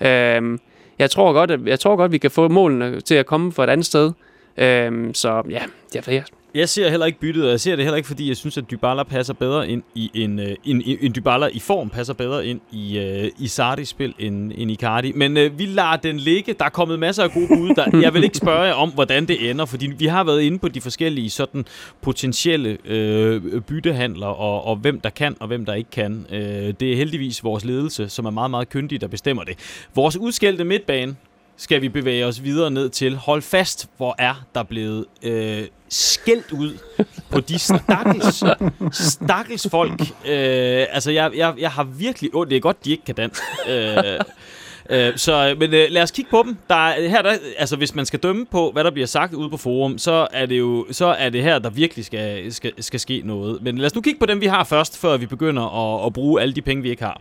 Øhm, 0.00 0.60
jeg 0.98 1.10
tror 1.10 1.32
godt, 1.32 1.50
at, 1.50 1.60
jeg 1.66 1.80
tror 1.80 1.96
godt, 1.96 2.12
vi 2.12 2.18
kan 2.18 2.30
få 2.30 2.48
målene 2.48 3.00
til 3.00 3.14
at 3.14 3.26
komme 3.26 3.52
fra 3.52 3.64
et 3.64 3.70
andet 3.70 3.86
sted. 3.86 4.12
Øhm, 4.58 5.14
så 5.14 5.42
ja, 5.50 5.62
jeg, 5.94 6.08
jeg, 6.08 6.24
jeg 6.54 6.68
ser 6.68 6.90
heller 6.90 7.06
ikke 7.06 7.18
byttet, 7.18 7.44
og 7.44 7.50
jeg 7.50 7.60
ser 7.60 7.76
det 7.76 7.84
heller 7.84 7.96
ikke, 7.96 8.06
fordi 8.06 8.28
jeg 8.28 8.36
synes, 8.36 8.58
at 8.58 8.70
Dybala 8.70 9.02
passer 9.02 9.34
bedre 9.34 9.68
ind 9.68 9.82
i 9.94 10.10
en, 10.14 10.38
en, 10.38 10.52
en, 10.64 10.98
en 11.00 11.14
Dybala 11.14 11.46
i 11.46 11.58
form 11.58 11.90
passer 11.90 12.14
bedre 12.14 12.46
ind 12.46 12.60
i, 12.72 12.98
uh, 12.98 13.44
i 13.44 13.48
Sardis 13.48 13.88
spil 13.88 14.14
end, 14.18 14.52
end 14.56 14.70
Icardi. 14.70 15.12
Men 15.12 15.36
uh, 15.36 15.58
vi 15.58 15.66
lader 15.66 15.96
den 15.96 16.16
ligge. 16.16 16.52
Der 16.52 16.64
er 16.64 16.68
kommet 16.68 16.98
masser 16.98 17.22
af 17.22 17.30
gode 17.30 17.48
bud. 17.48 17.74
Der, 17.74 17.98
jeg 18.04 18.14
vil 18.14 18.24
ikke 18.24 18.36
spørge 18.36 18.60
jer 18.60 18.72
om, 18.72 18.90
hvordan 18.90 19.26
det 19.26 19.50
ender, 19.50 19.64
fordi 19.64 19.86
vi 19.86 20.06
har 20.06 20.24
været 20.24 20.40
inde 20.42 20.58
på 20.58 20.68
de 20.68 20.80
forskellige 20.80 21.30
sådan 21.30 21.64
potentielle 22.02 22.78
uh, 22.84 23.62
byttehandler, 23.62 24.26
og, 24.26 24.64
og 24.64 24.76
hvem 24.76 25.00
der 25.00 25.10
kan, 25.10 25.36
og 25.40 25.46
hvem 25.46 25.64
der 25.64 25.74
ikke 25.74 25.90
kan. 25.90 26.26
Uh, 26.30 26.36
det 26.36 26.82
er 26.82 26.96
heldigvis 26.96 27.44
vores 27.44 27.64
ledelse, 27.64 28.08
som 28.08 28.24
er 28.24 28.30
meget, 28.30 28.50
meget 28.50 28.68
kyndig, 28.68 29.00
der 29.00 29.08
bestemmer 29.08 29.44
det. 29.44 29.86
Vores 29.94 30.16
udskældte 30.16 30.64
midtbane, 30.64 31.16
skal 31.58 31.82
vi 31.82 31.88
bevæge 31.88 32.26
os 32.26 32.42
videre 32.42 32.70
ned 32.70 32.88
til. 32.88 33.16
Hold 33.16 33.42
fast, 33.42 33.88
hvor 33.96 34.14
er 34.18 34.44
der 34.54 34.62
blevet 34.62 35.04
øh, 35.22 35.66
skældt 35.88 36.52
ud 36.52 36.78
på 37.30 37.40
de 37.40 37.58
stakkels, 37.58 38.44
stakkels 38.92 39.68
folk. 39.70 40.00
Øh, 40.00 40.86
altså, 40.90 41.10
jeg, 41.10 41.30
jeg, 41.36 41.54
jeg 41.58 41.70
har 41.70 41.84
virkelig... 41.84 42.34
Oh, 42.34 42.46
det 42.46 42.56
er 42.56 42.60
godt, 42.60 42.84
de 42.84 42.90
ikke 42.90 43.04
kan 43.04 43.14
dansk. 43.14 43.42
Øh, 43.68 43.96
øh, 44.90 45.16
så, 45.16 45.56
men 45.58 45.74
øh, 45.74 45.86
lad 45.90 46.02
os 46.02 46.10
kigge 46.10 46.30
på 46.30 46.42
dem. 46.46 46.56
Der 46.68 46.88
er, 46.88 47.08
her, 47.08 47.22
der, 47.22 47.36
altså, 47.58 47.76
hvis 47.76 47.94
man 47.94 48.06
skal 48.06 48.20
dømme 48.20 48.46
på, 48.46 48.70
hvad 48.72 48.84
der 48.84 48.90
bliver 48.90 49.06
sagt 49.06 49.34
ude 49.34 49.50
på 49.50 49.56
forum, 49.56 49.98
så 49.98 50.26
er 50.32 50.46
det 50.46 50.58
jo 50.58 50.86
så 50.90 51.06
er 51.06 51.30
det 51.30 51.42
her, 51.42 51.58
der 51.58 51.70
virkelig 51.70 52.04
skal, 52.04 52.52
skal, 52.52 52.72
skal 52.78 53.00
ske 53.00 53.22
noget. 53.24 53.62
Men 53.62 53.78
lad 53.78 53.86
os 53.86 53.94
nu 53.94 54.00
kigge 54.00 54.20
på 54.20 54.26
dem, 54.26 54.40
vi 54.40 54.46
har 54.46 54.64
først, 54.64 54.98
før 54.98 55.16
vi 55.16 55.26
begynder 55.26 55.62
at, 55.62 56.06
at 56.06 56.12
bruge 56.12 56.42
alle 56.42 56.54
de 56.54 56.62
penge, 56.62 56.82
vi 56.82 56.90
ikke 56.90 57.02
har. 57.02 57.20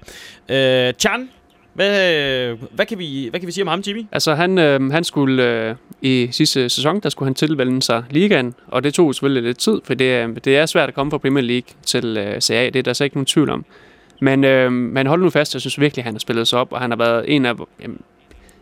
Øh, 0.49 0.93
Chan, 0.93 1.29
hvad, 1.77 2.55
hvad, 2.71 2.85
kan 2.85 2.99
vi, 2.99 3.27
hvad 3.29 3.39
kan 3.39 3.47
vi 3.47 3.51
sige 3.51 3.63
om 3.63 3.67
ham, 3.67 3.83
Jimmy? 3.87 4.05
Altså, 4.11 4.35
han, 4.35 4.57
øh, 4.57 4.91
han 4.91 5.03
skulle 5.03 5.43
øh, 5.43 5.75
i 6.01 6.27
sidste 6.31 6.69
sæson, 6.69 6.99
der 6.99 7.09
skulle 7.09 7.27
han 7.27 7.35
tilvælge 7.35 7.81
sig 7.81 8.03
ligaen, 8.09 8.55
og 8.67 8.83
det 8.83 8.93
tog 8.93 9.15
selvfølgelig 9.15 9.43
lidt 9.43 9.57
tid, 9.57 9.81
for 9.83 9.93
det, 9.93 10.45
det 10.45 10.57
er 10.57 10.65
svært 10.65 10.89
at 10.89 10.95
komme 10.95 11.11
fra 11.11 11.17
Premier 11.17 11.43
League 11.43 11.67
til 11.85 12.17
øh, 12.17 12.41
CA, 12.41 12.65
det 12.65 12.75
er 12.75 12.83
der 12.83 12.93
så 12.93 13.03
ikke 13.03 13.15
nogen 13.15 13.25
tvivl 13.25 13.49
om. 13.49 13.65
Men, 14.21 14.43
øh, 14.43 14.71
men 14.71 15.07
hold 15.07 15.21
nu 15.21 15.29
fast, 15.29 15.53
jeg 15.53 15.61
synes 15.61 15.79
virkelig, 15.79 16.01
at 16.01 16.05
han 16.05 16.13
har 16.13 16.19
spillet 16.19 16.47
sig 16.47 16.59
op, 16.59 16.73
og 16.73 16.81
han 16.81 16.91
har 16.91 16.97
været 16.97 17.35
en 17.35 17.45
af... 17.45 17.53
Jamen, 17.81 18.01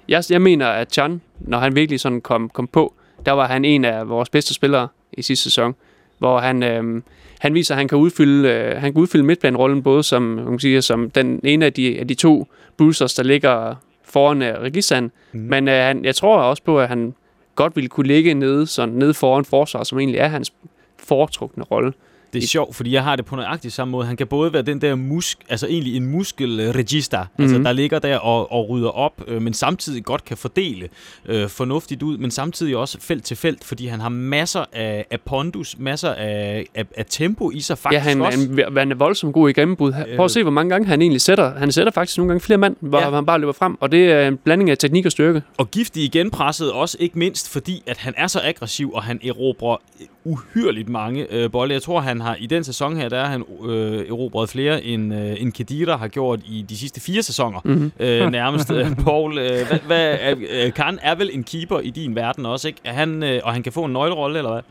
jeg, 0.07 0.23
jeg 0.29 0.41
mener, 0.41 0.67
at 0.67 0.93
Chan, 0.93 1.21
når 1.39 1.59
han 1.59 1.75
virkelig 1.75 1.99
sådan 1.99 2.21
kom, 2.21 2.49
kom 2.49 2.67
på, 2.67 2.93
der 3.25 3.31
var 3.31 3.47
han 3.47 3.65
en 3.65 3.85
af 3.85 4.09
vores 4.09 4.29
bedste 4.29 4.53
spillere 4.53 4.87
i 5.13 5.21
sidste 5.21 5.43
sæson, 5.43 5.75
hvor 6.17 6.39
han, 6.39 6.63
øh, 6.63 7.01
han 7.45 7.53
viser, 7.53 7.73
at 7.73 7.77
han 7.77 7.87
kan 7.87 7.97
udfylde, 7.97 8.49
øh, 8.49 8.81
han 8.81 8.93
kan 8.93 9.01
udfylde 9.01 9.23
midtbanerollen 9.23 9.83
både 9.83 10.03
som, 10.03 10.21
man 10.21 10.47
kan 10.47 10.59
sige, 10.59 10.81
som 10.81 11.09
den 11.09 11.39
ene 11.43 11.65
af 11.65 11.73
de, 11.73 11.99
af 11.99 12.07
de 12.07 12.13
to 12.13 12.47
boosters, 12.77 13.13
der 13.13 13.23
ligger 13.23 13.75
foran 14.03 14.41
Regisan. 14.41 15.11
Mm. 15.33 15.39
Men 15.39 15.67
uh, 15.67 15.73
han, 15.73 16.05
jeg 16.05 16.15
tror 16.15 16.37
også 16.37 16.63
på, 16.63 16.79
at 16.79 16.87
han 16.87 17.13
godt 17.55 17.75
ville 17.75 17.87
kunne 17.89 18.07
ligge 18.07 18.33
nede, 18.33 18.67
sådan 18.67 18.95
nede 18.95 19.13
foran 19.13 19.45
forsvar, 19.45 19.83
som 19.83 19.99
egentlig 19.99 20.19
er 20.19 20.27
hans 20.27 20.53
foretrukne 20.99 21.63
rolle. 21.63 21.93
Det 22.35 22.43
er 22.43 22.47
sjovt, 22.47 22.75
fordi 22.75 22.91
jeg 22.91 23.03
har 23.03 23.15
det 23.15 23.25
på 23.25 23.35
nøjagtigt 23.35 23.73
samme 23.73 23.91
måde. 23.91 24.07
Han 24.07 24.17
kan 24.17 24.27
både 24.27 24.53
være 24.53 24.61
den 24.61 24.81
der 24.81 24.95
musk, 24.95 25.37
altså 25.49 25.67
egentlig 25.67 25.95
en 25.95 26.05
muskelregister, 26.05 27.19
mm-hmm. 27.19 27.43
altså 27.43 27.57
der 27.57 27.73
ligger 27.73 27.99
der 27.99 28.17
og, 28.17 28.51
og 28.51 28.69
rydder 28.69 28.89
op, 28.89 29.23
øh, 29.27 29.41
men 29.41 29.53
samtidig 29.53 30.03
godt 30.03 30.25
kan 30.25 30.37
fordele 30.37 30.89
øh, 31.25 31.49
fornuftigt 31.49 32.03
ud, 32.03 32.17
men 32.17 32.31
samtidig 32.31 32.77
også 32.77 32.97
felt 33.01 33.23
til 33.23 33.37
felt, 33.37 33.63
fordi 33.63 33.87
han 33.87 33.99
har 33.99 34.09
masser 34.09 34.65
af, 34.73 35.05
af 35.11 35.21
pondus, 35.21 35.75
masser 35.79 36.09
af, 36.09 36.65
af, 36.75 36.85
af 36.97 37.05
tempo 37.09 37.51
i 37.51 37.59
sig 37.59 37.77
faktisk 37.77 38.05
Ja, 38.05 38.09
han, 38.09 38.21
også. 38.21 38.39
han, 38.65 38.77
han 38.77 38.91
er 38.91 38.95
voldsomt 38.95 39.33
god 39.33 39.49
i 39.49 39.53
gennembrud. 39.53 39.93
Prøv 40.15 40.25
at 40.25 40.31
se, 40.31 40.41
hvor 40.41 40.51
mange 40.51 40.69
gange 40.69 40.87
han 40.87 41.01
egentlig 41.01 41.21
sætter. 41.21 41.53
Han 41.57 41.71
sætter 41.71 41.91
faktisk 41.91 42.17
nogle 42.17 42.29
gange 42.29 42.41
flere 42.41 42.57
mand, 42.57 42.75
hvor 42.79 42.99
ja. 42.99 43.09
han 43.09 43.25
bare 43.25 43.39
løber 43.39 43.53
frem, 43.53 43.77
og 43.81 43.91
det 43.91 44.11
er 44.11 44.27
en 44.27 44.37
blanding 44.37 44.69
af 44.69 44.77
teknik 44.77 45.05
og 45.05 45.11
styrke. 45.11 45.41
Og 45.57 45.71
giftig 45.71 46.03
igen 46.03 46.31
presset 46.31 46.71
også, 46.71 46.97
ikke 46.99 47.19
mindst 47.19 47.49
fordi, 47.49 47.83
at 47.87 47.97
han 47.97 48.13
er 48.17 48.27
så 48.27 48.39
aggressiv, 48.43 48.91
og 48.93 49.03
han 49.03 49.19
erobrer 49.23 49.77
uhyrligt 50.23 50.89
mange 50.89 51.33
øh, 51.33 51.51
bolde. 51.51 51.73
Jeg 51.73 51.81
tror, 51.81 51.99
han 51.99 52.21
har 52.25 52.35
i 52.39 52.45
den 52.45 52.63
sæson 52.63 52.97
her, 52.97 53.09
der 53.09 53.17
er 53.17 53.25
han 53.25 53.43
øh, 53.65 53.99
erobret 54.09 54.49
flere, 54.49 54.83
end, 54.83 55.13
øh, 55.13 55.41
end 55.41 55.51
Kedira 55.51 55.97
har 55.97 56.07
gjort 56.07 56.39
i 56.45 56.65
de 56.69 56.77
sidste 56.77 57.01
fire 57.01 57.23
sæsoner. 57.23 57.59
Mm-hmm. 57.65 57.91
Øh, 57.99 58.31
nærmest. 58.31 58.71
Øh, 58.71 58.95
Paul, 59.05 59.37
øh, 59.37 59.67
hvad, 59.67 59.79
hvad, 59.87 60.35
øh, 60.49 60.73
Karen 60.73 60.99
er 61.01 61.15
vel 61.15 61.29
en 61.33 61.43
keeper 61.43 61.79
i 61.79 61.89
din 61.89 62.15
verden 62.15 62.45
også, 62.45 62.67
ikke? 62.67 62.79
Er 62.83 62.93
han, 62.93 63.23
øh, 63.23 63.41
og 63.43 63.53
han 63.53 63.63
kan 63.63 63.71
få 63.71 63.83
en 63.83 63.93
nøglerolle, 63.93 64.37
eller 64.37 64.51
hvad? 64.51 64.61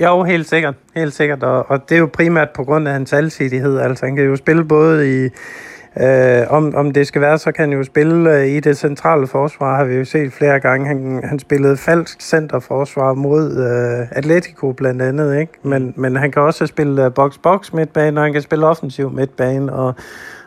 Jo, 0.00 0.22
helt 0.22 0.48
sikkert. 0.48 0.74
Helt 0.94 1.14
sikkert. 1.14 1.42
Og, 1.42 1.70
og 1.70 1.88
det 1.88 1.94
er 1.94 1.98
jo 1.98 2.10
primært 2.12 2.50
på 2.50 2.64
grund 2.64 2.88
af 2.88 2.92
hans 2.94 3.12
alsidighed. 3.12 3.78
Altså, 3.78 4.06
han 4.06 4.16
kan 4.16 4.24
jo 4.24 4.36
spille 4.36 4.64
både 4.64 5.24
i 5.24 5.28
Øh, 6.00 6.46
om, 6.50 6.74
om 6.74 6.90
det 6.90 7.06
skal 7.06 7.20
være, 7.20 7.38
så 7.38 7.52
kan 7.52 7.68
han 7.68 7.78
jo 7.78 7.84
spille 7.84 8.32
øh, 8.32 8.46
i 8.46 8.60
det 8.60 8.76
centrale 8.76 9.26
forsvar, 9.26 9.76
har 9.76 9.84
vi 9.84 9.94
jo 9.94 10.04
set 10.04 10.32
flere 10.32 10.60
gange. 10.60 10.86
Han, 10.86 11.20
han 11.24 11.38
spillede 11.38 11.76
falsk 11.76 12.20
centerforsvar 12.20 13.14
mod 13.14 13.56
øh, 13.56 14.18
Atletico 14.18 14.72
blandt 14.72 15.02
andet, 15.02 15.40
ikke? 15.40 15.52
Men, 15.62 15.94
men 15.96 16.16
han 16.16 16.32
kan 16.32 16.42
også 16.42 16.66
spille 16.66 17.10
box-box 17.10 17.70
midtbane, 17.76 18.20
og 18.20 18.24
han 18.24 18.32
kan 18.32 18.42
spille 18.42 18.66
offensiv 18.66 19.10
midtbane, 19.10 19.72
og, 19.72 19.94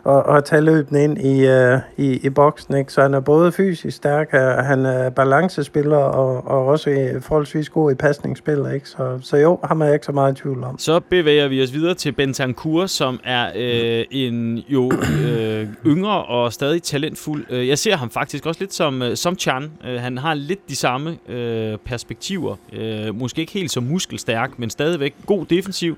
at, 0.06 0.38
at 0.38 0.46
tage 0.46 0.62
løbende 0.62 1.04
ind 1.04 1.18
i, 1.18 1.50
uh, 1.50 1.80
i, 1.98 2.26
i 2.26 2.30
boksen. 2.30 2.78
Ikke? 2.78 2.94
Så 2.94 3.02
han 3.02 3.14
er 3.14 3.20
både 3.20 3.52
fysisk 3.52 3.98
stærk, 3.98 4.34
og 4.34 4.66
han 4.66 4.86
er 4.86 5.10
balancespiller, 5.10 5.98
og, 5.98 6.48
og 6.48 6.66
også 6.66 6.90
øh, 6.90 7.22
forholdsvis 7.22 7.70
god 7.70 7.92
i 7.92 7.96
pasningsspil. 7.96 8.66
Ikke? 8.74 8.90
Så, 8.90 9.20
så 9.22 9.38
jo, 9.38 9.60
ham 9.64 9.82
er 9.82 9.86
jeg 9.86 9.94
ikke 9.94 10.06
så 10.06 10.12
meget 10.12 10.38
i 10.38 10.42
tvivl 10.42 10.64
om. 10.64 10.80
Så 10.80 11.00
bevæger 11.00 11.48
vi 11.48 11.64
os 11.64 11.74
videre 11.74 11.94
til 11.94 12.12
Bentancur, 12.12 12.86
som 12.86 13.20
er 13.24 13.52
øh, 13.56 14.06
en 14.12 14.58
jo 14.58 14.92
øh, 15.26 15.68
yngre 15.86 16.24
og 16.24 16.54
stadig 16.54 16.84
talentfuld. 16.84 17.52
Jeg 17.52 17.78
ser 17.78 17.96
ham 17.96 18.10
faktisk 18.10 18.46
også 18.46 18.62
lidt 18.62 18.74
som, 18.74 19.04
som 19.16 19.38
Chan. 19.40 19.72
Han 19.82 20.18
har 20.18 20.34
lidt 20.34 20.70
de 20.70 20.76
samme 20.76 21.18
øh, 21.30 21.78
perspektiver. 21.78 22.56
Øh, 22.74 23.16
måske 23.16 23.42
ikke 23.42 23.54
helt 23.54 23.72
så 23.72 23.82
muskelstærk, 23.82 24.60
men 24.60 24.70
stadigvæk 24.70 25.16
god 25.26 25.46
defensiv. 25.46 25.98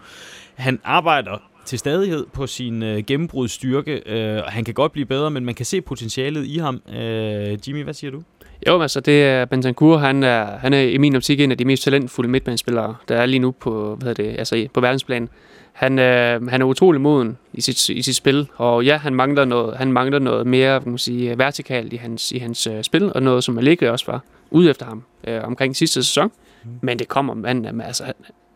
Han 0.55 0.79
arbejder 0.83 1.41
til 1.67 1.79
stadighed 1.79 2.25
på 2.33 2.47
sin 2.47 2.83
øh, 2.83 3.03
gennembrudstyrke. 3.07 4.01
Øh, 4.05 4.41
han 4.47 4.63
kan 4.63 4.73
godt 4.73 4.91
blive 4.91 5.05
bedre, 5.05 5.31
men 5.31 5.45
man 5.45 5.55
kan 5.55 5.65
se 5.65 5.81
potentialet 5.81 6.45
i 6.45 6.57
ham. 6.57 6.81
Øh, 6.95 7.57
Jimmy, 7.67 7.83
hvad 7.83 7.93
siger 7.93 8.11
du? 8.11 8.21
Jo, 8.67 8.81
altså 8.81 8.99
det 8.99 9.23
er 9.23 9.45
Bentancur, 9.45 9.97
han 9.97 10.23
er, 10.23 10.57
han 10.57 10.73
er 10.73 10.81
i 10.81 10.97
min 10.97 11.15
optik 11.15 11.39
en 11.39 11.51
af 11.51 11.57
de 11.57 11.65
mest 11.65 11.83
talentfulde 11.83 12.29
midtbanespillere, 12.29 12.95
der 13.07 13.15
er 13.15 13.25
lige 13.25 13.39
nu 13.39 13.51
på, 13.51 13.95
hvad 13.95 14.15
det, 14.15 14.35
altså 14.39 14.67
på 14.73 14.81
verdensplan. 14.81 15.29
Han, 15.73 15.99
øh, 15.99 16.47
han 16.47 16.61
er 16.61 16.65
utrolig 16.65 17.01
moden 17.01 17.37
i 17.53 17.61
sit, 17.61 17.89
i 17.89 18.01
sit 18.01 18.15
spil, 18.15 18.47
og 18.55 18.85
ja, 18.85 18.97
han 18.97 19.15
mangler 19.15 19.45
noget, 19.45 19.77
han 19.77 19.91
mangler 19.91 20.19
noget 20.19 20.47
mere 20.47 20.81
kan 20.81 20.91
man 20.91 20.97
sige, 20.97 21.37
vertikalt 21.37 21.93
i 21.93 21.95
hans, 21.95 22.31
i 22.31 22.37
hans 22.37 22.67
øh, 22.67 22.83
spil, 22.83 23.13
og 23.13 23.23
noget, 23.23 23.43
som 23.43 23.57
Allegri 23.57 23.87
også 23.87 24.05
var 24.07 24.23
ude 24.51 24.69
efter 24.69 24.85
ham 24.85 25.03
øh, 25.27 25.43
omkring 25.43 25.75
sidste 25.75 26.03
sæson. 26.03 26.31
Mm. 26.63 26.69
Men 26.81 26.99
det 26.99 27.07
kommer 27.07 27.33
manden, 27.33 27.81
altså, 27.81 28.03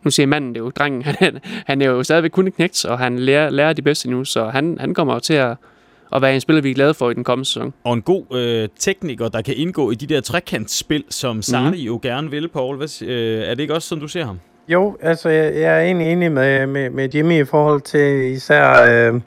nu 0.04 0.12
siger 0.12 0.28
manden, 0.28 0.50
det 0.50 0.58
er 0.58 0.64
jo 0.64 0.70
drengen, 0.70 1.02
han, 1.20 1.40
han 1.66 1.82
er 1.82 1.86
jo 1.86 2.04
stadigvæk 2.04 2.32
kun 2.32 2.52
knægt, 2.52 2.86
og 2.86 3.00
han 3.00 3.20
lærer, 3.20 3.50
lærer 3.50 3.74
de 3.74 3.82
bedste 3.82 4.10
nu, 4.10 4.26
så 4.26 4.46
han, 4.46 4.78
han 4.80 4.94
kommer 4.94 5.14
jo 5.14 5.20
til 5.20 5.34
at, 5.34 5.56
at 6.16 6.22
være 6.22 6.36
en 6.36 6.42
spiller, 6.42 6.62
vi 6.62 6.70
er 6.70 6.76
glade 6.76 6.94
for 6.94 7.10
i 7.10 7.14
den 7.14 7.24
kommende 7.24 7.48
sæson. 7.48 7.74
Og 7.84 7.94
en 7.94 8.02
god 8.02 8.36
øh, 8.36 8.70
tekniker, 8.80 9.30
der 9.30 9.42
kan 9.42 9.54
indgå 9.58 9.92
i 9.92 9.96
de 9.96 10.08
der 10.08 10.22
trekantspil, 10.22 11.04
som 11.10 11.42
Sarri 11.42 11.82
mm. 11.82 11.86
jo 11.86 12.00
gerne 12.02 12.32
vil, 12.32 12.48
Paul. 12.48 12.78
Hvad, 12.78 13.02
øh, 13.02 13.42
er 13.42 13.50
det 13.50 13.60
ikke 13.60 13.74
også 13.74 13.88
sådan, 13.88 14.02
du 14.02 14.08
ser 14.08 14.26
ham? 14.26 14.40
Jo, 14.68 14.98
altså 15.02 15.30
jeg, 15.30 15.56
jeg 15.56 15.78
er 15.78 15.82
egentlig 15.82 16.12
enig 16.12 16.32
med, 16.32 16.68
med, 16.68 16.90
med 16.90 17.10
Jimmy 17.16 17.42
i 17.42 17.46
forhold 17.46 17.82
til 17.82 18.32
især... 18.32 19.12
Øh, 19.14 19.22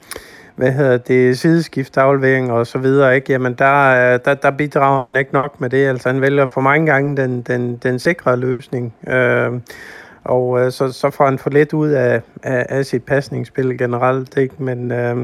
hvad 0.55 0.71
hedder 0.71 0.97
det, 0.97 1.39
sideskiftaflevering 1.39 2.51
og 2.51 2.67
så 2.67 2.77
videre, 2.77 3.15
ikke? 3.15 3.31
Jamen, 3.31 3.53
der, 3.53 4.17
der, 4.17 4.33
der 4.33 4.51
bidrager 4.51 5.05
han 5.13 5.19
ikke 5.19 5.33
nok 5.33 5.61
med 5.61 5.69
det. 5.69 5.87
Altså, 5.87 6.09
han 6.09 6.21
vælger 6.21 6.49
for 6.49 6.61
mange 6.61 6.85
gange 6.85 7.17
den, 7.17 7.41
den, 7.41 7.77
den 7.77 7.99
sikre 7.99 8.37
løsning. 8.37 8.93
Øh, 9.07 9.51
og 10.25 10.59
øh, 10.59 10.71
så, 10.71 10.91
så 10.91 11.09
får 11.09 11.25
han 11.25 11.39
for 11.39 11.49
lidt 11.49 11.73
ud 11.73 11.89
af, 11.89 12.21
af, 12.43 12.65
af 12.69 12.85
sit 12.85 13.03
pasningsspil 13.03 13.77
generelt, 13.77 14.37
ikke? 14.37 14.55
Men, 14.63 14.91
øh, 14.91 15.17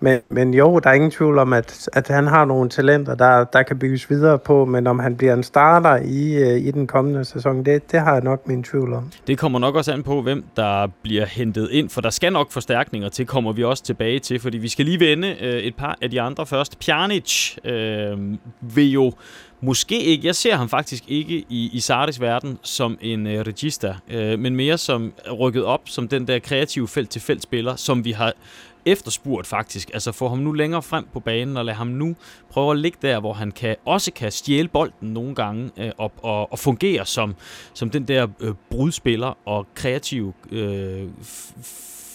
men, 0.00 0.20
men 0.28 0.54
jo, 0.54 0.78
der 0.78 0.90
er 0.90 0.94
ingen 0.94 1.10
tvivl 1.10 1.38
om, 1.38 1.52
at, 1.52 1.88
at 1.92 2.08
han 2.08 2.26
har 2.26 2.44
nogle 2.44 2.70
talenter, 2.70 3.14
der, 3.14 3.44
der 3.44 3.62
kan 3.62 3.78
bygges 3.78 4.10
videre 4.10 4.38
på, 4.38 4.64
men 4.64 4.86
om 4.86 4.98
han 4.98 5.16
bliver 5.16 5.34
en 5.34 5.42
starter 5.42 5.96
i, 5.96 6.34
øh, 6.34 6.66
i 6.66 6.70
den 6.70 6.86
kommende 6.86 7.24
sæson, 7.24 7.64
det, 7.64 7.92
det 7.92 8.00
har 8.00 8.12
jeg 8.12 8.22
nok 8.22 8.48
min 8.48 8.62
tvivl 8.62 8.92
om. 8.92 9.10
Det 9.26 9.38
kommer 9.38 9.58
nok 9.58 9.74
også 9.74 9.92
an 9.92 10.02
på, 10.02 10.22
hvem 10.22 10.44
der 10.56 10.86
bliver 11.02 11.26
hentet 11.26 11.68
ind, 11.70 11.90
for 11.90 12.00
der 12.00 12.10
skal 12.10 12.32
nok 12.32 12.50
forstærkninger 12.50 13.08
til, 13.08 13.26
kommer 13.26 13.52
vi 13.52 13.64
også 13.64 13.82
tilbage 13.82 14.18
til, 14.18 14.40
fordi 14.40 14.58
vi 14.58 14.68
skal 14.68 14.84
lige 14.84 15.00
vende 15.00 15.36
øh, 15.40 15.58
et 15.58 15.76
par 15.76 15.98
af 16.02 16.10
de 16.10 16.20
andre 16.20 16.46
først. 16.46 16.80
Pjanic 16.80 17.56
øh, 17.64 18.18
vil 18.60 18.90
jo 18.90 19.12
Måske 19.60 20.02
ikke. 20.02 20.26
Jeg 20.26 20.34
ser 20.34 20.56
ham 20.56 20.68
faktisk 20.68 21.04
ikke 21.08 21.44
i, 21.48 21.70
i 21.72 21.80
Sardis 21.80 22.20
verden 22.20 22.58
som 22.62 22.98
en 23.00 23.26
øh, 23.26 23.40
regista, 23.40 23.94
øh, 24.08 24.38
men 24.38 24.56
mere 24.56 24.78
som 24.78 25.12
rykket 25.40 25.64
op 25.64 25.80
som 25.84 26.08
den 26.08 26.28
der 26.28 26.38
kreative 26.38 26.88
felt-til-felt 26.88 27.42
spiller, 27.42 27.76
som 27.76 28.04
vi 28.04 28.12
har 28.12 28.32
efterspurgt 28.86 29.46
faktisk. 29.46 29.90
Altså 29.94 30.12
få 30.12 30.28
ham 30.28 30.38
nu 30.38 30.52
længere 30.52 30.82
frem 30.82 31.06
på 31.12 31.20
banen 31.20 31.56
og 31.56 31.64
lade 31.64 31.76
ham 31.76 31.86
nu 31.86 32.16
prøve 32.50 32.70
at 32.70 32.78
ligge 32.78 32.98
der, 33.02 33.20
hvor 33.20 33.32
han 33.32 33.50
kan, 33.50 33.76
også 33.84 34.12
kan 34.12 34.32
stjæle 34.32 34.68
bolden 34.68 35.08
nogle 35.08 35.34
gange 35.34 35.70
øh, 35.76 35.90
og, 35.98 36.12
og, 36.22 36.52
og 36.52 36.58
fungere 36.58 37.06
som, 37.06 37.34
som 37.74 37.90
den 37.90 38.08
der 38.08 38.26
øh, 38.40 38.54
brudspiller 38.70 39.38
og 39.44 39.66
kreative, 39.74 40.32
øh, 40.52 41.08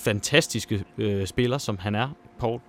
fantastiske 0.04 0.84
øh, 0.98 1.28
spiller, 1.28 1.58
som 1.58 1.78
han 1.78 1.96
er, 1.96 2.10
Paul. 2.40 2.60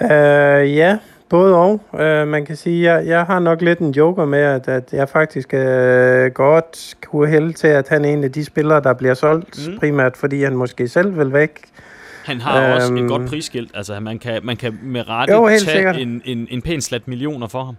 Uh, 0.00 0.76
ja, 0.76 0.98
Både 1.28 1.56
og. 1.56 1.80
Uh, 1.92 2.28
man 2.28 2.46
kan 2.46 2.56
sige, 2.56 2.90
at 2.90 2.96
jeg, 2.96 3.08
jeg 3.08 3.24
har 3.24 3.38
nok 3.38 3.62
lidt 3.62 3.78
en 3.78 3.90
joker 3.90 4.24
med, 4.24 4.38
at, 4.38 4.68
at 4.68 4.92
jeg 4.92 5.08
faktisk 5.08 5.52
uh, 5.52 5.60
godt 6.34 6.94
kunne 7.06 7.28
hælde 7.28 7.52
til, 7.52 7.66
at 7.66 7.88
han 7.88 8.04
er 8.04 8.08
en 8.08 8.24
af 8.24 8.32
de 8.32 8.44
spillere, 8.44 8.82
der 8.82 8.92
bliver 8.92 9.14
solgt, 9.14 9.68
mm. 9.68 9.78
primært 9.78 10.16
fordi 10.16 10.42
han 10.42 10.56
måske 10.56 10.88
selv 10.88 11.18
vil 11.18 11.32
væk. 11.32 11.60
Han 12.24 12.40
har 12.40 12.66
um, 12.66 12.72
også 12.72 12.94
et 12.94 13.08
godt 13.08 13.28
prisskilt. 13.28 13.70
Altså, 13.74 14.00
man 14.00 14.18
kan, 14.18 14.40
man 14.42 14.56
kan 14.56 14.78
med 14.82 15.08
rette 15.08 15.34
jo, 15.34 15.48
tage 15.64 16.00
en, 16.00 16.22
en, 16.24 16.46
en 16.50 16.62
pæn 16.62 16.80
slat 16.80 17.08
millioner 17.08 17.46
for 17.46 17.64
ham. 17.64 17.76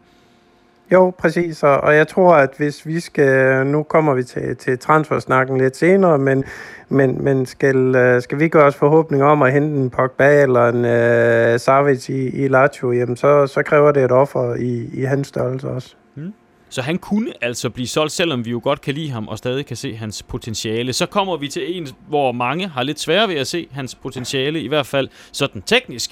Jo, 0.91 1.13
præcis, 1.17 1.63
og, 1.63 1.77
og 1.77 1.95
jeg 1.95 2.07
tror, 2.07 2.35
at 2.35 2.49
hvis 2.57 2.85
vi 2.85 2.99
skal, 2.99 3.65
nu 3.67 3.83
kommer 3.83 4.13
vi 4.13 4.23
til, 4.23 4.55
til 4.55 4.79
transfersnakken 4.79 5.57
lidt 5.57 5.77
senere, 5.77 6.17
men, 6.17 6.43
men, 6.89 7.23
men 7.23 7.45
skal, 7.45 7.95
øh, 7.95 8.21
skal 8.21 8.39
vi 8.39 8.47
gøre 8.47 8.65
os 8.65 8.75
forhåbning 8.75 9.23
om 9.23 9.41
at 9.41 9.53
hente 9.53 9.77
en 9.77 9.89
Pogba 9.89 10.41
eller 10.41 10.67
en 10.67 10.85
uh, 10.85 11.59
Savic 11.59 12.09
i, 12.09 12.43
i 12.43 12.47
Lazio, 12.47 12.91
jamen 12.91 13.17
så, 13.17 13.47
så 13.47 13.63
kræver 13.63 13.91
det 13.91 14.03
et 14.03 14.11
offer 14.11 14.55
i, 14.55 14.89
i 14.93 15.03
hans 15.03 15.27
størrelse 15.27 15.67
også. 15.67 15.95
Mm. 16.15 16.33
Så 16.69 16.81
han 16.81 16.97
kunne 16.97 17.33
altså 17.41 17.69
blive 17.69 17.87
solgt, 17.87 18.11
selvom 18.11 18.45
vi 18.45 18.51
jo 18.51 18.61
godt 18.63 18.81
kan 18.81 18.93
lide 18.93 19.09
ham 19.09 19.27
og 19.27 19.37
stadig 19.37 19.65
kan 19.65 19.77
se 19.77 19.95
hans 19.95 20.23
potentiale. 20.23 20.93
Så 20.93 21.05
kommer 21.05 21.37
vi 21.37 21.47
til 21.47 21.77
en, 21.77 21.87
hvor 22.07 22.31
mange 22.31 22.67
har 22.67 22.83
lidt 22.83 22.99
svære 22.99 23.27
ved 23.27 23.35
at 23.35 23.47
se 23.47 23.67
hans 23.71 23.95
potentiale, 23.95 24.61
i 24.61 24.67
hvert 24.67 24.85
fald 24.85 25.09
sådan 25.31 25.61
teknisk. 25.61 26.11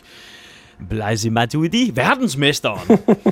Blaise 0.89 1.29
Matuidi, 1.29 1.91
verdensmesteren. 1.95 2.87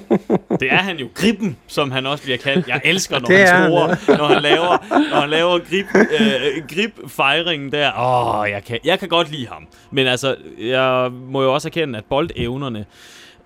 det 0.62 0.72
er 0.72 0.78
han 0.78 0.98
jo. 0.98 1.08
Griben, 1.14 1.58
som 1.68 1.92
han 1.92 2.06
også 2.06 2.24
bliver 2.24 2.38
kaldt. 2.38 2.68
Jeg 2.68 2.82
elsker, 2.84 3.20
når 3.20 3.38
han 3.38 3.48
scorer, 3.48 4.18
når 4.18 4.28
han 4.28 4.42
laver, 4.42 4.78
når 5.10 5.20
han 5.20 5.30
laver 5.30 5.60
grip, 5.60 5.86
øh, 5.96 6.68
grip-fejringen 6.76 7.72
der. 7.72 7.92
Åh, 8.00 8.40
oh, 8.40 8.50
jeg 8.50 8.64
kan, 8.64 8.80
jeg 8.86 9.00
kan 9.00 9.10
godt 9.10 9.32
lide 9.32 9.48
ham. 9.48 9.68
Men 9.92 10.08
altså, 10.08 10.36
jeg 10.60 11.12
må 11.12 11.44
jo 11.44 11.54
også 11.54 11.68
erkende, 11.68 11.98
at 11.98 12.06
boldevnerne 12.06 12.86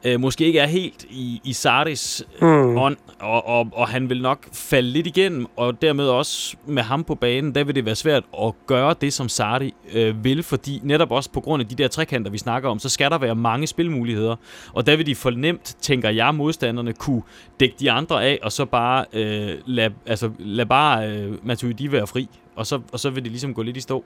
øh, 0.05 0.19
måske 0.19 0.45
ikke 0.45 0.59
er 0.59 0.67
helt 0.67 1.05
i, 1.09 1.41
i 1.43 1.53
Sardis 1.53 2.23
øh, 2.41 2.49
mm. 2.49 2.77
ånd, 2.77 2.97
og, 3.19 3.47
og, 3.47 3.67
og 3.73 3.87
han 3.87 4.09
vil 4.09 4.21
nok 4.21 4.47
falde 4.53 4.89
lidt 4.89 5.07
igennem, 5.07 5.47
og 5.55 5.81
dermed 5.81 6.07
også 6.07 6.57
med 6.65 6.83
ham 6.83 7.03
på 7.03 7.15
banen, 7.15 7.55
der 7.55 7.63
vil 7.63 7.75
det 7.75 7.85
være 7.85 7.95
svært 7.95 8.23
at 8.43 8.53
gøre 8.67 8.95
det, 9.01 9.13
som 9.13 9.29
Sardi 9.29 9.73
øh, 9.93 10.23
vil, 10.23 10.43
fordi 10.43 10.79
netop 10.83 11.11
også 11.11 11.31
på 11.31 11.41
grund 11.41 11.61
af 11.61 11.67
de 11.67 11.75
der 11.75 11.87
trekanter, 11.87 12.31
vi 12.31 12.37
snakker 12.37 12.69
om, 12.69 12.79
så 12.79 12.89
skal 12.89 13.11
der 13.11 13.17
være 13.17 13.35
mange 13.35 13.67
spilmuligheder, 13.67 14.35
og 14.73 14.87
der 14.87 14.95
vil 14.97 15.05
de 15.05 15.15
fornemt, 15.15 15.75
tænker 15.81 16.09
jeg, 16.09 16.35
modstanderne 16.35 16.93
kunne 16.93 17.21
dække 17.59 17.75
de 17.79 17.91
andre 17.91 18.25
af, 18.25 18.39
og 18.43 18.51
så 18.51 18.65
bare 18.65 19.05
øh, 19.13 19.49
lade 19.65 19.93
altså, 20.05 20.31
lad 20.39 20.65
bare 20.65 21.09
øh, 21.09 21.33
Matuidi 21.43 21.91
være 21.91 22.07
fri, 22.07 22.27
og 22.55 22.65
så, 22.65 22.81
og 22.91 22.99
så 22.99 23.09
vil 23.09 23.23
de 23.23 23.29
ligesom 23.29 23.53
gå 23.53 23.61
lidt 23.61 23.77
i 23.77 23.81
stå. 23.81 24.03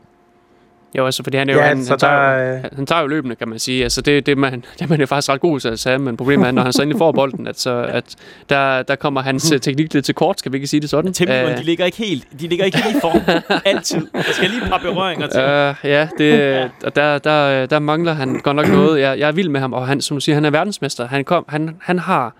Jo, 0.97 1.05
altså, 1.05 1.23
fordi 1.23 1.37
han, 1.37 1.49
er 1.49 1.53
jo, 1.53 1.59
ja, 1.59 1.65
han, 1.65 1.77
han, 1.77 1.85
tager, 1.85 1.97
der, 1.97 2.55
han, 2.57 2.69
han 2.75 2.85
tager 2.85 3.01
jo 3.01 3.07
løbende, 3.07 3.35
kan 3.35 3.47
man 3.47 3.59
sige. 3.59 3.83
Altså, 3.83 4.01
det, 4.01 4.25
det, 4.25 4.37
man, 4.37 4.65
det 4.79 4.89
man 4.89 5.01
er 5.01 5.05
faktisk 5.05 5.29
ret 5.29 5.41
god 5.41 5.59
til 5.59 5.69
at 5.69 5.79
sige, 5.79 5.97
men 5.97 6.17
problemet 6.17 6.47
er, 6.47 6.51
når 6.51 6.61
han 6.61 6.73
så 6.73 6.81
endelig 6.81 6.97
får 6.97 7.11
bolden, 7.11 7.47
at, 7.47 7.59
så, 7.59 7.85
at 7.89 8.15
der, 8.49 8.83
der 8.83 8.95
kommer 8.95 9.21
hans 9.21 9.51
uh, 9.51 9.59
teknik 9.59 9.93
lidt 9.93 10.05
til 10.05 10.15
kort, 10.15 10.39
skal 10.39 10.51
vi 10.51 10.57
ikke 10.57 10.67
sige 10.67 10.81
det 10.81 10.89
sådan? 10.89 11.13
Tempoen, 11.13 11.45
uh, 11.45 11.57
de 11.57 11.63
ligger 11.63 11.85
ikke 11.85 11.97
helt, 11.97 12.27
de 12.39 12.47
ligger 12.47 12.65
ikke 12.65 12.83
helt 12.83 12.97
i 12.97 12.99
form. 13.01 13.21
Altid. 13.65 14.07
Der 14.13 14.31
skal 14.31 14.49
lige 14.49 14.63
et 14.63 14.69
par 14.69 14.77
berøringer 14.77 15.27
til. 15.27 15.41
Uh, 15.41 15.91
ja, 15.91 16.07
det, 16.17 16.71
og 16.83 16.95
der, 16.95 17.17
der, 17.17 17.65
der 17.65 17.79
mangler 17.79 18.13
han 18.13 18.39
godt 18.43 18.55
nok 18.55 18.67
noget. 18.67 19.01
Jeg, 19.01 19.19
jeg 19.19 19.27
er 19.27 19.31
vild 19.31 19.49
med 19.49 19.59
ham, 19.59 19.73
og 19.73 19.87
han, 19.87 20.01
som 20.01 20.17
du 20.17 20.21
siger, 20.21 20.35
han 20.35 20.45
er 20.45 20.49
verdensmester. 20.49 21.07
Han, 21.07 21.23
kom, 21.23 21.45
han, 21.47 21.75
han 21.81 21.99
har 21.99 22.35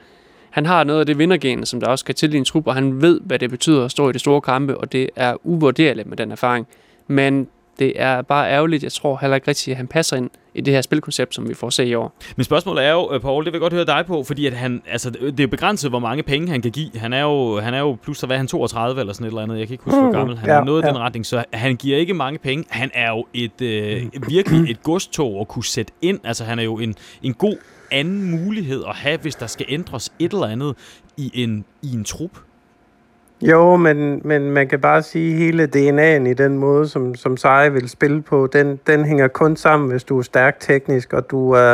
han 0.52 0.66
har 0.66 0.84
noget 0.84 1.00
af 1.00 1.06
det 1.06 1.18
vindergen, 1.18 1.66
som 1.66 1.80
der 1.80 1.88
også 1.88 2.06
kan 2.06 2.16
til 2.16 2.34
i 2.34 2.38
en 2.38 2.46
trup, 2.46 2.68
og 2.68 2.76
han 2.76 3.02
ved, 3.02 3.20
hvad 3.24 3.40
det 3.40 3.50
betyder 3.50 3.86
at 3.86 3.92
stå 3.92 4.10
i 4.10 4.14
det 4.14 4.22
store 4.22 4.42
kampe, 4.42 4.78
og 4.78 4.92
det 4.92 5.10
er 5.16 5.36
uvurderligt 5.44 6.08
med 6.08 6.18
den 6.18 6.32
erfaring. 6.32 6.68
Men 7.08 7.48
det 7.80 7.94
er 7.96 8.22
bare 8.22 8.52
ærgerligt. 8.52 8.84
Jeg 8.84 8.92
tror 8.92 9.18
heller 9.22 9.36
ikke 9.36 9.48
rigtigt, 9.48 9.74
at 9.74 9.78
han 9.78 9.88
passer 9.88 10.18
ind 10.18 10.30
i 10.56 10.62
det 10.62 10.74
her 10.74 10.82
spilkoncept, 10.82 11.36
som 11.36 11.50
vi 11.50 11.54
får 11.54 11.70
se 11.70 11.86
i 11.86 11.96
år. 11.96 12.14
Men 12.36 12.44
spørgsmålet 12.44 12.86
er 12.86 12.92
jo, 12.92 13.14
øh, 13.14 13.20
Paul, 13.20 13.46
det 13.46 13.54
vil 13.54 13.58
jeg 13.58 13.62
godt 13.62 13.74
høre 13.74 13.86
dig 13.86 14.04
på, 14.08 14.24
fordi 14.24 14.46
at 14.46 14.54
han, 14.54 14.82
altså, 14.88 15.10
det 15.10 15.40
er 15.40 15.44
jo 15.44 15.48
begrænset, 15.48 15.92
hvor 15.92 16.00
mange 16.00 16.24
penge 16.24 16.50
han 16.50 16.62
kan 16.62 16.72
give. 16.72 16.90
Han 16.96 17.14
er 17.14 17.22
jo, 17.22 17.60
han 17.60 17.74
er 17.74 17.80
jo 17.80 17.98
plus, 18.04 18.22
hvad 18.22 18.36
er 18.36 18.38
han, 18.38 18.48
32 18.48 19.00
eller 19.00 19.14
sådan 19.14 19.26
et 19.26 19.30
eller 19.30 19.42
andet. 19.42 19.60
Jeg 19.60 19.68
kan 19.68 19.74
ikke 19.74 19.84
huske, 19.84 20.00
hvor 20.00 20.08
mm, 20.08 20.14
gammel. 20.14 20.38
Han 20.38 20.50
ja, 20.50 20.56
er 20.56 20.64
noget 20.64 20.84
ja. 20.84 20.88
den 20.88 20.98
retning, 20.98 21.26
så 21.26 21.44
han 21.54 21.76
giver 21.76 21.98
ikke 21.98 22.14
mange 22.14 22.40
penge. 22.40 22.66
Han 22.70 22.92
er 22.94 23.10
jo 23.10 23.26
et, 23.34 23.62
øh, 23.62 24.04
virkelig 24.28 24.72
et 24.72 24.84
godstog 24.84 25.42
at 25.42 25.48
kunne 25.48 25.66
sætte 25.66 25.94
ind. 26.02 26.20
Altså, 26.24 26.44
han 26.44 26.60
er 26.60 26.64
jo 26.64 26.80
en, 26.80 26.96
en 27.24 27.34
god 27.34 27.56
anden 27.92 28.32
mulighed 28.32 28.84
at 28.88 28.96
have, 28.96 29.18
hvis 29.18 29.36
der 29.36 29.48
skal 29.48 29.66
ændres 29.70 30.14
et 30.20 30.34
eller 30.34 30.48
andet 30.48 30.76
i 31.18 31.32
en, 31.34 31.66
i 31.82 31.94
en 31.94 32.04
trup. 32.04 32.32
Jo, 33.42 33.76
men, 33.76 34.22
men 34.24 34.52
man 34.52 34.68
kan 34.68 34.80
bare 34.80 35.02
sige, 35.02 35.32
at 35.34 35.38
hele 35.40 35.64
DNA'en 35.76 36.28
i 36.30 36.34
den 36.34 36.58
måde, 36.58 36.88
som, 36.88 37.16
som 37.16 37.38
Seje 37.38 37.74
vil 37.74 37.90
spille 37.90 38.22
på, 38.22 38.48
den, 38.54 38.80
den 38.88 39.06
hænger 39.06 39.28
kun 39.28 39.56
sammen, 39.56 39.90
hvis 39.92 40.04
du 40.04 40.18
er 40.18 40.22
stærk 40.24 40.60
teknisk, 40.60 41.14
og 41.14 41.32
du 41.32 41.52
er, 41.52 41.74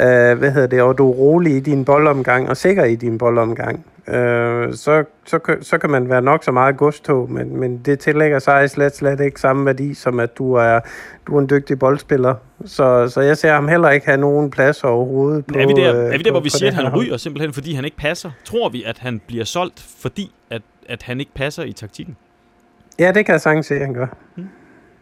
øh, 0.00 0.38
hvad 0.38 0.50
hedder 0.50 0.66
det, 0.66 0.82
og 0.82 0.98
du 0.98 1.10
er 1.10 1.14
rolig 1.14 1.56
i 1.56 1.60
din 1.60 1.84
boldomgang 1.84 2.48
og 2.48 2.56
sikker 2.56 2.84
i 2.84 2.94
din 2.94 3.18
boldomgang, 3.18 3.86
øh, 4.08 4.74
så, 4.74 5.04
så, 5.26 5.56
så 5.62 5.78
kan 5.78 5.90
man 5.90 6.08
være 6.08 6.22
nok 6.22 6.44
så 6.44 6.52
meget 6.52 6.76
godstog, 6.76 7.30
men, 7.32 7.56
men 7.60 7.78
det 7.78 7.98
tillægger 7.98 8.38
sig 8.38 8.70
slet, 8.70 8.96
slet 8.96 9.20
ikke 9.20 9.40
samme 9.40 9.66
værdi, 9.66 9.94
som 9.94 10.20
at 10.20 10.38
du 10.38 10.52
er, 10.54 10.80
du 11.26 11.36
er 11.36 11.40
en 11.40 11.50
dygtig 11.50 11.78
boldspiller. 11.78 12.34
Så, 12.66 13.08
så 13.08 13.20
jeg 13.20 13.36
ser 13.36 13.52
ham 13.52 13.68
heller 13.68 13.90
ikke 13.90 14.06
have 14.06 14.18
nogen 14.20 14.50
plads 14.50 14.84
overhovedet. 14.84 15.46
På, 15.46 15.54
er 15.58 15.66
vi 15.66 15.72
der, 15.72 15.96
øh, 16.06 16.14
er 16.14 16.18
vi 16.18 16.22
der 16.22 16.30
på- 16.30 16.34
hvor 16.34 16.40
vi 16.40 16.48
siger, 16.50 16.68
at 16.68 16.74
han 16.74 16.96
ryger 16.96 17.16
simpelthen, 17.16 17.52
fordi 17.52 17.72
han 17.74 17.84
ikke 17.84 17.96
passer? 17.96 18.30
Tror 18.44 18.68
vi, 18.68 18.82
at 18.86 18.98
han 18.98 19.20
bliver 19.26 19.44
solgt, 19.44 19.84
fordi 20.00 20.30
at, 20.50 20.62
at 20.90 21.02
han 21.02 21.20
ikke 21.20 21.32
passer 21.34 21.64
i 21.64 21.72
taktikken? 21.72 22.16
Ja, 22.98 23.12
det 23.12 23.26
kan 23.26 23.32
jeg 23.32 23.40
sagtens 23.40 23.66
se, 23.66 23.74
at 23.74 23.80
han 23.80 23.94
gør. 23.94 24.06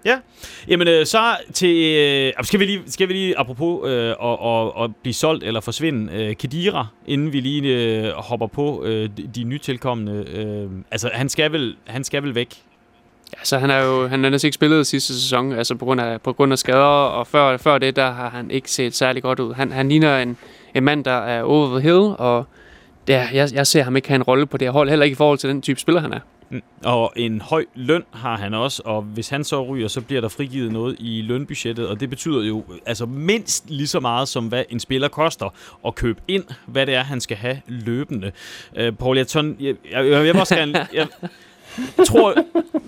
Ja, 0.04 0.18
jamen 0.68 0.88
øh, 0.88 1.06
så 1.06 1.36
til, 1.52 1.96
øh, 1.96 2.32
skal, 2.42 2.60
vi 2.60 2.64
lige, 2.64 2.82
skal 2.86 3.08
vi 3.08 3.12
lige, 3.12 3.38
apropos 3.38 3.88
øh, 3.90 4.14
og, 4.18 4.38
og, 4.40 4.76
og 4.76 4.96
blive 5.02 5.14
solgt 5.14 5.44
eller 5.44 5.60
forsvinde, 5.60 6.12
øh, 6.12 6.36
Kedira, 6.36 6.86
inden 7.06 7.32
vi 7.32 7.40
lige 7.40 7.62
øh, 7.62 8.12
hopper 8.12 8.46
på 8.46 8.84
øh, 8.84 9.08
de, 9.16 9.30
de 9.34 9.44
nytilkommende, 9.44 10.24
øh, 10.34 10.70
altså 10.90 11.10
han 11.14 11.28
skal, 11.28 11.52
vel, 11.52 11.76
han 11.86 12.04
skal 12.04 12.22
vel 12.22 12.34
væk? 12.34 12.54
Altså, 13.32 13.58
han 13.58 13.70
er 13.70 13.84
jo 13.84 14.06
han 14.06 14.24
har 14.24 14.30
næsten 14.30 14.48
ikke 14.48 14.54
spillet 14.54 14.86
sidste 14.86 15.14
sæson, 15.14 15.52
altså 15.52 15.74
på 15.74 15.84
grund 15.84 16.00
af, 16.00 16.20
på 16.22 16.32
grund 16.32 16.52
af 16.52 16.58
skader, 16.58 16.82
og 16.84 17.26
før, 17.26 17.56
før 17.56 17.78
det, 17.78 17.96
der 17.96 18.10
har 18.10 18.30
han 18.30 18.50
ikke 18.50 18.70
set 18.70 18.94
særlig 18.94 19.22
godt 19.22 19.40
ud. 19.40 19.54
Han, 19.54 19.72
han 19.72 19.88
ligner 19.88 20.18
en, 20.18 20.36
en 20.74 20.84
mand, 20.84 21.04
der 21.04 21.10
er 21.10 21.42
over 21.42 21.78
the 21.78 21.80
hill, 21.80 22.14
og 22.18 22.46
ja, 23.08 23.28
jeg, 23.32 23.48
jeg 23.52 23.66
ser 23.66 23.82
ham 23.82 23.96
ikke 23.96 24.08
have 24.08 24.16
en 24.16 24.22
rolle 24.22 24.46
på 24.46 24.56
det 24.56 24.66
her 24.66 24.72
hold, 24.72 24.88
heller 24.88 25.04
ikke 25.04 25.14
i 25.14 25.16
forhold 25.16 25.38
til 25.38 25.50
den 25.50 25.62
type 25.62 25.80
spiller, 25.80 26.00
han 26.00 26.12
er. 26.12 26.20
Mm. 26.50 26.62
Og 26.84 27.12
en 27.16 27.40
høj 27.40 27.64
løn 27.74 28.02
har 28.12 28.36
han 28.36 28.54
også, 28.54 28.82
og 28.84 29.02
hvis 29.02 29.28
han 29.28 29.44
så 29.44 29.64
ryger, 29.64 29.88
så 29.88 30.00
bliver 30.00 30.20
der 30.20 30.28
frigivet 30.28 30.72
noget 30.72 30.96
i 30.98 31.22
lønbudgettet, 31.22 31.88
og 31.88 32.00
det 32.00 32.10
betyder 32.10 32.42
jo 32.42 32.64
altså 32.86 33.06
mindst 33.06 33.70
lige 33.70 33.88
så 33.88 34.00
meget, 34.00 34.28
som 34.28 34.46
hvad 34.46 34.64
en 34.70 34.80
spiller 34.80 35.08
koster 35.08 35.54
at 35.86 35.94
købe 35.94 36.20
ind, 36.28 36.44
hvad 36.66 36.86
det 36.86 36.94
er, 36.94 37.02
han 37.02 37.20
skal 37.20 37.36
have 37.36 37.60
løbende. 37.66 38.32
Øh, 38.76 38.92
Paul, 38.92 39.16
jeg, 39.16 39.26
tør, 39.26 39.42
jeg, 39.42 39.54
jeg, 39.60 39.74
jeg, 39.92 40.12
jeg 40.12 40.22
vil 40.22 40.40
også 40.40 40.54
gerne... 40.54 40.86
Jeg, 40.92 41.06
tror, 42.06 42.34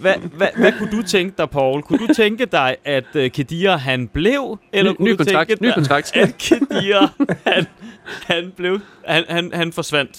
hvad, 0.01 0.15
hvad, 0.37 0.49
hvad 0.57 0.73
kunne 0.79 0.91
du 0.91 1.03
tænke 1.03 1.35
dig, 1.39 1.51
Paul? 1.51 1.83
Kunne 1.83 1.99
du 2.09 2.15
tænke 2.15 2.47
dig, 2.47 2.77
at 2.85 3.05
uh, 3.15 3.27
Kedira 3.27 3.77
han 3.77 4.09
blev? 4.09 4.59
Eller 4.73 4.93
Ny- 4.93 4.97
kunne 4.97 5.05
ny 5.05 5.11
du 5.11 5.17
kontrakt, 5.17 5.49
tænke 5.49 5.62
ny 5.62 5.67
dig, 5.67 5.75
kontrakt. 5.75 6.17
at 6.17 6.35
Kedira 6.39 7.09
han, 7.47 7.67
han 8.27 8.53
blev... 8.57 8.81
Han, 9.07 9.25
han, 9.29 9.51
han 9.55 9.73
forsvandt? 9.73 10.19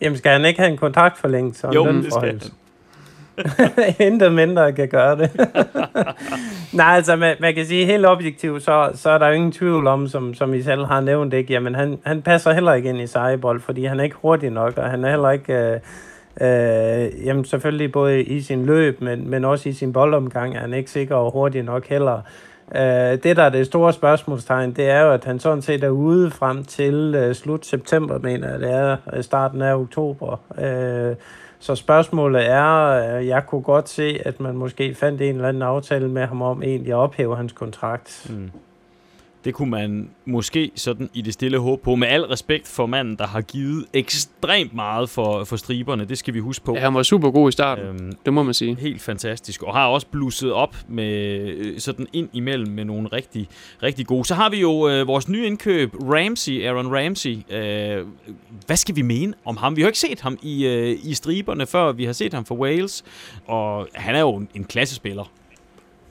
Jamen, 0.00 0.18
skal 0.18 0.32
han 0.32 0.44
ikke 0.44 0.60
have 0.60 0.70
en 0.72 0.78
kontraktforlængelse 0.78 1.68
og 1.68 1.74
Jo, 1.74 1.84
en 1.88 2.02
det 2.02 2.12
skal 2.12 2.22
lønforhøjelse? 2.22 2.52
Intet 4.06 4.32
mindre 4.32 4.72
kan 4.72 4.88
gøre 4.88 5.16
det. 5.18 5.30
Nej, 6.72 6.86
altså 6.96 7.16
man, 7.16 7.36
man 7.40 7.54
kan 7.54 7.66
sige 7.66 7.86
helt 7.86 8.06
objektivt, 8.06 8.62
så, 8.62 8.90
så 8.94 9.10
er 9.10 9.18
der 9.18 9.26
jo 9.26 9.32
ingen 9.32 9.52
tvivl 9.52 9.86
om, 9.86 10.08
som, 10.08 10.34
som 10.34 10.54
I 10.54 10.62
selv 10.62 10.84
har 10.84 11.00
nævnt, 11.00 11.34
ikke? 11.34 11.52
Jamen, 11.52 11.74
han, 11.74 11.98
han 12.06 12.22
passer 12.22 12.52
heller 12.52 12.72
ikke 12.72 12.88
ind 12.88 13.00
i 13.00 13.06
sejebold, 13.06 13.60
fordi 13.60 13.84
han 13.84 14.00
er 14.00 14.04
ikke 14.04 14.16
hurtig 14.22 14.50
nok, 14.50 14.78
og 14.78 14.90
han 14.90 15.04
er 15.04 15.10
heller 15.10 15.30
ikke... 15.30 15.52
Øh, 15.52 15.80
øh, 16.40 17.26
jamen 17.26 17.44
selvfølgelig 17.44 17.92
både 17.92 18.22
i 18.22 18.40
sin 18.40 18.66
løb, 18.66 19.00
men, 19.00 19.30
men 19.30 19.44
også 19.44 19.68
i 19.68 19.72
sin 19.72 19.92
boldomgang 19.92 20.56
er 20.56 20.60
han 20.60 20.74
ikke 20.74 20.90
sikker 20.90 21.14
og 21.14 21.32
hurtig 21.32 21.62
nok 21.62 21.86
heller. 21.86 22.22
Øh, 22.74 23.22
det, 23.22 23.36
der 23.36 23.42
er 23.42 23.50
det 23.50 23.66
store 23.66 23.92
spørgsmålstegn, 23.92 24.72
det 24.72 24.90
er 24.90 25.00
jo, 25.00 25.12
at 25.12 25.24
han 25.24 25.38
sådan 25.38 25.62
set 25.62 25.84
er 25.84 25.88
ude 25.88 26.30
frem 26.30 26.64
til 26.64 27.14
øh, 27.16 27.34
slut 27.34 27.66
september, 27.66 28.18
mener 28.18 28.50
jeg, 28.50 28.60
det 28.60 28.70
er 28.70 28.96
øh, 29.12 29.22
starten 29.22 29.62
af 29.62 29.74
oktober. 29.74 30.40
Øh, 30.58 31.16
så 31.58 31.74
spørgsmålet 31.74 32.50
er, 32.50 32.86
øh, 32.86 33.26
jeg 33.26 33.46
kunne 33.46 33.62
godt 33.62 33.88
se, 33.88 34.20
at 34.24 34.40
man 34.40 34.56
måske 34.56 34.94
fandt 34.94 35.20
en 35.20 35.34
eller 35.34 35.48
anden 35.48 35.62
aftale 35.62 36.08
med 36.08 36.26
ham 36.26 36.42
om 36.42 36.62
egentlig 36.62 36.92
at 36.92 36.96
ophæve 36.96 37.36
hans 37.36 37.52
kontrakt. 37.52 38.26
Mm. 38.30 38.50
Det 39.44 39.54
kunne 39.54 39.70
man 39.70 40.10
måske 40.24 40.70
sådan 40.74 41.10
i 41.14 41.22
det 41.22 41.32
stille 41.34 41.58
håb 41.58 41.82
på, 41.82 41.94
med 41.94 42.08
al 42.08 42.22
respekt 42.22 42.68
for 42.68 42.86
manden, 42.86 43.16
der 43.16 43.26
har 43.26 43.40
givet 43.40 43.84
ekstremt 43.92 44.74
meget 44.74 45.10
for, 45.10 45.44
for 45.44 45.56
striberne. 45.56 46.04
Det 46.04 46.18
skal 46.18 46.34
vi 46.34 46.38
huske 46.38 46.64
på. 46.64 46.74
Ja, 46.74 46.80
han 46.80 46.94
var 46.94 47.02
super 47.02 47.30
god 47.30 47.48
i 47.48 47.52
starten, 47.52 47.84
Øhm, 47.86 48.12
det 48.24 48.32
må 48.32 48.42
man 48.42 48.54
sige. 48.54 48.76
helt 48.80 49.02
fantastisk, 49.02 49.62
og 49.62 49.74
har 49.74 49.86
også 49.86 50.06
blusset 50.06 50.52
op 50.52 50.76
med 50.88 51.40
øh, 51.48 51.78
sådan 51.80 52.06
ind 52.12 52.28
imellem 52.32 52.72
med 52.72 52.84
nogle 52.84 53.08
rigtig, 53.08 53.48
rigtig 53.82 54.06
gode. 54.06 54.24
Så 54.24 54.34
har 54.34 54.50
vi 54.50 54.60
jo 54.60 54.88
øh, 54.88 55.06
vores 55.06 55.28
nye 55.28 55.46
indkøb, 55.46 55.94
Ramsey, 55.94 56.66
Aaron 56.66 56.86
Ramsey. 56.96 57.38
Øh, 57.50 58.06
hvad 58.66 58.76
skal 58.76 58.96
vi 58.96 59.02
mene 59.02 59.34
om 59.44 59.56
ham? 59.56 59.76
Vi 59.76 59.82
har 59.82 59.86
jo 59.86 59.88
ikke 59.88 59.98
set 59.98 60.20
ham 60.20 60.38
i, 60.42 60.66
øh, 60.66 60.96
i 61.02 61.14
striberne 61.14 61.66
før, 61.66 61.92
vi 61.92 62.04
har 62.04 62.12
set 62.12 62.34
ham 62.34 62.44
for 62.44 62.54
Wales, 62.54 63.04
og 63.46 63.88
han 63.94 64.14
er 64.14 64.20
jo 64.20 64.34
en, 64.36 64.48
en 64.54 64.64
klassespiller, 64.64 65.30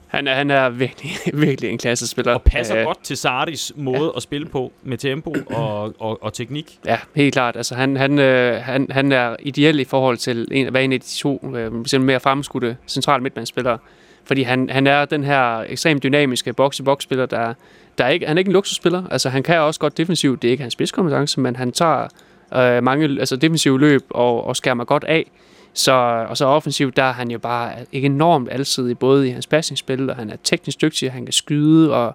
Han 0.09 0.27
er, 0.27 0.33
han 0.33 0.51
er 0.51 0.69
virkelig, 0.69 1.11
virkelig 1.45 1.69
en 1.71 1.77
klassespiller. 1.77 2.33
og 2.33 2.41
passer 2.41 2.77
Øh, 2.77 2.85
godt 2.85 3.03
til 3.03 3.17
Sardis 3.17 3.71
måde 3.75 4.03
ja. 4.03 4.09
at 4.15 4.23
spille 4.23 4.47
på, 4.47 4.71
med 4.83 4.97
tempo 4.97 5.35
og, 5.49 5.93
og, 5.99 6.23
og 6.23 6.33
teknik. 6.33 6.79
Ja, 6.85 6.97
helt 7.15 7.33
klart. 7.33 7.55
Altså, 7.55 7.75
han, 7.75 7.97
han, 7.97 8.19
øh, 8.19 8.61
han, 8.61 8.87
han 8.91 9.11
er 9.11 9.35
ideel 9.39 9.79
i 9.79 9.83
forhold 9.83 10.17
til 10.17 10.47
en, 10.51 10.71
hvad 10.71 10.83
en 10.83 10.93
af 10.93 10.99
de 10.99 11.07
to 11.07 11.55
øh, 11.55 12.01
mere 12.01 12.19
fremskudte 12.19 12.77
central 12.87 13.21
midtbandsspillere. 13.21 13.77
Fordi 14.23 14.41
han, 14.41 14.69
han 14.69 14.87
er 14.87 15.05
den 15.05 15.23
her 15.23 15.57
ekstremt 15.67 16.03
dynamiske 16.03 16.53
box-i-box-spiller, 16.53 17.25
der, 17.25 17.53
der 17.97 18.05
er 18.05 18.09
ikke, 18.09 18.27
han 18.27 18.37
er 18.37 18.39
ikke 18.39 18.49
en 18.49 18.53
luksusspiller. 18.53 19.03
Altså, 19.11 19.29
han 19.29 19.43
kan 19.43 19.59
også 19.59 19.79
godt 19.79 19.97
defensivt. 19.97 20.41
Det 20.41 20.47
er 20.47 20.51
ikke 20.51 20.61
hans 20.63 20.73
spidskompetence, 20.73 21.39
men 21.39 21.55
han 21.55 21.71
tager 21.71 22.07
øh, 22.55 22.83
mange 22.83 23.05
altså, 23.19 23.35
defensive 23.35 23.79
løb 23.79 24.05
og, 24.09 24.47
og 24.47 24.55
skærmer 24.55 24.83
godt 24.83 25.03
af. 25.03 25.31
Så, 25.73 25.91
og 26.29 26.37
så 26.37 26.45
offensivt, 26.45 26.97
der 26.97 27.03
er 27.03 27.13
han 27.13 27.31
jo 27.31 27.39
bare 27.39 27.73
ikke 27.91 28.05
enormt 28.05 28.49
alsidig, 28.51 28.99
både 28.99 29.27
i 29.27 29.31
hans 29.31 29.47
passningsspil, 29.47 30.09
og 30.09 30.15
han 30.15 30.29
er 30.29 30.35
teknisk 30.43 30.81
dygtig, 30.81 31.07
og 31.07 31.13
han 31.13 31.25
kan 31.25 31.33
skyde, 31.33 31.93
og 31.93 32.07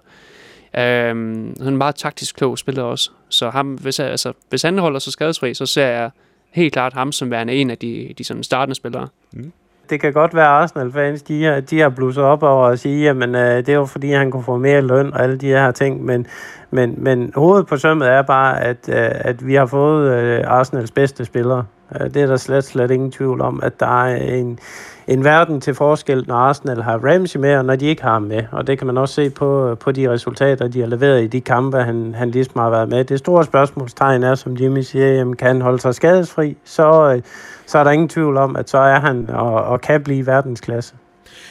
øhm, 0.77 1.55
han 1.57 1.61
er 1.61 1.67
en 1.67 1.77
meget 1.77 1.95
taktisk 1.95 2.35
klog 2.35 2.57
spiller 2.57 2.83
også. 2.83 3.11
Så 3.29 3.49
ham, 3.49 3.73
hvis, 3.73 3.99
jeg, 3.99 4.07
altså, 4.07 4.33
hvis 4.49 4.61
han 4.61 4.77
holder 4.77 4.99
sig 4.99 5.13
skadesfri, 5.13 5.53
så 5.53 5.65
ser 5.65 5.87
jeg 5.87 6.09
helt 6.51 6.73
klart 6.73 6.93
ham 6.93 7.11
som 7.11 7.31
værende 7.31 7.53
en 7.53 7.69
af 7.69 7.77
de, 7.77 8.13
de 8.17 8.23
sådan 8.23 8.43
startende 8.43 8.75
spillere. 8.75 9.07
Mm. 9.33 9.51
Det 9.89 9.99
kan 10.01 10.13
godt 10.13 10.35
være, 10.35 10.45
at 10.45 10.51
Arsenal-fans, 10.63 11.21
de, 11.21 11.43
har- 11.43 11.59
de 11.59 11.79
har 11.79 11.89
blusset 11.89 12.23
op 12.23 12.43
over 12.43 12.67
at 12.67 12.79
sige, 12.79 13.09
at 13.09 13.15
øh, 13.15 13.65
det 13.65 13.69
er 13.69 13.85
fordi, 13.85 14.11
han 14.11 14.31
kunne 14.31 14.43
få 14.43 14.57
mere 14.57 14.81
løn 14.81 15.13
og 15.13 15.23
alle 15.23 15.37
de 15.37 15.47
her 15.47 15.71
ting, 15.71 16.05
men, 16.05 16.27
men, 16.71 16.93
men 16.97 17.31
hovedet 17.35 17.67
på 17.67 17.77
sømmet 17.77 18.07
er 18.09 18.21
bare, 18.21 18.61
at, 18.63 18.77
øh, 18.89 18.95
at 19.11 19.47
vi 19.47 19.55
har 19.55 19.65
fået 19.65 20.11
øh, 20.13 20.43
Arsenals 20.47 20.91
bedste 20.91 21.25
spillere. 21.25 21.63
Øh, 22.01 22.13
Det 22.13 22.21
er 22.21 22.27
der 22.27 22.37
slet, 22.37 22.63
slet 22.63 22.91
ingen 22.91 23.11
tvivl 23.11 23.41
om, 23.41 23.59
at 23.63 23.79
der 23.79 24.03
er 24.05 24.15
en, 24.15 24.59
en 25.07 25.23
verden 25.23 25.61
til 25.61 25.73
forskel, 25.75 26.25
når 26.27 26.35
Arsenal 26.35 26.81
har 26.81 26.97
Ramsey 26.97 27.39
med, 27.39 27.55
og 27.57 27.65
når 27.65 27.75
de 27.75 27.85
ikke 27.85 28.03
har 28.03 28.11
ham 28.13 28.21
med. 28.21 28.43
Og 28.51 28.67
det 28.67 28.77
kan 28.77 28.87
man 28.87 28.97
også 28.97 29.13
se 29.15 29.29
på, 29.29 29.69
øh, 29.69 29.77
på 29.77 29.91
de 29.91 30.09
resultater, 30.11 30.67
de 30.67 30.79
har 30.79 30.87
leveret 30.87 31.23
i 31.23 31.27
de 31.27 31.41
kampe, 31.41 31.77
han, 31.77 32.15
han 32.17 32.29
ligesom 32.29 32.59
har 32.61 32.69
været 32.69 32.89
med. 32.89 33.03
Det 33.03 33.19
store 33.19 33.43
spørgsmålstegn 33.43 34.23
er, 34.23 34.35
som 34.35 34.53
Jimmy 34.53 34.79
siger, 34.81 35.07
jamen, 35.07 35.35
kan 35.35 35.47
han 35.47 35.61
holde 35.61 35.79
sig 35.79 35.95
skadesfri, 35.95 36.57
så, 36.63 37.13
øh, 37.15 37.21
så 37.67 37.77
er 37.77 37.83
der 37.83 37.91
ingen 37.91 38.09
tvivl 38.09 38.37
om, 38.37 38.55
at 38.55 38.69
så 38.69 38.77
er 38.77 38.99
han 38.99 39.29
og, 39.29 39.53
og 39.53 39.81
kan 39.81 40.03
blive 40.03 40.25
verdensklasse. 40.25 40.95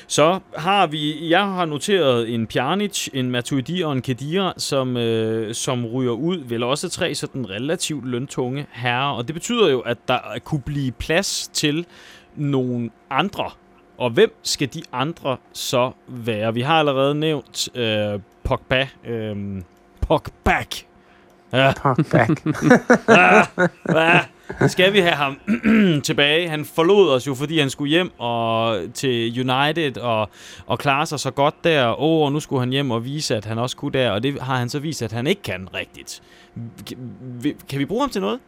Så 0.07 0.41
har 0.57 0.87
vi, 0.87 1.29
jeg 1.31 1.45
har 1.45 1.65
noteret 1.65 2.35
en 2.35 2.47
Pjanic, 2.47 3.09
en 3.13 3.31
Matuidi 3.31 3.83
og 3.83 3.93
en 3.93 4.03
Kedira, 4.03 4.55
som, 4.57 4.97
øh, 4.97 5.55
som 5.55 5.87
ryger 5.87 6.13
ud, 6.13 6.39
vel 6.39 6.63
også 6.63 6.89
tre 6.89 7.15
sådan 7.15 7.51
relativt 7.51 8.07
løntunge 8.07 8.67
herrer, 8.73 9.13
og 9.13 9.27
det 9.27 9.35
betyder 9.35 9.71
jo, 9.71 9.81
at 9.81 9.99
der 10.09 10.19
kunne 10.45 10.61
blive 10.61 10.93
plads 10.93 11.51
til 11.53 11.87
nogle 12.37 12.91
andre. 13.11 13.51
Og 13.99 14.11
hvem 14.11 14.35
skal 14.43 14.75
de 14.75 14.83
andre 14.93 15.37
så 15.53 15.91
være? 16.09 16.55
Vi 16.55 16.61
har 16.61 16.79
allerede 16.79 17.15
nævnt 17.15 17.77
øh, 17.77 18.21
Pogba. 18.45 18.89
Øh, 19.05 19.63
Pogba. 20.01 20.65
Ja, 21.53 21.71
Fuck 21.71 22.11
back. 22.11 22.47
ah, 23.89 24.25
skal 24.67 24.93
vi 24.93 24.99
have 24.99 25.15
ham 25.15 25.39
tilbage? 26.09 26.49
Han 26.49 26.65
forlod 26.65 27.11
os 27.11 27.27
jo, 27.27 27.35
fordi 27.35 27.59
han 27.59 27.71
skulle 27.71 27.91
hjem 27.91 28.11
og 28.19 28.79
til 28.95 29.51
United 29.51 29.99
og, 29.99 30.29
og 30.67 30.79
klare 30.79 31.07
sig 31.07 31.21
så 31.21 31.31
godt 31.31 31.65
der. 31.65 31.89
Åh, 31.89 31.97
oh, 31.99 32.27
og 32.27 32.33
nu 32.33 32.41
skulle 32.41 32.61
han 32.61 32.71
hjem 32.71 32.91
og 32.91 33.05
vise, 33.05 33.37
at 33.37 33.45
han 33.45 33.59
også 33.59 33.77
kunne 33.77 33.93
der, 33.93 34.11
og 34.11 34.23
det 34.23 34.41
har 34.41 34.57
han 34.57 34.69
så 34.69 34.79
vist, 34.79 35.03
at 35.03 35.13
han 35.13 35.27
ikke 35.27 35.43
kan 35.43 35.69
rigtigt. 35.75 36.23
Kan, 36.87 36.97
kan 37.69 37.79
vi 37.79 37.85
bruge 37.85 38.01
ham 38.01 38.11
til 38.11 38.21
noget? 38.21 38.41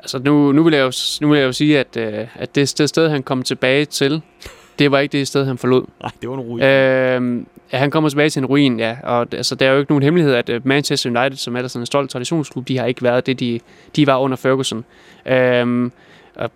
Altså 0.00 0.18
nu, 0.18 0.52
nu, 0.52 0.62
vil 0.62 0.74
jeg 0.74 0.82
jo, 0.82 0.92
nu 1.20 1.28
vil 1.28 1.38
jeg 1.38 1.46
jo 1.46 1.52
sige, 1.52 1.78
at, 1.78 1.96
øh, 1.96 2.26
at 2.34 2.54
det 2.54 2.68
sted, 2.68 2.86
sted, 2.86 3.08
han 3.08 3.22
kom 3.22 3.42
tilbage 3.42 3.84
til, 3.84 4.22
det 4.78 4.90
var 4.90 4.98
ikke 4.98 5.18
det 5.18 5.28
sted, 5.28 5.44
han 5.44 5.58
forlod. 5.58 5.84
Nej, 6.00 6.10
det 6.20 6.28
var 6.28 6.34
en 6.34 6.40
ruin. 6.40 6.62
Øh, 6.62 7.46
ja, 7.72 7.78
han 7.78 7.90
kommer 7.90 8.10
tilbage 8.10 8.30
til 8.30 8.40
en 8.40 8.46
ruin, 8.46 8.78
ja. 8.78 8.96
Og 9.02 9.26
altså, 9.32 9.54
der 9.54 9.66
er 9.66 9.72
jo 9.72 9.78
ikke 9.78 9.92
nogen 9.92 10.02
hemmelighed, 10.02 10.34
at 10.34 10.48
øh, 10.48 10.60
Manchester 10.64 11.10
United, 11.10 11.36
som 11.36 11.56
er 11.56 11.66
sådan 11.66 11.82
en 11.82 11.86
stolt 11.86 12.10
traditionsklub, 12.10 12.68
de 12.68 12.78
har 12.78 12.86
ikke 12.86 13.02
været 13.02 13.26
det, 13.26 13.40
de, 13.40 13.60
de 13.96 14.06
var 14.06 14.18
under 14.18 14.36
Ferguson. 14.36 14.84
Øhm, 15.26 15.92
og 16.34 16.50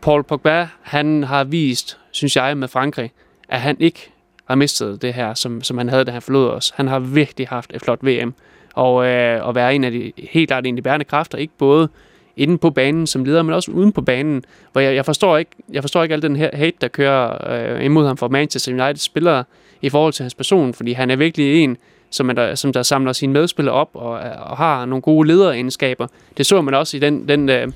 Paul 0.00 0.22
Pogba, 0.22 0.68
han 0.82 1.24
har 1.24 1.44
vist, 1.44 1.98
synes 2.10 2.36
jeg, 2.36 2.56
med 2.56 2.68
Frankrig, 2.68 3.12
at 3.48 3.60
han 3.60 3.76
ikke 3.80 4.10
har 4.44 4.54
mistet 4.54 5.02
det 5.02 5.14
her, 5.14 5.34
som, 5.34 5.62
som 5.62 5.78
han 5.78 5.88
havde, 5.88 6.04
da 6.04 6.10
han 6.10 6.22
forlod 6.22 6.48
os. 6.48 6.72
Han 6.76 6.88
har 6.88 6.98
virkelig 6.98 7.48
haft 7.48 7.72
et 7.74 7.80
flot 7.80 7.98
VM. 8.02 8.34
Og, 8.74 9.06
øh, 9.06 9.48
at 9.48 9.54
være 9.54 9.74
en 9.74 9.84
af 9.84 9.90
de 9.90 10.12
helt 10.18 10.48
klart 10.48 10.66
en 10.66 10.74
af 10.74 10.76
de 10.76 10.82
bærende 10.82 11.04
kræfter, 11.04 11.38
ikke 11.38 11.52
både 11.58 11.88
inde 12.36 12.58
på 12.58 12.70
banen 12.70 13.06
som 13.06 13.24
leder, 13.24 13.42
men 13.42 13.54
også 13.54 13.70
uden 13.70 13.92
på 13.92 14.02
banen. 14.02 14.44
Hvor 14.72 14.80
jeg, 14.80 14.94
jeg, 14.94 15.04
forstår, 15.04 15.36
ikke, 15.36 15.50
jeg 15.72 15.82
forstår 15.82 16.02
ikke 16.02 16.12
al 16.12 16.22
den 16.22 16.36
her 16.36 16.50
hate, 16.52 16.76
der 16.80 16.88
kører 16.88 17.52
øh, 17.76 17.84
imod 17.84 18.06
ham 18.06 18.16
fra 18.16 18.28
Manchester 18.28 18.72
United 18.72 18.96
spillere 18.96 19.44
i 19.82 19.88
forhold 19.88 20.12
til 20.12 20.22
hans 20.22 20.34
person, 20.34 20.74
fordi 20.74 20.92
han 20.92 21.10
er 21.10 21.16
virkelig 21.16 21.62
en, 21.64 21.76
som, 22.10 22.26
man 22.26 22.36
der, 22.36 22.54
som 22.54 22.72
der 22.72 22.82
samler 22.82 23.12
sine 23.12 23.32
medspillere 23.32 23.74
op 23.74 23.90
og, 23.94 24.10
og 24.38 24.56
har 24.56 24.84
nogle 24.84 25.02
gode 25.02 25.28
lederegenskaber. 25.28 26.06
Det 26.36 26.46
så 26.46 26.60
man 26.60 26.74
også 26.74 26.96
i 26.96 27.00
den, 27.00 27.28
den, 27.28 27.48
øh, 27.48 27.68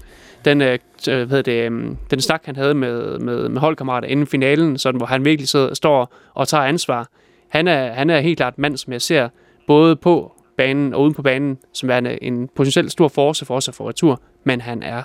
den, 0.45 0.61
øh, 0.61 0.79
øh, 1.09 1.17
hvad 1.17 1.27
hedder 1.27 1.43
det, 1.43 1.67
øhm, 1.67 1.97
den 2.11 2.21
snak, 2.21 2.43
han 2.45 2.57
havde 2.57 2.75
med, 2.75 3.19
med, 3.19 3.49
med 3.49 3.61
holdkammerater 3.61 4.09
inden 4.09 4.27
finalen, 4.27 4.79
sådan, 4.79 4.97
hvor 4.99 5.07
han 5.07 5.25
virkelig 5.25 5.49
sidder, 5.49 5.75
står 5.75 6.15
og 6.35 6.49
tager 6.49 6.65
ansvar. 6.65 7.09
Han 7.49 7.69
er, 7.69 7.93
han 7.93 8.11
er 8.11 8.21
helt 8.21 8.37
klart 8.37 8.59
mand, 8.59 8.77
som 8.77 8.93
jeg 8.93 9.03
ser 9.03 9.29
både 9.67 9.97
på 9.97 10.33
banen 10.57 10.95
og 10.95 11.03
uden 11.03 11.15
på 11.15 11.23
banen, 11.23 11.59
som 11.73 11.91
er 11.91 11.99
en, 11.99 12.07
en 12.23 12.49
potentielt 12.57 12.93
stor 12.93 13.09
force 13.09 13.45
for 13.45 13.57
os 13.57 13.69
at 13.69 13.75
få 13.75 13.89
retur, 13.89 14.21
men 14.45 14.61
han 14.61 14.83
er 14.83 15.03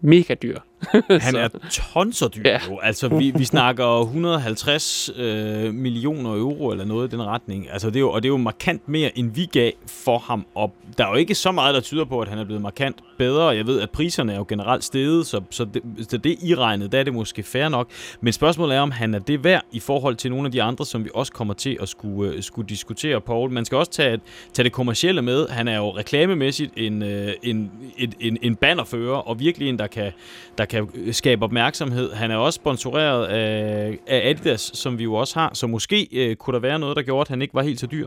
mega 0.00 0.34
dyr. 0.34 0.58
Han 1.20 1.36
er 1.36 1.48
tonser 1.70 2.28
dyr 2.28 2.42
Ja. 2.44 2.58
jo. 2.70 2.78
Altså, 2.82 3.08
vi, 3.08 3.32
vi 3.36 3.44
snakker 3.44 4.00
150 4.00 5.10
øh, 5.16 5.74
millioner 5.74 6.30
euro 6.34 6.70
eller 6.70 6.84
noget 6.84 7.08
i 7.08 7.16
den 7.16 7.22
retning. 7.26 7.70
Altså, 7.72 7.88
det 7.88 7.96
er 7.96 8.00
jo, 8.00 8.10
og 8.10 8.22
det 8.22 8.28
er 8.28 8.32
jo 8.32 8.36
markant 8.36 8.88
mere, 8.88 9.18
end 9.18 9.30
vi 9.34 9.46
gav 9.52 9.72
for 9.86 10.18
ham. 10.18 10.46
Og 10.54 10.74
der 10.98 11.04
er 11.04 11.08
jo 11.08 11.14
ikke 11.14 11.34
så 11.34 11.52
meget, 11.52 11.74
der 11.74 11.80
tyder 11.80 12.04
på, 12.04 12.20
at 12.20 12.28
han 12.28 12.38
er 12.38 12.44
blevet 12.44 12.62
markant 12.62 12.96
bedre. 13.18 13.48
Jeg 13.48 13.66
ved, 13.66 13.80
at 13.80 13.90
priserne 13.90 14.32
er 14.32 14.36
jo 14.36 14.44
generelt 14.48 14.84
steget, 14.84 15.26
så, 15.26 15.40
så, 15.50 15.64
det, 15.64 15.82
så 16.10 16.16
det 16.16 16.38
i 16.42 16.54
regnet, 16.54 16.92
der 16.92 16.98
er 16.98 17.02
det 17.02 17.14
måske 17.14 17.42
fair 17.42 17.68
nok. 17.68 17.88
Men 18.20 18.32
spørgsmålet 18.32 18.76
er, 18.76 18.80
om 18.80 18.90
han 18.90 19.14
er 19.14 19.18
det 19.18 19.44
værd 19.44 19.62
i 19.72 19.80
forhold 19.80 20.16
til 20.16 20.30
nogle 20.30 20.46
af 20.46 20.52
de 20.52 20.62
andre, 20.62 20.86
som 20.86 21.04
vi 21.04 21.10
også 21.14 21.32
kommer 21.32 21.54
til 21.54 21.78
at 21.82 21.88
skulle, 21.88 22.32
øh, 22.32 22.42
skulle 22.42 22.68
diskutere, 22.68 23.20
Paul. 23.20 23.50
Man 23.50 23.64
skal 23.64 23.78
også 23.78 23.90
tage, 23.92 24.20
tage 24.52 24.64
det 24.64 24.72
kommercielle 24.72 25.22
med. 25.22 25.48
Han 25.48 25.68
er 25.68 25.76
jo 25.76 25.90
reklamemæssigt 25.96 26.72
en, 26.76 27.02
øh, 27.02 27.32
en, 27.42 27.70
en, 27.98 28.12
en, 28.20 28.38
en 28.42 28.56
bannerfører, 28.56 29.16
og 29.16 29.40
virkelig 29.40 29.68
en, 29.68 29.78
der 29.78 29.86
kan, 29.86 30.12
der 30.58 30.64
kan 30.72 31.12
skabe 31.12 31.44
opmærksomhed. 31.44 32.12
Han 32.12 32.30
er 32.30 32.36
også 32.36 32.56
sponsoreret 32.56 33.26
af, 33.26 33.98
af 34.08 34.30
Adidas, 34.30 34.70
som 34.74 34.98
vi 34.98 35.02
jo 35.02 35.14
også 35.14 35.38
har, 35.38 35.50
så 35.54 35.66
måske 35.66 36.08
øh, 36.12 36.36
kunne 36.36 36.54
der 36.54 36.60
være 36.60 36.78
noget, 36.78 36.96
der 36.96 37.02
gjorde, 37.02 37.20
at 37.20 37.28
han 37.28 37.42
ikke 37.42 37.54
var 37.54 37.62
helt 37.62 37.80
så 37.80 37.86
dyr. 37.86 38.06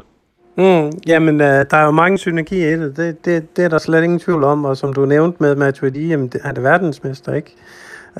Mm, 0.57 0.91
jamen, 1.07 1.41
øh, 1.41 1.65
der 1.71 1.77
er 1.77 1.85
jo 1.85 1.91
mange 1.91 2.17
synergier 2.17 2.69
i 2.69 2.79
det. 2.79 2.97
Det, 2.97 3.25
det. 3.25 3.57
det 3.57 3.65
er 3.65 3.69
der 3.69 3.77
slet 3.77 4.03
ingen 4.03 4.19
tvivl 4.19 4.43
om, 4.43 4.65
og 4.65 4.77
som 4.77 4.93
du 4.93 5.05
nævnte 5.05 5.37
med 5.39 5.55
Matuidi, 5.55 6.07
jamen, 6.07 6.27
det, 6.27 6.41
han 6.43 6.57
er 6.57 6.61
verdensmester, 6.61 7.33
ikke? 7.33 7.55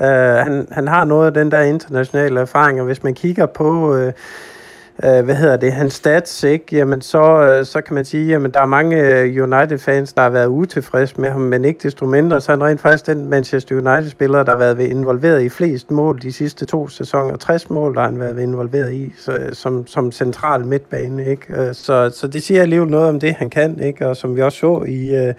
Øh, 0.00 0.06
han, 0.06 0.68
han 0.70 0.88
har 0.88 1.04
noget 1.04 1.26
af 1.26 1.34
den 1.34 1.50
der 1.50 1.60
internationale 1.60 2.40
erfaring, 2.40 2.80
og 2.80 2.86
hvis 2.86 3.02
man 3.02 3.14
kigger 3.14 3.46
på, 3.46 3.96
Øh, 3.96 4.12
øh, 5.04 5.24
hvad 5.24 5.34
hedder 5.34 5.56
det, 5.56 5.72
hans 5.72 5.94
stats, 5.94 6.44
ikke? 6.44 6.76
Jamen, 6.76 7.00
så, 7.00 7.22
øh, 7.22 7.66
så 7.66 7.80
kan 7.80 7.94
man 7.94 8.04
sige, 8.04 8.26
jamen, 8.26 8.50
der 8.50 8.60
er 8.60 8.66
mange 8.66 8.96
øh, 8.96 9.42
United-fans, 9.42 10.12
der 10.12 10.22
har 10.22 10.30
været 10.30 10.46
utilfredse 10.46 11.20
med 11.20 11.30
ham, 11.30 11.40
men 11.40 11.64
ikke 11.64 11.80
desto 11.82 12.06
mindre, 12.06 12.40
så 12.40 12.52
er 12.52 12.56
han 12.56 12.64
rent 12.64 12.80
faktisk 12.80 13.06
den 13.06 13.30
Manchester 13.30 13.74
United-spiller, 13.74 14.42
der 14.42 14.52
har 14.52 14.58
været 14.58 14.80
involveret 14.80 15.42
i 15.42 15.48
flest 15.48 15.90
mål 15.90 16.22
de 16.22 16.32
sidste 16.32 16.66
to 16.66 16.88
sæsoner. 16.88 17.36
60 17.36 17.70
mål, 17.70 17.94
der 17.94 18.00
har 18.00 18.08
han 18.08 18.20
været 18.20 18.40
involveret 18.40 18.92
i, 18.92 19.12
så, 19.18 19.32
øh, 19.32 19.52
som, 19.52 19.86
som 19.86 20.12
central 20.12 20.66
midtbane, 20.66 21.26
ikke? 21.26 21.46
Øh, 21.56 21.74
så, 21.74 22.10
så 22.14 22.26
det 22.26 22.42
siger 22.42 22.62
alligevel 22.62 22.88
noget 22.88 23.08
om 23.08 23.20
det, 23.20 23.34
han 23.34 23.50
kan, 23.50 23.80
ikke? 23.80 24.08
Og 24.08 24.16
som 24.16 24.36
vi 24.36 24.42
også 24.42 24.58
så 24.58 24.84
i... 24.88 25.16
Øh, 25.16 25.34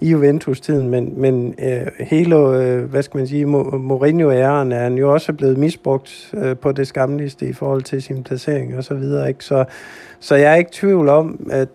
i 0.00 0.10
Juventus-tiden, 0.10 0.88
men, 0.88 1.20
men 1.20 1.54
øh, 1.62 1.86
hele, 2.00 2.36
øh, 2.36 2.84
hvad 2.84 3.02
skal 3.02 3.18
man 3.18 3.26
sige, 3.26 3.46
Mourinho-æren 3.46 4.72
er 4.72 4.82
han 4.82 4.94
jo 4.94 5.12
også 5.12 5.32
blevet 5.32 5.58
misbrugt 5.58 6.34
øh, 6.36 6.56
på 6.56 6.72
det 6.72 6.86
skamligste 6.86 7.46
i 7.46 7.52
forhold 7.52 7.82
til 7.82 8.02
sin 8.02 8.22
placering 8.22 8.76
og 8.76 8.84
så 8.84 8.94
videre, 8.94 9.28
ikke? 9.28 9.44
Så, 9.44 9.64
så 10.20 10.34
jeg 10.34 10.52
er 10.52 10.56
ikke 10.56 10.68
i 10.68 10.72
tvivl 10.72 11.08
om, 11.08 11.46
at 11.50 11.68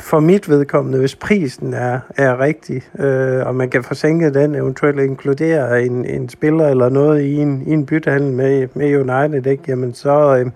for 0.00 0.20
mit 0.20 0.48
vedkommende, 0.48 0.98
hvis 0.98 1.16
prisen 1.16 1.74
er, 1.74 2.00
er 2.16 2.40
rigtig, 2.40 2.82
øh, 2.98 3.46
og 3.46 3.54
man 3.54 3.70
kan 3.70 3.84
forsænke 3.84 4.34
den, 4.34 4.54
eventuelt 4.54 5.00
inkludere 5.00 5.82
en, 5.82 6.04
en 6.04 6.28
spiller 6.28 6.68
eller 6.68 6.88
noget 6.88 7.22
i 7.22 7.36
en, 7.36 7.62
i 7.66 7.72
en 7.72 7.86
byttehandel 7.86 8.32
med, 8.32 8.68
med 8.74 8.96
United, 8.96 9.46
ikke? 9.46 9.62
Jamen 9.68 9.94
så, 9.94 10.36
øh, 10.36 10.50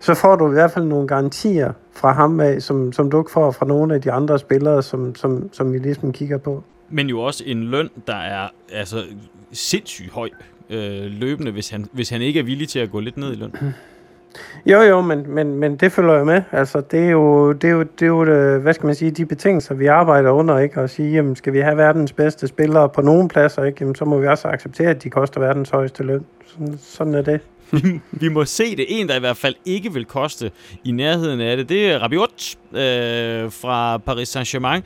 så 0.00 0.14
får 0.14 0.36
du 0.36 0.48
i 0.48 0.52
hvert 0.52 0.70
fald 0.70 0.84
nogle 0.84 1.08
garantier 1.08 1.72
fra 1.96 2.12
ham 2.12 2.40
af, 2.40 2.62
som, 2.62 2.92
som 2.92 3.10
du 3.10 3.20
ikke 3.20 3.30
får 3.30 3.50
fra 3.50 3.66
nogle 3.66 3.94
af 3.94 4.02
de 4.02 4.12
andre 4.12 4.38
spillere, 4.38 4.82
som, 4.82 5.14
som, 5.14 5.48
som 5.52 5.72
vi 5.72 5.78
ligesom 5.78 6.12
kigger 6.12 6.38
på. 6.38 6.62
Men 6.90 7.08
jo 7.08 7.20
også 7.20 7.44
en 7.46 7.64
løn, 7.64 7.90
der 8.06 8.16
er 8.16 8.48
altså 8.72 8.96
sindssygt 9.52 10.12
høj 10.12 10.28
øh, 10.70 11.04
løbende, 11.04 11.52
hvis 11.52 11.70
han, 11.70 11.86
hvis 11.92 12.10
han 12.10 12.22
ikke 12.22 12.40
er 12.40 12.44
villig 12.44 12.68
til 12.68 12.78
at 12.78 12.90
gå 12.90 13.00
lidt 13.00 13.16
ned 13.16 13.32
i 13.32 13.36
løn. 13.36 13.52
Jo, 14.66 14.80
jo, 14.80 15.00
men, 15.00 15.30
men, 15.30 15.54
men 15.54 15.76
det 15.76 15.92
følger 15.92 16.14
jo 16.14 16.24
med. 16.24 16.42
Altså, 16.52 16.80
det 16.80 17.06
er 17.06 17.10
jo, 17.10 17.52
det 17.52 17.68
er 17.68 17.72
jo, 17.72 17.82
det 17.82 18.02
er 18.02 18.06
jo 18.06 18.24
det, 18.24 18.60
hvad 18.60 18.74
skal 18.74 18.86
man 18.86 18.94
sige, 18.94 19.10
de 19.10 19.26
betingelser, 19.26 19.74
vi 19.74 19.86
arbejder 19.86 20.30
under, 20.30 20.58
ikke? 20.58 20.80
Og 20.80 20.90
sige, 20.90 21.12
jamen, 21.12 21.36
skal 21.36 21.52
vi 21.52 21.60
have 21.60 21.76
verdens 21.76 22.12
bedste 22.12 22.46
spillere 22.46 22.88
på 22.88 23.02
nogle 23.02 23.28
pladser, 23.28 23.64
ikke? 23.64 23.76
Jamen, 23.80 23.94
så 23.94 24.04
må 24.04 24.18
vi 24.18 24.26
også 24.26 24.48
acceptere, 24.48 24.90
at 24.90 25.02
de 25.02 25.10
koster 25.10 25.40
verdens 25.40 25.70
højeste 25.70 26.02
løn. 26.02 26.24
Sådan, 26.46 26.78
sådan 26.78 27.14
er 27.14 27.22
det. 27.22 27.40
vi 28.20 28.28
må 28.28 28.44
se 28.44 28.76
det. 28.76 28.86
En, 28.88 29.08
der 29.08 29.16
i 29.16 29.20
hvert 29.20 29.36
fald 29.36 29.54
ikke 29.64 29.92
vil 29.92 30.04
koste 30.04 30.50
i 30.84 30.90
nærheden 30.90 31.40
af 31.40 31.56
det, 31.56 31.68
det 31.68 31.92
er 31.92 31.98
Rabiot 31.98 32.56
øh, 32.72 33.52
fra 33.52 33.98
Paris 33.98 34.36
Saint-Germain, 34.36 34.80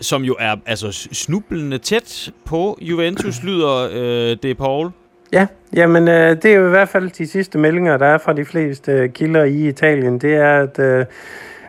som 0.00 0.22
jo 0.22 0.36
er 0.38 0.56
altså 0.66 1.08
snublende 1.12 1.78
tæt 1.78 2.32
på 2.44 2.78
Juventus, 2.80 3.42
lyder 3.42 3.88
øh, 3.92 4.36
det, 4.42 4.56
Paul. 4.56 4.90
Ja, 5.32 5.46
jamen 5.74 6.08
øh, 6.08 6.42
det 6.42 6.44
er 6.44 6.54
jo 6.54 6.66
i 6.66 6.70
hvert 6.70 6.88
fald 6.88 7.10
de 7.10 7.26
sidste 7.26 7.58
meldinger, 7.58 7.96
der 7.96 8.06
er 8.06 8.18
fra 8.18 8.32
de 8.32 8.44
fleste 8.44 8.92
øh, 8.92 9.12
kilder 9.12 9.44
i 9.44 9.68
Italien. 9.68 10.18
Det 10.18 10.34
er, 10.34 10.62
at, 10.62 10.78
øh, 10.78 11.04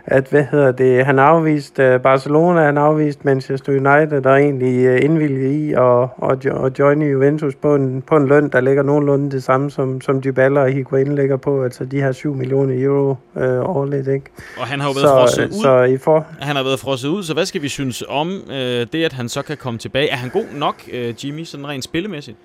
at 0.09 0.27
hvad 0.29 0.43
hedder 0.51 0.71
det, 0.71 1.05
han 1.05 1.17
har 1.17 1.25
afvist 1.25 1.79
øh, 1.79 1.99
Barcelona, 2.01 2.61
han 2.65 2.77
afvist 2.77 3.25
Manchester 3.25 3.71
United, 3.71 4.21
der 4.21 4.29
er 4.29 4.35
egentlig 4.35 4.85
øh, 4.85 5.03
indvilget 5.03 5.51
i 5.51 5.73
at, 5.73 6.29
at, 6.31 6.45
jo- 6.45 6.65
at 6.65 6.79
joine 6.79 7.05
Juventus 7.05 7.55
på 7.55 7.75
en, 7.75 8.01
på 8.01 8.15
en 8.17 8.27
løn, 8.27 8.49
der 8.49 8.61
ligger 8.61 8.83
nogenlunde 8.83 9.31
det 9.31 9.43
samme, 9.43 9.71
som, 9.71 10.01
som 10.01 10.21
Dybala 10.21 10.59
og 10.61 10.69
Higuain 10.71 11.15
ligger 11.15 11.37
på, 11.37 11.63
altså 11.63 11.85
de 11.85 12.01
her 12.01 12.11
7 12.11 12.33
millioner 12.35 12.83
euro 12.85 13.15
øh, 13.37 13.69
årligt, 13.69 14.07
ikke? 14.07 14.25
Og 14.59 14.67
han 14.67 14.79
har 14.79 14.87
jo 14.87 14.93
været 14.93 15.07
frosset 15.21 15.53
Så, 15.53 15.57
ud. 15.57 15.61
så 15.63 15.83
i 15.83 15.97
for, 15.97 16.25
Han 16.39 16.55
har 16.55 16.63
været 16.63 16.79
frosset 16.79 17.09
ud, 17.09 17.23
så 17.23 17.33
hvad 17.33 17.45
skal 17.45 17.61
vi 17.61 17.67
synes 17.69 18.03
om 18.09 18.31
øh, 18.51 18.85
det, 18.93 19.03
at 19.05 19.13
han 19.13 19.29
så 19.29 19.41
kan 19.41 19.57
komme 19.57 19.79
tilbage? 19.79 20.09
Er 20.09 20.15
han 20.15 20.29
god 20.29 20.45
nok, 20.55 20.75
øh, 20.93 21.25
Jimmy, 21.25 21.43
sådan 21.43 21.67
rent 21.67 21.83
spillemæssigt? 21.83 22.37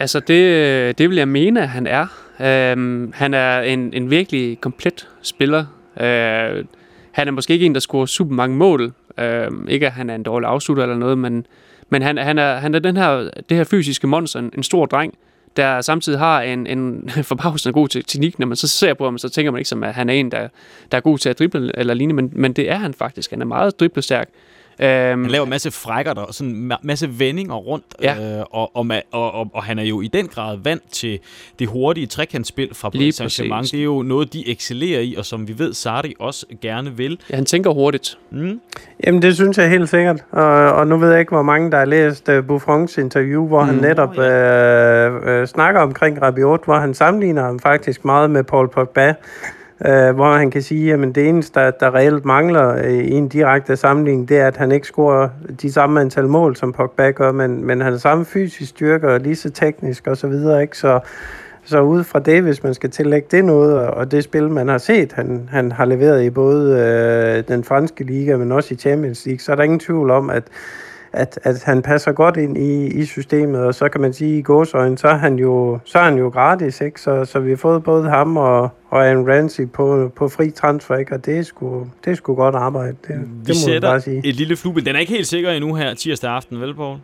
Altså, 0.00 0.20
det, 0.20 0.98
det 0.98 1.08
vil 1.08 1.16
jeg 1.16 1.28
mene, 1.28 1.62
at 1.62 1.68
han 1.68 1.86
er. 1.86 2.06
Øhm, 2.40 3.12
han 3.14 3.34
er 3.34 3.60
en, 3.60 3.90
en 3.94 4.10
virkelig 4.10 4.60
komplet 4.60 5.08
spiller. 5.22 5.64
Øh, 6.00 6.64
han 7.12 7.28
er 7.28 7.30
måske 7.30 7.52
ikke 7.52 7.66
en, 7.66 7.74
der 7.74 7.80
scorer 7.80 8.06
super 8.06 8.34
mange 8.34 8.56
mål. 8.56 8.92
Øh, 9.18 9.50
ikke, 9.68 9.86
at 9.86 9.92
han 9.92 10.10
er 10.10 10.14
en 10.14 10.22
dårlig 10.22 10.48
afslutter 10.48 10.82
eller 10.82 10.96
noget, 10.96 11.18
men, 11.18 11.46
men 11.88 12.02
han, 12.02 12.18
han, 12.18 12.38
er, 12.38 12.54
han 12.54 12.74
er 12.74 12.78
den 12.78 12.96
her, 12.96 13.30
det 13.48 13.56
her 13.56 13.64
fysiske 13.64 14.06
monster, 14.06 14.38
en, 14.38 14.50
en 14.56 14.62
stor 14.62 14.86
dreng, 14.86 15.14
der 15.56 15.80
samtidig 15.80 16.18
har 16.18 16.42
en, 16.42 16.66
en 16.66 17.10
forbavsende 17.22 17.72
god 17.72 17.88
teknik. 17.88 18.38
Når 18.38 18.46
man 18.46 18.56
så 18.56 18.68
ser 18.68 18.94
på 18.94 19.04
ham, 19.04 19.18
så 19.18 19.28
tænker 19.28 19.52
man 19.52 19.58
ikke 19.58 19.68
som, 19.68 19.84
at 19.84 19.94
han 19.94 20.08
er 20.08 20.14
en, 20.14 20.30
der, 20.30 20.48
der 20.92 20.96
er 20.96 21.00
god 21.00 21.18
til 21.18 21.28
at 21.28 21.38
drible 21.38 21.78
eller 21.78 21.94
lignende, 21.94 22.22
men, 22.22 22.32
men 22.32 22.52
det 22.52 22.70
er 22.70 22.76
han 22.76 22.94
faktisk. 22.94 23.30
Han 23.30 23.40
er 23.40 23.46
meget 23.46 23.80
driblestærk. 23.80 24.28
Øhm, 24.80 25.22
Han 25.22 25.30
laver 25.30 25.44
en 25.44 25.50
masse 25.50 25.70
frækker 25.70 26.14
der, 26.14 26.32
sådan 26.32 26.52
en 26.52 26.72
ma- 26.72 26.78
masse 26.82 27.18
vendinger 27.18 27.54
rundt, 27.54 27.84
Ja. 28.02 28.38
øh, 28.38 28.44
og, 28.50 28.76
og, 28.76 28.86
og, 29.12 29.32
og, 29.32 29.50
og 29.54 29.62
han 29.62 29.78
er 29.78 29.82
jo 29.82 30.00
i 30.00 30.06
den 30.08 30.28
grad 30.28 30.58
vant 30.64 30.92
til 30.92 31.18
det 31.58 31.68
hurtige 31.68 32.06
trekantspil 32.06 32.74
fra 32.74 32.88
Paris 32.90 33.20
Saint-Germain. 33.20 33.62
Det 33.62 33.74
er 33.80 33.84
jo 33.84 34.02
noget, 34.02 34.32
de 34.32 34.50
excellerer 34.50 35.00
i, 35.00 35.14
og 35.18 35.24
som 35.24 35.48
vi 35.48 35.58
ved, 35.58 35.72
Sarri 35.74 36.14
også 36.18 36.46
gerne 36.62 36.96
vil. 36.96 37.18
ja, 37.30 37.34
han 37.36 37.44
tænker 37.44 37.70
hurtigt. 37.70 38.18
Mm. 38.30 38.60
Jamen, 39.06 39.22
det 39.22 39.34
synes 39.34 39.58
jeg 39.58 39.70
helt 39.70 39.88
sikkert. 39.88 40.20
Og, 40.30 40.44
og 40.72 40.86
nu 40.86 40.96
ved 40.96 41.10
jeg 41.10 41.20
ikke, 41.20 41.30
hvor 41.30 41.42
mange, 41.42 41.70
der 41.70 41.78
har 41.78 41.84
læst 41.84 42.28
uh, 42.28 42.44
Buffons 42.46 42.98
interview, 42.98 43.46
hvor 43.46 43.62
mm. 43.62 43.68
han 43.68 43.76
netop 43.78 44.18
øh, 44.18 45.12
øh, 45.40 45.46
snakker 45.46 45.80
omkring 45.80 46.22
Rabiot, 46.22 46.64
hvor 46.64 46.78
han 46.78 46.94
sammenligner 46.94 47.42
ham 47.42 47.58
faktisk 47.58 48.04
meget 48.04 48.30
med 48.30 48.44
Paul 48.44 48.68
Pogba. 48.68 49.14
Øh, 49.86 50.14
hvor 50.14 50.32
han 50.32 50.50
kan 50.50 50.62
sige, 50.62 50.92
at 50.92 50.98
det 51.14 51.28
eneste, 51.28 51.60
der, 51.60 51.70
der 51.70 51.94
reelt 51.94 52.24
mangler 52.24 52.76
øh, 52.84 52.92
i 52.92 53.10
en 53.10 53.28
direkte 53.28 53.76
sammenligning, 53.76 54.28
det 54.28 54.38
er, 54.38 54.46
at 54.46 54.56
han 54.56 54.72
ikke 54.72 54.86
scorer 54.86 55.28
de 55.62 55.72
samme 55.72 56.00
antal 56.00 56.28
mål, 56.28 56.56
som 56.56 56.72
Pogba 56.72 57.10
gør, 57.10 57.32
men, 57.32 57.64
men 57.66 57.80
han 57.80 57.92
har 57.92 57.98
samme 57.98 58.24
fysisk 58.24 58.70
styrke 58.70 59.08
og 59.08 59.20
lige 59.20 59.36
så 59.36 59.50
teknisk 59.50 60.06
og 60.06 60.16
så 60.16 60.26
videre, 60.28 60.62
ikke? 60.62 60.78
Så, 60.78 61.00
så 61.64 61.80
ud 61.80 62.04
fra 62.04 62.18
det, 62.18 62.42
hvis 62.42 62.62
man 62.62 62.74
skal 62.74 62.90
tillægge 62.90 63.28
det 63.30 63.44
noget, 63.44 63.78
og- 63.78 63.94
og 63.94 64.10
det 64.10 64.24
spil, 64.24 64.50
man 64.50 64.68
har 64.68 64.78
set, 64.78 65.12
han, 65.12 65.48
han 65.52 65.72
har 65.72 65.84
leveret 65.84 66.22
i 66.24 66.30
både 66.30 66.78
øh, 66.78 67.54
den 67.54 67.64
franske 67.64 68.04
liga, 68.04 68.36
men 68.36 68.52
også 68.52 68.74
i 68.74 68.76
Champions 68.76 69.26
League, 69.26 69.38
så 69.40 69.52
er 69.52 69.56
der 69.56 69.62
ingen 69.62 69.80
tvivl 69.80 70.10
om, 70.10 70.30
at, 70.30 70.42
at, 71.14 71.38
at 71.42 71.62
han 71.64 71.82
passer 71.82 72.12
godt 72.12 72.36
ind 72.36 72.58
i, 72.58 72.86
i 72.86 73.04
systemet, 73.04 73.60
og 73.60 73.74
så 73.74 73.88
kan 73.88 74.00
man 74.00 74.12
sige, 74.12 74.32
at 74.32 74.38
i 74.38 74.42
gåsøjne, 74.42 74.98
så 74.98 75.08
er 75.08 75.14
han 75.14 75.38
jo, 75.38 75.78
så 75.84 75.98
er 75.98 76.02
han 76.02 76.18
jo 76.18 76.28
gratis, 76.28 76.80
ikke? 76.80 77.00
Så, 77.00 77.24
så 77.24 77.40
vi 77.40 77.50
har 77.50 77.56
fået 77.56 77.84
både 77.84 78.08
ham 78.08 78.36
og, 78.36 78.68
og 78.88 79.06
Aaron 79.06 79.30
Ramsey 79.30 79.68
på, 79.68 80.12
på 80.16 80.28
fri 80.28 80.50
transfer, 80.50 80.96
ikke? 80.96 81.14
Og 81.14 81.26
det 81.26 81.38
er 81.38 81.42
sgu, 81.42 81.86
det 82.04 82.10
er 82.10 82.14
sgu 82.14 82.34
godt 82.34 82.54
arbejde, 82.54 82.96
det, 83.08 83.08
Vi 83.08 83.14
det 83.14 83.28
må 83.28 83.44
man 83.46 83.54
sætter 83.54 83.88
bare 83.88 84.00
sige. 84.00 84.20
et 84.24 84.34
lille 84.34 84.56
flueben. 84.56 84.86
Den 84.86 84.96
er 84.96 85.00
ikke 85.00 85.12
helt 85.12 85.26
sikker 85.26 85.50
endnu 85.50 85.74
her 85.74 85.94
tirsdag 85.94 86.30
aften, 86.30 86.60
vel, 86.60 86.74
Paul? 86.74 86.98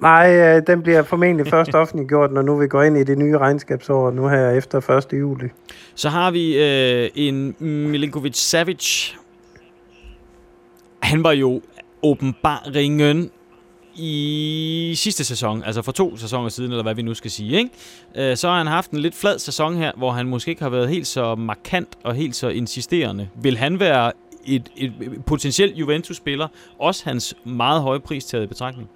Nej, 0.00 0.36
øh, 0.36 0.62
den 0.66 0.82
bliver 0.82 1.02
formentlig 1.02 1.46
først 1.54 1.74
offentliggjort, 1.74 2.32
når 2.32 2.42
nu 2.42 2.56
vi 2.56 2.66
går 2.66 2.82
ind 2.82 2.96
i 2.98 3.04
det 3.04 3.18
nye 3.18 3.38
regnskabsår, 3.38 4.10
nu 4.10 4.28
her 4.28 4.50
efter 4.50 4.90
1. 5.12 5.18
juli. 5.18 5.46
Så 5.94 6.08
har 6.08 6.30
vi 6.30 6.62
øh, 6.62 7.10
en 7.14 7.56
Milinkovic 7.58 8.36
Savic. 8.36 9.12
Han 11.02 11.24
var 11.24 11.32
jo 11.32 11.60
åbenbaringen 12.02 13.30
i 13.98 14.92
sidste 14.96 15.24
sæson, 15.24 15.62
altså 15.64 15.82
for 15.82 15.92
to 15.92 16.16
sæsoner 16.16 16.48
siden, 16.48 16.70
eller 16.70 16.82
hvad 16.82 16.94
vi 16.94 17.02
nu 17.02 17.14
skal 17.14 17.30
sige. 17.30 17.58
Ikke? 17.58 18.30
Øh, 18.30 18.36
så 18.36 18.48
har 18.48 18.58
han 18.58 18.66
haft 18.66 18.90
en 18.90 18.98
lidt 18.98 19.14
flad 19.14 19.38
sæson 19.38 19.76
her, 19.76 19.92
hvor 19.96 20.10
han 20.10 20.26
måske 20.26 20.48
ikke 20.48 20.62
har 20.62 20.70
været 20.70 20.88
helt 20.88 21.06
så 21.06 21.34
markant 21.34 21.88
og 22.04 22.14
helt 22.14 22.36
så 22.36 22.48
insisterende. 22.48 23.28
Vil 23.42 23.56
han 23.56 23.80
være 23.80 24.12
et, 24.46 24.70
et 24.76 24.92
potentielt 25.26 25.76
Juventus-spiller, 25.76 26.48
også 26.78 27.04
hans 27.04 27.34
meget 27.44 27.82
høje 27.82 28.00
pris 28.00 28.24
taget 28.24 28.44
i 28.44 28.46
betragtning? 28.46 28.88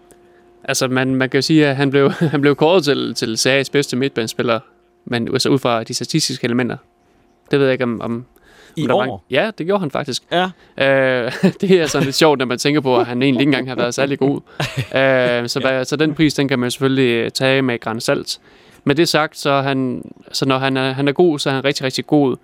Altså, 0.64 0.88
man, 0.88 1.14
man 1.14 1.30
kan 1.30 1.38
jo 1.38 1.42
sige, 1.42 1.66
at 1.66 1.76
han 1.76 1.90
blev, 1.90 2.10
han 2.34 2.40
blev 2.40 2.56
kåret 2.56 2.84
til, 2.84 3.14
til 3.14 3.38
Series 3.38 3.70
bedste 3.70 3.96
midtbanespiller, 3.96 4.60
men 5.04 5.28
altså 5.28 5.48
ud 5.48 5.58
fra 5.58 5.82
de 5.82 5.94
statistiske 5.94 6.44
elementer. 6.44 6.76
Det 7.50 7.58
ved 7.58 7.66
jeg 7.66 7.72
ikke, 7.72 7.84
om, 7.84 8.00
om 8.00 8.24
i 8.76 8.88
år? 8.88 9.06
Var, 9.06 9.20
ja, 9.30 9.50
det 9.58 9.66
gjorde 9.66 9.80
han 9.80 9.90
faktisk. 9.90 10.22
Ja. 10.32 10.44
Øh, 10.78 11.32
det 11.60 11.70
er 11.70 11.86
sådan 11.86 12.04
lidt 12.04 12.16
sjovt, 12.16 12.38
når 12.38 12.46
man 12.46 12.58
tænker 12.58 12.80
på, 12.80 12.98
at 12.98 13.06
han 13.06 13.22
egentlig 13.22 13.40
ikke 13.40 13.48
engang 13.48 13.68
har 13.68 13.76
været 13.76 13.94
særlig 13.94 14.18
god. 14.18 14.40
øh, 14.60 15.48
så, 15.48 15.60
ja. 15.64 15.84
så 15.84 15.96
den 15.96 16.14
pris, 16.14 16.34
den 16.34 16.48
kan 16.48 16.58
man 16.58 16.70
selvfølgelig 16.70 17.32
tage 17.32 17.62
med 17.62 17.80
græn 17.80 18.00
salt. 18.00 18.40
Men 18.84 18.96
det 18.96 19.08
sagt, 19.08 19.38
så, 19.38 19.60
han, 19.60 20.02
så 20.32 20.46
når 20.48 20.58
han 20.58 20.76
er, 20.76 20.92
han 20.92 21.08
er 21.08 21.12
god, 21.12 21.38
så 21.38 21.50
er 21.50 21.54
han 21.54 21.64
rigtig, 21.64 21.84
rigtig 21.84 22.06
god. 22.06 22.36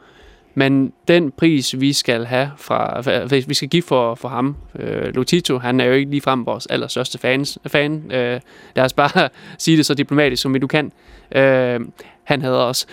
Men 0.55 0.93
den 1.09 1.31
pris, 1.31 1.81
vi 1.81 1.93
skal 1.93 2.25
have 2.25 2.51
fra, 2.57 3.03
vi 3.49 3.55
skal 3.55 3.69
give 3.69 3.83
for, 3.83 4.15
for 4.15 4.29
ham, 4.29 4.57
øh, 4.79 5.15
Lotito, 5.15 5.59
han 5.59 5.81
er 5.81 5.85
jo 5.85 5.93
ikke 5.93 6.11
ligefrem 6.11 6.47
vores 6.47 6.67
allerstørste 6.67 7.19
fans, 7.19 7.59
fan. 7.67 8.13
Øh, 8.13 8.41
lad 8.77 8.85
os 8.85 8.93
bare 8.93 9.29
sige 9.59 9.77
det 9.77 9.87
så 9.87 9.95
diplomatisk, 9.95 10.43
som 10.43 10.55
vi 10.55 10.59
du 10.59 10.67
kan. 10.67 10.93
Øh, 11.33 11.81
han 12.25 12.43
havde 12.43 12.67
os. 12.67 12.87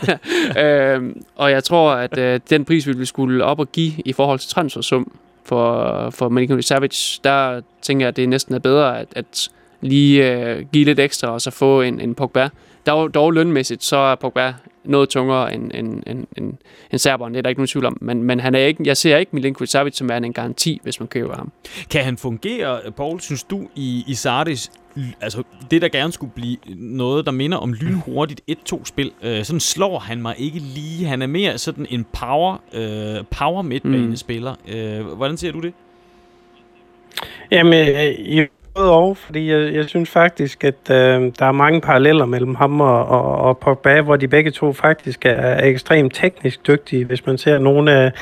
øh, 0.62 1.02
og 1.36 1.50
jeg 1.50 1.64
tror, 1.64 1.92
at 1.92 2.18
øh, 2.18 2.40
den 2.50 2.64
pris, 2.64 2.88
vi 2.88 3.04
skulle 3.04 3.44
op 3.44 3.60
og 3.60 3.72
give 3.72 3.92
i 4.04 4.12
forhold 4.12 4.38
til 4.38 4.50
transfersum 4.50 5.12
for, 5.44 6.10
for 6.10 6.28
Milinkovic 6.28 6.66
Savage, 6.66 7.20
der 7.24 7.60
tænker 7.82 8.06
jeg, 8.06 8.08
at 8.08 8.16
det 8.16 8.28
næsten 8.28 8.54
er 8.54 8.58
bedre 8.58 9.00
at, 9.00 9.08
at 9.16 9.48
lige 9.80 10.32
øh, 10.32 10.64
give 10.72 10.84
lidt 10.84 11.00
ekstra 11.00 11.28
og 11.28 11.40
så 11.40 11.50
få 11.50 11.80
en, 11.80 12.00
en 12.00 12.14
Pogba. 12.14 12.48
Dog, 12.86 13.14
dog 13.14 13.32
lønmæssigt, 13.32 13.84
så 13.84 13.96
er 13.96 14.14
Pogba 14.14 14.54
noget 14.84 15.08
tungere 15.08 15.54
end, 15.54 15.70
end, 15.74 16.02
end, 16.06 16.26
end, 16.36 16.54
end 16.90 16.98
serberen, 16.98 17.32
det 17.32 17.38
er 17.38 17.42
der 17.42 17.50
ikke 17.50 17.60
nogen 17.60 17.68
tvivl 17.68 17.86
om. 17.86 17.98
Men, 18.00 18.22
men 18.22 18.40
han 18.40 18.54
er 18.54 18.58
ikke, 18.58 18.82
jeg 18.84 18.96
ser 18.96 19.16
ikke 19.16 19.30
Milinkovic 19.34 19.70
Savic 19.70 19.96
som 19.96 20.10
er 20.10 20.16
en 20.16 20.32
garanti, 20.32 20.80
hvis 20.82 21.00
man 21.00 21.06
køber 21.08 21.36
ham. 21.36 21.52
Kan 21.90 22.04
han 22.04 22.16
fungere, 22.16 22.80
Paul, 22.96 23.20
synes 23.20 23.42
du, 23.42 23.68
i, 23.74 24.04
i 24.06 24.14
Sardis, 24.14 24.70
altså 25.20 25.42
det 25.70 25.82
der 25.82 25.88
gerne 25.88 26.12
skulle 26.12 26.32
blive 26.34 26.56
noget, 26.76 27.26
der 27.26 27.32
minder 27.32 27.58
om 27.58 27.72
lynhurtigt 27.72 28.40
1-2-spil, 28.50 29.12
øh, 29.22 29.44
sådan 29.44 29.60
slår 29.60 29.98
han 29.98 30.22
mig 30.22 30.34
ikke 30.38 30.58
lige. 30.58 31.06
Han 31.06 31.22
er 31.22 31.26
mere 31.26 31.58
sådan 31.58 31.86
en 31.90 32.06
power, 32.12 32.62
øh, 32.72 33.24
power 33.30 33.62
midtbanespiller. 33.62 34.54
Mm. 34.66 34.72
Øh, 34.72 35.06
hvordan 35.06 35.36
ser 35.36 35.52
du 35.52 35.60
det? 35.60 35.74
Jamen, 37.50 37.88
øh, 37.88 38.14
i 38.18 38.46
både 38.74 38.90
og, 38.90 39.16
fordi 39.16 39.50
jeg, 39.50 39.74
jeg 39.74 39.84
synes 39.84 40.10
faktisk, 40.10 40.64
at 40.64 40.90
øh, 40.90 41.32
der 41.38 41.46
er 41.46 41.52
mange 41.52 41.80
paralleller 41.80 42.24
mellem 42.24 42.54
ham 42.54 42.80
og, 42.80 43.06
og, 43.06 43.36
og 43.36 43.58
Pogba, 43.58 44.00
hvor 44.00 44.16
de 44.16 44.28
begge 44.28 44.50
to 44.50 44.72
faktisk 44.72 45.26
er, 45.26 45.30
er 45.30 45.66
ekstremt 45.66 46.14
teknisk 46.14 46.66
dygtige, 46.66 47.04
hvis 47.04 47.26
man 47.26 47.38
ser 47.38 47.58
nogle 47.58 47.92
af, 47.92 48.12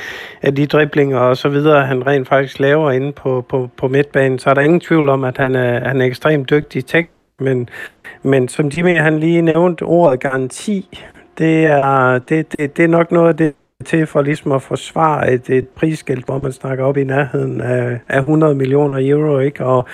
af 0.41 0.55
de 0.55 0.65
driblinger 0.65 1.19
og 1.19 1.37
så 1.37 1.49
videre, 1.49 1.85
han 1.85 2.07
rent 2.07 2.27
faktisk 2.27 2.59
laver 2.59 2.91
inde 2.91 3.11
på, 3.11 3.45
på, 3.49 3.69
på 3.77 3.87
midtbanen, 3.87 4.39
så 4.39 4.49
er 4.49 4.53
der 4.53 4.61
ingen 4.61 4.79
tvivl 4.79 5.09
om, 5.09 5.23
at 5.23 5.37
han 5.37 5.55
er, 5.55 5.87
han 5.87 6.01
er 6.01 6.05
ekstremt 6.05 6.49
dygtig 6.49 6.85
teknisk, 6.85 7.39
men, 7.39 7.69
men 8.23 8.47
som 8.47 8.67
Jimmy 8.67 8.97
han 8.97 9.19
lige 9.19 9.41
nævnte, 9.41 9.83
ordet 9.83 10.19
garanti, 10.19 10.99
det 11.37 11.65
er, 11.65 12.19
det, 12.19 12.51
det, 12.51 12.77
det 12.77 12.83
er 12.83 12.87
nok 12.87 13.11
noget 13.11 13.29
af 13.29 13.37
det, 13.37 13.53
til 13.85 14.07
for 14.07 14.21
ligesom 14.21 14.51
at 14.51 14.61
forsvare 14.61 15.33
et, 15.33 15.49
et 15.49 15.67
prisskilt, 15.67 16.25
hvor 16.25 16.39
man 16.43 16.51
snakker 16.51 16.85
op 16.85 16.97
i 16.97 17.03
nærheden 17.03 17.61
af, 17.61 17.99
af 18.09 18.19
100 18.19 18.55
millioner 18.55 18.99
euro, 19.01 19.39
ikke? 19.39 19.65
Og 19.65 19.87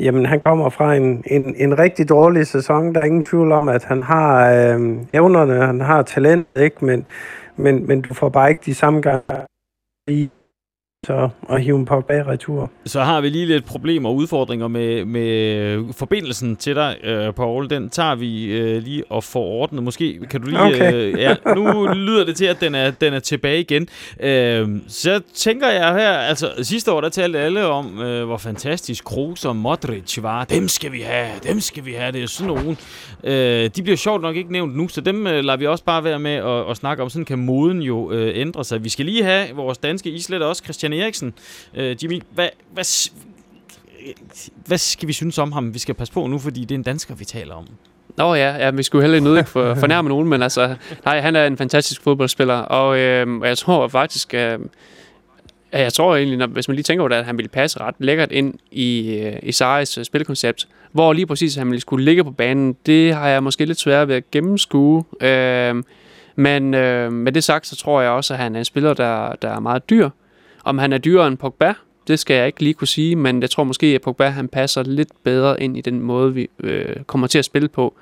jamen, 0.00 0.26
han 0.26 0.40
kommer 0.40 0.68
fra 0.68 0.94
en, 0.94 1.24
en, 1.26 1.54
en 1.56 1.78
rigtig 1.78 2.08
dårlig 2.08 2.46
sæson. 2.46 2.94
Der 2.94 3.00
er 3.00 3.04
ingen 3.04 3.24
tvivl 3.24 3.52
om, 3.52 3.68
at 3.68 3.84
han 3.84 4.02
har 4.02 4.50
øh, 4.50 4.96
evnerne, 5.12 5.66
han 5.66 5.80
har 5.80 6.02
talent, 6.02 6.48
ikke? 6.56 6.84
Men, 6.84 7.06
men, 7.56 7.86
men 7.86 8.00
du 8.00 8.14
får 8.14 8.28
bare 8.28 8.50
ikke 8.50 8.62
de 8.66 8.74
samme 8.74 9.00
gange 9.00 9.22
i 10.08 10.30
så 11.08 11.28
at 11.50 11.62
hive 11.62 11.76
en 11.78 11.84
Pogba 11.84 12.22
retur. 12.26 12.70
Så 12.86 13.00
har 13.00 13.20
vi 13.20 13.28
lige 13.28 13.46
lidt 13.46 13.64
problemer 13.64 14.08
og 14.08 14.14
udfordringer 14.14 14.68
med, 14.68 15.04
med 15.04 15.94
forbindelsen 15.94 16.56
til 16.56 16.74
dig, 16.74 16.96
øh, 17.04 17.32
Paul. 17.32 17.70
Den 17.70 17.90
tager 17.90 18.14
vi 18.14 18.44
øh, 18.44 18.82
lige 18.82 19.04
og 19.10 19.24
får 19.24 19.44
ordnet. 19.44 19.82
Måske 19.82 20.20
kan 20.30 20.40
du 20.40 20.46
lige... 20.46 20.62
Okay. 20.62 20.94
Øh, 20.94 21.18
ja, 21.18 21.34
nu 21.54 21.86
lyder 21.86 22.24
det 22.24 22.36
til, 22.36 22.44
at 22.44 22.60
den 22.60 22.74
er, 22.74 22.90
den 22.90 23.14
er 23.14 23.18
tilbage 23.18 23.60
igen. 23.60 23.88
Øh, 24.20 24.68
så 24.88 25.20
tænker 25.34 25.68
jeg 25.68 25.94
her... 25.94 26.10
Altså, 26.10 26.50
sidste 26.62 26.92
år, 26.92 27.00
der 27.00 27.08
talte 27.08 27.38
alle 27.38 27.66
om, 27.66 28.02
øh, 28.02 28.26
hvor 28.26 28.36
fantastisk 28.36 29.04
Kroos 29.04 29.44
og 29.44 29.56
Modric 29.56 30.18
var. 30.22 30.44
Dem 30.44 30.68
skal 30.68 30.92
vi 30.92 31.00
have, 31.00 31.30
dem 31.48 31.60
skal 31.60 31.84
vi 31.84 31.92
have. 31.92 32.12
Det 32.12 32.22
er 32.22 32.26
sådan 32.26 32.54
nogen. 32.54 32.78
Øh, 33.24 33.70
de 33.76 33.82
bliver 33.82 33.96
sjovt 33.96 34.22
nok 34.22 34.36
ikke 34.36 34.52
nævnt 34.52 34.76
nu, 34.76 34.88
så 34.88 35.00
dem 35.00 35.26
øh, 35.26 35.44
lader 35.44 35.58
vi 35.58 35.66
også 35.66 35.84
bare 35.84 36.04
være 36.04 36.18
med 36.18 36.34
at, 36.34 36.70
at 36.70 36.76
snakke 36.76 37.02
om. 37.02 37.10
Sådan 37.10 37.24
kan 37.24 37.38
moden 37.38 37.82
jo 37.82 38.12
øh, 38.12 38.32
ændre 38.34 38.64
sig. 38.64 38.84
Vi 38.84 38.88
skal 38.88 39.04
lige 39.04 39.24
have 39.24 39.46
vores 39.54 39.78
danske 39.78 40.10
islet 40.10 40.42
også, 40.42 40.64
Christian 40.64 40.92
Eriksen. 41.00 41.34
Øh, 41.74 41.96
Jimmy, 42.02 42.22
hvad, 42.30 42.48
hvad, 42.72 43.10
hvad 44.66 44.78
skal 44.78 45.08
vi 45.08 45.12
synes 45.12 45.38
om 45.38 45.52
ham? 45.52 45.74
Vi 45.74 45.78
skal 45.78 45.94
passe 45.94 46.14
på 46.14 46.26
nu, 46.26 46.38
fordi 46.38 46.60
det 46.60 46.70
er 46.70 46.74
en 46.78 46.82
dansker, 46.82 47.14
vi 47.14 47.24
taler 47.24 47.54
om. 47.54 47.66
Nå 48.16 48.34
ja, 48.34 48.56
ja 48.56 48.70
vi 48.70 48.82
skulle 48.82 49.02
heller 49.02 49.38
ikke 49.38 49.50
for, 49.50 49.74
fornærme 49.84 50.08
nogen, 50.08 50.28
men 50.28 50.42
altså, 50.42 50.74
nej, 51.04 51.20
han 51.20 51.36
er 51.36 51.46
en 51.46 51.56
fantastisk 51.56 52.02
fodboldspiller, 52.02 52.54
og, 52.54 52.98
øh, 52.98 53.40
og 53.40 53.48
jeg 53.48 53.58
tror 53.58 53.88
faktisk, 53.88 54.34
øh, 54.34 54.58
jeg 55.72 55.92
tror 55.92 56.16
egentlig, 56.16 56.38
når, 56.38 56.46
hvis 56.46 56.68
man 56.68 56.74
lige 56.74 56.82
tænker 56.82 57.02
over 57.02 57.08
det, 57.08 57.16
at 57.16 57.24
han 57.24 57.36
ville 57.36 57.48
passe 57.48 57.80
ret 57.80 57.94
lækkert 57.98 58.32
ind 58.32 58.54
i, 58.70 59.18
øh, 59.18 59.36
i 59.42 59.52
Saris 59.52 59.98
øh, 59.98 60.04
spilkoncept, 60.04 60.68
hvor 60.92 61.12
lige 61.12 61.26
præcis 61.26 61.54
han 61.54 61.66
ville 61.66 61.80
skulle 61.80 62.04
ligge 62.04 62.24
på 62.24 62.30
banen, 62.30 62.76
det 62.86 63.14
har 63.14 63.28
jeg 63.28 63.42
måske 63.42 63.64
lidt 63.64 63.80
svært 63.80 64.08
ved 64.08 64.14
at 64.14 64.30
gennemskue. 64.30 65.04
Øh, 65.20 65.82
men 66.36 66.74
øh, 66.74 67.12
med 67.12 67.32
det 67.32 67.44
sagt, 67.44 67.66
så 67.66 67.76
tror 67.76 68.00
jeg 68.00 68.10
også, 68.10 68.34
at 68.34 68.40
han 68.40 68.54
er 68.54 68.58
en 68.58 68.64
spiller, 68.64 68.94
der, 68.94 69.34
der 69.42 69.48
er 69.48 69.60
meget 69.60 69.90
dyr. 69.90 70.10
Om 70.68 70.78
han 70.78 70.92
er 70.92 70.98
dyrere 70.98 71.28
end 71.28 71.36
Pogba, 71.36 71.74
det 72.08 72.18
skal 72.18 72.36
jeg 72.36 72.46
ikke 72.46 72.62
lige 72.62 72.74
kunne 72.74 72.88
sige, 72.88 73.16
men 73.16 73.42
jeg 73.42 73.50
tror 73.50 73.64
måske, 73.64 73.86
at 73.86 74.00
Pogba 74.00 74.28
han 74.28 74.48
passer 74.48 74.82
lidt 74.82 75.08
bedre 75.24 75.62
ind 75.62 75.76
i 75.76 75.80
den 75.80 76.00
måde, 76.00 76.34
vi 76.34 76.48
øh, 76.60 76.96
kommer 77.06 77.26
til 77.26 77.38
at 77.38 77.44
spille 77.44 77.68
på. 77.68 77.94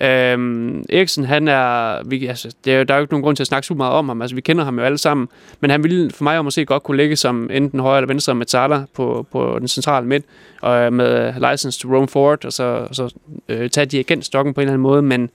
Øhm, 0.00 0.84
Eriksen, 0.88 1.24
han 1.24 1.48
er, 1.48 1.96
vi, 2.04 2.26
altså, 2.26 2.54
det 2.64 2.74
er, 2.74 2.84
der 2.84 2.94
er 2.94 2.98
jo 2.98 3.02
ikke 3.02 3.12
nogen 3.12 3.22
grund 3.22 3.36
til 3.36 3.42
at 3.42 3.46
snakke 3.46 3.66
super 3.66 3.76
meget 3.76 3.92
om 3.92 4.08
ham, 4.08 4.22
altså 4.22 4.34
vi 4.34 4.40
kender 4.40 4.64
ham 4.64 4.78
jo 4.78 4.84
alle 4.84 4.98
sammen, 4.98 5.28
men 5.60 5.70
han 5.70 5.82
ville 5.82 6.10
for 6.10 6.24
mig 6.24 6.36
jo 6.36 6.42
måske 6.42 6.66
godt 6.66 6.82
kunne 6.82 6.96
ligge 6.96 7.16
som 7.16 7.50
enten 7.52 7.80
højre 7.80 7.98
eller 7.98 8.06
venstre 8.08 8.34
med 8.34 8.46
Tala 8.46 8.84
på, 8.94 9.26
på 9.32 9.56
den 9.58 9.68
centrale 9.68 10.06
midt, 10.06 10.24
og 10.60 10.92
med 10.92 11.34
license 11.50 11.80
to 11.80 11.94
roam 11.94 12.08
forward, 12.08 12.44
og 12.44 12.52
så, 12.52 12.86
og 12.88 12.94
så 12.94 13.14
øh, 13.48 13.70
tage 13.70 13.86
dirigentstokken 13.86 14.54
på 14.54 14.60
en 14.60 14.62
eller 14.62 14.72
anden 14.72 14.82
måde, 14.82 15.02
men 15.02 15.30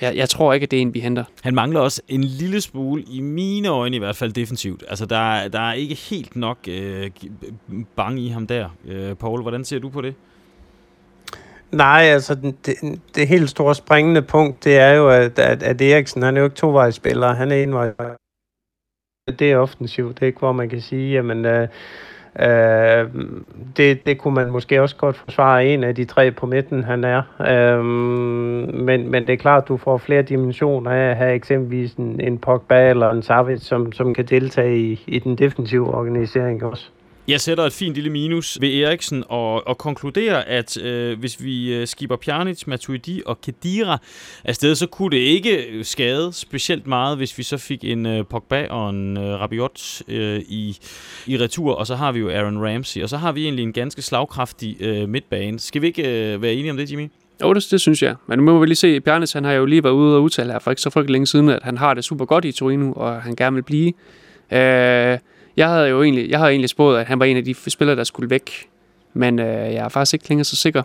jeg, 0.00 0.16
jeg 0.16 0.28
tror 0.28 0.52
ikke, 0.52 0.64
at 0.64 0.70
det 0.70 0.76
er 0.76 0.80
en, 0.82 0.94
vi 0.94 1.00
henter. 1.00 1.24
Han 1.42 1.54
mangler 1.54 1.80
også 1.80 2.02
en 2.08 2.24
lille 2.24 2.60
smule, 2.60 3.02
i 3.02 3.20
mine 3.20 3.68
øjne 3.68 3.96
i 3.96 3.98
hvert 3.98 4.16
fald, 4.16 4.32
defensivt. 4.32 4.84
Altså, 4.88 5.06
der, 5.06 5.32
er- 5.34 5.48
der 5.48 5.60
er 5.60 5.72
ikke 5.72 5.94
helt 5.94 6.36
nok 6.36 6.58
øh, 6.68 7.10
bange 7.96 8.22
i 8.22 8.28
ham 8.28 8.46
der. 8.46 8.68
Øh, 8.86 9.14
Paul, 9.14 9.42
hvordan 9.42 9.64
ser 9.64 9.78
du 9.78 9.88
på 9.88 10.00
det? 10.00 10.14
Nej, 11.72 12.00
altså 12.02 12.34
det, 12.66 13.00
det 13.14 13.28
helt 13.28 13.50
store 13.50 13.74
springende 13.74 14.22
punkt, 14.22 14.64
det 14.64 14.78
er 14.78 14.90
jo, 14.90 15.10
at, 15.10 15.38
at, 15.38 15.62
at 15.62 15.80
Eriksen, 15.80 16.22
han 16.22 16.36
er 16.36 16.40
jo 16.40 16.46
ikke 16.46 16.56
tovejsspiller, 16.56 17.34
han 17.34 17.52
er 17.52 17.56
envej. 17.62 17.92
Det 19.38 19.52
er 19.52 19.56
offensivt, 19.56 20.14
det 20.16 20.22
er 20.22 20.26
ikke, 20.26 20.38
hvor 20.38 20.52
man 20.52 20.68
kan 20.68 20.80
sige, 20.80 21.12
jamen, 21.12 21.44
øh, 21.44 21.68
øh, 22.40 23.06
det, 23.76 24.06
det 24.06 24.18
kunne 24.18 24.34
man 24.34 24.50
måske 24.50 24.82
også 24.82 24.96
godt 24.96 25.16
forsvare 25.16 25.66
en 25.66 25.84
af 25.84 25.94
de 25.94 26.04
tre 26.04 26.30
på 26.30 26.46
midten, 26.46 26.84
han 26.84 27.04
er. 27.04 27.22
Øh, 27.40 27.84
men, 28.74 29.10
men 29.10 29.26
det 29.26 29.32
er 29.32 29.36
klart, 29.36 29.68
du 29.68 29.76
får 29.76 29.98
flere 29.98 30.22
dimensioner 30.22 30.90
af 30.90 31.10
at 31.10 31.16
have 31.16 31.34
eksempelvis 31.34 31.94
en, 31.94 32.20
en 32.20 32.38
Pogba 32.38 32.90
eller 32.90 33.10
en 33.10 33.22
Savic, 33.22 33.60
som, 33.62 33.92
som 33.92 34.14
kan 34.14 34.24
deltage 34.24 34.78
i, 34.78 35.04
i 35.06 35.18
den 35.18 35.36
defensive 35.36 35.94
organisering 35.94 36.64
også. 36.64 36.90
Jeg 37.28 37.40
sætter 37.40 37.64
et 37.64 37.72
fint 37.72 37.94
lille 37.94 38.10
minus 38.10 38.58
ved 38.60 38.68
Eriksen 38.68 39.24
og, 39.28 39.66
og 39.66 39.78
konkluderer, 39.78 40.44
at 40.46 40.82
øh, 40.82 41.18
hvis 41.18 41.44
vi 41.44 41.74
øh, 41.74 41.86
skipper 41.86 42.16
Pjanic, 42.16 42.66
Matuidi 42.66 43.22
og 43.26 43.40
Kedira 43.40 43.98
afsted, 44.44 44.74
så 44.74 44.86
kunne 44.86 45.10
det 45.10 45.22
ikke 45.22 45.66
øh, 45.66 45.84
skade 45.84 46.32
specielt 46.32 46.86
meget, 46.86 47.16
hvis 47.16 47.38
vi 47.38 47.42
så 47.42 47.56
fik 47.56 47.84
en 47.84 48.06
øh, 48.06 48.24
Pogba 48.24 48.66
og 48.70 48.90
en 48.90 49.16
øh, 49.16 49.40
Rabiot 49.40 50.02
øh, 50.08 50.40
i, 50.48 50.78
i 51.26 51.38
retur, 51.38 51.74
og 51.74 51.86
så 51.86 51.94
har 51.94 52.12
vi 52.12 52.18
jo 52.18 52.30
Aaron 52.30 52.58
Ramsey, 52.58 53.02
og 53.02 53.08
så 53.08 53.16
har 53.16 53.32
vi 53.32 53.44
egentlig 53.44 53.62
en 53.62 53.72
ganske 53.72 54.02
slagkraftig 54.02 54.76
øh, 54.80 55.08
midtbane. 55.08 55.58
Skal 55.58 55.82
vi 55.82 55.86
ikke 55.86 56.32
øh, 56.34 56.42
være 56.42 56.52
enige 56.52 56.70
om 56.70 56.76
det, 56.76 56.90
Jimmy? 56.90 57.10
Jo, 57.42 57.52
det, 57.52 57.66
det 57.70 57.80
synes 57.80 58.02
jeg. 58.02 58.14
Men 58.26 58.38
nu 58.38 58.44
må 58.44 58.58
vi 58.58 58.66
lige 58.66 58.76
se, 58.76 59.00
Pjanic 59.00 59.32
han 59.32 59.44
har 59.44 59.52
jo 59.52 59.64
lige 59.64 59.84
været 59.84 59.94
ude 59.94 60.16
og 60.16 60.22
udtale 60.22 60.52
her 60.52 60.58
for 60.58 60.70
ikke 60.70 60.82
så 60.82 60.90
frygtelig 60.90 61.12
længe 61.12 61.26
siden, 61.26 61.48
at 61.48 61.62
han 61.62 61.78
har 61.78 61.94
det 61.94 62.04
super 62.04 62.24
godt 62.24 62.44
i 62.44 62.52
Torino, 62.52 62.92
og 62.92 63.22
han 63.22 63.36
gerne 63.36 63.54
vil 63.54 63.62
blive. 63.62 63.92
Øh, 64.52 65.18
jeg 65.58 65.68
havde 65.68 65.88
jo 65.88 66.02
egentlig, 66.02 66.30
jeg 66.30 66.38
havde 66.38 66.50
egentlig 66.50 66.68
spået, 66.70 67.00
at 67.00 67.06
han 67.06 67.18
var 67.18 67.24
en 67.24 67.36
af 67.36 67.44
de 67.44 67.54
spillere, 67.54 67.96
der 67.96 68.04
skulle 68.04 68.30
væk. 68.30 68.68
Men 69.12 69.38
øh, 69.38 69.46
jeg 69.46 69.84
er 69.84 69.88
faktisk 69.88 70.14
ikke 70.14 70.28
længere 70.28 70.44
så 70.44 70.56
sikker. 70.56 70.82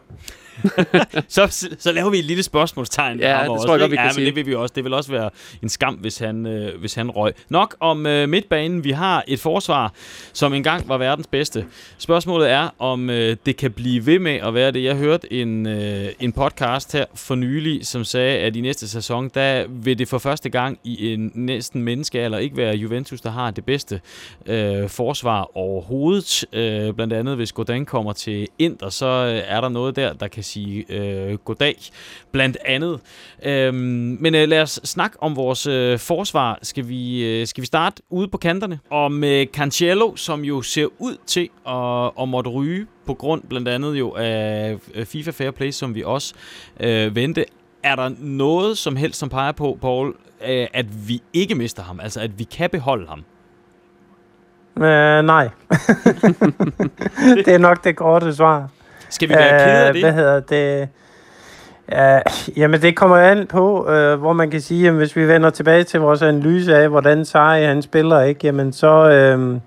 så, 1.27 1.67
så 1.79 1.91
laver 1.91 2.09
vi 2.09 2.19
et 2.19 2.25
lille 2.25 2.43
spørgsmålstegn. 2.43 3.19
Ja, 3.19 3.39
det 3.41 3.49
også, 3.49 3.65
tror 3.65 3.73
jeg 3.73 3.79
godt, 3.79 3.91
vi 3.91 3.95
kan 3.95 4.05
ja, 4.05 4.11
sige. 4.11 4.25
men 4.25 4.25
det 4.25 4.35
vil 4.35 4.45
vi 4.45 4.55
også. 4.55 4.73
Det 4.75 4.83
vil 4.83 4.93
også 4.93 5.11
være 5.11 5.29
en 5.63 5.69
skam, 5.69 5.93
hvis 5.93 6.17
han, 6.17 6.45
øh, 6.45 6.79
hvis 6.79 6.93
han 6.93 7.11
røg. 7.11 7.33
Nok 7.49 7.75
om 7.79 8.05
øh, 8.05 8.29
midtbanen. 8.29 8.83
Vi 8.83 8.91
har 8.91 9.23
et 9.27 9.39
forsvar, 9.39 9.93
som 10.33 10.53
engang 10.53 10.89
var 10.89 10.97
verdens 10.97 11.27
bedste. 11.27 11.65
Spørgsmålet 11.97 12.51
er, 12.51 12.69
om 12.79 13.09
øh, 13.09 13.37
det 13.45 13.57
kan 13.57 13.71
blive 13.71 14.05
ved 14.05 14.19
med 14.19 14.35
at 14.35 14.53
være 14.53 14.71
det. 14.71 14.83
Jeg 14.83 14.95
hørte 14.95 15.33
en, 15.33 15.67
øh, 15.67 16.05
en 16.19 16.31
podcast 16.31 16.93
her 16.93 17.05
for 17.15 17.35
nylig, 17.35 17.87
som 17.87 18.03
sagde, 18.03 18.37
at 18.37 18.55
i 18.55 18.61
næste 18.61 18.89
sæson, 18.89 19.31
der 19.33 19.65
vil 19.69 19.99
det 19.99 20.07
for 20.07 20.17
første 20.17 20.49
gang 20.49 20.79
i 20.83 21.13
en 21.13 21.31
næsten 21.35 21.83
menneskealder 21.83 22.37
ikke 22.37 22.57
være 22.57 22.75
Juventus, 22.75 23.21
der 23.21 23.31
har 23.31 23.51
det 23.51 23.65
bedste 23.65 24.01
øh, 24.45 24.89
forsvar 24.89 25.57
overhovedet. 25.57 26.45
Øh, 26.53 26.93
blandt 26.93 27.13
andet, 27.13 27.35
hvis 27.35 27.51
Godin 27.51 27.85
kommer 27.85 28.13
til 28.13 28.47
Inter, 28.59 28.89
så 28.89 29.05
øh, 29.05 29.41
er 29.47 29.61
der 29.61 29.69
noget 29.69 29.95
der, 29.95 30.13
der 30.13 30.27
kan 30.27 30.42
sige 30.45 30.85
øh, 30.89 31.37
goddag, 31.37 31.75
blandt 32.31 32.57
andet. 32.65 32.99
Øhm, 33.43 34.17
men 34.19 34.35
øh, 34.35 34.47
lad 34.47 34.61
os 34.61 34.79
snakke 34.83 35.23
om 35.23 35.35
vores 35.35 35.67
øh, 35.67 35.99
forsvar. 35.99 36.59
Skal 36.61 36.87
vi, 36.87 37.25
øh, 37.25 37.47
skal 37.47 37.61
vi 37.61 37.65
starte 37.65 38.01
ude 38.09 38.27
på 38.27 38.37
kanterne? 38.37 38.79
Og 38.89 39.11
med 39.11 39.45
Cancelo, 39.53 40.15
som 40.15 40.43
jo 40.43 40.61
ser 40.61 40.87
ud 40.99 41.17
til 41.25 41.49
at, 41.67 42.23
at 42.23 42.29
måtte 42.29 42.49
ryge 42.49 42.87
på 43.05 43.13
grund 43.13 43.41
blandt 43.49 43.67
andet 43.67 43.99
jo 43.99 44.15
af 44.17 44.77
FIFA 45.05 45.31
Fair 45.31 45.51
Play, 45.51 45.71
som 45.71 45.95
vi 45.95 46.03
også 46.03 46.33
øh, 46.79 47.15
vendte. 47.15 47.45
Er 47.83 47.95
der 47.95 48.11
noget 48.19 48.77
som 48.77 48.95
helst, 48.95 49.19
som 49.19 49.29
peger 49.29 49.51
på, 49.51 49.77
Paul, 49.81 50.15
øh, 50.47 50.67
at 50.73 51.07
vi 51.07 51.21
ikke 51.33 51.55
mister 51.55 51.83
ham? 51.83 51.99
Altså, 51.99 52.19
at 52.21 52.39
vi 52.39 52.43
kan 52.43 52.69
beholde 52.69 53.07
ham? 53.07 53.23
Øh, 54.77 55.25
nej. 55.25 55.49
det 57.45 57.47
er 57.47 57.57
nok 57.57 57.83
det 57.83 57.95
korte 57.95 58.35
svar. 58.35 58.69
Skal 59.13 59.29
vi 59.29 59.33
være 59.33 59.59
kede 59.59 59.77
af 59.77 59.89
Øh, 59.89 59.99
Hvad 59.99 60.03
det? 60.03 60.13
hedder 60.13 60.39
det? 60.39 60.87
Uh, 61.91 62.57
jamen, 62.57 62.81
det 62.81 62.95
kommer 62.95 63.17
an 63.17 63.47
på, 63.47 63.81
uh, 63.81 64.19
hvor 64.19 64.33
man 64.33 64.51
kan 64.51 64.61
sige, 64.61 64.87
at 64.87 64.93
hvis 64.93 65.15
vi 65.15 65.27
vender 65.27 65.49
tilbage 65.49 65.83
til 65.83 65.99
vores 65.99 66.21
analyse 66.21 66.75
af, 66.77 66.89
hvordan 66.89 67.25
Sarri 67.25 67.63
han 67.63 67.81
spiller, 67.81 68.21
ikke, 68.21 68.39
jamen 68.43 68.73
så, 68.73 69.35
uh, 69.37 69.57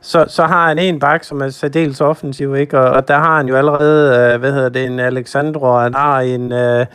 så, 0.00 0.24
så 0.28 0.44
har 0.44 0.68
han 0.68 0.78
en 0.78 1.00
bak, 1.00 1.24
som 1.24 1.40
er 1.42 1.48
særdeles 1.48 2.00
offensiv, 2.00 2.56
ikke? 2.56 2.78
Og, 2.80 2.90
og 2.90 3.08
der 3.08 3.14
har 3.18 3.36
han 3.36 3.48
jo 3.48 3.56
allerede, 3.56 4.34
uh, 4.34 4.40
hvad 4.40 4.52
hedder 4.52 4.68
det, 4.68 4.84
en 4.84 5.00
Alexandro, 5.00 5.66
og 5.66 5.82
han 5.82 5.94
har 5.94 6.20
en, 6.20 6.52
uh, 6.52 6.86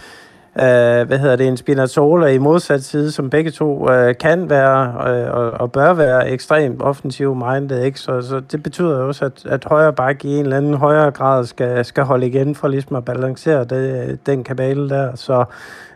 øh, 0.59 1.07
hvad 1.07 1.19
hedder 1.19 1.35
det, 1.35 1.47
en 1.47 1.57
Spinazzola 1.57 2.27
i 2.27 2.38
modsat 2.38 2.84
side, 2.84 3.11
som 3.11 3.30
begge 3.30 3.51
to 3.51 3.91
øh, 3.91 4.15
kan 4.17 4.49
være 4.49 5.09
øh, 5.09 5.34
og, 5.34 5.51
og 5.51 5.71
bør 5.71 5.93
være 5.93 6.30
ekstremt 6.30 6.81
offensiv 6.81 7.35
minded, 7.35 7.84
ikke? 7.84 7.99
Så, 7.99 8.21
så 8.21 8.39
det 8.39 8.63
betyder 8.63 8.99
jo 8.99 9.07
også, 9.07 9.25
at, 9.25 9.45
at 9.45 9.65
højre 9.65 9.93
bak 9.93 10.25
i 10.25 10.38
en 10.38 10.43
eller 10.43 10.57
anden 10.57 10.73
højere 10.73 11.11
grad 11.11 11.45
skal, 11.45 11.85
skal 11.85 12.03
holde 12.03 12.27
igen 12.27 12.55
for 12.55 12.67
ligesom 12.67 12.95
at 12.95 13.05
balancere 13.05 13.63
det, 13.63 14.19
den 14.25 14.43
kabale 14.43 14.89
der. 14.89 15.15
Så, 15.15 15.45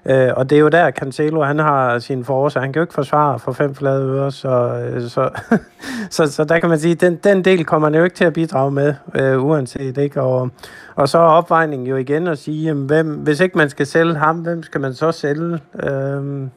øh, 0.06 0.30
og 0.36 0.50
det 0.50 0.56
er 0.56 0.60
jo 0.60 0.68
der, 0.68 0.92
Cancelo, 0.92 1.44
han 1.44 1.60
har 1.60 2.00
sin 2.00 2.26
forårsag. 2.26 2.62
Han 2.62 2.74
kan 2.74 2.80
jo 2.80 2.84
ikke 2.84 2.94
forsvare 2.94 3.40
for 3.40 3.52
fem 3.52 3.76
flade 3.76 4.10
ører, 4.10 4.30
så, 4.30 4.50
øh, 4.50 5.10
så, 5.10 5.30
så, 6.16 6.32
så 6.32 6.44
der 6.44 6.60
kan 6.60 6.70
man 6.70 6.80
sige, 6.80 6.96
den, 6.96 7.16
den 7.16 7.46
del 7.46 7.66
kommer 7.66 7.88
han 7.88 7.96
jo 7.96 8.04
ikke 8.04 8.16
til 8.16 8.26
at 8.26 8.34
bidrage 8.34 8.72
med, 8.72 8.94
øh, 9.16 9.46
uanset, 9.46 9.98
ikke? 9.98 10.22
Og, 10.22 10.50
og 10.98 11.10
så 11.10 11.18
er 11.18 11.22
opvejningen 11.22 11.88
jo 11.88 11.96
igen 11.96 12.28
at 12.28 12.38
sige, 12.38 12.64
jamen, 12.64 12.86
hvem, 12.86 13.16
hvis 13.16 13.40
ikke 13.40 13.58
man 13.58 13.70
skal 13.70 13.86
sælge 13.86 14.16
ham, 14.16 14.38
hvem 14.38 14.64
skal 14.64 14.82
man 14.82 14.94
så 14.94 15.12
sælge? 15.12 15.60
Øh, 15.84 16.48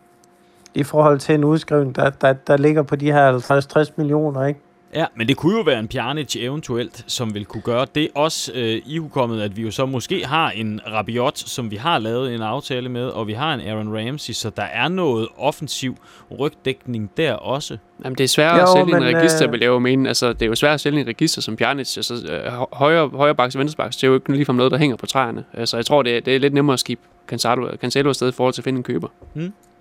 i 0.74 0.82
forhold 0.82 1.18
til 1.18 1.34
en 1.34 1.44
udskrivning, 1.44 1.96
der, 1.96 2.10
der, 2.10 2.32
der 2.32 2.56
ligger 2.56 2.82
på 2.82 2.96
de 2.96 3.12
her 3.12 3.86
50-60 3.88 3.92
millioner, 3.96 4.44
ikke? 4.44 4.60
Ja, 4.94 5.04
men 5.14 5.28
det 5.28 5.36
kunne 5.36 5.56
jo 5.56 5.62
være 5.62 5.78
en 5.78 5.88
Pjanic 5.88 6.36
eventuelt, 6.36 7.04
som 7.06 7.34
vil 7.34 7.44
kunne 7.44 7.62
gøre 7.62 7.86
det. 7.94 8.08
Også 8.14 8.52
øh, 8.54 8.82
i 8.86 8.98
hukommet, 8.98 9.42
at 9.42 9.56
vi 9.56 9.62
jo 9.62 9.70
så 9.70 9.86
måske 9.86 10.26
har 10.26 10.50
en 10.50 10.80
Rabiot, 10.86 11.38
som 11.38 11.70
vi 11.70 11.76
har 11.76 11.98
lavet 11.98 12.34
en 12.34 12.42
aftale 12.42 12.88
med, 12.88 13.06
og 13.06 13.26
vi 13.26 13.32
har 13.32 13.54
en 13.54 13.60
Aaron 13.60 13.96
Ramsey, 13.98 14.32
så 14.34 14.50
der 14.50 14.62
er 14.62 14.88
noget 14.88 15.28
offensiv 15.38 15.96
rygdækning 16.40 17.10
der 17.16 17.32
også. 17.32 17.76
Jamen, 18.04 18.18
det 18.18 18.24
er 18.24 18.28
svært 18.28 18.60
at 18.60 18.68
sælge 18.68 18.96
en 18.96 19.02
men, 19.04 19.16
register, 19.16 19.46
øh, 19.46 19.52
vil 19.52 19.60
jeg 19.60 19.66
jo 19.68 19.78
mene. 19.78 20.08
Altså, 20.08 20.32
det 20.32 20.42
er 20.42 20.46
jo 20.46 20.54
svært 20.54 20.74
at 20.74 20.80
sælge 20.80 21.00
en 21.00 21.06
register 21.06 21.42
som 21.42 21.56
Pjanic. 21.56 21.96
Altså, 21.96 22.14
øh, 22.30 22.52
hø- 22.52 22.64
højre, 22.72 23.08
højre 23.08 23.34
baks 23.34 23.54
og 23.54 23.58
venstre 23.58 23.76
baks, 23.76 23.96
det 23.96 24.04
er 24.04 24.08
jo 24.08 24.14
ikke 24.14 24.32
ligefrem 24.32 24.56
noget, 24.56 24.72
der 24.72 24.78
hænger 24.78 24.96
på 24.96 25.06
træerne. 25.06 25.44
Altså, 25.54 25.76
jeg 25.76 25.86
tror, 25.86 26.02
det 26.02 26.16
er, 26.16 26.20
det 26.20 26.34
er 26.34 26.38
lidt 26.38 26.54
nemmere 26.54 26.72
at 26.74 26.80
skifte 26.80 27.04
Cancelo, 27.26 27.76
Cancelo 27.76 28.08
afsted 28.08 28.28
i 28.28 28.32
forhold 28.32 28.54
til 28.54 28.60
at 28.60 28.64
finde 28.64 28.76
en 28.76 28.82
køber. 28.82 29.08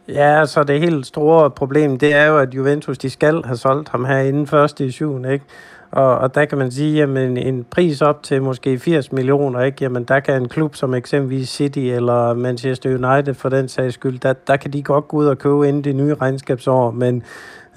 Ja, 0.07 0.45
så 0.45 0.63
det 0.63 0.80
helt 0.80 1.05
store 1.05 1.51
problem, 1.51 1.97
det 1.97 2.13
er 2.13 2.26
jo, 2.26 2.38
at 2.38 2.53
Juventus, 2.53 2.97
de 2.97 3.09
skal 3.09 3.43
have 3.45 3.57
solgt 3.57 3.89
ham 3.89 4.05
her 4.05 4.17
inden 4.17 4.47
første 4.47 4.85
i 4.85 4.91
syvende, 4.91 5.34
ikke? 5.34 5.45
Og, 5.91 6.17
og 6.17 6.35
der 6.35 6.45
kan 6.45 6.57
man 6.57 6.71
sige, 6.71 6.95
jamen 6.95 7.38
en 7.38 7.63
pris 7.63 8.01
op 8.01 8.23
til 8.23 8.41
måske 8.41 8.80
80 8.80 9.11
millioner, 9.11 9.61
ikke? 9.61 9.77
Jamen 9.81 10.03
der 10.03 10.19
kan 10.19 10.41
en 10.41 10.49
klub 10.49 10.76
som 10.76 10.93
eksempelvis 10.93 11.49
City 11.49 11.80
eller 11.80 12.34
Manchester 12.34 12.89
United 12.89 13.34
for 13.34 13.49
den 13.49 13.67
sags 13.67 13.93
skyld, 13.93 14.19
der, 14.19 14.34
der 14.34 14.57
kan 14.57 14.73
de 14.73 14.84
godt 14.84 15.07
gå 15.07 15.17
ud 15.17 15.26
og 15.26 15.38
købe 15.38 15.67
inden 15.67 15.84
det 15.84 15.95
nye 15.95 16.13
regnskabsår, 16.13 16.91
men 16.91 17.23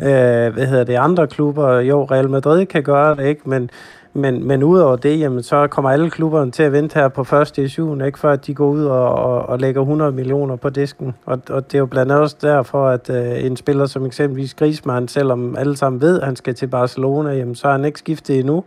øh, 0.01 0.53
hvad 0.53 0.67
hedder 0.67 0.85
det, 0.85 0.95
andre 0.95 1.27
klubber, 1.27 1.81
jo 1.81 2.05
Real 2.05 2.31
Madrid 2.31 2.67
kan 2.67 2.83
gøre 2.83 3.17
det, 3.17 3.27
ikke? 3.27 3.49
Men, 3.49 3.71
men, 4.15 4.47
men 4.47 4.63
udover 4.63 4.97
det, 4.97 5.21
jamen, 5.21 5.43
så 5.43 5.67
kommer 5.67 5.91
alle 5.91 6.11
klubberne 6.11 6.51
til 6.51 6.63
at 6.63 6.73
vente 6.73 6.95
her 6.95 7.09
på 7.09 7.25
første 7.25 7.63
i 7.63 7.69
syvende, 7.69 8.07
ikke? 8.07 8.19
før 8.19 8.37
de 8.37 8.55
går 8.55 8.69
ud 8.69 8.85
og, 8.85 9.15
og, 9.15 9.49
og 9.49 9.59
lægger 9.59 9.81
100 9.81 10.13
millioner 10.13 10.57
på 10.57 10.71
disken. 10.71 11.15
Og, 11.27 11.41
og 11.51 11.67
det 11.67 11.75
er 11.75 11.79
jo 11.79 11.87
blandt 11.87 12.13
andet 12.13 12.23
også 12.23 12.37
derfor, 12.43 12.89
at 12.89 13.11
øh, 13.11 13.45
en 13.45 13.57
spiller 13.57 13.87
som 13.87 14.07
eksempelvis 14.07 14.55
Griezmann, 14.55 15.09
selvom 15.09 15.57
alle 15.57 15.77
sammen 15.77 16.01
ved, 16.01 16.21
at 16.21 16.27
han 16.27 16.37
skal 16.37 16.55
til 16.55 16.67
Barcelona, 16.67 17.31
jamen, 17.31 17.55
så 17.55 17.69
er 17.69 17.73
han 17.73 17.85
ikke 17.85 17.99
skiftet 17.99 18.39
endnu. 18.39 18.65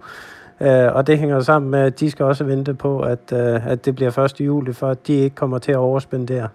Øh, 0.62 0.96
og 0.96 1.08
det 1.08 1.20
hænger 1.20 1.40
sammen 1.40 1.72
med, 1.72 1.80
at 1.80 2.00
de 2.00 2.12
skal 2.12 2.26
også 2.26 2.44
vente 2.44 2.74
på, 2.74 3.00
at, 3.00 3.34
øh, 3.34 3.68
at 3.68 3.86
det 3.86 3.96
bliver 3.96 4.12
første 4.12 4.44
juli, 4.44 4.74
for 4.74 4.90
at 4.90 5.08
de 5.08 5.14
ikke 5.14 5.36
kommer 5.36 5.58
til 5.58 5.72
at 5.72 5.78
overspendere. 5.78 6.48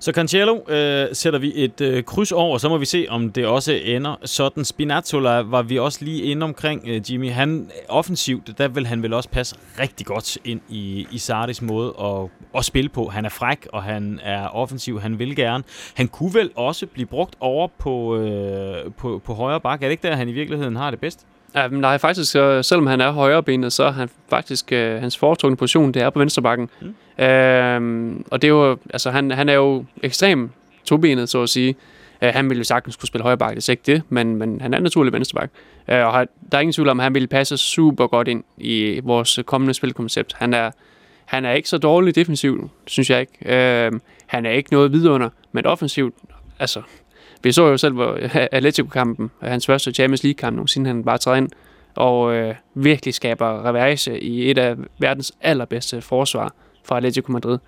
Så 0.00 0.12
Cancelo 0.12 0.60
øh, 0.68 1.06
sætter 1.12 1.38
vi 1.38 1.52
et 1.54 1.80
øh, 1.80 2.02
kryds 2.02 2.32
over, 2.32 2.58
så 2.58 2.68
må 2.68 2.78
vi 2.78 2.84
se, 2.84 3.06
om 3.08 3.32
det 3.32 3.46
også 3.46 3.72
ender 3.72 4.16
sådan. 4.24 4.64
Spinazzola 4.64 5.40
var 5.40 5.62
vi 5.62 5.78
også 5.78 6.04
lige 6.04 6.22
inde 6.22 6.44
omkring, 6.44 6.82
øh, 6.86 7.12
Jimmy. 7.12 7.30
Han 7.30 7.70
offensivt, 7.88 8.58
der 8.58 8.68
vil 8.68 8.86
han 8.86 9.02
vel 9.02 9.12
også 9.12 9.28
passe 9.28 9.56
rigtig 9.80 10.06
godt 10.06 10.38
ind 10.44 10.60
i, 10.68 11.06
i 11.10 11.18
Sardis 11.18 11.62
måde 11.62 11.94
at, 12.00 12.28
at 12.58 12.64
spille 12.64 12.88
på. 12.88 13.08
Han 13.08 13.24
er 13.24 13.28
fræk, 13.28 13.66
og 13.72 13.82
han 13.82 14.20
er 14.22 14.48
offensiv, 14.48 15.00
han 15.00 15.18
vil 15.18 15.36
gerne. 15.36 15.64
Han 15.94 16.08
kunne 16.08 16.34
vel 16.34 16.50
også 16.54 16.86
blive 16.86 17.06
brugt 17.06 17.36
over 17.40 17.68
på, 17.78 18.16
øh, 18.16 18.92
på, 18.92 19.22
på 19.24 19.34
højre 19.34 19.60
bak. 19.60 19.82
Er 19.82 19.86
det 19.86 19.90
ikke 19.90 20.08
der, 20.08 20.16
han 20.16 20.28
i 20.28 20.32
virkeligheden 20.32 20.76
har 20.76 20.90
det 20.90 21.00
bedst? 21.00 21.26
Ja, 21.56 21.68
men 21.68 21.80
nej, 21.80 21.98
faktisk, 21.98 22.32
så, 22.32 22.62
selvom 22.62 22.86
han 22.86 23.00
er 23.00 23.10
højrebenet, 23.10 23.72
så 23.72 23.84
er 23.84 23.90
han 23.90 24.10
faktisk, 24.30 24.72
øh, 24.72 25.00
hans 25.00 25.18
foretrukne 25.18 25.56
position, 25.56 25.92
det 25.92 26.02
er 26.02 26.10
på 26.10 26.18
venstrebakken. 26.18 26.68
Mm. 26.80 27.24
Øhm, 27.24 28.24
og 28.30 28.42
det 28.42 28.48
er 28.48 28.52
jo, 28.52 28.78
altså 28.90 29.10
han, 29.10 29.30
han 29.30 29.48
er 29.48 29.54
jo 29.54 29.84
ekstrem 30.02 30.50
tobenet, 30.84 31.28
så 31.28 31.42
at 31.42 31.48
sige. 31.48 31.76
Øh, 32.22 32.30
han 32.34 32.48
ville 32.48 32.58
jo 32.58 32.64
sagtens 32.64 32.96
kunne 32.96 33.06
spille 33.08 33.22
højreback, 33.22 33.56
det 33.56 33.68
er 33.68 33.72
ikke 33.72 33.82
det, 33.86 34.02
men, 34.08 34.36
men 34.36 34.60
han 34.60 34.74
er 34.74 34.80
naturlig 34.80 35.12
venstreback. 35.12 35.52
Øh, 35.88 36.06
og 36.06 36.12
har, 36.12 36.26
der 36.52 36.58
er 36.58 36.60
ingen 36.60 36.72
tvivl 36.72 36.88
om, 36.88 37.00
at 37.00 37.04
han 37.04 37.14
ville 37.14 37.28
passe 37.28 37.56
super 37.56 38.06
godt 38.06 38.28
ind 38.28 38.44
i 38.58 39.00
vores 39.04 39.38
kommende 39.46 39.74
spilkoncept. 39.74 40.32
Han 40.38 40.54
er, 40.54 40.70
han 41.24 41.44
er 41.44 41.52
ikke 41.52 41.68
så 41.68 41.78
dårlig 41.78 42.14
defensivt, 42.14 42.70
synes 42.86 43.10
jeg 43.10 43.20
ikke. 43.20 43.54
Øh, 43.56 43.92
han 44.26 44.46
er 44.46 44.50
ikke 44.50 44.72
noget 44.72 44.92
vidunder, 44.92 45.28
men 45.52 45.66
offensivt, 45.66 46.14
altså, 46.58 46.82
vi 47.46 47.52
så 47.52 47.66
jo 47.66 47.76
selv 47.76 47.94
hvor 47.94 48.12
øh, 48.12 48.36
Atletico-kampen, 48.52 49.30
øh, 49.42 49.48
hans 49.50 49.66
første 49.66 49.92
Champions 49.92 50.22
League-kamp 50.22 50.56
nogensinde, 50.56 50.88
han 50.88 51.04
bare 51.04 51.18
træder 51.18 51.36
ind 51.36 51.48
og 51.94 52.34
øh, 52.34 52.54
virkelig 52.74 53.14
skaber 53.14 53.68
reverse 53.68 54.20
i 54.20 54.50
et 54.50 54.58
af 54.58 54.76
verdens 54.98 55.32
allerbedste 55.40 56.00
forsvar 56.00 56.54
fra 56.84 56.96
Atletico 56.96 57.32
Madrid. 57.32 57.58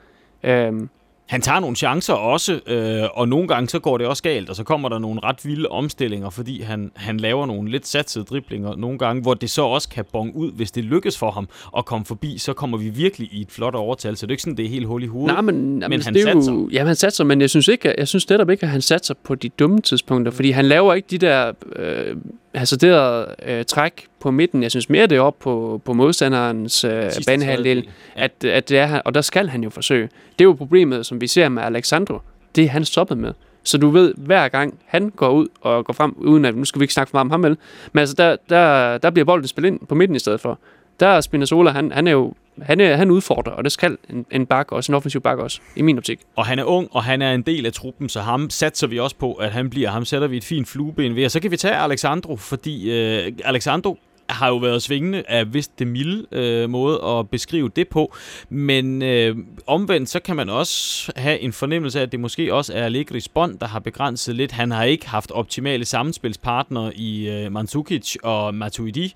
Øhm, 0.43 0.89
han 1.29 1.41
tager 1.41 1.61
nogle 1.61 1.77
chancer 1.77 2.15
også, 2.15 2.61
øh, 2.67 3.03
og 3.15 3.29
nogle 3.29 3.49
gange 3.49 3.69
så 3.69 3.79
går 3.79 3.99
det 3.99 4.07
også 4.07 4.23
galt, 4.23 4.51
og 4.51 4.57
så 4.57 4.65
kommer 4.65 4.89
der 4.89 4.99
nogle 4.99 5.21
ret 5.25 5.45
vilde 5.45 5.69
omstillinger, 5.69 6.31
fordi 6.31 6.63
han, 6.63 6.91
han 6.97 7.17
laver 7.17 7.47
nogle 7.47 7.71
lidt 7.71 7.87
satsede 7.87 8.25
driblinger 8.25 8.77
nogle 8.77 8.99
gange, 8.99 9.23
hvor 9.23 9.35
det 9.35 9.51
så 9.51 9.63
også 9.63 9.89
kan 9.89 10.05
bonge 10.13 10.37
ud, 10.37 10.53
hvis 10.53 10.71
det 10.71 10.85
lykkes 10.85 11.19
for 11.19 11.31
ham 11.31 11.49
at 11.77 11.85
komme 11.85 12.07
forbi, 12.07 12.39
så 12.39 12.53
kommer 12.53 12.79
vi 12.79 12.89
virkelig 12.89 13.29
i 13.33 13.41
et 13.41 13.51
flot 13.51 13.75
overtal, 13.75 14.17
så 14.17 14.27
det 14.27 14.31
er 14.31 14.33
ikke 14.33 14.43
sådan, 14.43 14.57
det 14.57 14.65
er 14.65 14.69
helt 14.69 14.87
hul 14.87 15.03
i 15.03 15.07
hovedet. 15.07 15.35
nej, 15.35 15.41
men, 15.41 15.79
men 15.79 15.91
men 15.91 16.03
han 16.03 16.15
det 16.15 16.29
er 16.29 16.33
jo, 16.33 16.41
satser. 16.41 16.69
Jamen, 16.73 16.87
han 16.87 16.97
satser, 16.97 17.25
men 17.25 17.41
jeg 17.41 17.51
synes, 17.51 17.69
ikke, 17.69 17.95
jeg 17.99 18.09
synes 18.09 18.29
netop 18.31 18.51
ikke, 18.51 18.63
at 18.63 18.69
han 18.69 18.83
satser 18.83 19.15
på 19.25 19.35
de 19.35 19.49
dumme 19.49 19.81
tidspunkter, 19.81 20.33
fordi 20.33 20.51
han 20.51 20.65
laver 20.65 20.95
ikke 20.95 21.09
de 21.11 21.19
der 21.19 21.53
øh, 21.77 22.17
hasarderede 22.55 23.35
øh, 23.47 23.65
træk 23.65 24.07
på 24.21 24.31
midten. 24.31 24.63
Jeg 24.63 24.71
synes 24.71 24.89
mere, 24.91 25.07
det 25.07 25.17
er 25.17 25.21
op 25.21 25.39
på, 25.39 25.81
på 25.85 25.93
modstanderens 25.93 26.85
øh, 26.85 27.11
banehalvdel. 27.27 27.89
Ja. 28.17 28.25
at, 28.25 28.45
at 28.45 28.69
det 28.69 28.79
er, 28.79 29.01
og 29.01 29.15
der 29.15 29.21
skal 29.21 29.49
han 29.49 29.63
jo 29.63 29.71
forsøge. 29.71 30.09
Det 30.39 30.41
er 30.41 30.45
jo 30.45 30.53
problemet, 30.53 31.07
som 31.07 31.21
vi 31.21 31.27
ser 31.27 31.49
med 31.49 31.63
Alexandro. 31.63 32.19
Det 32.57 32.65
er 32.65 32.69
han 32.69 32.85
stoppet 32.85 33.19
med. 33.19 33.33
Så 33.63 33.79
du 33.79 33.91
ved, 33.91 34.15
hver 34.17 34.49
gang 34.49 34.79
han 34.87 35.11
går 35.11 35.31
ud 35.31 35.49
og 35.61 35.85
går 35.85 35.93
frem, 35.93 36.15
uden 36.17 36.45
at, 36.45 36.55
nu 36.55 36.65
skal 36.65 36.81
vi 36.81 36.85
ikke 36.85 36.95
snakke 36.95 37.11
for 37.11 37.17
meget 37.17 37.25
om 37.25 37.31
ham, 37.31 37.43
vel? 37.43 37.57
Men 37.93 38.01
altså, 38.01 38.15
der, 38.19 38.37
der, 38.49 38.99
der 38.99 39.11
bliver 39.11 39.25
bolden 39.25 39.49
spillet 39.49 39.71
ind 39.71 39.81
på 39.89 39.95
midten 39.95 40.17
i 40.17 40.19
stedet 40.19 40.41
for. 40.41 40.59
Der 41.01 41.07
er 41.07 41.21
Spinazzola, 41.21 41.71
han, 41.71 41.93
han 41.93 42.07
er 42.07 42.13
jo, 42.13 42.33
han, 42.63 42.81
er, 42.81 42.97
han 42.97 43.11
udfordrer, 43.11 43.53
og 43.53 43.65
det 43.65 43.73
skal 43.73 43.97
en, 44.11 44.27
en 44.31 44.47
bak 44.47 44.73
også, 44.73 44.93
en 44.93 44.97
offensiv 44.97 45.21
bak 45.21 45.39
også, 45.39 45.61
i 45.77 45.83
min 45.83 45.99
optik. 45.99 46.21
Og 46.37 46.47
han 46.47 46.59
er 46.59 46.65
ung, 46.65 46.89
og 46.91 47.05
han 47.05 47.23
er 47.23 47.33
en 47.33 47.43
del 47.43 47.67
af 47.67 47.73
truppen, 47.73 48.09
så 48.09 48.21
ham 48.21 48.51
satser 48.51 48.87
vi 48.87 48.99
også 48.99 49.17
på, 49.17 49.33
at 49.33 49.51
han 49.51 49.71
bliver. 49.71 49.91
Ham 49.91 50.05
sætter 50.05 50.29
vi 50.29 50.37
et 50.37 50.45
fint 50.45 50.69
flueben 50.69 51.17
ved. 51.17 51.25
Og 51.25 51.31
så 51.31 51.41
kan 51.41 51.51
vi 51.51 51.57
tage 51.57 51.77
Alexandro, 51.77 52.37
fordi 52.37 52.91
øh, 52.91 53.33
Alexandro 53.45 53.99
har 54.31 54.49
jo 54.49 54.57
været 54.57 54.83
svingende 54.83 55.23
af 55.29 55.55
vist 55.55 55.79
det 55.79 55.87
milde 55.87 56.27
øh, 56.33 56.71
måde 56.71 57.05
at 57.05 57.31
beskrive 57.31 57.71
det 57.77 57.89
på. 57.89 58.15
Men 58.49 59.03
øh, 59.03 59.37
omvendt, 59.67 60.09
så 60.09 60.21
kan 60.21 60.37
man 60.37 60.49
også 60.49 61.13
have 61.17 61.41
en 61.41 61.53
fornemmelse 61.53 61.99
af, 61.99 62.03
at 62.03 62.13
det 62.13 62.21
måske 62.21 62.55
også 62.55 62.73
er 62.75 62.89
Allegri's 62.91 63.27
bånd, 63.35 63.59
der 63.59 63.67
har 63.67 63.79
begrænset 63.79 64.37
lidt. 64.37 64.53
Han 64.53 64.71
har 64.71 64.85
ikke 64.85 65.09
haft 65.09 65.31
optimale 65.31 65.85
samspilspartnere 65.85 66.97
i 66.97 67.29
øh, 67.29 67.53
Mandzukic 67.53 68.17
og 68.23 68.55
Matuidi, 68.55 69.15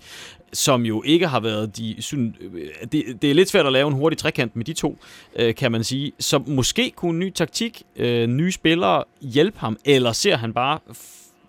som 0.53 0.85
jo 0.85 1.03
ikke 1.05 1.27
har 1.27 1.39
været 1.39 1.77
de... 1.77 1.95
Syn, 1.99 2.33
øh, 2.41 2.67
det, 2.91 3.03
det 3.21 3.29
er 3.29 3.33
lidt 3.33 3.49
svært 3.49 3.65
at 3.65 3.73
lave 3.73 3.87
en 3.87 3.93
hurtig 3.93 4.17
trekant 4.17 4.55
med 4.55 4.65
de 4.65 4.73
to, 4.73 4.97
øh, 5.35 5.55
kan 5.55 5.71
man 5.71 5.83
sige. 5.83 6.11
Så 6.19 6.43
måske 6.47 6.91
kunne 6.95 7.11
en 7.11 7.19
ny 7.19 7.33
taktik, 7.33 7.83
øh, 7.95 8.27
nye 8.27 8.51
spillere 8.51 9.03
hjælpe 9.21 9.59
ham, 9.59 9.77
eller 9.85 10.11
ser 10.11 10.37
han 10.37 10.53
bare 10.53 10.79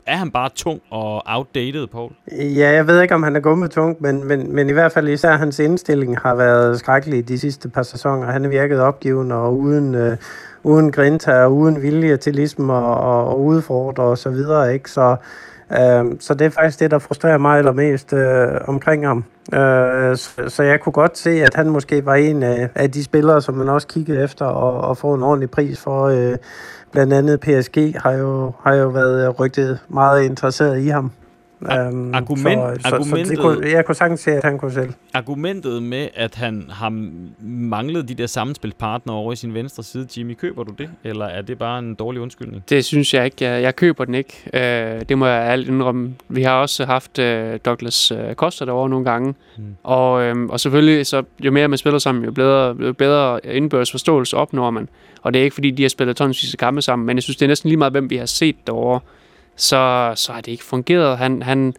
er 0.06 0.16
han 0.16 0.30
bare 0.30 0.50
tung 0.54 0.80
og 0.90 1.22
outdated, 1.26 1.86
Paul? 1.86 2.10
Ja, 2.32 2.70
jeg 2.72 2.86
ved 2.86 3.02
ikke, 3.02 3.14
om 3.14 3.22
han 3.22 3.36
er 3.36 3.40
gummet 3.40 3.70
tung, 3.70 3.96
men, 4.00 4.28
men, 4.28 4.54
men 4.54 4.68
i 4.68 4.72
hvert 4.72 4.92
fald 4.92 5.08
især 5.08 5.36
hans 5.36 5.58
indstilling 5.58 6.18
har 6.18 6.34
været 6.34 6.78
skrækkelig 6.78 7.28
de 7.28 7.38
sidste 7.38 7.68
par 7.68 7.82
sæsoner. 7.82 8.26
Han 8.26 8.42
har 8.42 8.50
virket 8.50 8.80
opgivende 8.80 9.34
og 9.34 9.58
uden, 9.58 9.94
øh, 9.94 10.16
uden 10.62 10.92
grinta 10.92 11.44
og 11.44 11.56
uden 11.56 11.82
vilje 11.82 12.16
til 12.16 12.34
ligesom 12.34 12.70
at, 12.70 12.82
og, 12.82 13.28
og 13.28 13.44
udfordre 13.44 14.02
og 14.02 14.18
så 14.18 14.30
videre, 14.30 14.74
ikke? 14.74 14.90
Så, 14.90 15.16
øh, 15.72 16.04
så 16.20 16.34
det 16.34 16.44
er 16.44 16.50
faktisk 16.50 16.80
det, 16.80 16.90
der 16.90 16.98
frustrerer 16.98 17.38
mig 17.38 17.58
allermest 17.58 18.12
øh, 18.12 18.46
omkring 18.66 19.06
ham. 19.06 19.24
Øh, 19.54 20.16
så, 20.16 20.30
så 20.48 20.62
jeg 20.62 20.80
kunne 20.80 20.92
godt 20.92 21.18
se, 21.18 21.30
at 21.30 21.54
han 21.54 21.70
måske 21.70 22.06
var 22.06 22.14
en 22.14 22.42
af, 22.42 22.68
af 22.74 22.90
de 22.90 23.04
spillere, 23.04 23.42
som 23.42 23.54
man 23.54 23.68
også 23.68 23.86
kiggede 23.86 24.24
efter 24.24 24.46
og, 24.46 24.88
og 24.88 24.96
få 24.96 25.14
en 25.14 25.22
ordentlig 25.22 25.50
pris 25.50 25.80
for. 25.80 26.04
Øh, 26.04 26.36
blandt 26.94 27.12
andet 27.12 27.40
PSG 27.40 27.96
har 28.02 28.12
jo, 28.12 28.52
har 28.64 28.74
jo 28.74 28.88
været 28.88 29.40
rygtet 29.40 29.78
meget 29.88 30.22
interesseret 30.22 30.80
i 30.80 30.88
ham. 30.88 31.10
Um, 31.64 32.14
Argument, 32.14 32.82
så, 32.82 32.88
så, 32.88 32.94
argumentet, 32.94 33.36
så 33.36 33.42
kunne, 33.42 33.70
jeg 33.70 33.84
kunne 33.84 33.94
sagtens 33.94 34.20
se, 34.20 34.30
at 34.30 34.44
han 34.44 34.58
kunne 34.58 34.72
selv. 34.72 34.92
Argumentet 35.14 35.82
med, 35.82 36.08
at 36.14 36.34
han 36.34 36.64
har 36.70 37.08
manglet 37.42 38.08
de 38.08 38.14
der 38.14 38.26
sammenspilspartnere 38.26 39.16
over 39.16 39.32
i 39.32 39.36
sin 39.36 39.54
venstre 39.54 39.82
side, 39.82 40.08
Jimmy, 40.16 40.34
køber 40.34 40.64
du 40.64 40.72
det? 40.78 40.90
Eller 41.04 41.24
er 41.24 41.42
det 41.42 41.58
bare 41.58 41.78
en 41.78 41.94
dårlig 41.94 42.20
undskyldning? 42.20 42.62
Det 42.68 42.84
synes 42.84 43.14
jeg 43.14 43.24
ikke. 43.24 43.44
Jeg, 43.44 43.62
jeg 43.62 43.76
køber 43.76 44.04
den 44.04 44.14
ikke. 44.14 44.42
Uh, 44.54 45.08
det 45.08 45.18
må 45.18 45.26
jeg 45.26 45.44
alt 45.44 45.68
indrømme. 45.68 46.14
Vi 46.28 46.42
har 46.42 46.60
også 46.60 46.84
haft 46.84 47.18
uh, 47.18 47.24
Douglas 47.64 48.12
uh, 48.12 48.34
Costa 48.34 48.64
derovre 48.64 48.90
nogle 48.90 49.04
gange. 49.04 49.34
Hmm. 49.56 49.76
Og, 49.82 50.30
um, 50.30 50.50
og 50.50 50.60
selvfølgelig, 50.60 51.06
så 51.06 51.22
jo 51.40 51.50
mere 51.50 51.68
man 51.68 51.78
spiller 51.78 51.98
sammen, 51.98 52.24
jo 52.24 52.32
bedre, 52.32 52.76
jo 52.80 52.92
bedre 52.92 53.46
indbørs 53.46 53.90
forståelse 53.90 54.36
opnår 54.36 54.70
man. 54.70 54.88
Og 55.22 55.34
det 55.34 55.40
er 55.40 55.44
ikke, 55.44 55.54
fordi 55.54 55.70
de 55.70 55.82
har 55.82 55.88
spillet 55.88 56.16
tonsvis 56.16 56.54
af 56.54 56.58
kampe 56.58 56.82
sammen, 56.82 57.06
men 57.06 57.16
jeg 57.16 57.22
synes, 57.22 57.36
det 57.36 57.46
er 57.46 57.48
næsten 57.48 57.68
lige 57.68 57.78
meget, 57.78 57.92
hvem 57.92 58.10
vi 58.10 58.16
har 58.16 58.26
set 58.26 58.56
derovre 58.66 59.00
så, 59.56 60.12
så 60.14 60.32
har 60.32 60.40
det 60.40 60.52
ikke 60.52 60.64
fungeret. 60.64 61.18
Han, 61.18 61.42
han, 61.42 61.74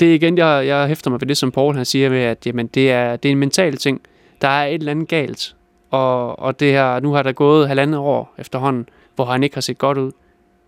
det 0.00 0.10
er 0.10 0.14
igen, 0.14 0.38
jeg, 0.38 0.66
jeg 0.66 0.88
hæfter 0.88 1.10
mig 1.10 1.20
ved 1.20 1.28
det, 1.28 1.36
som 1.36 1.50
Paul 1.50 1.74
han 1.74 1.84
siger 1.84 2.10
med, 2.10 2.22
at 2.22 2.46
jamen, 2.46 2.66
det, 2.66 2.92
er, 2.92 3.16
det 3.16 3.28
er 3.28 3.32
en 3.32 3.38
mental 3.38 3.76
ting. 3.76 4.00
Der 4.40 4.48
er 4.48 4.66
et 4.66 4.74
eller 4.74 4.90
andet 4.90 5.08
galt, 5.08 5.56
og, 5.90 6.38
og 6.38 6.60
det 6.60 6.72
her, 6.72 7.00
nu 7.00 7.12
har 7.12 7.22
der 7.22 7.32
gået 7.32 7.68
halvandet 7.68 7.98
år 7.98 8.34
efterhånden, 8.38 8.88
hvor 9.14 9.24
han 9.24 9.42
ikke 9.42 9.56
har 9.56 9.60
set 9.60 9.78
godt 9.78 9.98
ud. 9.98 10.12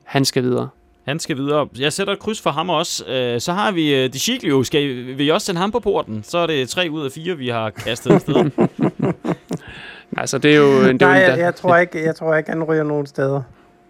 Han 0.04 0.24
skal 0.24 0.42
videre. 0.42 0.68
Han 1.06 1.18
skal 1.18 1.36
videre. 1.36 1.68
Jeg 1.78 1.92
sætter 1.92 2.12
et 2.12 2.18
kryds 2.18 2.40
for 2.40 2.50
ham 2.50 2.70
også. 2.70 3.06
Øh, 3.06 3.40
så 3.40 3.52
har 3.52 3.72
vi 3.72 4.08
De 4.08 4.18
Chiglio. 4.18 4.62
Skal 4.62 5.18
vi 5.18 5.28
også 5.28 5.44
sende 5.44 5.60
ham 5.60 5.72
på 5.72 5.80
porten? 5.80 6.22
Så 6.22 6.38
er 6.38 6.46
det 6.46 6.68
tre 6.68 6.88
ud 6.90 7.04
af 7.04 7.12
fire, 7.12 7.36
vi 7.36 7.48
har 7.48 7.70
kastet 7.70 8.10
afsted. 8.10 8.50
altså, 10.20 10.38
det 10.38 10.52
er 10.52 10.56
jo... 10.56 10.84
Det 10.84 11.00
Nej, 11.00 11.10
jeg, 11.10 11.38
jeg, 11.38 11.54
tror 11.54 11.76
ikke, 11.76 12.04
jeg 12.04 12.16
tror 12.16 12.36
ikke, 12.36 12.50
han 12.50 12.64
ryger 12.64 12.82
nogen 12.82 13.06
steder. 13.06 13.42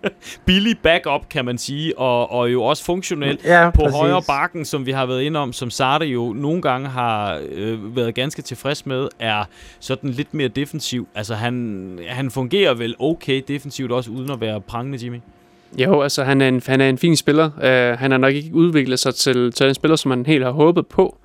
billig 0.47 0.78
backup, 0.78 1.28
kan 1.28 1.44
man 1.44 1.59
sige, 1.59 1.98
og, 1.98 2.32
og 2.32 2.52
jo 2.52 2.62
også 2.62 2.85
funktionel 2.85 3.39
ja, 3.44 3.70
på 3.70 3.82
præcis. 3.82 3.97
højre 3.97 4.23
bakken, 4.27 4.64
som 4.64 4.86
vi 4.86 4.90
har 4.90 5.06
været 5.06 5.23
inde 5.23 5.40
om, 5.40 5.52
som 5.52 5.70
Sartre 5.70 6.06
jo 6.06 6.32
nogle 6.32 6.62
gange 6.62 6.89
har 6.89 7.40
øh, 7.52 7.97
været 7.97 8.14
ganske 8.14 8.43
tilfreds 8.43 8.86
med, 8.86 9.09
er 9.18 9.44
sådan 9.81 10.10
lidt 10.10 10.35
mere 10.35 10.48
defensiv. 10.48 11.09
Altså 11.14 11.35
han, 11.35 11.98
han 12.09 12.31
fungerer 12.31 12.74
vel 12.74 12.94
okay 12.98 13.43
defensivt 13.48 13.93
også, 13.93 14.10
uden 14.10 14.31
at 14.31 14.40
være 14.40 14.60
prangende, 14.60 14.98
Jimmy? 15.02 15.18
Jo, 15.78 16.02
altså 16.02 16.24
han 16.24 16.40
er 16.40 16.48
en, 16.48 16.62
han 16.66 16.81
er 16.81 16.89
en 16.89 16.98
fin 16.98 17.16
spiller. 17.16 17.47
Uh, 17.56 17.98
han 17.98 18.10
har 18.10 18.18
nok 18.18 18.35
ikke 18.35 18.55
udviklet 18.55 18.98
sig 18.98 19.14
til, 19.14 19.52
til 19.52 19.68
en 19.68 19.74
spiller, 19.74 19.97
som 19.97 20.09
man 20.09 20.27
helt 20.27 20.44
har 20.44 20.51
håbet 20.51 20.86
på, 20.86 21.18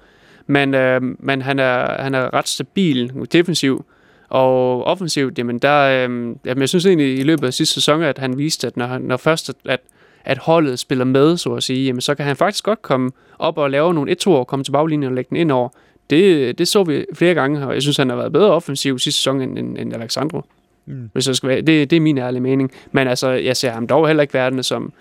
men, 0.47 0.75
uh, 0.75 1.03
men 1.19 1.41
han, 1.41 1.59
er, 1.59 2.01
han 2.03 2.15
er 2.15 2.33
ret 2.33 2.47
stabil 2.47 3.11
defensiv. 3.31 3.85
Og 4.31 4.83
offensivt, 4.83 5.37
jamen 5.37 5.59
der, 5.59 5.81
øh, 5.81 6.35
jamen 6.45 6.61
jeg 6.61 6.69
synes 6.69 6.85
egentlig 6.85 7.19
i 7.19 7.23
løbet 7.23 7.47
af 7.47 7.53
sidste 7.53 7.73
sæson, 7.73 8.03
at 8.03 8.17
han 8.17 8.37
viste, 8.37 8.67
at 8.67 8.77
når, 8.77 8.97
når 8.97 9.17
først 9.17 9.51
at, 9.65 9.79
at 10.25 10.37
holdet 10.37 10.79
spiller 10.79 11.05
med, 11.05 11.37
så 11.37 11.53
at 11.53 11.63
sige, 11.63 11.85
jamen 11.85 12.01
så 12.01 12.15
kan 12.15 12.25
han 12.25 12.35
faktisk 12.35 12.63
godt 12.63 12.81
komme 12.81 13.11
op 13.39 13.57
og 13.57 13.69
lave 13.69 13.93
nogle 13.93 14.15
1-2 14.27 14.29
og 14.29 14.47
komme 14.47 14.63
til 14.63 14.71
baglinjen 14.71 15.07
og 15.07 15.15
lægge 15.15 15.29
den 15.29 15.37
ind 15.37 15.51
over. 15.51 15.69
Det, 16.09 16.57
det 16.57 16.67
så 16.67 16.83
vi 16.83 17.05
flere 17.13 17.33
gange, 17.33 17.67
og 17.67 17.73
jeg 17.73 17.81
synes, 17.81 17.97
han 17.97 18.09
har 18.09 18.15
været 18.15 18.33
bedre 18.33 18.51
offensiv 18.51 18.99
sidste 18.99 19.19
sæson 19.19 19.41
end, 19.41 19.57
end, 19.57 19.77
end 19.77 19.93
Alexandro. 19.93 20.41
Mm. 20.85 21.09
Hvis 21.13 21.27
jeg 21.27 21.35
skal 21.35 21.49
være, 21.49 21.61
det, 21.61 21.89
det 21.89 21.95
er 21.95 22.01
min 22.01 22.17
ærlige 22.17 22.41
mening. 22.41 22.71
Men 22.91 23.07
altså, 23.07 23.29
jeg 23.29 23.57
ser 23.57 23.71
ham 23.71 23.87
dog 23.87 24.07
heller 24.07 24.21
ikke 24.21 24.33
verdene 24.33 24.63
som, 24.63 24.93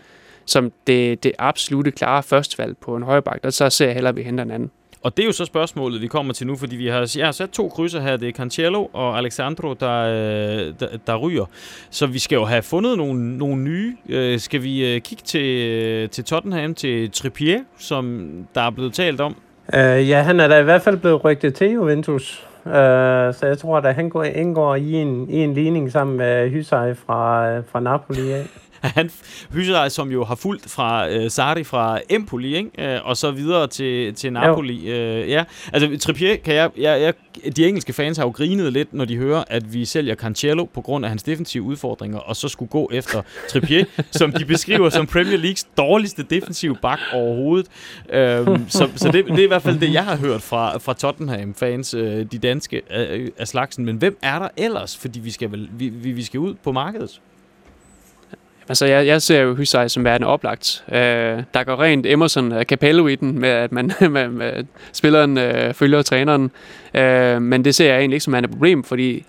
som 0.47 0.73
det, 0.87 1.23
det 1.25 1.33
absolute 1.39 1.91
klare 1.91 2.23
førstvalg 2.23 2.77
på 2.77 2.97
en 2.97 3.03
højreback. 3.03 3.43
Der 3.43 3.51
så 3.51 3.71
ser 3.71 3.87
jeg 3.87 3.95
hellere, 3.95 4.09
at 4.09 4.17
vi 4.17 4.23
henter 4.23 4.45
en 4.45 4.51
anden. 4.51 4.71
Og 5.03 5.17
det 5.17 5.23
er 5.23 5.27
jo 5.27 5.33
så 5.33 5.45
spørgsmålet, 5.45 6.03
vi 6.03 6.07
kommer 6.07 6.33
til 6.33 6.47
nu, 6.47 6.57
fordi 6.57 6.77
vi 6.77 6.87
har, 6.87 7.15
jeg 7.17 7.27
har 7.27 7.33
sat 7.33 7.51
to 7.51 7.69
krydser 7.69 8.01
her. 8.01 8.17
Det 8.17 8.29
er 8.29 8.33
Cancelo 8.33 8.85
og 8.93 9.19
Alexandro, 9.19 9.75
der, 9.75 10.01
øh, 10.01 10.75
der, 10.81 10.87
der 11.07 11.17
ryger. 11.17 11.45
Så 11.91 12.07
vi 12.07 12.19
skal 12.19 12.37
jo 12.37 12.45
have 12.45 12.63
fundet 12.63 12.97
nogle, 12.97 13.39
nogle 13.39 13.57
nye. 13.63 13.97
Øh, 14.09 14.39
skal 14.39 14.63
vi 14.63 14.95
øh, 14.95 15.01
kigge 15.01 15.23
til, 15.25 15.71
øh, 15.71 16.09
til 16.09 16.25
Tottenham, 16.25 16.75
til 16.75 17.11
Trippier, 17.11 17.61
som 17.79 18.31
der 18.55 18.61
er 18.61 18.71
blevet 18.71 18.95
talt 18.95 19.21
om? 19.21 19.37
Øh, 19.75 20.09
ja, 20.09 20.23
han 20.23 20.41
er 20.41 20.49
da 20.49 20.59
i 20.59 20.65
hvert 20.65 20.83
fald 20.83 20.97
blevet 20.97 21.25
rygtet 21.25 21.55
til 21.55 21.71
Juventus. 21.71 22.47
Uh, 22.65 22.73
så 22.73 23.39
jeg 23.43 23.59
tror, 23.59 23.79
at 23.79 23.95
han 23.95 24.09
går, 24.09 24.25
indgår 24.25 24.75
i 24.75 24.93
en, 24.93 25.31
i 25.31 25.37
en 25.37 25.55
ligning 25.55 25.93
sammen 25.93 26.17
med 26.17 26.51
Hysaj 26.51 26.95
fra, 26.95 27.51
øh, 27.51 27.63
fra 27.73 27.81
Napoli 27.81 28.33
af. 28.33 28.47
han 28.97 29.11
Hyserej, 29.53 29.89
som 29.89 30.11
jo 30.11 30.25
har 30.25 30.35
fulgt 30.35 30.71
fra 30.71 31.09
øh, 31.09 31.31
Sarri 31.31 31.65
fra 31.65 32.01
Empoli, 32.09 32.57
ikke? 32.57 32.95
Øh, 32.95 33.01
og 33.05 33.17
så 33.17 33.31
videre 33.31 33.67
til, 33.67 34.15
til 34.15 34.33
Napoli. 34.33 34.91
Øh, 34.91 35.29
ja, 35.29 35.45
altså 35.73 35.99
Trippier, 35.99 36.37
kan 36.37 36.55
jeg, 36.55 36.71
jeg, 36.77 37.01
jeg, 37.45 37.57
de 37.57 37.67
engelske 37.67 37.93
fans 37.93 38.17
har 38.17 38.25
jo 38.25 38.31
grinet 38.31 38.73
lidt, 38.73 38.95
når 38.95 39.05
de 39.05 39.17
hører, 39.17 39.45
at 39.47 39.75
vi 39.75 39.85
sælger 39.85 40.15
Cancelo 40.15 40.65
på 40.65 40.81
grund 40.81 41.05
af 41.05 41.09
hans 41.09 41.23
defensive 41.23 41.63
udfordringer, 41.63 42.19
og 42.19 42.37
så 42.37 42.49
skulle 42.49 42.69
gå 42.69 42.91
efter 42.93 43.23
Trippier, 43.49 43.85
som 44.11 44.33
de 44.33 44.45
beskriver 44.45 44.91
som 44.91 45.07
Premier 45.07 45.39
Leagues 45.39 45.65
dårligste 45.77 46.23
defensive 46.23 46.77
bak 46.83 46.99
overhovedet. 47.13 47.67
Øh, 48.11 48.47
så 48.69 48.89
så 48.97 49.11
det, 49.13 49.27
det 49.27 49.39
er 49.39 49.45
i 49.45 49.47
hvert 49.47 49.63
fald 49.63 49.81
det, 49.81 49.93
jeg 49.93 50.05
har 50.05 50.17
hørt 50.17 50.43
fra, 50.43 50.79
fra 50.79 50.95
Tottenham-fans, 50.95 51.95
øh, 51.95 52.27
de 52.33 52.39
danske 52.39 52.83
af, 52.91 53.29
af 53.39 53.49
slagsen. 53.49 53.85
Men 53.85 53.97
hvem 53.97 54.19
er 54.23 54.39
der 54.39 54.49
ellers? 54.57 54.97
Fordi 54.97 55.21
vi 55.21 55.31
skal, 55.31 55.53
vel, 55.53 55.69
vi, 55.73 55.89
vi 55.89 56.23
skal 56.23 56.41
ud 56.41 56.55
på 56.55 56.73
markedet. 56.73 57.21
Altså, 58.71 58.87
jeg, 58.87 59.07
jeg 59.07 59.23
ser 59.23 59.41
jo 59.41 59.55
Hysaj 59.55 59.89
som 59.89 60.05
værende 60.05 60.27
oplagt. 60.27 60.85
Øh, 60.89 60.99
der 61.55 61.65
går 61.65 61.83
rent 61.83 62.07
Emerson 62.07 62.53
øh, 62.53 62.65
Capello 62.65 63.07
i 63.07 63.15
den, 63.15 63.39
med 63.39 63.49
at 63.49 63.73
man 63.73 63.93
med, 64.11 64.29
med 64.29 64.65
spilleren 64.93 65.39
øh, 65.39 65.75
følger 65.75 66.03
træneren. 66.03 66.51
Øh, 66.95 67.43
men 67.43 67.65
det 67.65 67.75
ser 67.75 67.87
jeg 67.87 67.99
egentlig 67.99 68.15
ikke 68.15 68.25
som 68.25 68.35
et 68.35 68.51
problem, 68.51 68.85
fordi 68.85 69.25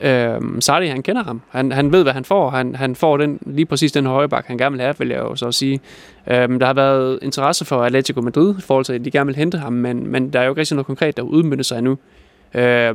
øh, 0.00 0.40
Sardi, 0.60 0.86
han 0.86 1.02
kender 1.02 1.24
ham. 1.24 1.40
Han, 1.48 1.72
han 1.72 1.92
ved, 1.92 2.02
hvad 2.02 2.12
han 2.12 2.24
får. 2.24 2.50
Han, 2.50 2.74
han 2.74 2.96
får 2.96 3.16
den, 3.16 3.38
lige 3.46 3.66
præcis 3.66 3.92
den 3.92 4.06
højre 4.06 4.28
bak, 4.28 4.46
han 4.46 4.58
gerne 4.58 4.72
vil 4.72 4.80
have, 4.80 4.94
vil 4.98 5.08
jeg 5.08 5.18
jo 5.18 5.36
så 5.36 5.52
sige. 5.52 5.80
Øh, 6.26 6.60
der 6.60 6.66
har 6.66 6.74
været 6.74 7.18
interesse 7.22 7.64
for 7.64 7.82
Atletico 7.82 8.20
Madrid 8.20 8.54
i 8.58 8.62
forhold 8.62 8.84
til, 8.84 8.92
at 8.92 9.04
de 9.04 9.10
gerne 9.10 9.26
vil 9.26 9.36
hente 9.36 9.58
ham, 9.58 9.72
men, 9.72 10.06
men 10.06 10.32
der 10.32 10.40
er 10.40 10.44
jo 10.44 10.50
ikke 10.50 10.60
rigtig 10.60 10.76
noget 10.76 10.86
konkret, 10.86 11.16
der 11.16 11.22
udmyndter 11.22 11.64
sig 11.64 11.78
endnu. 11.78 11.98
Øh, 12.54 12.94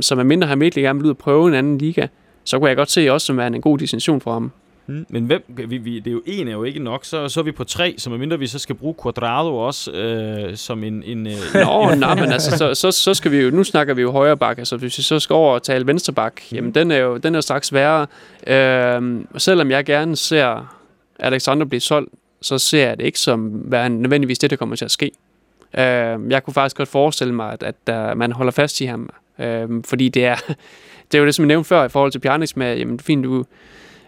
så 0.00 0.14
med 0.16 0.24
mindre 0.24 0.48
han 0.48 0.60
virkelig 0.60 0.82
gerne 0.82 0.98
vil 0.98 1.04
ud 1.04 1.10
og 1.10 1.18
prøve 1.18 1.48
en 1.48 1.54
anden 1.54 1.78
liga, 1.78 2.06
så 2.44 2.58
kunne 2.58 2.68
jeg 2.68 2.76
godt 2.76 2.90
se 2.90 3.12
også 3.12 3.26
som 3.26 3.36
værende 3.36 3.56
en 3.56 3.62
god 3.62 3.78
destination 3.78 4.20
for 4.20 4.32
ham. 4.32 4.52
Mm. 4.88 5.06
Men 5.08 5.24
hvem, 5.24 5.42
vi, 5.48 5.78
vi, 5.78 5.98
det 5.98 6.06
er 6.06 6.12
jo 6.12 6.22
en 6.26 6.48
er 6.48 6.52
jo 6.52 6.62
ikke 6.62 6.82
nok, 6.82 7.04
så, 7.04 7.28
så 7.28 7.40
er 7.40 7.44
vi 7.44 7.52
på 7.52 7.64
tre, 7.64 7.94
så 7.98 8.10
medmindre 8.10 8.38
vi 8.38 8.46
så 8.46 8.58
skal 8.58 8.74
bruge 8.74 8.94
Quadrado 9.02 9.56
også 9.56 9.92
øh, 9.92 10.56
som 10.56 10.84
en... 10.84 11.02
en, 11.02 11.26
øh, 11.26 11.32
Nå, 11.54 11.94
nej, 11.94 12.14
men 12.14 12.32
altså, 12.32 12.56
så, 12.56 12.74
så, 12.74 12.90
så 12.90 13.14
skal 13.14 13.30
vi 13.30 13.36
jo, 13.36 13.50
nu 13.50 13.64
snakker 13.64 13.94
vi 13.94 14.02
jo 14.02 14.10
højre 14.10 14.36
bak, 14.36 14.58
altså 14.58 14.76
hvis 14.76 14.98
vi 14.98 15.02
så 15.02 15.18
skal 15.18 15.34
over 15.34 15.54
og 15.54 15.62
tale 15.62 15.86
venstre 15.86 16.12
bak, 16.12 16.40
mm. 16.50 16.56
jamen 16.56 16.74
den 16.74 16.90
er 16.90 16.96
jo 16.96 17.16
den 17.16 17.34
er 17.34 17.40
straks 17.40 17.72
værre. 17.72 18.06
Øh, 18.46 19.20
selvom 19.36 19.70
jeg 19.70 19.84
gerne 19.84 20.16
ser 20.16 20.74
Alexander 21.18 21.66
blive 21.66 21.80
solgt, 21.80 22.12
så 22.40 22.58
ser 22.58 22.88
jeg 22.88 22.98
det 22.98 23.04
ikke 23.04 23.18
som 23.18 23.40
hvad 23.46 23.90
nødvendigvis 23.90 24.38
det, 24.38 24.50
der 24.50 24.56
kommer 24.56 24.76
til 24.76 24.84
at 24.84 24.90
ske. 24.90 25.10
Øh, 25.78 26.30
jeg 26.30 26.44
kunne 26.44 26.54
faktisk 26.54 26.76
godt 26.76 26.88
forestille 26.88 27.34
mig, 27.34 27.52
at, 27.52 27.62
at 27.62 28.10
uh, 28.12 28.18
man 28.18 28.32
holder 28.32 28.52
fast 28.52 28.80
i 28.80 28.84
ham, 28.84 29.10
øh, 29.38 29.68
fordi 29.84 30.08
det 30.08 30.24
er, 30.24 30.36
det 31.12 31.14
er 31.14 31.18
jo 31.18 31.26
det, 31.26 31.34
som 31.34 31.42
jeg 31.42 31.48
nævnte 31.48 31.68
før 31.68 31.84
i 31.84 31.88
forhold 31.88 32.12
til 32.12 32.18
Pjanic 32.18 32.52
med, 32.56 32.76
jamen 32.76 33.00
fint, 33.00 33.24
du, 33.24 33.44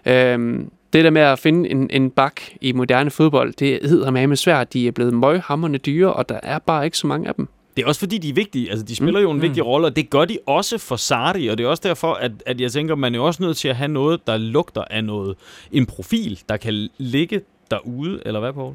Øhm, 0.06 0.70
det 0.92 1.04
der 1.04 1.10
med 1.10 1.22
at 1.22 1.38
finde 1.38 1.70
en, 1.70 1.90
en 1.90 2.10
bak 2.10 2.40
i 2.60 2.72
moderne 2.72 3.10
fodbold, 3.10 3.52
det 3.52 3.78
hedder 3.82 4.10
med 4.10 4.36
svært. 4.36 4.72
De 4.72 4.88
er 4.88 4.92
blevet 4.92 5.14
møghamrende 5.14 5.78
dyre, 5.78 6.12
og 6.12 6.28
der 6.28 6.40
er 6.42 6.58
bare 6.58 6.84
ikke 6.84 6.98
så 6.98 7.06
mange 7.06 7.28
af 7.28 7.34
dem. 7.34 7.48
Det 7.76 7.82
er 7.82 7.86
også 7.86 7.98
fordi, 7.98 8.18
de 8.18 8.28
er 8.28 8.34
vigtige. 8.34 8.70
Altså, 8.70 8.86
de 8.86 8.96
spiller 8.96 9.20
mm. 9.20 9.24
jo 9.24 9.30
en 9.30 9.36
mm. 9.36 9.42
vigtig 9.42 9.66
rolle, 9.66 9.86
og 9.86 9.96
det 9.96 10.10
gør 10.10 10.24
de 10.24 10.38
også 10.46 10.78
for 10.78 10.96
Sardi, 10.96 11.48
og 11.48 11.58
det 11.58 11.64
er 11.64 11.68
også 11.68 11.82
derfor, 11.86 12.14
at, 12.14 12.32
at 12.46 12.60
jeg 12.60 12.72
tænker, 12.72 12.94
man 12.94 13.14
er 13.14 13.20
også 13.20 13.42
nødt 13.42 13.56
til 13.56 13.68
at 13.68 13.76
have 13.76 13.88
noget, 13.88 14.26
der 14.26 14.36
lugter 14.36 14.84
af 14.90 15.04
noget. 15.04 15.36
En 15.72 15.86
profil, 15.86 16.40
der 16.48 16.56
kan 16.56 16.88
ligge 16.98 17.40
derude, 17.70 18.20
eller 18.26 18.40
hvad, 18.40 18.52
på? 18.52 18.74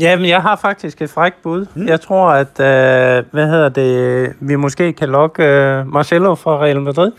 Jamen, 0.00 0.28
jeg 0.28 0.42
har 0.42 0.56
faktisk 0.56 1.02
et 1.02 1.10
frækt 1.10 1.42
bud. 1.42 1.66
Mm. 1.74 1.86
Jeg 1.86 2.00
tror, 2.00 2.28
at, 2.30 2.60
øh, 2.60 3.24
hvad 3.30 3.48
hedder 3.48 3.68
det, 3.68 4.32
vi 4.40 4.56
måske 4.56 4.92
kan 4.92 5.08
lokke 5.08 5.44
øh, 5.44 5.92
Marcelo 5.92 6.34
fra 6.34 6.58
Real 6.58 6.80
Madrid. 6.80 7.12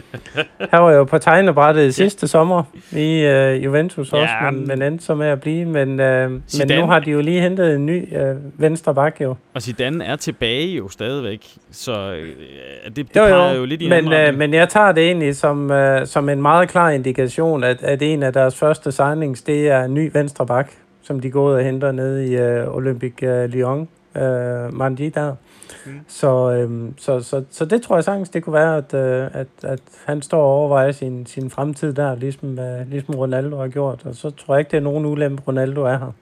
Han 0.70 0.82
var 0.82 0.92
jo 0.92 1.04
på 1.04 1.18
tegnebrættet 1.18 1.94
sidste 1.94 2.28
sommer 2.28 2.62
i 2.92 3.20
øh, 3.20 3.64
Juventus 3.64 4.12
også, 4.12 4.34
Ja, 4.42 4.50
men, 4.50 4.66
men 4.66 4.82
endte 4.82 5.04
så 5.04 5.14
med 5.14 5.26
at 5.26 5.40
blive. 5.40 5.64
Men, 5.64 6.00
øh, 6.00 6.30
men 6.30 6.40
nu 6.78 6.86
har 6.86 6.98
de 6.98 7.10
jo 7.10 7.20
lige 7.20 7.40
hentet 7.40 7.74
en 7.74 7.86
ny 7.86 8.16
øh, 8.16 8.36
venstre 8.60 8.94
bak 8.94 9.20
jo. 9.20 9.34
Og 9.54 9.62
Zidane 9.62 10.04
er 10.04 10.16
tilbage 10.16 10.66
jo 10.66 10.88
stadigvæk, 10.88 11.46
så 11.70 12.12
øh, 12.12 12.28
det, 12.86 12.96
det 12.96 13.16
Jo, 13.16 13.24
jo, 13.24 13.48
jo 13.48 13.64
lidt 13.64 13.82
i 13.82 13.84
en 13.84 13.90
men, 13.90 14.12
øh, 14.12 14.34
men 14.38 14.54
jeg 14.54 14.68
tager 14.68 14.92
det 14.92 15.04
egentlig 15.04 15.36
som, 15.36 15.70
øh, 15.70 16.06
som 16.06 16.28
en 16.28 16.42
meget 16.42 16.68
klar 16.68 16.90
indikation, 16.90 17.64
at, 17.64 17.82
at 17.82 18.02
en 18.02 18.22
af 18.22 18.32
deres 18.32 18.58
første 18.58 18.92
signings, 18.92 19.42
det 19.42 19.68
er 19.68 19.84
en 19.84 19.94
ny 19.94 20.10
venstre 20.12 20.46
bak, 20.46 20.72
som 21.02 21.20
de 21.20 21.30
går 21.30 21.48
ud 21.48 21.52
og 21.52 21.64
henter 21.64 21.92
nede 21.92 22.26
i 22.26 22.36
øh, 22.36 22.76
Olympic 22.76 23.22
øh, 23.22 23.44
Lyon, 23.44 23.88
øh, 24.16 24.74
Mandi 24.74 25.08
der. 25.08 25.34
Mm. 25.86 25.92
Så, 26.08 26.52
øh, 26.52 26.92
så, 26.98 27.20
så, 27.20 27.44
så 27.50 27.64
det 27.64 27.82
tror 27.82 27.96
jeg 27.96 28.04
sagtens, 28.04 28.28
det 28.28 28.42
kunne 28.42 28.54
være, 28.54 28.76
at, 28.76 28.94
øh, 28.94 29.30
at, 29.32 29.46
at 29.62 29.80
han 30.06 30.22
står 30.22 30.42
og 30.42 30.52
overvejer 30.52 30.92
sin, 30.92 31.26
sin 31.26 31.50
fremtid 31.50 31.92
der, 31.92 32.14
ligesom, 32.14 32.58
øh, 32.58 32.90
ligesom 32.90 33.14
Ronaldo 33.14 33.56
har 33.56 33.68
gjort. 33.68 34.06
Og 34.06 34.14
så 34.14 34.30
tror 34.30 34.54
jeg 34.54 34.60
ikke, 34.60 34.70
det 34.70 34.76
er 34.76 34.80
nogen 34.80 35.06
ulempe, 35.06 35.42
Ronaldo 35.48 35.82
er 35.82 35.98
her. 35.98 36.12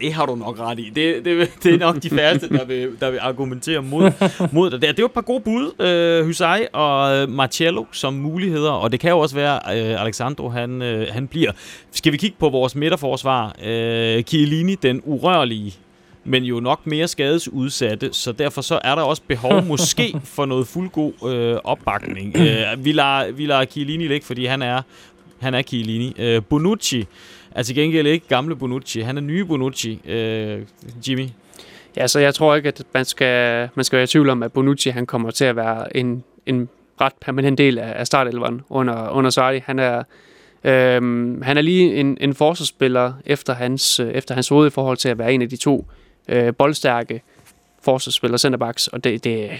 Det 0.00 0.12
har 0.12 0.26
du 0.26 0.34
nok 0.34 0.58
ret 0.60 0.78
i. 0.78 0.90
Det, 0.94 1.24
det, 1.24 1.50
det 1.62 1.74
er 1.74 1.78
nok 1.78 2.02
de 2.02 2.10
færreste, 2.10 2.48
der 2.48 2.64
vil, 2.64 2.90
der 3.00 3.10
vil 3.10 3.18
argumentere 3.18 3.82
mod, 3.82 4.10
mod 4.52 4.70
dig 4.70 4.82
der. 4.82 4.88
Det 4.88 4.98
er 4.98 5.02
jo 5.02 5.06
et 5.06 5.12
par 5.12 5.20
gode 5.20 5.40
bud, 5.40 5.86
øh, 5.86 6.24
Husay 6.24 6.58
og 6.72 7.16
øh, 7.16 7.28
Marcello 7.28 7.84
som 7.92 8.14
muligheder, 8.14 8.70
og 8.70 8.92
det 8.92 9.00
kan 9.00 9.10
jo 9.10 9.18
også 9.18 9.34
være, 9.34 9.54
øh, 9.54 10.02
Alexandro 10.02 10.48
han, 10.48 10.82
øh, 10.82 11.06
han 11.10 11.28
bliver. 11.28 11.52
Skal 11.92 12.12
vi 12.12 12.16
kigge 12.16 12.36
på 12.38 12.48
vores 12.48 12.74
midterforsvar? 12.74 13.56
Øh, 13.64 14.22
Chiellini, 14.22 14.74
den 14.74 15.02
urørlige, 15.04 15.74
men 16.24 16.44
jo 16.44 16.60
nok 16.60 16.86
mere 16.86 17.08
skadesudsatte, 17.08 18.08
så 18.12 18.32
derfor 18.32 18.60
så 18.60 18.80
er 18.84 18.94
der 18.94 19.02
også 19.02 19.22
behov 19.28 19.64
måske 19.68 20.20
for 20.24 20.46
noget 20.46 20.66
fuldgod 20.66 21.12
øh, 21.32 21.56
opbakning. 21.64 22.36
Øh, 22.36 22.84
vi, 22.84 22.92
lader, 22.92 23.32
vi 23.32 23.46
lader 23.46 23.64
Chiellini 23.64 24.08
ligge, 24.08 24.26
fordi 24.26 24.44
han 24.44 24.62
er, 24.62 24.82
han 25.40 25.54
er 25.54 25.62
Chiellini. 25.62 26.14
Øh, 26.18 26.42
Bonucci 26.48 27.06
er 27.54 27.62
til 27.62 27.74
gengæld 27.74 28.06
ikke 28.06 28.28
gamle 28.28 28.56
Bonucci, 28.56 29.00
han 29.00 29.16
er 29.16 29.20
nye 29.20 29.44
Bonucci, 29.44 30.00
øh, 30.04 30.62
Jimmy. 31.08 31.26
Ja, 31.96 32.06
så 32.06 32.18
jeg 32.18 32.34
tror 32.34 32.54
ikke, 32.54 32.68
at 32.68 32.82
man 32.94 33.04
skal, 33.04 33.68
man 33.74 33.84
skal 33.84 33.96
være 33.96 34.04
i 34.04 34.06
tvivl 34.06 34.28
om, 34.28 34.42
at 34.42 34.52
Bonucci 34.52 34.90
han 34.90 35.06
kommer 35.06 35.30
til 35.30 35.44
at 35.44 35.56
være 35.56 35.96
en, 35.96 36.24
en 36.46 36.68
ret 37.00 37.12
permanent 37.20 37.58
del 37.58 37.78
af, 37.78 37.92
af 37.96 38.06
startelveren 38.06 38.62
under, 38.68 39.08
under 39.08 39.30
Sarri. 39.30 39.62
Han 39.66 39.78
er, 39.78 40.02
øhm, 40.64 41.42
han 41.42 41.56
er 41.56 41.62
lige 41.62 41.96
en, 41.96 42.18
en 42.20 42.34
forsvarsspiller 42.34 43.12
efter 43.26 43.54
hans, 43.54 44.00
øh, 44.00 44.10
efter 44.10 44.34
hans 44.34 44.48
hoved 44.48 44.66
i 44.66 44.70
forhold 44.70 44.96
til 44.96 45.08
at 45.08 45.18
være 45.18 45.32
en 45.32 45.42
af 45.42 45.48
de 45.48 45.56
to 45.56 45.86
øh, 46.28 46.54
boldstærke 46.54 47.22
forsvarsspillere, 47.82 48.38
centerbacks, 48.38 48.88
og 48.88 49.04
det, 49.04 49.24
det 49.24 49.50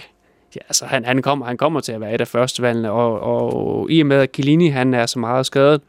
ja, 0.55 0.59
altså, 0.67 0.85
han, 0.85 1.05
han, 1.05 1.21
kommer, 1.21 1.45
han 1.45 1.57
kommer 1.57 1.79
til 1.79 1.91
at 1.91 2.01
være 2.01 2.13
et 2.13 2.21
af 2.21 2.27
førstevalgene, 2.27 2.91
og, 2.91 3.19
og 3.19 3.91
i 3.91 4.01
og 4.01 4.07
med, 4.07 4.17
at 4.17 4.29
Chiellini 4.33 4.67
han 4.67 4.93
er 4.93 5.05
så 5.05 5.19
meget 5.19 5.45
skadet, 5.45 5.81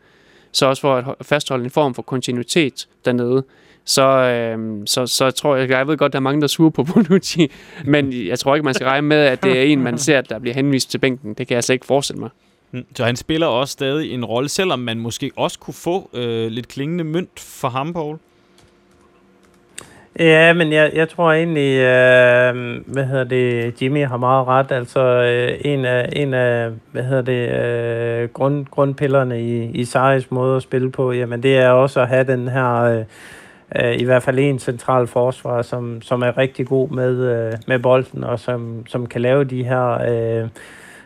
så 0.53 0.67
også 0.67 0.81
for 0.81 0.95
at 0.97 1.27
fastholde 1.27 1.65
en 1.65 1.71
form 1.71 1.95
for 1.95 2.03
kontinuitet 2.03 2.89
dernede, 3.05 3.45
så, 3.85 4.03
øh, 4.03 4.83
så, 4.87 5.07
så 5.07 5.31
tror 5.31 5.57
jeg, 5.57 5.71
jeg 5.71 5.87
ved 5.87 5.97
godt, 5.97 6.13
der 6.13 6.19
er 6.19 6.21
mange, 6.21 6.41
der 6.41 6.47
suger 6.47 6.71
sure 6.71 6.85
på 6.85 6.93
Bonucci, 6.93 7.51
men 7.85 8.27
jeg 8.27 8.39
tror 8.39 8.55
ikke, 8.55 8.65
man 8.65 8.75
skal 8.75 8.87
regne 8.87 9.07
med, 9.07 9.17
at 9.17 9.43
det 9.43 9.59
er 9.59 9.63
en, 9.63 9.83
man 9.83 9.99
ser, 9.99 10.21
der 10.21 10.39
bliver 10.39 10.55
henvist 10.55 10.91
til 10.91 10.99
bænken. 10.99 11.35
Det 11.35 11.49
kan 11.49 11.55
jeg 11.55 11.65
slet 11.65 11.75
ikke 11.75 11.87
forestille 11.87 12.21
mig. 12.21 12.31
Mm, 12.71 12.85
så 12.95 13.05
han 13.05 13.17
spiller 13.17 13.47
også 13.47 13.73
stadig 13.73 14.13
en 14.13 14.25
rolle, 14.25 14.49
selvom 14.49 14.79
man 14.79 14.99
måske 14.99 15.31
også 15.37 15.59
kunne 15.59 15.75
få 15.75 16.11
øh, 16.13 16.51
lidt 16.51 16.69
klingende 16.69 17.05
mønt 17.05 17.41
for 17.41 17.69
ham, 17.69 17.93
Paul. 17.93 18.19
Ja, 20.19 20.53
men 20.53 20.73
jeg, 20.73 20.91
jeg 20.95 21.09
tror 21.09 21.33
egentlig, 21.33 21.79
øh, 21.79 22.81
hvad 22.87 23.05
hedder 23.05 23.25
det, 23.25 23.83
Jimmy 23.83 24.07
har 24.07 24.17
meget 24.17 24.47
ret. 24.47 24.73
Altså 24.73 25.01
øh, 25.01 25.59
en 25.65 25.85
af, 25.85 26.09
en 26.13 26.35
af 26.35 26.71
hvad 26.93 27.03
hedder 27.03 27.23
det, 27.23 27.49
øh, 28.23 28.29
grund, 28.29 28.67
grundpillerne 28.67 29.43
i, 29.43 29.65
i 29.65 29.85
Saris 29.85 30.31
måde 30.31 30.57
at 30.57 30.63
spille 30.63 30.91
på, 30.91 31.13
jamen 31.13 31.43
det 31.43 31.57
er 31.59 31.71
også 31.71 32.01
at 32.01 32.09
have 32.09 32.25
den 32.25 32.49
her, 32.49 32.83
øh, 32.83 33.05
øh, 33.77 34.01
i 34.01 34.05
hvert 34.05 34.23
fald 34.23 34.39
en 34.39 34.59
central 34.59 35.07
forsvar, 35.07 35.63
som, 35.63 36.03
som 36.03 36.23
er 36.23 36.39
rigtig 36.39 36.67
god 36.67 36.89
med, 36.89 37.17
øh, 37.17 37.53
med 37.67 37.79
bolden, 37.79 38.25
og 38.25 38.39
som, 38.39 38.87
som 38.87 39.07
kan 39.07 39.21
lave 39.21 39.45
de 39.45 39.65
her... 39.65 39.89
Øh, 40.43 40.49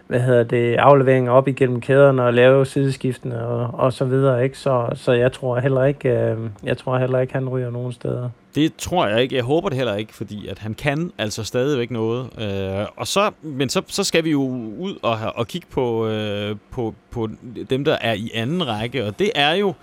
hvad 0.07 0.21
hedder 0.21 0.43
det, 0.43 0.75
afleveringer 0.75 1.33
op 1.33 1.49
igennem 1.49 1.81
kæderne 1.81 2.23
og 2.23 2.35
lave 2.35 2.67
sideskiftene 2.67 3.47
og, 3.47 3.71
og 3.73 3.93
så 3.93 4.05
videre, 4.05 4.45
ikke? 4.45 4.59
Så, 4.59 4.89
så 4.95 5.13
jeg 5.13 5.33
tror 5.33 5.61
heller 5.61 5.85
ikke, 5.85 6.09
øh, 6.09 6.39
jeg 6.65 6.79
tror 6.79 6.99
heller 6.99 7.19
ikke, 7.19 7.33
han 7.33 7.49
ryger 7.49 7.71
nogen 7.71 7.93
steder. 7.93 8.31
Det 8.55 8.77
tror 8.77 9.07
jeg 9.07 9.23
ikke. 9.23 9.37
Jeg 9.37 9.45
håber 9.45 9.69
det 9.69 9.77
heller 9.77 9.95
ikke, 9.95 10.15
fordi 10.15 10.49
at 10.49 10.59
han 10.59 10.75
kan 10.75 11.13
altså 11.19 11.45
stadigvæk 11.45 11.91
noget. 11.91 12.29
Øh, 12.41 12.87
og 12.97 13.07
så, 13.07 13.31
men 13.43 13.69
så, 13.69 13.83
så 13.87 14.05
skal 14.05 14.25
vi 14.25 14.31
jo 14.31 14.43
ud 14.79 14.99
og, 15.03 15.19
og 15.35 15.47
kigge 15.47 15.67
på, 15.71 16.09
øh, 16.09 16.57
på, 16.71 16.95
på 17.11 17.29
dem, 17.71 17.85
der 17.85 17.97
er 18.01 18.13
i 18.13 18.31
anden 18.35 18.67
række, 18.67 19.05
og 19.05 19.19
det 19.19 19.31
er 19.35 19.53
jo 19.53 19.75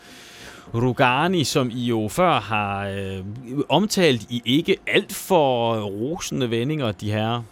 Rugani, 0.74 1.44
som 1.44 1.70
I 1.70 1.86
jo 1.86 2.08
før 2.08 2.40
har 2.40 2.88
øh, 2.88 3.20
omtalt 3.70 4.22
i 4.30 4.42
ikke 4.46 4.78
alt 4.88 5.14
for 5.14 5.76
rosende 5.82 6.52
vendinger, 6.52 6.92
de 6.92 7.12
her. 7.12 7.44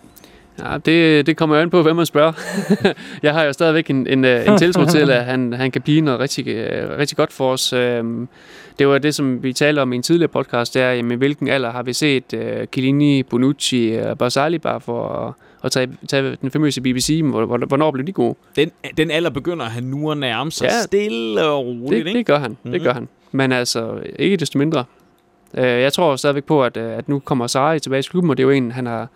Ja, 0.66 0.78
det, 0.78 1.26
det 1.28 1.38
kommer 1.38 1.56
jo 1.56 1.62
an 1.62 1.70
på, 1.70 1.82
hvem 1.82 1.96
man 1.96 2.06
spørger. 2.06 2.32
jeg 3.24 3.34
har 3.34 3.44
jo 3.44 3.54
stadigvæk 3.54 3.90
en, 3.90 4.08
en, 4.08 4.26
øh, 4.26 4.48
en 4.48 4.58
tiltro 4.58 4.86
til, 4.86 5.12
at 5.12 5.26
han, 5.26 5.54
han 5.54 5.72
kan 5.72 5.82
blive 5.82 6.02
noget 6.02 6.20
rigtig, 6.20 6.48
øh, 6.48 6.98
rigtig 6.98 7.18
godt 7.18 7.34
for 7.34 7.52
os. 7.52 7.74
Øhm, 7.74 8.28
Det 8.80 8.88
var 8.88 8.98
det, 8.98 9.16
som 9.16 9.44
vi 9.44 9.54
talte 9.54 9.80
om 9.80 9.94
i 9.94 9.96
en 9.96 10.04
tidligere 10.04 10.28
podcast, 10.28 10.74
det 10.74 10.82
er, 10.82 10.92
jamen, 10.92 11.18
hvilken 11.18 11.48
alder 11.48 11.72
har 11.72 11.84
vi 11.84 11.94
set 11.94 12.24
uh, 12.34 12.40
Chiellini, 12.74 13.24
Bonucci 13.24 13.92
og 14.04 14.18
Barzali 14.18 14.58
bare 14.58 14.82
for 14.82 15.08
at, 15.10 15.34
at 15.66 15.72
tage, 15.72 15.90
tage 16.10 16.38
den 16.42 16.52
famøse 16.52 16.82
BBC, 16.82 17.22
hvor, 17.24 17.46
hvor, 17.46 17.58
hvornår 17.58 17.92
blev 17.92 18.08
de 18.08 18.12
gode? 18.12 18.36
Den, 18.56 18.72
den 18.98 19.12
alder 19.12 19.30
begynder 19.30 19.66
han 19.66 19.84
nu 19.84 20.12
at 20.12 20.18
nærme 20.18 20.52
sig 20.52 20.66
Ja, 20.66 20.82
stille 20.84 21.44
og 21.46 21.66
roligt, 21.66 21.90
Det, 21.92 21.98
ikke? 21.98 22.18
det 22.18 22.26
gør 22.26 22.38
han, 22.40 22.58
det 22.64 22.72
Mhm. 22.72 22.84
gør 22.84 22.94
han. 22.94 23.08
Men 23.32 23.52
altså, 23.52 23.94
ikke 24.20 24.38
desto 24.38 24.58
mindre. 24.60 24.84
Jeg 25.54 25.94
tror 25.94 26.16
stadigvæk 26.16 26.44
på, 26.44 26.64
at, 26.64 26.78
at 26.78 27.10
nu 27.10 27.20
kommer 27.20 27.48
Sarri 27.48 27.80
tilbage 27.80 28.00
i 28.00 28.04
klubben, 28.10 28.30
og 28.30 28.38
det 28.38 28.44
er 28.44 28.48
jo 28.48 28.52
en, 28.52 28.72
han 28.72 28.86
har... 28.86 29.08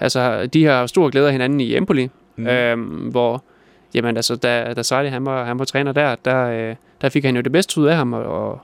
Altså, 0.00 0.46
de 0.46 0.64
har 0.64 0.86
stor 0.86 1.10
glæde 1.10 1.26
af 1.26 1.32
hinanden 1.32 1.60
i 1.60 1.76
Empoli, 1.76 2.10
Mm. 2.38 2.46
øhm, 2.46 2.80
hvor... 3.10 3.44
Jamen 3.94 4.16
altså, 4.16 4.36
da, 4.36 4.72
da 4.76 4.82
Sarri 4.82 5.08
han 5.08 5.24
var, 5.26 5.44
han 5.44 5.58
var 5.58 5.64
træner 5.64 5.92
der, 5.92 6.14
der, 6.24 6.44
øh, 6.46 6.74
der 7.00 7.08
fik 7.08 7.24
han 7.24 7.36
jo 7.36 7.42
det 7.42 7.52
bedste 7.52 7.80
ud 7.80 7.86
af 7.86 7.96
ham, 7.96 8.12
og, 8.12 8.22
og, 8.24 8.60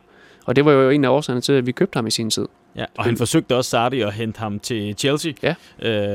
og 0.47 0.57
det 0.57 0.65
var 0.65 0.73
jo 0.73 0.91
en 0.91 1.05
af 1.05 1.09
årsagerne 1.09 1.41
til, 1.41 1.53
at 1.53 1.67
vi 1.67 1.73
købte 1.73 1.97
ham 1.97 2.07
i 2.07 2.11
sin 2.11 2.31
tid. 2.31 2.49
Ja, 2.77 2.85
og 2.99 3.05
han 3.05 3.17
forsøgte 3.17 3.57
også 3.57 3.71
Sarri 3.71 4.01
at 4.01 4.13
hente 4.13 4.39
ham 4.39 4.59
til 4.59 4.95
Chelsea, 4.99 5.33
Ja. 5.43 5.55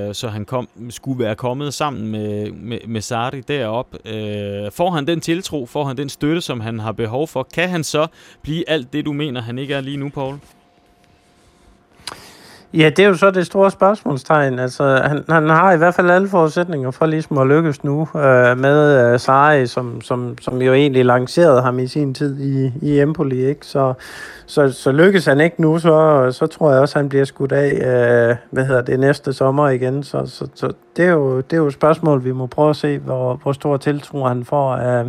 øh, 0.08 0.16
så 0.16 0.28
han 0.28 0.46
kom, 0.46 0.70
skulle 0.90 1.24
være 1.24 1.36
kommet 1.36 1.74
sammen 1.74 2.08
med, 2.12 2.52
med, 2.52 2.80
med 2.88 3.02
Sarri 3.02 3.42
derop. 3.42 3.88
Øh, 4.06 4.72
får 4.72 4.90
han 4.92 5.08
den 5.08 5.22
tiltro, 5.22 5.66
får 5.66 5.84
han 5.86 5.98
den 5.98 6.10
støtte, 6.10 6.42
som 6.42 6.60
han 6.60 6.80
har 6.80 6.92
behov 6.92 7.28
for, 7.28 7.48
kan 7.54 7.70
han 7.70 7.84
så 7.84 8.08
blive 8.42 8.70
alt 8.70 8.94
det, 8.94 9.06
du 9.06 9.14
mener, 9.14 9.42
han 9.42 9.58
ikke 9.58 9.74
er 9.74 9.82
lige 9.82 9.98
nu, 9.98 10.10
Paul? 10.10 10.36
Ja, 12.74 12.90
det 12.90 13.00
er 13.00 13.08
jo 13.08 13.14
så 13.14 13.32
det 13.32 13.46
store 13.46 13.72
spørgsmålstegn. 13.72 14.60
Altså, 14.60 15.02
han, 15.06 15.24
han 15.30 15.50
har 15.50 15.74
i 15.74 15.78
hvert 15.78 15.94
fald 15.94 16.10
alle 16.10 16.30
forudsætninger 16.30 16.92
for 16.92 17.06
ligesom 17.06 17.38
at 17.38 17.48
lykkes 17.48 17.84
nu 17.84 18.08
øh, 18.16 18.58
med 18.58 19.14
øh, 19.14 19.20
Sarri, 19.20 19.68
som, 19.68 20.02
som, 20.02 20.38
som 20.42 20.62
jo 20.62 20.74
egentlig 20.74 21.06
lancerede 21.06 21.62
ham 21.62 21.80
i 21.80 21.88
sin 21.88 22.14
tid 22.14 22.40
i, 22.40 22.72
i 22.82 23.00
Empoli. 23.00 23.46
Ikke? 23.46 23.66
Så, 23.66 23.94
så, 24.46 24.72
så 24.72 24.92
lykkes 24.92 25.26
han 25.26 25.40
ikke 25.40 25.62
nu, 25.62 25.80
så, 25.80 26.28
så 26.32 26.48
tror 26.48 26.72
jeg 26.72 26.82
også, 26.82 27.00
at 27.00 27.02
han 27.02 27.10
bliver 27.10 27.26
skudt 27.26 27.52
af 27.52 27.72
øh, 27.72 28.36
hvad 28.52 28.66
hedder 28.66 28.82
det, 28.82 29.00
næste 29.00 29.34
sommer 29.34 29.70
igen. 29.70 30.04
Så, 30.04 30.26
så, 30.26 30.48
så 30.56 30.72
det, 30.98 31.06
er 31.06 31.12
jo, 31.12 31.38
det 31.38 31.54
er 31.54 31.58
jo 31.58 31.68
et 31.68 31.74
spørgsmål, 31.74 32.24
vi 32.24 32.32
må 32.32 32.46
prøve 32.46 32.70
at 32.70 32.76
se, 32.76 32.98
hvor, 32.98 33.40
hvor 33.44 33.52
stor 33.52 33.78
tiltro 33.78 34.24
han 34.24 34.46
får 34.46 34.76
af, 34.76 35.06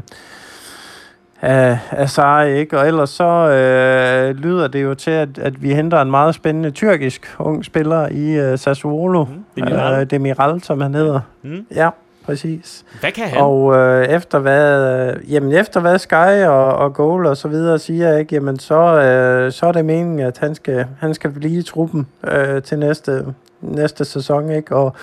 af, 1.43 1.79
af 1.91 2.11
Sarri, 2.11 2.59
ikke? 2.59 2.79
Og 2.79 2.87
ellers 2.87 3.11
så 3.11 3.25
øh, 3.25 4.37
lyder 4.37 4.69
det 4.69 4.83
jo 4.83 4.95
til, 4.95 5.11
at, 5.11 5.39
at 5.39 5.63
vi 5.63 5.75
henter 5.75 6.03
en 6.03 6.11
meget 6.11 6.35
spændende 6.35 6.71
tyrkisk 6.71 7.37
ung 7.39 7.65
spiller 7.65 8.09
i 8.09 8.31
øh, 8.31 8.59
Sassuolo. 8.59 9.25
Mm, 9.25 9.45
Demiral. 9.57 10.01
Øh, 10.01 10.11
Demiral, 10.11 10.63
som 10.63 10.81
han 10.81 10.95
hedder. 10.95 11.21
Mm. 11.43 11.67
Ja, 11.75 11.89
præcis. 12.27 12.85
Hvad 13.01 13.13
kan 13.13 13.25
han? 13.25 13.39
Og 13.43 13.77
øh, 13.77 14.05
efter 14.05 14.39
hvad, 14.39 15.09
øh, 15.09 15.33
jamen 15.33 15.53
efter 15.53 15.81
hvad 15.81 15.99
Sky 15.99 16.45
og, 16.47 16.67
og 16.67 16.95
Goal 16.95 17.27
og 17.27 17.37
så 17.37 17.49
videre 17.49 17.79
siger, 17.79 18.17
ikke, 18.17 18.35
jamen 18.35 18.59
så, 18.59 19.01
øh, 19.01 19.53
så 19.53 19.67
er 19.67 19.73
det 19.73 19.85
meningen, 19.85 20.21
at 20.21 20.39
han 20.39 20.55
skal, 20.55 20.87
han 21.01 21.15
skal 21.15 21.31
blive 21.31 21.59
i 21.59 21.63
truppen 21.63 22.07
øh, 22.31 22.63
til 22.63 22.79
næste, 22.79 23.25
næste 23.61 24.05
sæson, 24.05 24.51
ikke? 24.51 24.77
Og, 24.77 24.95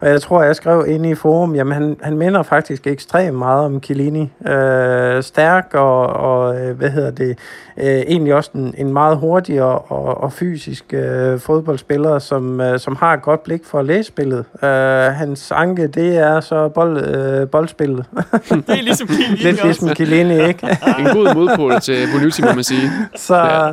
og 0.00 0.08
jeg 0.08 0.22
tror, 0.22 0.42
jeg 0.42 0.56
skrev 0.56 0.84
ind 0.88 1.06
i 1.06 1.14
forum, 1.14 1.54
jamen 1.54 1.72
han, 1.72 1.96
han 2.02 2.16
minder 2.16 2.42
faktisk 2.42 2.86
ekstremt 2.86 3.38
meget 3.38 3.64
om 3.64 3.82
Chiellini. 3.82 4.32
Øh, 4.48 5.22
stærk 5.22 5.74
og, 5.74 6.06
og 6.06 6.60
øh, 6.60 6.76
hvad 6.76 6.90
hedder 6.90 7.10
det, 7.10 7.38
øh, 7.76 7.86
egentlig 7.86 8.34
også 8.34 8.50
en, 8.54 8.74
en 8.78 8.92
meget 8.92 9.16
hurtig 9.16 9.62
og, 9.62 9.90
og, 9.90 10.22
og 10.22 10.32
fysisk 10.32 10.84
øh, 10.92 11.38
fodboldspiller, 11.40 12.18
som, 12.18 12.60
øh, 12.60 12.78
som 12.78 12.96
har 12.96 13.14
et 13.14 13.22
godt 13.22 13.42
blik 13.42 13.64
for 13.64 13.78
at 13.78 13.84
læse 13.84 14.08
spillet. 14.08 14.44
Øh, 14.62 14.68
hans 15.14 15.50
anke, 15.50 15.86
det 15.86 16.16
er 16.16 16.40
så 16.40 16.68
bold, 16.68 17.06
øh, 17.06 17.48
boldspillet. 17.48 18.04
det 18.48 18.68
er 18.68 18.82
ligesom 18.82 19.08
Chiellini 19.14 19.36
Lidt 19.36 19.64
ligesom 19.64 19.88
Chiellini, 19.88 20.46
ikke? 20.48 20.78
En 20.98 21.04
god 21.04 21.34
modpol 21.34 21.80
til 21.80 22.08
Bonucci, 22.14 22.42
må 22.42 22.52
man 22.52 22.64
sige. 22.64 22.90
Så 23.16 23.36
Ja 23.36 23.72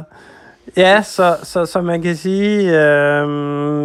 ja. 0.78 1.02
Så, 1.02 1.38
så, 1.44 1.66
så 1.66 1.82
man 1.82 2.02
kan 2.02 2.16
sige, 2.16 2.70
øh, 2.70 3.28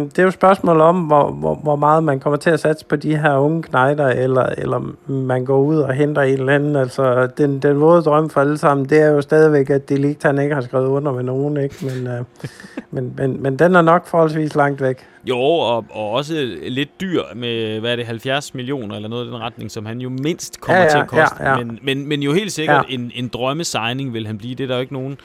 det 0.05 0.19
er 0.19 0.23
jo 0.23 0.27
et 0.27 0.33
spørgsmål 0.33 0.81
om, 0.81 1.01
hvor, 1.01 1.31
hvor, 1.31 1.55
hvor 1.55 1.75
meget 1.75 2.03
man 2.03 2.19
kommer 2.19 2.37
til 2.37 2.49
at 2.49 2.59
satse 2.59 2.85
på 2.85 2.95
de 2.95 3.17
her 3.17 3.37
unge 3.37 3.63
knejder, 3.63 4.07
eller, 4.07 4.45
eller 4.57 4.93
man 5.07 5.45
går 5.45 5.59
ud 5.59 5.77
og 5.77 5.93
henter 5.93 6.21
en 6.21 6.39
eller 6.39 6.55
anden. 6.55 6.75
Altså, 6.75 7.27
den, 7.37 7.59
den 7.59 7.81
våde 7.81 8.01
drøm 8.01 8.29
for 8.29 8.41
alle 8.41 8.57
sammen, 8.57 8.89
det 8.89 9.01
er 9.01 9.07
jo 9.07 9.21
stadigvæk, 9.21 9.69
at 9.69 9.89
det 9.89 9.99
lige 9.99 10.17
han 10.23 10.39
ikke 10.39 10.55
har 10.55 10.61
skrevet 10.61 10.87
under 10.87 11.11
med 11.11 11.23
nogen, 11.23 11.57
ikke? 11.57 11.75
Men, 11.81 12.07
øh, 12.07 12.23
men, 12.91 13.13
men, 13.17 13.43
men 13.43 13.59
den 13.59 13.75
er 13.75 13.81
nok 13.81 14.07
forholdsvis 14.07 14.55
langt 14.55 14.81
væk. 14.81 15.07
Jo, 15.29 15.39
og, 15.39 15.85
og 15.89 16.09
også 16.11 16.57
lidt 16.67 17.01
dyr 17.01 17.21
med, 17.35 17.79
hvad 17.79 17.91
er 17.91 17.95
det, 17.95 18.05
70 18.05 18.53
millioner 18.53 18.95
eller 18.95 19.09
noget 19.09 19.25
i 19.25 19.27
den 19.27 19.37
retning, 19.37 19.71
som 19.71 19.85
han 19.85 20.01
jo 20.01 20.09
mindst 20.09 20.61
kommer 20.61 20.81
Ja, 20.81 20.83
ja, 20.83 20.89
til 20.91 20.97
at 20.97 21.07
koste. 21.07 21.35
ja, 21.43 21.49
ja. 21.49 21.63
Men, 21.63 21.79
men, 21.81 22.07
men 22.07 22.23
jo 22.23 22.33
helt 22.33 22.51
sikkert 22.51 22.85
Ja. 22.89 22.93
en, 22.95 23.11
en 23.15 23.27
drømmesigning 23.27 24.13
vil 24.13 24.27
han 24.27 24.37
blive. 24.37 24.55
Det 24.55 24.63
er 24.63 24.67
der 24.67 24.75
jo 24.75 24.81
ikke 24.81 24.93
nogen, 24.93 25.17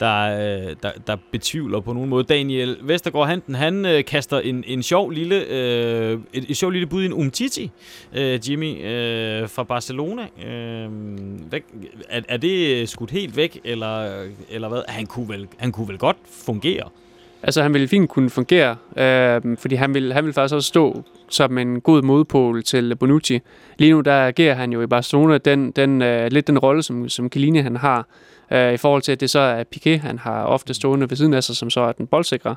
der, 0.00 0.22
øh, 0.68 0.76
der, 0.82 0.90
der 1.06 1.16
betvivler 1.32 1.80
på 1.80 1.92
nogen 1.92 2.08
måde. 2.10 2.24
Daniel 2.24 2.76
Vestergaard 2.82 3.26
Hansen, 3.28 3.54
han 3.54 3.86
øh, 3.86 4.04
kaster 4.04 4.38
en, 4.40 4.64
en 4.66 4.82
sjov 4.82 5.10
lille, 5.10 5.44
øh, 5.48 6.18
et, 6.32 6.44
et 6.50 6.56
sjov 6.56 6.70
lille 6.70 6.86
bud 6.86 7.02
i 7.02 7.06
en 7.06 7.12
Umtiti, 7.12 7.70
øh, 8.14 8.50
Jimmy, 8.50 8.84
øh, 8.86 9.48
fra 9.48 9.62
Barcelona. 9.64 10.22
Øh, 10.46 10.88
hvad, 11.48 11.60
er, 12.08 12.20
er 12.28 12.36
det 12.36 12.88
skudt 12.88 13.10
helt 13.10 13.36
væk, 13.36 13.60
eller, 13.64 14.22
eller 14.50 14.68
hvad? 14.68 14.82
Han 14.88 15.06
kunne, 15.06 15.28
vel, 15.28 15.48
han 15.56 15.72
kunne 15.72 15.88
vel 15.88 15.98
godt 15.98 16.16
fungere. 16.44 16.88
Altså, 17.46 17.62
han 17.62 17.72
ville 17.72 17.88
fint 17.88 18.10
kunne 18.10 18.30
fungere, 18.30 18.76
øh, 18.96 19.56
fordi 19.58 19.74
han 19.74 19.94
ville, 19.94 20.14
han 20.14 20.24
ville 20.24 20.34
faktisk 20.34 20.54
også 20.54 20.68
stå 20.68 21.02
som 21.28 21.58
en 21.58 21.80
god 21.80 22.02
modpol 22.02 22.62
til 22.62 22.96
Bonucci. 22.96 23.40
Lige 23.78 23.90
nu, 23.90 24.00
der 24.00 24.26
agerer 24.26 24.54
han 24.54 24.72
jo 24.72 24.82
i 24.82 24.86
Barcelona 24.86 25.38
den, 25.38 25.70
den, 25.70 26.02
øh, 26.02 26.30
lidt 26.30 26.46
den 26.46 26.58
rolle, 26.58 26.82
som, 26.82 27.08
som 27.08 27.30
Chiellini 27.30 27.58
han 27.58 27.76
har, 27.76 28.06
øh, 28.50 28.72
i 28.72 28.76
forhold 28.76 29.02
til, 29.02 29.12
at 29.12 29.20
det 29.20 29.30
så 29.30 29.38
er 29.38 29.64
Piqué, 29.76 29.98
han 29.98 30.18
har 30.18 30.44
ofte 30.44 30.74
stående 30.74 31.10
ved 31.10 31.16
siden 31.16 31.34
af 31.34 31.44
sig, 31.44 31.56
som 31.56 31.70
så 31.70 31.80
er 31.80 31.92
den 31.92 32.06
boldsikre. 32.06 32.56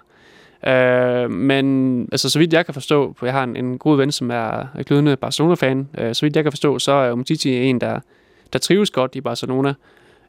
Øh, 0.67 1.31
men 1.31 2.01
altså, 2.11 2.29
så 2.29 2.39
vidt 2.39 2.53
jeg 2.53 2.65
kan 2.65 2.73
forstå, 2.73 3.13
for 3.17 3.25
jeg 3.25 3.33
har 3.33 3.43
en, 3.43 3.55
en 3.55 3.77
god 3.77 3.97
ven, 3.97 4.11
som 4.11 4.31
er 4.31 4.67
er 4.75 4.83
glødende 4.85 5.15
Barcelona-fan, 5.15 5.87
øh, 5.97 6.15
så 6.15 6.25
vidt 6.25 6.35
jeg 6.35 6.43
kan 6.43 6.51
forstå, 6.51 6.79
så 6.79 6.91
er 6.91 7.11
Umtiti 7.11 7.55
en, 7.55 7.81
der, 7.81 7.99
der 8.53 8.59
trives 8.59 8.89
godt 8.89 9.15
i 9.15 9.21
Barcelona. 9.21 9.73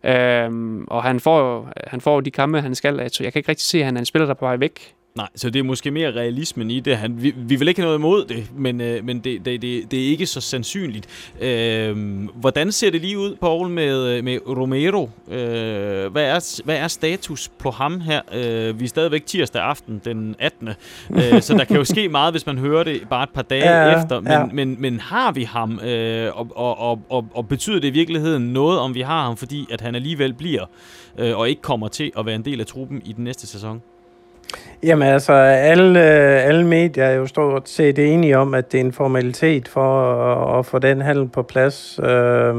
Øhm, 0.04 0.84
og 0.84 1.02
han 1.02 1.20
får, 1.20 1.68
han 1.86 2.00
får 2.00 2.20
de 2.20 2.30
kampe, 2.30 2.60
han 2.60 2.74
skal. 2.74 3.10
Så 3.10 3.22
jeg 3.22 3.32
kan 3.32 3.40
ikke 3.40 3.48
rigtig 3.48 3.66
se, 3.66 3.78
at 3.78 3.84
han 3.84 3.96
er 3.96 4.00
en 4.00 4.06
spiller, 4.06 4.26
der 4.26 4.34
er 4.34 4.38
på 4.38 4.44
vej 4.44 4.56
væk. 4.56 4.94
Nej, 5.16 5.28
så 5.34 5.50
det 5.50 5.58
er 5.58 5.62
måske 5.62 5.90
mere 5.90 6.10
realismen 6.10 6.70
i 6.70 6.80
det. 6.80 6.96
Han, 6.96 7.22
vi, 7.22 7.34
vi 7.36 7.56
vil 7.56 7.68
ikke 7.68 7.80
have 7.80 7.86
noget 7.86 7.98
imod 7.98 8.24
det, 8.24 8.50
men, 8.56 8.80
øh, 8.80 9.04
men 9.04 9.18
det, 9.18 9.44
det, 9.44 9.62
det, 9.62 9.90
det 9.90 10.04
er 10.04 10.08
ikke 10.08 10.26
så 10.26 10.40
sandsynligt. 10.40 11.32
Øh, 11.40 11.96
hvordan 12.34 12.72
ser 12.72 12.90
det 12.90 13.00
lige 13.00 13.18
ud, 13.18 13.36
Paul, 13.40 13.68
med, 13.68 14.22
med 14.22 14.38
Romero? 14.46 15.10
Øh, 15.28 16.12
hvad, 16.12 16.24
er, 16.24 16.62
hvad 16.64 16.76
er 16.76 16.88
status 16.88 17.48
på 17.58 17.70
ham 17.70 18.00
her? 18.00 18.20
Øh, 18.34 18.80
vi 18.80 18.84
er 18.84 18.88
stadigvæk 18.88 19.26
tirsdag 19.26 19.62
aften 19.62 20.00
den 20.04 20.36
18. 20.38 20.68
øh, 21.10 21.42
så 21.42 21.54
der 21.58 21.64
kan 21.64 21.76
jo 21.76 21.84
ske 21.84 22.08
meget, 22.08 22.32
hvis 22.32 22.46
man 22.46 22.58
hører 22.58 22.84
det 22.84 23.00
bare 23.10 23.22
et 23.22 23.30
par 23.34 23.42
dage 23.42 23.84
Ja, 23.86 24.02
efter. 24.02 24.20
Men, 24.20 24.32
ja. 24.32 24.44
men, 24.44 24.76
men 24.78 25.00
har 25.00 25.32
vi 25.32 25.42
ham? 25.42 25.80
Øh, 25.80 26.38
og, 26.38 26.48
og, 26.54 26.78
og, 26.78 27.02
og, 27.08 27.26
og 27.34 27.48
betyder 27.48 27.80
det 27.80 27.88
i 27.88 27.90
virkeligheden 27.90 28.52
noget, 28.52 28.78
om 28.78 28.94
vi 28.94 29.00
har 29.00 29.24
ham, 29.24 29.36
fordi 29.36 29.66
at 29.70 29.80
han 29.80 29.94
alligevel 29.94 30.34
bliver 30.34 30.64
øh, 31.18 31.38
og 31.38 31.48
ikke 31.48 31.62
kommer 31.62 31.88
til 31.88 32.12
at 32.18 32.26
være 32.26 32.34
en 32.34 32.44
del 32.44 32.60
af 32.60 32.66
truppen 32.66 33.02
i 33.04 33.12
den 33.12 33.24
næste 33.24 33.46
sæson? 33.46 33.82
Jamen 34.82 35.08
altså, 35.08 35.32
alle, 35.32 36.00
øh, 36.00 36.46
alle 36.46 36.66
medier 36.66 37.04
er 37.04 37.14
jo 37.14 37.26
stort 37.26 37.68
set 37.68 37.98
enige 37.98 38.38
om, 38.38 38.54
at 38.54 38.72
det 38.72 38.80
er 38.80 38.84
en 38.84 38.92
formalitet 38.92 39.68
for 39.68 40.12
at, 40.12 40.58
at 40.58 40.66
få 40.66 40.78
den 40.78 41.00
handel 41.00 41.28
på 41.28 41.42
plads. 41.42 42.00
Øh, 42.02 42.56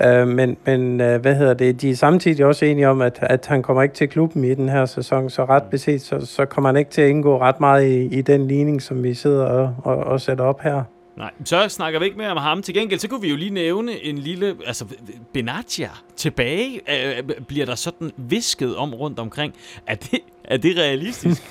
øh, 0.00 0.28
men 0.28 0.56
men 0.66 1.00
øh, 1.00 1.20
hvad 1.20 1.34
hedder 1.34 1.54
det? 1.54 1.80
De 1.80 1.90
er 1.90 1.94
samtidig 1.94 2.44
også 2.44 2.64
enige 2.64 2.88
om, 2.88 3.00
at, 3.00 3.18
at 3.22 3.46
han 3.46 3.62
kommer 3.62 3.82
ikke 3.82 3.94
til 3.94 4.08
klubben 4.08 4.44
i 4.44 4.54
den 4.54 4.68
her 4.68 4.86
sæson, 4.86 5.30
så 5.30 5.44
ret 5.44 5.62
beset, 5.70 6.02
så, 6.02 6.26
så 6.26 6.44
kommer 6.44 6.68
han 6.68 6.76
ikke 6.76 6.90
til 6.90 7.02
at 7.02 7.08
indgå 7.08 7.40
ret 7.40 7.60
meget 7.60 7.86
i, 7.86 8.18
i 8.18 8.22
den 8.22 8.46
ligning, 8.46 8.82
som 8.82 9.02
vi 9.02 9.14
sidder 9.14 9.44
og, 9.44 9.74
og, 9.84 9.96
og 9.96 10.20
sætter 10.20 10.44
op 10.44 10.60
her. 10.60 10.82
Nej, 11.16 11.30
så 11.44 11.68
snakker 11.68 11.98
vi 11.98 12.04
ikke 12.04 12.18
mere 12.18 12.30
om 12.30 12.36
ham. 12.36 12.62
Til 12.62 12.74
gengæld, 12.74 13.00
så 13.00 13.08
kunne 13.08 13.20
vi 13.20 13.28
jo 13.30 13.36
lige 13.36 13.50
nævne 13.50 14.04
en 14.04 14.18
lille... 14.18 14.56
Altså, 14.66 14.84
Benatia 15.32 15.90
tilbage. 16.16 16.80
Øh, 17.18 17.22
bliver 17.48 17.66
der 17.66 17.74
sådan 17.74 18.10
visket 18.16 18.76
om 18.76 18.94
rundt 18.94 19.18
omkring. 19.18 19.54
Er 19.86 19.94
det, 19.94 20.18
er 20.44 20.56
det 20.56 20.76
realistisk? 20.78 21.42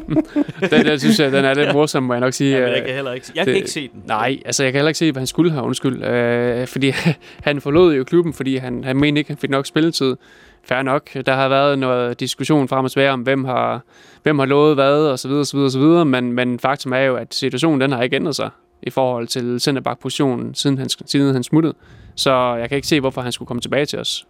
Den, 0.70 0.84
der 0.86 0.96
synes 0.98 1.20
jeg, 1.20 1.32
den 1.32 1.44
er 1.44 1.54
lidt 1.54 1.72
morsom, 1.72 2.02
må 2.02 2.14
jeg 2.14 2.20
nok 2.20 2.32
sige. 2.32 2.56
ja, 2.58 2.68
jeg 2.70 2.78
Øh, 2.80 2.84
kan 2.86 2.94
heller 2.94 3.12
ikke, 3.12 3.26
jeg 3.34 3.44
det- 3.46 3.52
kan 3.52 3.56
ikke 3.56 3.70
se 3.70 3.88
den. 3.88 4.02
Nej, 4.06 4.38
altså 4.44 4.62
jeg 4.62 4.72
kan 4.72 4.78
heller 4.78 4.88
ikke 4.88 4.98
se, 4.98 5.12
hvad 5.12 5.20
han 5.20 5.26
skulle 5.26 5.50
have, 5.52 5.64
undskyld. 5.64 6.04
Øh, 6.04 6.66
fordi 6.66 6.92
han 7.48 7.60
forlod 7.60 7.94
jo 7.94 8.04
klubben, 8.04 8.32
fordi 8.34 8.56
han, 8.56 8.84
han 8.84 8.96
mente 8.96 9.18
ikke, 9.18 9.30
han 9.30 9.38
fik 9.38 9.50
nok 9.50 9.66
spilletid. 9.66 10.16
Fair 10.64 10.82
nok. 10.82 11.10
Der 11.26 11.34
har 11.34 11.48
været 11.48 11.78
noget 11.78 12.20
diskussion 12.20 12.68
frem 12.68 12.84
og 12.84 12.90
tilbage 12.90 13.10
om, 13.10 13.20
hvem 13.20 13.44
har, 13.44 13.80
hvem 14.22 14.38
har 14.38 14.46
lovet 14.46 14.74
hvad, 14.74 14.92
og 15.06 15.18
så 15.18 15.28
videre, 15.28 15.44
så 15.44 15.56
videre, 15.56 15.70
så 15.70 15.78
videre. 15.78 16.04
Men, 16.04 16.32
men 16.32 16.58
faktum 16.58 16.92
er 16.92 17.00
jo, 17.00 17.16
at 17.16 17.34
situationen 17.34 17.80
den 17.80 17.92
har 17.92 18.02
ikke 18.02 18.16
ændret 18.16 18.36
sig 18.36 18.50
i 18.82 18.90
forhold 18.90 19.26
til 19.26 19.60
centerback-positionen, 19.60 20.54
siden 20.54 20.78
han, 20.78 20.88
siden 20.88 21.34
han 21.34 21.42
smuttede. 21.42 21.74
Så 22.14 22.54
jeg 22.54 22.68
kan 22.68 22.76
ikke 22.76 22.88
se, 22.88 23.00
hvorfor 23.00 23.20
han 23.20 23.32
skulle 23.32 23.46
komme 23.46 23.60
tilbage 23.60 23.86
til 23.86 23.98
os. 23.98 24.26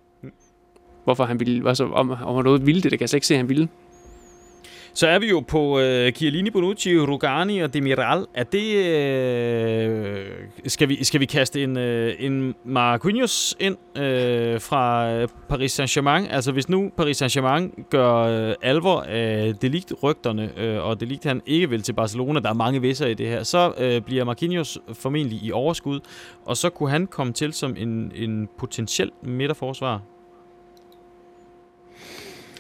Hvorfor 1.05 1.25
han 1.25 1.41
ville, 1.41 1.69
altså, 1.69 1.85
om, 1.85 2.11
om 2.11 2.47
han 2.47 2.67
ville 2.67 2.83
det, 2.83 2.91
det 2.91 2.99
kan 2.99 3.01
jeg 3.01 3.09
slet 3.09 3.17
ikke 3.17 3.27
se, 3.27 3.35
at 3.35 3.39
han 3.39 3.49
ville. 3.49 3.69
Så 4.95 5.07
er 5.07 5.19
vi 5.19 5.29
jo 5.29 5.41
på 5.41 5.81
øh, 5.81 6.13
Chiellini, 6.13 6.51
Bonucci, 6.51 6.99
Rugani 6.99 7.61
og 7.61 7.75
Demiral. 7.75 8.27
Er 8.35 8.45
det... 8.45 8.75
Øh, 8.87 10.27
skal, 10.67 10.89
vi, 10.89 11.05
skal 11.05 11.21
vi 11.21 11.27
kaste 11.27 11.63
en, 11.63 11.77
øh, 11.77 12.15
en 12.19 12.55
Marquinhos 12.65 13.57
ind 13.61 13.77
øh, 13.97 14.61
fra 14.61 15.13
øh, 15.13 15.29
Paris 15.49 15.81
Saint-Germain? 15.81 16.35
Altså 16.35 16.53
hvis 16.53 16.69
nu 16.69 16.91
Paris 16.97 17.23
Saint-Germain 17.23 17.85
gør 17.91 18.15
øh, 18.15 18.55
alvor 18.63 19.01
af 19.01 19.55
Delict-rygterne, 19.63 20.51
øh, 20.57 20.85
og 20.85 21.01
Delict 21.01 21.25
han 21.25 21.43
ikke 21.47 21.71
vil 21.71 21.83
til 21.83 21.93
Barcelona, 21.93 22.41
der 22.41 22.49
er 22.49 22.55
mange 22.55 22.81
visser 22.81 23.07
i 23.07 23.15
det 23.15 23.29
her, 23.29 23.43
så 23.43 23.73
øh, 23.79 24.01
bliver 24.01 24.25
Marquinhos 24.25 24.79
formentlig 24.93 25.43
i 25.43 25.53
overskud, 25.53 26.01
og 26.45 26.57
så 26.57 26.71
kunne 26.71 26.91
han 26.91 27.07
komme 27.07 27.33
til 27.33 27.53
som 27.53 27.75
en, 27.79 28.13
en 28.15 28.49
potentiel 28.59 29.11
midterforsvar. 29.23 30.01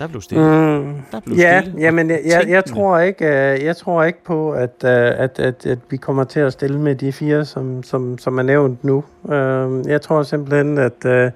Der 0.00 0.06
blev 0.08 0.20
stille. 0.20 0.42
Mm. 0.80 0.94
Der 1.12 1.20
blev 1.24 1.36
Ja, 1.36 1.60
stille. 1.62 1.80
jamen, 1.80 2.10
jeg, 2.10 2.20
jeg, 2.26 2.44
jeg, 2.48 2.64
tror 2.64 2.98
ikke, 2.98 3.24
øh, 3.26 3.64
jeg 3.64 3.76
tror 3.76 4.04
ikke 4.04 4.24
på, 4.24 4.52
at, 4.52 4.70
øh, 4.84 4.90
at, 4.90 5.38
at, 5.40 5.66
at 5.66 5.78
vi 5.90 5.96
kommer 5.96 6.24
til 6.24 6.40
at 6.40 6.52
stille 6.52 6.80
med 6.80 6.94
de 6.94 7.12
fire, 7.12 7.44
som, 7.44 7.82
som, 7.82 8.18
som 8.18 8.38
er 8.38 8.42
nævnt 8.42 8.84
nu. 8.84 9.04
Øh, 9.32 9.86
Jeg 9.88 10.00
tror 10.02 10.22
simpelthen, 10.22 10.78
at, 10.78 11.04
øh, 11.06 11.30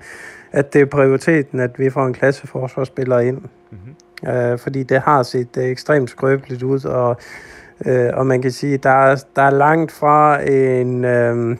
at 0.52 0.72
det 0.72 0.80
er 0.80 0.86
prioriteten, 0.86 1.60
at 1.60 1.78
vi 1.78 1.90
får 1.90 2.06
en 2.06 2.12
klasseforsvarsspiller 2.14 3.18
ind. 3.18 3.38
Mhm. 3.70 4.30
Øh, 4.32 4.58
Fordi 4.58 4.82
det 4.82 5.00
har 5.00 5.22
set 5.22 5.56
ekstremt 5.56 6.10
skrøbeligt 6.10 6.62
ud, 6.62 6.84
og, 6.84 7.16
og 8.12 8.26
man 8.26 8.42
kan 8.42 8.50
sige, 8.50 8.76
der 8.78 8.90
er, 8.90 9.24
der 9.36 9.42
er 9.42 9.50
langt 9.50 9.92
fra 9.92 10.42
en... 10.50 11.04
Øh, 11.04 11.56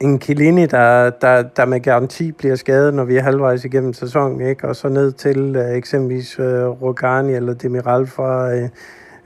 en 0.00 0.20
Chiellini, 0.20 0.66
der, 0.66 1.10
der, 1.10 1.42
der 1.42 1.64
med 1.64 1.80
garanti 1.80 2.32
bliver 2.32 2.56
skadet, 2.56 2.94
når 2.94 3.04
vi 3.04 3.16
er 3.16 3.22
halvvejs 3.22 3.64
igennem 3.64 3.92
sæsonen, 3.92 4.40
ikke? 4.40 4.68
og 4.68 4.76
så 4.76 4.88
ned 4.88 5.12
til 5.12 5.56
øh, 5.56 5.76
eksempelvis 5.76 6.38
øh, 6.38 6.66
Rogani 6.66 7.32
eller 7.32 7.54
Demiral 7.54 8.06
fra, 8.06 8.54
øh, 8.54 8.68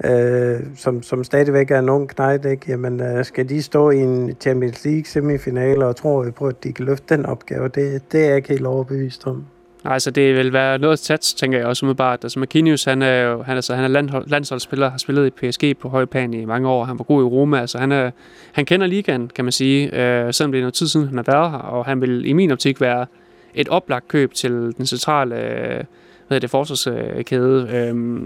øh, 0.04 0.60
som, 0.76 1.02
som 1.02 1.24
stadigvæk 1.24 1.70
er 1.70 1.78
en 1.78 1.88
ung 1.88 2.08
knejt, 2.08 2.44
ikke? 2.44 2.66
Jamen, 2.68 3.00
øh, 3.00 3.24
skal 3.24 3.48
de 3.48 3.62
stå 3.62 3.90
i 3.90 3.98
en 3.98 4.36
Champions 4.40 4.84
League 4.84 5.04
semifinale, 5.04 5.86
og 5.86 5.96
tror 5.96 6.22
vi 6.22 6.30
på, 6.30 6.46
at 6.46 6.64
de 6.64 6.72
kan 6.72 6.84
løfte 6.84 7.16
den 7.16 7.26
opgave? 7.26 7.68
Det, 7.68 8.12
det 8.12 8.24
er 8.24 8.28
jeg 8.28 8.36
ikke 8.36 8.48
helt 8.48 8.66
overbevist 8.66 9.26
om. 9.26 9.44
Altså 9.84 10.10
det 10.10 10.34
vil 10.34 10.52
være 10.52 10.78
noget 10.78 10.98
sats, 10.98 11.34
tænker 11.34 11.58
jeg 11.58 11.66
også 11.66 11.86
umiddelbart. 11.86 12.24
Altså 12.24 12.38
Marquinhos, 12.38 12.84
han 12.84 13.02
er 13.02 13.20
jo 13.20 13.42
han 13.42 13.52
er, 13.52 13.56
altså, 13.56 13.74
han 13.74 13.84
er 13.84 13.88
landhold, 13.88 14.26
landsholdsspiller, 14.26 14.90
har 14.90 14.98
spillet 14.98 15.26
i 15.26 15.30
PSG 15.30 15.78
på 15.78 15.88
høj 15.88 16.04
plan 16.04 16.34
i 16.34 16.44
mange 16.44 16.68
år. 16.68 16.84
Han 16.84 16.98
var 16.98 17.04
god 17.04 17.22
i 17.22 17.24
Roma, 17.24 17.60
altså 17.60 17.78
han, 17.78 17.92
er, 17.92 18.10
han 18.52 18.64
kender 18.64 18.86
ligaen, 18.86 19.30
kan 19.34 19.44
man 19.44 19.52
sige, 19.52 19.84
øh, 19.84 20.34
selvom 20.34 20.52
det 20.52 20.58
er 20.58 20.62
noget 20.62 20.74
tid 20.74 20.88
siden, 20.88 21.06
han 21.06 21.16
har 21.16 21.24
været 21.32 21.50
her. 21.50 21.58
Og 21.58 21.84
han 21.84 22.00
vil 22.00 22.26
i 22.26 22.32
min 22.32 22.50
optik 22.50 22.80
være 22.80 23.06
et 23.54 23.68
oplagt 23.68 24.08
køb 24.08 24.34
til 24.34 24.52
den 24.52 24.86
centrale 24.86 25.34
øh, 25.34 25.84
hvad 26.28 26.36
hedder 26.36 26.38
det, 26.38 26.50
forsvarskæde. 26.50 27.68
Øh, 27.72 28.22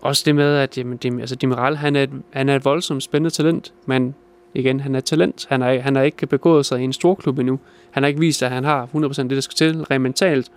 også 0.00 0.22
det 0.26 0.34
med, 0.34 0.56
at 0.56 0.78
jamen, 0.78 0.96
det, 0.96 1.20
altså, 1.20 1.34
Demiral, 1.34 1.76
han 1.76 1.96
er, 1.96 2.02
et, 2.02 2.10
han 2.30 2.48
er 2.48 2.56
et 2.56 2.64
voldsomt 2.64 3.02
spændende 3.02 3.30
talent, 3.30 3.72
men 3.86 4.14
igen, 4.58 4.80
han 4.80 4.94
er 4.94 5.00
talent. 5.00 5.46
Han 5.48 5.60
har, 5.60 5.78
han 5.78 5.96
har 5.96 6.02
ikke 6.02 6.26
begået 6.26 6.66
sig 6.66 6.80
i 6.80 6.84
en 6.84 6.92
stor 6.92 7.14
klub 7.14 7.38
endnu. 7.38 7.58
Han 7.90 8.02
har 8.02 8.08
ikke 8.08 8.20
vist, 8.20 8.42
at 8.42 8.50
han 8.50 8.64
har 8.64 8.88
100% 8.94 9.22
det, 9.22 9.30
der 9.30 9.40
skal 9.40 9.54
til, 9.54 9.82
rent 9.82 10.02
mentalt. 10.02 10.50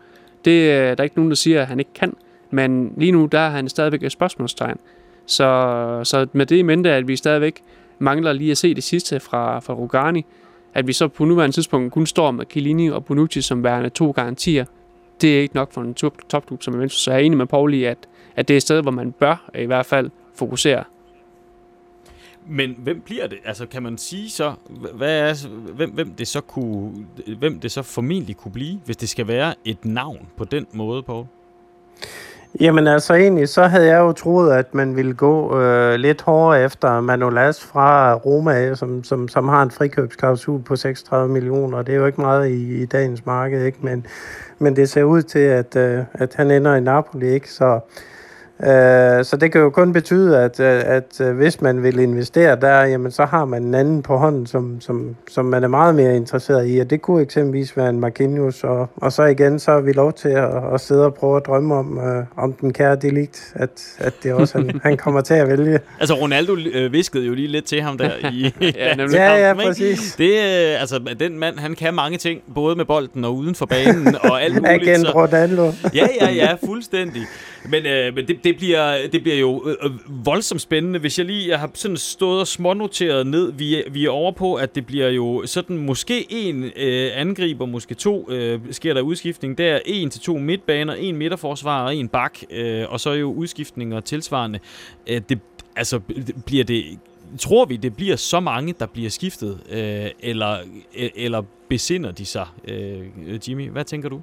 Det 0.45 0.71
er 0.71 0.95
der 0.95 1.01
er 1.01 1.03
ikke 1.03 1.15
nogen, 1.15 1.31
der 1.31 1.35
siger, 1.35 1.61
at 1.61 1.67
han 1.67 1.79
ikke 1.79 1.93
kan. 1.93 2.13
Men 2.51 2.93
lige 2.97 3.11
nu, 3.11 3.25
der 3.25 3.39
er 3.39 3.49
han 3.49 3.69
stadigvæk 3.69 4.03
et 4.03 4.11
spørgsmålstegn. 4.11 4.77
Så, 5.25 6.01
så 6.03 6.27
med 6.33 6.45
det 6.45 6.57
i 6.57 6.61
mente, 6.61 6.91
at 6.91 7.07
vi 7.07 7.15
stadigvæk 7.15 7.61
mangler 7.99 8.33
lige 8.33 8.51
at 8.51 8.57
se 8.57 8.73
det 8.75 8.83
sidste 8.83 9.19
fra, 9.19 9.59
fra 9.59 9.73
Rugani, 9.73 10.25
at 10.73 10.87
vi 10.87 10.93
så 10.93 11.07
på 11.07 11.25
nuværende 11.25 11.55
tidspunkt 11.55 11.93
kun 11.93 12.05
står 12.05 12.31
med 12.31 12.45
Chiellini 12.51 12.89
og 12.89 13.05
Bonucci 13.05 13.41
som 13.41 13.63
værende 13.63 13.89
to 13.89 14.11
garantier, 14.11 14.65
det 15.21 15.37
er 15.37 15.41
ikke 15.41 15.55
nok 15.55 15.73
for 15.73 15.81
en 15.81 15.93
topklub 16.29 16.63
som 16.63 16.73
Juventus. 16.73 17.01
Så 17.01 17.11
jeg 17.11 17.21
er 17.21 17.25
enig 17.25 17.37
med 17.37 17.45
Pauli, 17.45 17.83
at, 17.83 17.97
at 18.35 18.47
det 18.47 18.53
er 18.53 18.57
et 18.57 18.61
sted, 18.61 18.81
hvor 18.81 18.91
man 18.91 19.11
bør 19.11 19.49
i 19.55 19.65
hvert 19.65 19.85
fald 19.85 20.09
fokusere. 20.35 20.83
Men 22.47 22.75
hvem 22.77 23.01
bliver 23.05 23.27
det? 23.27 23.37
Altså 23.45 23.65
kan 23.65 23.83
man 23.83 23.97
sige 23.97 24.29
så, 24.29 24.53
hvad 24.93 25.19
er, 25.19 25.47
hvem, 25.75 25.91
hvem, 25.91 26.13
det 26.13 26.27
så 26.27 26.41
kunne, 26.41 26.91
hvem 27.39 27.59
det 27.59 27.71
så 27.71 27.81
formentlig 27.81 28.37
kunne 28.37 28.51
blive, 28.51 28.79
hvis 28.85 28.97
det 28.97 29.09
skal 29.09 29.27
være 29.27 29.53
et 29.65 29.85
navn 29.85 30.27
på 30.37 30.45
den 30.45 30.65
måde, 30.73 31.03
Paul? 31.03 31.25
Jamen 32.59 32.87
altså 32.87 33.13
egentlig, 33.13 33.49
så 33.49 33.63
havde 33.63 33.85
jeg 33.85 33.99
jo 33.99 34.11
troet, 34.11 34.53
at 34.53 34.73
man 34.75 34.95
ville 34.95 35.13
gå 35.13 35.59
øh, 35.59 35.95
lidt 35.95 36.21
hårdere 36.21 36.63
efter 36.63 37.01
Manolas 37.01 37.63
fra 37.63 38.13
Roma, 38.13 38.75
som, 38.75 39.03
som, 39.03 39.27
som 39.27 39.47
har 39.47 39.63
en 39.63 39.71
frikøbsklausul 39.71 40.61
på 40.61 40.75
36 40.75 41.33
millioner. 41.33 41.81
Det 41.81 41.93
er 41.93 41.97
jo 41.97 42.05
ikke 42.05 42.21
meget 42.21 42.49
i, 42.49 42.81
i 42.81 42.85
dagens 42.85 43.25
marked, 43.25 43.65
ikke? 43.65 43.77
Men, 43.81 44.05
men 44.59 44.75
det 44.75 44.89
ser 44.89 45.03
ud 45.03 45.21
til, 45.21 45.39
at, 45.39 45.75
øh, 45.75 46.03
at 46.13 46.33
han 46.35 46.51
ender 46.51 46.75
i 46.75 46.81
Napoli, 46.81 47.27
ikke? 47.27 47.51
Så, 47.51 47.65
Øh, 47.75 48.10
så 49.23 49.37
det 49.41 49.51
kan 49.51 49.61
jo 49.61 49.69
kun 49.69 49.93
betyde, 49.93 50.39
at, 50.39 50.59
at, 50.59 51.21
øh, 51.21 51.35
hvis 51.35 51.61
man 51.61 51.83
vil 51.83 51.99
investere 51.99 52.55
der, 52.61 52.83
jamen 52.85 53.11
så 53.11 53.25
har 53.25 53.45
man 53.45 53.63
en 53.63 53.75
anden 53.75 54.01
på 54.01 54.17
hånden, 54.17 54.45
som, 54.47 54.81
som, 54.81 55.15
som 55.29 55.45
man 55.45 55.63
er 55.63 55.67
meget 55.67 55.95
mere 55.95 56.15
interesseret 56.15 56.69
i, 56.69 56.79
og 56.79 56.89
det 56.89 57.01
kunne 57.01 57.21
eksempelvis 57.21 57.77
være 57.77 57.89
en 57.89 57.99
Marquinhos, 57.99 58.63
og, 58.63 58.89
og 58.95 59.11
så 59.11 59.23
igen, 59.23 59.59
så 59.59 59.71
er 59.71 59.81
vi 59.81 59.91
lov 59.91 60.13
til 60.13 60.29
at, 60.29 60.49
at 60.73 60.81
sidde 60.81 61.05
og 61.05 61.13
prøve 61.13 61.37
at 61.37 61.45
drømme 61.45 61.75
om, 61.75 61.97
uh, 61.97 62.43
om 62.43 62.53
den 62.53 62.73
kære 62.73 62.95
delikt, 62.95 63.51
at, 63.55 63.95
at 63.99 64.13
det 64.23 64.33
også 64.33 64.57
han, 64.57 64.79
han 64.83 64.97
kommer 64.97 65.21
til 65.21 65.33
at 65.33 65.47
vælge. 65.47 65.79
Altså 65.99 66.13
Ronaldo 66.15 66.55
øh, 66.73 66.91
viskede 66.93 67.25
jo 67.25 67.33
lige 67.33 67.47
lidt 67.47 67.65
til 67.65 67.81
ham 67.81 67.97
der 67.97 68.11
i 68.31 68.53
Ja, 68.75 68.95
nemlig. 68.95 69.15
Ja, 69.15 69.35
ja, 69.35 69.47
kampen, 69.47 69.67
præcis. 69.67 70.15
Det, 70.17 70.31
øh, 70.31 70.81
altså, 70.81 70.99
den 71.19 71.39
mand, 71.39 71.59
han 71.59 71.75
kan 71.75 71.93
mange 71.93 72.17
ting, 72.17 72.41
både 72.55 72.75
med 72.75 72.85
bolden 72.85 73.25
og 73.25 73.35
uden 73.35 73.55
for 73.55 73.65
banen, 73.65 74.15
og 74.23 74.41
alt 74.43 74.53
muligt. 74.61 74.67
Agent 74.89 75.07
så- 75.07 75.11
Ronaldo. 75.15 75.71
ja, 75.95 76.07
ja, 76.21 76.29
ja, 76.31 76.53
fuldstændig. 76.65 77.21
Men, 77.69 77.85
øh, 77.85 78.15
men 78.15 78.27
det, 78.27 78.37
det, 78.43 78.50
det, 78.51 78.57
bliver, 78.59 79.07
det 79.07 79.23
bliver 79.23 79.37
jo 79.37 79.63
øh, 79.67 79.75
øh, 79.83 80.25
voldsomt 80.25 80.61
spændende, 80.61 80.99
hvis 80.99 81.17
jeg 81.17 81.25
lige 81.25 81.49
jeg 81.49 81.59
har 81.59 81.71
sådan 81.73 81.97
stået 81.97 82.39
og 82.39 82.47
smånoteret 82.47 83.27
ned. 83.27 83.51
Vi, 83.51 83.75
er- 83.75 83.89
vi 83.91 84.05
er 84.05 84.09
over 84.09 84.31
på, 84.31 84.55
at 84.55 84.75
det 84.75 84.85
bliver 84.85 85.09
jo 85.09 85.43
sådan 85.45 85.77
måske 85.77 86.25
en 86.29 86.71
øh, 86.75 87.11
angriber, 87.15 87.65
måske 87.65 87.95
to, 87.95 88.31
øh, 88.31 88.59
sker 88.71 88.93
der 88.93 89.01
udskiftning 89.01 89.57
der. 89.57 89.79
En 89.85 90.09
til 90.09 90.21
to 90.21 90.37
midtbaner, 90.37 90.93
en 90.93 91.15
midterforsvar 91.17 91.85
og 91.85 91.95
en 91.95 92.07
bak, 92.07 92.37
øh, 92.51 92.85
og 92.89 92.99
så 92.99 93.11
jo 93.11 93.33
udskiftninger 93.33 93.99
tilsvarende. 93.99 94.59
Øh, 95.07 95.21
det, 95.29 95.39
altså, 95.75 95.99
bliver 96.45 96.63
det... 96.63 96.85
Tror 97.39 97.65
vi, 97.65 97.75
det 97.77 97.95
bliver 97.95 98.15
så 98.15 98.39
mange, 98.39 98.73
der 98.79 98.85
bliver 98.85 99.09
skiftet, 99.09 99.59
øh, 99.71 100.05
eller, 100.19 100.57
øh, 100.97 101.09
eller 101.15 101.43
besinder 101.69 102.11
de 102.11 102.25
sig? 102.25 102.45
Øh, 102.67 102.99
Jimmy, 103.49 103.69
hvad 103.69 103.83
tænker 103.85 104.09
du? 104.09 104.21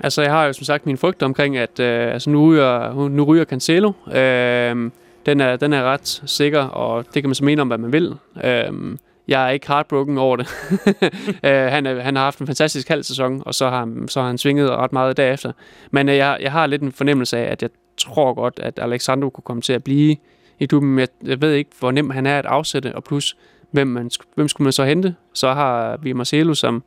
Altså, 0.00 0.22
jeg 0.22 0.30
har 0.32 0.44
jo 0.46 0.52
som 0.52 0.64
sagt 0.64 0.86
min 0.86 0.96
frygt 0.98 1.22
omkring, 1.22 1.56
at 1.56 1.80
øh, 1.80 2.12
altså, 2.12 2.30
nu, 2.30 2.48
ryger, 2.50 3.08
nu 3.08 3.22
ryger 3.24 3.44
Cancelo. 3.44 3.92
Øh, 4.14 4.90
den, 5.26 5.40
er, 5.40 5.56
den 5.56 5.72
er 5.72 5.82
ret 5.82 6.22
sikker, 6.26 6.60
og 6.62 7.04
det 7.14 7.22
kan 7.22 7.28
man 7.28 7.34
så 7.34 7.44
mene 7.44 7.62
om, 7.62 7.68
hvad 7.68 7.78
man 7.78 7.92
vil. 7.92 8.14
Øh, 8.44 8.96
jeg 9.28 9.46
er 9.46 9.50
ikke 9.50 9.68
heartbroken 9.68 10.18
over 10.18 10.36
det. 10.36 10.48
øh, 11.44 11.50
han, 11.50 11.86
er, 11.86 12.00
han 12.00 12.16
har 12.16 12.22
haft 12.24 12.38
en 12.38 12.46
fantastisk 12.46 12.88
halv 12.88 13.02
sæson, 13.02 13.42
og 13.46 13.54
så 13.54 13.68
har, 13.68 13.78
han- 13.78 14.08
så 14.08 14.20
har 14.20 14.26
han 14.26 14.38
svinget 14.38 14.70
ret 14.70 14.92
meget 14.92 15.16
derefter. 15.16 15.52
Men 15.90 16.08
øh, 16.08 16.16
jeg, 16.16 16.38
jeg 16.40 16.52
har 16.52 16.66
lidt 16.66 16.82
en 16.82 16.92
fornemmelse 16.92 17.38
af, 17.38 17.52
at 17.52 17.62
jeg 17.62 17.70
tror 17.96 18.34
godt, 18.34 18.60
at 18.62 18.78
Alexandro 18.82 19.30
kunne 19.30 19.42
komme 19.44 19.62
til 19.62 19.72
at 19.72 19.84
blive 19.84 20.16
i 20.60 20.66
klubben. 20.66 20.98
Jeg, 20.98 21.08
jeg 21.24 21.40
ved 21.40 21.52
ikke, 21.52 21.70
hvor 21.78 21.90
nem 21.90 22.10
han 22.10 22.26
er 22.26 22.38
at 22.38 22.46
afsætte, 22.46 22.94
og 22.94 23.04
plus, 23.04 23.36
hvem, 23.70 23.86
man, 23.86 24.10
hvem 24.34 24.48
skulle 24.48 24.64
man 24.64 24.72
så 24.72 24.84
hente? 24.84 25.14
Så 25.34 25.52
har 25.52 25.96
vi 26.02 26.12
Marcelo, 26.12 26.54
som 26.54 26.82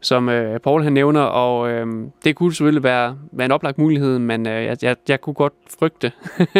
som 0.00 0.28
øh, 0.28 0.60
Paul 0.60 0.82
han 0.82 0.92
nævner, 0.92 1.20
og 1.20 1.70
øh, 1.70 1.86
det 2.24 2.36
kunne 2.36 2.54
selvfølgelig 2.54 2.82
være, 2.82 3.18
være 3.32 3.44
en 3.44 3.52
oplagt 3.52 3.78
mulighed, 3.78 4.18
men 4.18 4.46
øh, 4.46 4.64
jeg, 4.64 4.76
jeg, 4.82 4.96
jeg 5.08 5.20
kunne 5.20 5.34
godt 5.34 5.52
frygte, 5.78 6.12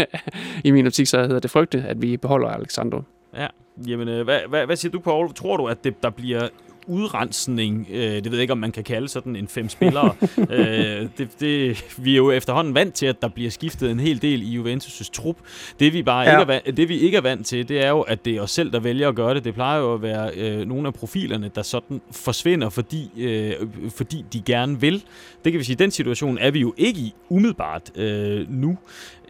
i 0.64 0.70
min 0.70 0.86
optik 0.86 1.06
så 1.06 1.20
hedder 1.20 1.40
det 1.40 1.50
frygte, 1.50 1.84
at 1.88 2.02
vi 2.02 2.16
beholder 2.16 2.48
Alexandro. 2.48 3.02
Ja, 3.36 3.46
jamen 3.86 4.08
øh, 4.08 4.24
hvad, 4.24 4.38
hvad, 4.48 4.66
hvad 4.66 4.76
siger 4.76 4.92
du, 4.92 5.00
Paul? 5.00 5.34
Tror 5.34 5.56
du, 5.56 5.66
at 5.66 5.84
det, 5.84 6.02
der 6.02 6.10
bliver 6.10 6.48
udrensning, 6.90 7.86
øh, 7.90 8.00
det 8.00 8.24
ved 8.24 8.32
jeg 8.32 8.40
ikke, 8.40 8.52
om 8.52 8.58
man 8.58 8.72
kan 8.72 8.84
kalde 8.84 9.08
sådan 9.08 9.36
en 9.36 9.48
fem 9.48 9.68
spillere. 9.68 10.14
øh, 10.50 11.08
det, 11.18 11.28
det, 11.40 11.84
vi 11.98 12.12
er 12.12 12.16
jo 12.16 12.30
efterhånden 12.30 12.74
vant 12.74 12.94
til, 12.94 13.06
at 13.06 13.22
der 13.22 13.28
bliver 13.28 13.50
skiftet 13.50 13.90
en 13.90 14.00
hel 14.00 14.22
del 14.22 14.42
i 14.42 14.58
Juventus' 14.58 15.10
trup. 15.12 15.36
Det 15.80 15.92
vi 15.92 16.02
bare 16.02 16.28
Ja. 16.30 16.40
ikke, 16.40 16.52
er, 16.66 16.72
det, 16.72 16.88
vi 16.88 16.98
ikke 16.98 17.16
er 17.16 17.20
vant 17.20 17.46
til, 17.46 17.68
det 17.68 17.84
er 17.84 17.88
jo, 17.90 18.00
at 18.00 18.24
det 18.24 18.36
er 18.36 18.40
os 18.42 18.50
selv, 18.50 18.72
der 18.72 18.80
vælger 18.80 19.08
at 19.08 19.14
gøre 19.14 19.34
det. 19.34 19.44
Det 19.44 19.54
plejer 19.54 19.80
jo 19.80 19.94
at 19.94 20.02
være 20.02 20.30
øh, 20.36 20.68
nogle 20.68 20.86
af 20.88 20.94
profilerne, 20.94 21.50
der 21.54 21.62
sådan 21.62 22.00
forsvinder, 22.12 22.68
fordi, 22.68 23.10
øh, 23.18 23.52
fordi 23.96 24.24
de 24.32 24.40
gerne 24.40 24.80
vil. 24.80 25.02
Det 25.44 25.52
kan 25.52 25.58
vi 25.58 25.64
sige, 25.64 25.76
den 25.76 25.90
situation 25.90 26.38
er 26.38 26.50
vi 26.50 26.60
jo 26.60 26.74
ikke 26.76 27.00
i 27.00 27.14
umiddelbart 27.28 27.96
øh, 27.96 28.50
nu. 28.50 28.78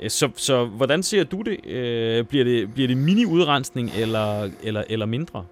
Så, 0.08 0.28
så 0.36 0.64
hvordan 0.64 1.02
ser 1.02 1.24
du 1.24 1.42
det? 1.42 1.66
Øh, 1.70 2.24
bliver 2.24 2.44
det, 2.44 2.74
bliver 2.74 2.88
det 2.88 2.96
mini-udrensning 2.96 3.90
eller, 3.98 4.50
eller, 4.62 4.84
eller 4.88 5.06
mindre? 5.06 5.44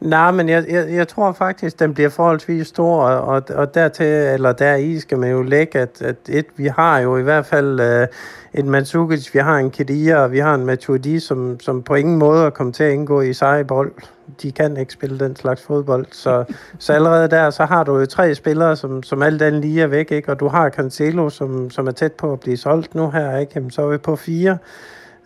Nej, 0.00 0.30
men 0.30 0.48
jeg, 0.48 0.64
jeg, 0.68 0.90
jeg 0.90 1.08
tror 1.08 1.32
faktisk, 1.32 1.78
den 1.78 1.94
bliver 1.94 2.08
forholdsvis 2.08 2.66
stor, 2.66 3.02
og, 3.02 3.20
og, 3.20 3.42
og 3.56 3.74
dertil, 3.74 4.06
eller 4.06 4.52
deri 4.52 4.98
skal 4.98 5.18
man 5.18 5.30
jo 5.30 5.42
lægge, 5.42 5.78
at, 5.78 6.02
at 6.02 6.16
et, 6.28 6.46
vi 6.56 6.66
har 6.66 6.98
jo 6.98 7.16
i 7.16 7.22
hvert 7.22 7.46
fald 7.46 7.80
øh, 7.80 8.06
en 8.54 8.70
Mandzukic, 8.70 9.34
vi 9.34 9.38
har 9.38 9.56
en 9.56 9.70
Kedia, 9.70 10.16
og 10.16 10.32
vi 10.32 10.38
har 10.38 10.54
en 10.54 10.66
Matuidi, 10.66 11.20
som, 11.20 11.60
som 11.60 11.82
på 11.82 11.94
ingen 11.94 12.18
måde 12.18 12.44
er 12.44 12.50
kommet 12.50 12.74
til 12.74 12.84
at 12.84 12.92
indgå 12.92 13.20
i 13.20 13.32
seje 13.32 13.64
bold. 13.64 13.92
De 14.42 14.52
kan 14.52 14.76
ikke 14.76 14.92
spille 14.92 15.18
den 15.18 15.36
slags 15.36 15.62
fodbold, 15.62 16.06
så, 16.12 16.44
så 16.78 16.92
allerede 16.92 17.28
der, 17.28 17.50
så 17.50 17.64
har 17.64 17.84
du 17.84 17.98
jo 17.98 18.06
tre 18.06 18.34
spillere, 18.34 18.76
som, 18.76 19.02
som 19.02 19.22
alt 19.22 19.42
andet 19.42 19.60
lige 19.60 19.82
er 19.82 19.86
væk, 19.86 20.12
ikke? 20.12 20.32
og 20.32 20.40
du 20.40 20.48
har 20.48 20.70
Cancelo, 20.70 21.30
som, 21.30 21.70
som 21.70 21.86
er 21.86 21.92
tæt 21.92 22.12
på 22.12 22.32
at 22.32 22.40
blive 22.40 22.56
solgt 22.56 22.94
nu 22.94 23.10
her, 23.10 23.36
ikke? 23.36 23.52
Jamen, 23.54 23.70
så 23.70 23.82
er 23.82 23.88
vi 23.88 23.98
på 23.98 24.16
fire. 24.16 24.58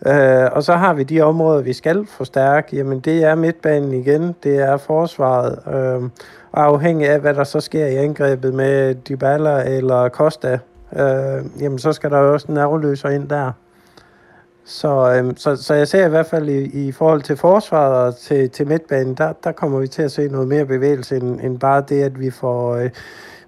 Øh, 0.07 0.49
og 0.51 0.63
så 0.63 0.73
har 0.73 0.93
vi 0.93 1.03
de 1.03 1.21
områder, 1.21 1.61
vi 1.61 1.73
skal 1.73 2.05
forstærke. 2.05 2.75
Jamen, 2.75 2.99
det 2.99 3.23
er 3.23 3.35
midtbanen 3.35 3.93
igen, 3.93 4.35
det 4.43 4.57
er 4.57 4.77
forsvaret. 4.77 5.59
Øh, 5.67 6.09
og 6.51 6.63
afhængig 6.63 7.09
af, 7.09 7.19
hvad 7.19 7.33
der 7.33 7.43
så 7.43 7.59
sker 7.59 7.85
i 7.85 7.95
angrebet 7.95 8.53
med 8.53 8.95
Dybala 8.95 9.63
eller 9.63 10.09
Costa, 10.09 10.59
øh, 10.95 11.61
jamen, 11.61 11.79
så 11.79 11.93
skal 11.93 12.11
der 12.11 12.19
jo 12.19 12.33
også 12.33 12.47
en 12.47 12.53
nerveløser 12.53 13.09
ind 13.09 13.29
der. 13.29 13.51
Så, 14.65 15.13
øh, 15.13 15.33
så, 15.37 15.55
så 15.55 15.73
jeg 15.73 15.87
ser 15.87 16.05
i 16.05 16.09
hvert 16.09 16.25
fald 16.25 16.49
i, 16.49 16.87
i 16.87 16.91
forhold 16.91 17.21
til 17.21 17.37
forsvaret 17.37 18.07
og 18.07 18.17
til, 18.17 18.49
til 18.49 18.67
midtbanen, 18.67 19.13
der, 19.13 19.33
der 19.43 19.51
kommer 19.51 19.79
vi 19.79 19.87
til 19.87 20.01
at 20.01 20.11
se 20.11 20.27
noget 20.27 20.47
mere 20.47 20.65
bevægelse, 20.65 21.17
end, 21.17 21.41
end 21.41 21.59
bare 21.59 21.83
det, 21.89 22.03
at 22.03 22.19
vi 22.19 22.29
får... 22.29 22.75
Øh, 22.75 22.89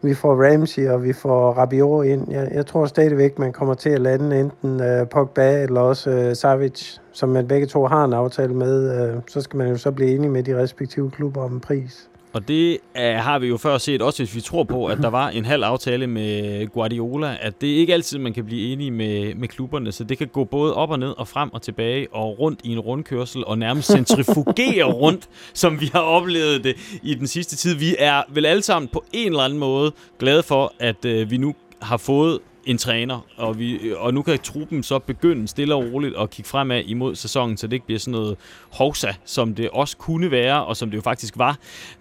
vi 0.03 0.13
får 0.13 0.45
Ramsey, 0.45 0.87
og 0.87 1.03
vi 1.03 1.13
får 1.13 1.51
Rabiot 1.51 2.05
ind. 2.05 2.31
Jeg, 2.31 2.49
jeg 2.53 2.65
tror 2.65 2.85
stadigvæk, 2.85 3.39
man 3.39 3.53
kommer 3.53 3.73
til 3.73 3.89
at 3.89 4.01
lande 4.01 4.39
enten 4.39 4.81
øh, 4.81 5.07
Pogba 5.07 5.61
eller 5.61 5.81
også 5.81 6.09
øh, 6.09 6.35
Savic, 6.35 6.97
som 7.11 7.29
man 7.29 7.47
begge 7.47 7.67
to 7.67 7.85
har 7.85 8.05
en 8.05 8.13
aftale 8.13 8.53
med. 8.53 9.01
Øh, 9.01 9.21
så 9.27 9.41
skal 9.41 9.57
man 9.57 9.67
jo 9.69 9.77
så 9.77 9.91
blive 9.91 10.15
enige 10.15 10.29
med 10.29 10.43
de 10.43 10.61
respektive 10.61 11.11
klubber 11.11 11.41
om 11.41 11.53
en 11.53 11.59
pris. 11.59 12.09
Og 12.33 12.47
det 12.47 12.77
er, 12.93 13.17
har 13.17 13.39
vi 13.39 13.47
jo 13.47 13.57
før 13.57 13.77
set, 13.77 14.01
også 14.01 14.23
hvis 14.23 14.35
vi 14.35 14.41
tror 14.41 14.63
på, 14.63 14.85
at 14.85 14.97
der 14.97 15.07
var 15.07 15.29
en 15.29 15.45
halv 15.45 15.63
aftale 15.63 16.07
med 16.07 16.67
Guardiola, 16.67 17.37
at 17.41 17.61
det 17.61 17.73
er 17.73 17.77
ikke 17.77 17.93
altid, 17.93 18.17
man 18.17 18.33
kan 18.33 18.45
blive 18.45 18.73
enige 18.73 18.91
med, 18.91 19.35
med 19.35 19.47
klubberne, 19.47 19.91
så 19.91 20.03
det 20.03 20.17
kan 20.17 20.27
gå 20.27 20.43
både 20.43 20.75
op 20.75 20.89
og 20.89 20.99
ned 20.99 21.13
og 21.17 21.27
frem 21.27 21.53
og 21.53 21.61
tilbage 21.61 22.07
og 22.11 22.39
rundt 22.39 22.59
i 22.63 22.71
en 22.71 22.79
rundkørsel 22.79 23.45
og 23.45 23.57
nærmest 23.57 23.91
centrifugere 23.91 24.83
rundt, 25.03 25.29
som 25.53 25.81
vi 25.81 25.89
har 25.93 26.01
oplevet 26.01 26.63
det 26.63 26.99
i 27.03 27.13
den 27.13 27.27
sidste 27.27 27.55
tid. 27.55 27.75
Vi 27.75 27.95
er 27.99 28.23
vel 28.29 28.45
alle 28.45 28.63
sammen 28.63 28.89
på 28.93 29.03
en 29.13 29.27
eller 29.27 29.43
anden 29.43 29.59
måde 29.59 29.91
glade 30.19 30.43
for, 30.43 30.73
at 30.79 31.05
øh, 31.05 31.31
vi 31.31 31.37
nu 31.37 31.55
har 31.81 31.97
fået 31.97 32.39
en 32.65 32.77
træner, 32.77 33.25
og, 33.37 33.59
vi, 33.59 33.93
og 33.97 34.13
nu 34.13 34.21
kan 34.21 34.39
truppen 34.39 34.83
så 34.83 34.99
begynde 34.99 35.47
stille 35.47 35.75
og 35.75 35.93
roligt 35.93 36.15
at 36.17 36.29
kigge 36.29 36.49
fremad 36.49 36.83
imod 36.85 37.15
sæsonen, 37.15 37.57
så 37.57 37.67
det 37.67 37.73
ikke 37.73 37.85
bliver 37.85 37.99
sådan 37.99 38.11
noget 38.11 38.37
hovsa, 38.71 39.07
som 39.25 39.55
det 39.55 39.69
også 39.69 39.97
kunne 39.97 40.31
være, 40.31 40.65
og 40.65 40.77
som 40.77 40.89
det 40.89 40.97
jo 40.97 41.01
faktisk 41.01 41.37
var, 41.37 41.57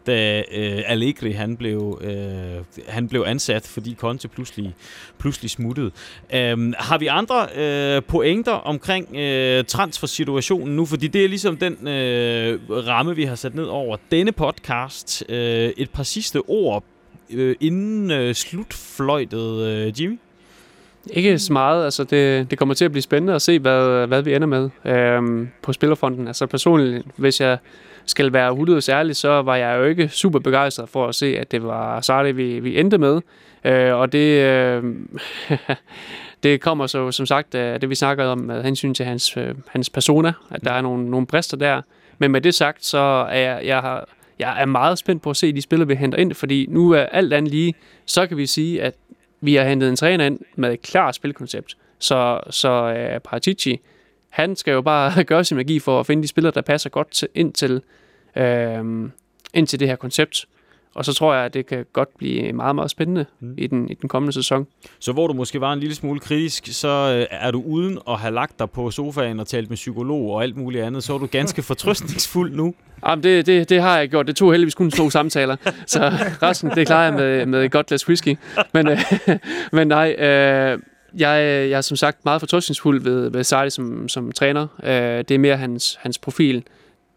da 0.06 0.42
øh, 0.52 0.82
Allegri 0.86 1.32
han 1.32 1.56
blev, 1.56 2.00
øh, 2.04 2.82
han 2.88 3.08
blev 3.08 3.24
ansat, 3.26 3.66
fordi 3.66 3.94
Conte 3.94 4.28
pludselig, 4.28 4.74
pludselig 5.18 5.50
smuttede. 5.50 5.90
Øhm, 6.34 6.74
har 6.78 6.98
vi 6.98 7.06
andre 7.06 7.46
øh, 7.56 8.02
pointer 8.02 8.52
omkring 8.52 9.16
øh, 9.16 9.64
transfersituationen 9.64 10.76
nu? 10.76 10.86
Fordi 10.86 11.06
det 11.06 11.24
er 11.24 11.28
ligesom 11.28 11.56
den 11.56 11.88
øh, 11.88 12.60
ramme, 12.70 13.16
vi 13.16 13.24
har 13.24 13.34
sat 13.34 13.54
ned 13.54 13.64
over 13.64 13.96
denne 14.10 14.32
podcast. 14.32 15.24
Øh, 15.28 15.72
et 15.76 15.90
par 15.90 16.02
sidste 16.02 16.40
ord 16.48 16.84
øh, 17.30 17.56
inden 17.60 18.10
øh, 18.10 18.34
slutfløjtet, 18.34 19.66
øh, 19.66 20.02
Jimmy? 20.02 20.18
Ikke 21.10 21.38
så 21.38 21.52
meget. 21.52 21.84
Altså, 21.84 22.04
det, 22.04 22.50
det 22.50 22.58
kommer 22.58 22.74
til 22.74 22.84
at 22.84 22.92
blive 22.92 23.02
spændende 23.02 23.34
at 23.34 23.42
se, 23.42 23.58
hvad, 23.58 24.06
hvad 24.06 24.22
vi 24.22 24.34
ender 24.34 24.46
med 24.46 24.70
øhm, 24.84 25.48
på 25.62 25.72
Spillerfonden. 25.72 26.26
Altså 26.26 26.46
personligt, 26.46 27.06
hvis 27.16 27.40
jeg 27.40 27.58
skal 28.06 28.32
være 28.32 28.50
100 28.50 28.92
ærlig, 28.92 29.16
så 29.16 29.42
var 29.42 29.56
jeg 29.56 29.78
jo 29.78 29.84
ikke 29.84 30.08
super 30.08 30.38
begejstret 30.38 30.88
for 30.88 31.06
at 31.06 31.14
se, 31.14 31.38
at 31.38 31.52
det 31.52 31.62
var 31.62 32.00
Sarri, 32.00 32.32
vi, 32.32 32.60
vi 32.60 32.80
endte 32.80 32.98
med. 32.98 33.20
Øh, 33.64 33.94
og 33.94 34.12
det, 34.12 34.42
øh, 34.42 34.82
det 36.42 36.60
kommer 36.60 36.86
så 36.86 37.10
som 37.10 37.26
sagt 37.26 37.54
af 37.54 37.80
det, 37.80 37.90
vi 37.90 37.94
snakkede 37.94 38.32
om 38.32 38.38
med 38.38 38.62
hensyn 38.62 38.94
til 38.94 39.06
hans, 39.06 39.36
øh, 39.36 39.54
hans 39.68 39.90
persona, 39.90 40.32
at 40.50 40.64
der 40.64 40.72
er 40.72 40.80
nogle, 40.80 41.10
nogle 41.10 41.26
brister 41.26 41.56
der. 41.56 41.82
Men 42.18 42.30
med 42.30 42.40
det 42.40 42.54
sagt, 42.54 42.84
så 42.84 42.98
er 43.30 43.38
jeg, 43.38 43.60
jeg 43.64 43.80
har, 43.80 44.08
jeg 44.38 44.60
er 44.60 44.66
meget 44.66 44.98
spændt 44.98 45.22
på 45.22 45.30
at 45.30 45.36
se 45.36 45.52
de 45.52 45.62
spillere, 45.62 45.88
vi 45.88 45.94
henter 45.94 46.18
ind, 46.18 46.34
fordi 46.34 46.66
nu 46.68 46.90
er 46.90 47.02
alt 47.02 47.32
andet 47.32 47.52
lige, 47.52 47.74
så 48.06 48.26
kan 48.26 48.36
vi 48.36 48.46
sige, 48.46 48.82
at 48.82 48.94
vi 49.42 49.54
har 49.54 49.64
hentet 49.64 49.88
en 49.88 49.96
træner 49.96 50.24
ind 50.24 50.40
med 50.56 50.72
et 50.72 50.82
klart 50.82 51.14
spilkoncept. 51.14 51.76
Så, 51.98 52.40
så 52.50 52.86
uh, 53.14 53.22
Paratici, 53.22 53.80
han 54.28 54.56
skal 54.56 54.72
jo 54.72 54.82
bare 54.82 55.24
gøre 55.30 55.44
sin 55.44 55.56
magi 55.56 55.78
for 55.78 56.00
at 56.00 56.06
finde 56.06 56.22
de 56.22 56.28
spillere, 56.28 56.52
der 56.54 56.62
passer 56.62 56.90
godt 56.90 57.10
til, 57.10 57.28
ind, 57.34 57.52
til, 57.52 57.82
uh, 58.36 59.08
ind 59.54 59.66
til 59.66 59.80
det 59.80 59.88
her 59.88 59.96
koncept. 59.96 60.46
Og 60.94 61.04
så 61.04 61.12
tror 61.12 61.34
jeg, 61.34 61.44
at 61.44 61.54
det 61.54 61.66
kan 61.66 61.86
godt 61.92 62.08
blive 62.18 62.52
meget, 62.52 62.74
meget 62.74 62.90
spændende 62.90 63.26
mm. 63.40 63.54
i, 63.58 63.66
den, 63.66 63.90
i 63.90 63.94
den 63.94 64.08
kommende 64.08 64.32
sæson. 64.32 64.66
Så 64.98 65.12
hvor 65.12 65.26
du 65.26 65.32
måske 65.32 65.60
var 65.60 65.72
en 65.72 65.80
lille 65.80 65.94
smule 65.94 66.20
kritisk, 66.20 66.66
så 66.66 66.88
øh, 66.88 67.26
er 67.30 67.50
du 67.50 67.62
uden 67.66 67.98
at 68.08 68.18
have 68.18 68.34
lagt 68.34 68.58
dig 68.58 68.70
på 68.70 68.90
sofaen 68.90 69.40
og 69.40 69.46
talt 69.46 69.68
med 69.68 69.76
psykolog 69.76 70.30
og 70.30 70.42
alt 70.42 70.56
muligt 70.56 70.84
andet, 70.84 71.04
så 71.04 71.14
er 71.14 71.18
du 71.18 71.26
ganske 71.26 71.62
fortrøstningsfuld 71.72 72.56
nu. 72.56 72.74
Jamen, 73.06 73.22
det, 73.22 73.46
det, 73.46 73.68
det 73.68 73.82
har 73.82 73.98
jeg 73.98 74.08
gjort. 74.08 74.26
Det 74.26 74.36
tog 74.36 74.52
heldigvis 74.52 74.74
kun 74.74 74.90
to 74.90 75.10
samtaler. 75.10 75.56
Så 75.86 76.12
resten, 76.42 76.70
det 76.70 76.86
klarer 76.86 77.04
jeg 77.04 77.14
med, 77.14 77.46
med 77.46 77.64
et 77.64 77.72
godt 77.72 77.86
glas 77.86 78.08
whisky. 78.08 78.36
Men, 78.72 78.88
øh, 78.88 78.98
men 79.72 79.88
nej, 79.88 80.12
øh, 80.18 80.78
jeg, 81.18 81.68
jeg 81.70 81.76
er 81.76 81.80
som 81.80 81.96
sagt 81.96 82.24
meget 82.24 82.40
fortrøstningsfuld 82.40 83.02
ved, 83.02 83.30
ved 83.30 83.44
Sardi 83.44 83.70
som, 83.70 84.08
som 84.08 84.32
træner. 84.32 84.66
Øh, 84.84 85.18
det 85.18 85.30
er 85.30 85.38
mere 85.38 85.56
hans, 85.56 85.98
hans 86.00 86.18
profil, 86.18 86.64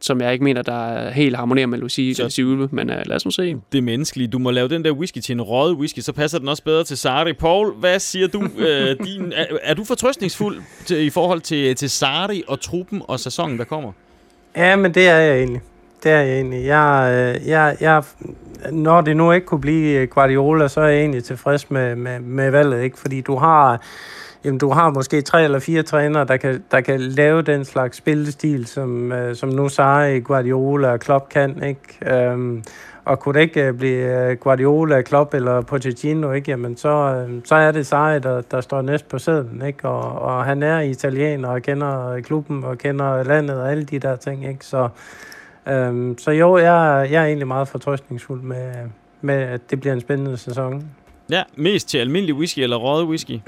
som 0.06 0.22
jeg 0.22 0.34
ikke 0.34 0.44
mener, 0.44 0.62
der 0.62 1.10
helt 1.10 1.36
harmonerer 1.36 1.68
med 1.68 1.78
Lucy 1.80 2.12
Så- 2.16 2.30
Silve, 2.30 2.70
men 2.72 2.90
uh, 2.90 2.96
lad 3.06 3.16
os 3.16 3.26
nu 3.26 3.32
se. 3.32 3.56
Det 3.72 3.78
er 3.78 3.82
menneskelige. 3.82 4.28
Du 4.28 4.40
må 4.40 4.52
lave 4.52 4.68
den 4.68 4.84
der 4.84 4.92
whisky 4.92 5.18
til 5.20 5.34
en 5.34 5.42
røget 5.42 5.76
whisky, 5.78 6.00
så 6.00 6.14
passer 6.14 6.40
den 6.40 6.48
også 6.48 6.64
bedre 6.64 6.84
til 6.84 6.98
Sarri. 6.98 7.34
Paul, 7.34 7.74
hvad 7.80 8.00
siger 8.00 8.28
du? 8.28 8.42
øh, 8.68 8.96
din, 9.06 9.34
er, 9.36 9.46
er 9.64 9.74
du 9.74 9.84
fortrøstningsfuld 9.84 10.62
til, 10.86 11.06
i 11.06 11.10
forhold 11.10 11.42
til, 11.42 11.76
til 11.76 11.90
Sarri 11.90 12.44
og 12.48 12.62
truppen 12.62 13.02
og 13.08 13.20
sæsonen, 13.20 13.58
der 13.58 13.64
kommer? 13.64 13.92
Ja, 14.56 14.76
men 14.76 14.94
det 14.94 15.08
er 15.08 15.18
jeg 15.18 15.38
egentlig. 15.38 15.62
Det 16.04 16.12
er 16.12 16.20
jeg 16.22 16.36
egentlig. 16.36 16.66
Jeg, 16.66 17.12
øh, 17.42 17.48
jeg, 17.50 17.78
jeg, 17.82 18.04
når 18.72 19.02
det 19.02 19.18
nu 19.18 19.32
ikke 19.32 19.48
kunne 19.48 19.62
blive 19.62 20.08
Guardiola, 20.08 20.68
så 20.68 20.82
er 20.82 20.88
jeg 20.88 21.00
egentlig 21.00 21.24
tilfreds 21.24 21.72
med, 21.72 21.96
med, 21.96 22.20
med 22.20 22.52
valget, 22.52 22.84
ikke? 22.84 23.00
Fordi 23.00 23.22
du 23.22 23.36
har, 23.36 23.82
jamen, 24.46 24.58
du 24.58 24.70
har 24.70 24.90
måske 24.90 25.22
tre 25.22 25.44
eller 25.44 25.60
fire 25.60 25.84
trænere, 25.84 26.26
der 26.26 26.38
kan, 26.38 26.64
der 26.72 26.82
kan 26.82 27.02
lave 27.02 27.42
den 27.42 27.66
slags 27.66 27.98
spillestil, 27.98 28.68
som, 28.68 29.12
øh, 29.12 29.36
som 29.36 29.50
nu 29.50 29.70
Sarri, 29.70 30.20
Guardiola 30.20 30.92
og 30.92 31.00
Klopp 31.00 31.30
kan, 31.30 31.64
ikke? 31.64 32.16
Øhm, 32.16 32.64
og 33.06 33.20
kunne 33.20 33.34
det 33.34 33.42
ikke 33.42 33.64
øh, 33.64 33.74
blive 33.74 34.30
øh, 34.30 34.38
Guardiola, 34.38 35.02
Klopp 35.02 35.34
eller 35.34 35.62
Pochettino, 35.62 36.32
ikke? 36.32 36.52
Jamen, 36.52 36.78
så, 36.78 36.90
øh, 36.90 37.42
så 37.46 37.56
er 37.56 37.72
det 37.72 37.88
Sarri, 37.88 38.20
der, 38.20 38.42
der 38.42 38.62
står 38.62 38.82
næst 38.82 39.08
på 39.08 39.20
sæden, 39.20 39.62
ikke? 39.68 39.90
Og, 39.90 40.22
og 40.22 40.46
han 40.46 40.64
er 40.64 40.80
italiener 40.80 41.50
og 41.50 41.62
kender 41.62 42.22
klubben 42.22 42.64
og 42.64 42.78
kender 42.78 43.24
landet 43.24 43.62
og 43.62 43.72
alle 43.72 43.84
de 43.84 44.00
der 44.00 44.16
ting, 44.16 44.48
ikke? 44.48 44.66
Så, 44.66 44.90
øhm, 45.68 46.18
så 46.18 46.32
jo, 46.32 46.58
jeg, 46.58 47.08
jeg 47.12 47.22
er 47.22 47.26
egentlig 47.26 47.48
meget 47.48 47.68
fortrøstningsfuld 47.68 48.42
med, 48.42 48.74
med, 49.22 49.36
at 49.36 49.72
det 49.72 49.80
bliver 49.80 49.94
en 49.94 50.02
spændende 50.02 50.38
sæson. 50.38 50.84
Ja, 51.30 51.44
mest 51.56 51.90
til 51.90 51.98
almindelig 51.98 52.36
whisky 52.36 52.60
eller 52.60 52.78
røget 52.78 53.08
whisky? 53.08 53.40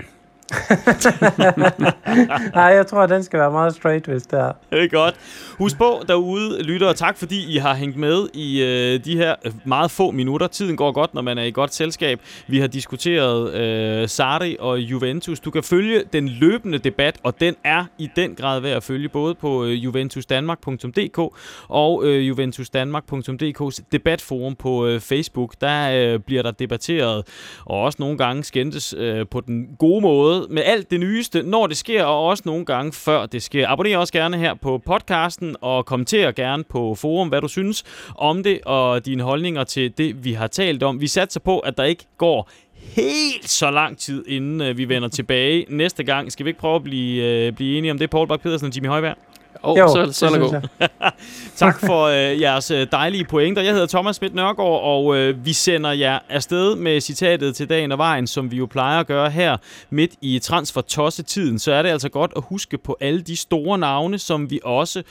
Nej, 2.56 2.64
jeg 2.64 2.88
tror, 2.88 3.02
at 3.02 3.10
den 3.10 3.24
skal 3.24 3.40
være 3.40 3.52
meget 3.52 3.76
straight, 3.76 4.06
hvis 4.06 4.24
det 4.24 4.40
er. 4.40 4.52
Det 4.72 4.84
er 4.84 4.88
godt. 4.88 5.16
Husk 5.58 5.78
på 5.78 6.04
derude, 6.08 6.64
lytter, 6.64 6.94
tak 6.94 7.18
fordi 7.18 7.56
I 7.56 7.58
har 7.58 7.76
hængt 7.76 7.98
med 7.98 8.30
i 8.34 8.64
øh, 8.64 9.06
de 9.06 9.18
her 9.18 9.36
øh, 9.46 9.52
meget 9.66 9.92
få 9.92 10.12
minutter. 10.12 10.48
Tiden 10.48 10.78
går 10.78 10.92
godt, 10.92 11.14
når 11.14 11.22
man 11.22 11.38
er 11.38 11.44
i 11.44 11.52
godt 11.52 11.74
selskab. 11.74 12.20
Vi 12.48 12.60
har 12.60 12.68
diskuteret 12.68 13.54
øh, 13.54 14.10
Sarri 14.10 14.58
og 14.60 14.80
Juventus. 14.80 15.40
Du 15.40 15.52
kan 15.52 15.64
følge 15.64 16.04
den 16.14 16.30
løbende 16.30 16.78
debat, 16.78 17.20
og 17.24 17.40
den 17.40 17.56
er 17.64 17.86
i 17.98 18.10
den 18.16 18.36
grad 18.36 18.60
værd 18.60 18.78
at 18.78 18.84
følge, 18.84 19.10
både 19.10 19.36
på 19.36 19.66
øh, 19.66 19.84
juventusdanmark.dk 19.84 21.20
og 21.68 22.06
øh, 22.06 22.28
juventusdanmark.dk's 22.28 23.80
debatforum 23.92 24.56
på 24.56 24.88
øh, 24.88 25.00
Facebook. 25.00 25.54
Der 25.62 26.14
øh, 26.14 26.20
bliver 26.20 26.44
der 26.44 26.52
debatteret, 26.52 27.28
og 27.66 27.82
også 27.82 27.98
nogle 28.00 28.18
gange 28.18 28.44
skændtes 28.44 28.96
øh, 28.98 29.26
på 29.32 29.42
den 29.42 29.68
gode 29.80 30.02
måde 30.02 30.37
med 30.50 30.64
alt 30.66 30.92
det 30.92 31.00
nyeste, 31.00 31.44
når 31.44 31.68
det 31.68 31.78
sker, 31.78 32.04
og 32.04 32.26
også 32.26 32.44
nogle 32.46 32.66
gange 32.66 32.94
før 32.94 33.26
det 33.26 33.44
sker. 33.44 33.68
Abonner 33.68 33.98
også 33.98 34.14
gerne 34.14 34.38
her 34.38 34.54
på 34.54 34.82
podcasten, 34.86 35.56
og 35.62 35.86
kommenter 35.86 36.32
gerne 36.32 36.64
på 36.64 36.96
forum, 36.96 37.28
hvad 37.28 37.42
du 37.42 37.48
synes 37.48 37.84
om 38.16 38.44
det, 38.44 38.60
og 38.66 39.06
dine 39.06 39.24
holdninger 39.24 39.64
til 39.64 39.98
det, 39.98 40.24
vi 40.24 40.34
har 40.34 40.48
talt 40.48 40.84
om. 40.84 41.02
Vi 41.02 41.08
satser 41.08 41.40
på, 41.40 41.60
at 41.60 41.78
der 41.78 41.84
ikke 41.84 42.06
går 42.18 42.50
helt 42.78 43.50
så 43.50 43.72
lang 43.72 43.98
tid, 43.98 44.26
inden 44.28 44.62
øh, 44.62 44.78
vi 44.78 44.90
vender 44.90 45.10
tilbage 45.10 45.66
næste 45.70 46.04
gang. 46.04 46.32
Skal 46.32 46.46
vi 46.46 46.50
ikke 46.50 46.60
prøve 46.60 46.76
at 46.76 46.84
blive, 46.84 47.24
øh, 47.24 47.54
blive 47.54 47.78
enige 47.78 47.92
om 47.92 48.00
det, 48.00 48.10
Paul 48.10 48.28
Bak 48.28 48.42
Pedersen 48.42 48.68
og 48.68 48.76
Jimmy 48.76 48.88
Højberg? 48.88 49.18
Oh, 49.64 49.78
Jo, 49.78 49.88
så, 49.88 50.06
det 50.06 50.16
så 50.16 50.26
er 50.26 50.30
synes 50.30 50.52
god. 50.52 50.88
Tak 51.56 51.80
for 51.80 52.04
øh, 52.04 52.42
jeres 52.42 52.72
øh, 52.72 52.88
dejlige 52.92 53.26
pointer. 53.26 53.62
Jeg 53.62 53.74
hedder 53.74 53.88
Thomas 53.88 54.16
Schmidt 54.16 54.36
Nørgaard, 54.36 54.82
og 54.84 55.18
øh, 55.18 55.46
vi 55.46 55.54
sender 55.54 55.92
jer 55.92 56.20
afsted 56.30 56.76
med 56.76 57.02
citatet 57.02 57.56
til 57.56 57.70
dagen 57.70 57.92
og 57.92 57.98
vejen, 57.98 58.28
som 58.28 58.52
vi 58.52 58.58
jo 58.58 58.66
plejer 58.66 59.00
at 59.00 59.08
gøre 59.08 59.30
her 59.30 59.58
midt 59.90 60.12
i 60.22 60.40
transfer-tosse-tiden. 60.40 61.60
Så 61.60 61.72
er 61.72 61.82
det 61.82 61.90
altså 61.90 62.10
godt 62.10 62.32
at 62.36 62.44
huske 62.46 62.78
på 62.78 62.98
alle 63.00 63.22
de 63.22 63.36
store 63.36 63.78
navne, 63.78 64.20
som 64.20 64.52
vi 64.52 64.60
også 64.64 65.04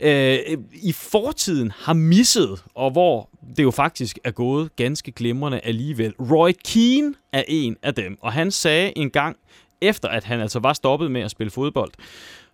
øh, 0.00 0.38
i 0.72 0.92
fortiden 0.92 1.72
har 1.78 1.92
misset, 1.92 2.62
og 2.74 2.90
hvor 2.90 3.28
det 3.56 3.62
jo 3.62 3.70
faktisk 3.70 4.18
er 4.24 4.30
gået 4.30 4.76
ganske 4.76 5.12
glimrende 5.12 5.60
alligevel. 5.64 6.14
Roy 6.20 6.50
Keane 6.64 7.14
er 7.32 7.42
en 7.48 7.76
af 7.82 7.94
dem, 7.94 8.18
og 8.20 8.32
han 8.32 8.50
sagde 8.50 8.98
en 8.98 9.10
gang, 9.10 9.36
efter 9.80 10.08
at 10.08 10.24
han 10.24 10.40
altså 10.40 10.58
var 10.58 10.72
stoppet 10.72 11.10
med 11.10 11.20
at 11.20 11.30
spille 11.30 11.50
fodbold, 11.50 11.90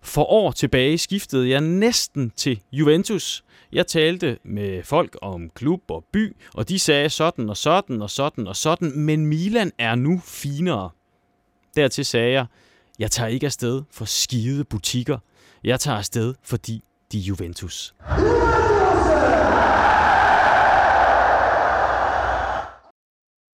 for 0.01 0.23
år 0.23 0.51
tilbage 0.51 0.97
skiftede 0.97 1.49
jeg 1.49 1.61
næsten 1.61 2.31
til 2.35 2.61
Juventus. 2.71 3.43
Jeg 3.71 3.87
talte 3.87 4.37
med 4.43 4.83
folk 4.83 5.17
om 5.21 5.49
klub 5.49 5.81
og 5.87 6.05
by, 6.13 6.35
og 6.53 6.69
de 6.69 6.79
sagde 6.79 7.09
sådan 7.09 7.49
og 7.49 7.57
sådan 7.57 8.01
og 8.01 8.09
sådan 8.09 8.47
og 8.47 8.55
sådan, 8.55 8.99
men 8.99 9.25
Milan 9.25 9.71
er 9.77 9.95
nu 9.95 10.21
finere. 10.25 10.89
Dertil 11.75 12.05
sagde 12.05 12.31
jeg, 12.31 12.45
jeg 12.99 13.11
tager 13.11 13.27
ikke 13.27 13.45
afsted 13.45 13.83
for 13.91 14.05
skide 14.05 14.63
butikker. 14.63 15.17
Jeg 15.63 15.79
tager 15.79 15.97
afsted, 15.97 16.33
fordi 16.43 16.83
de 17.11 17.17
er 17.17 17.21
Juventus. 17.21 17.93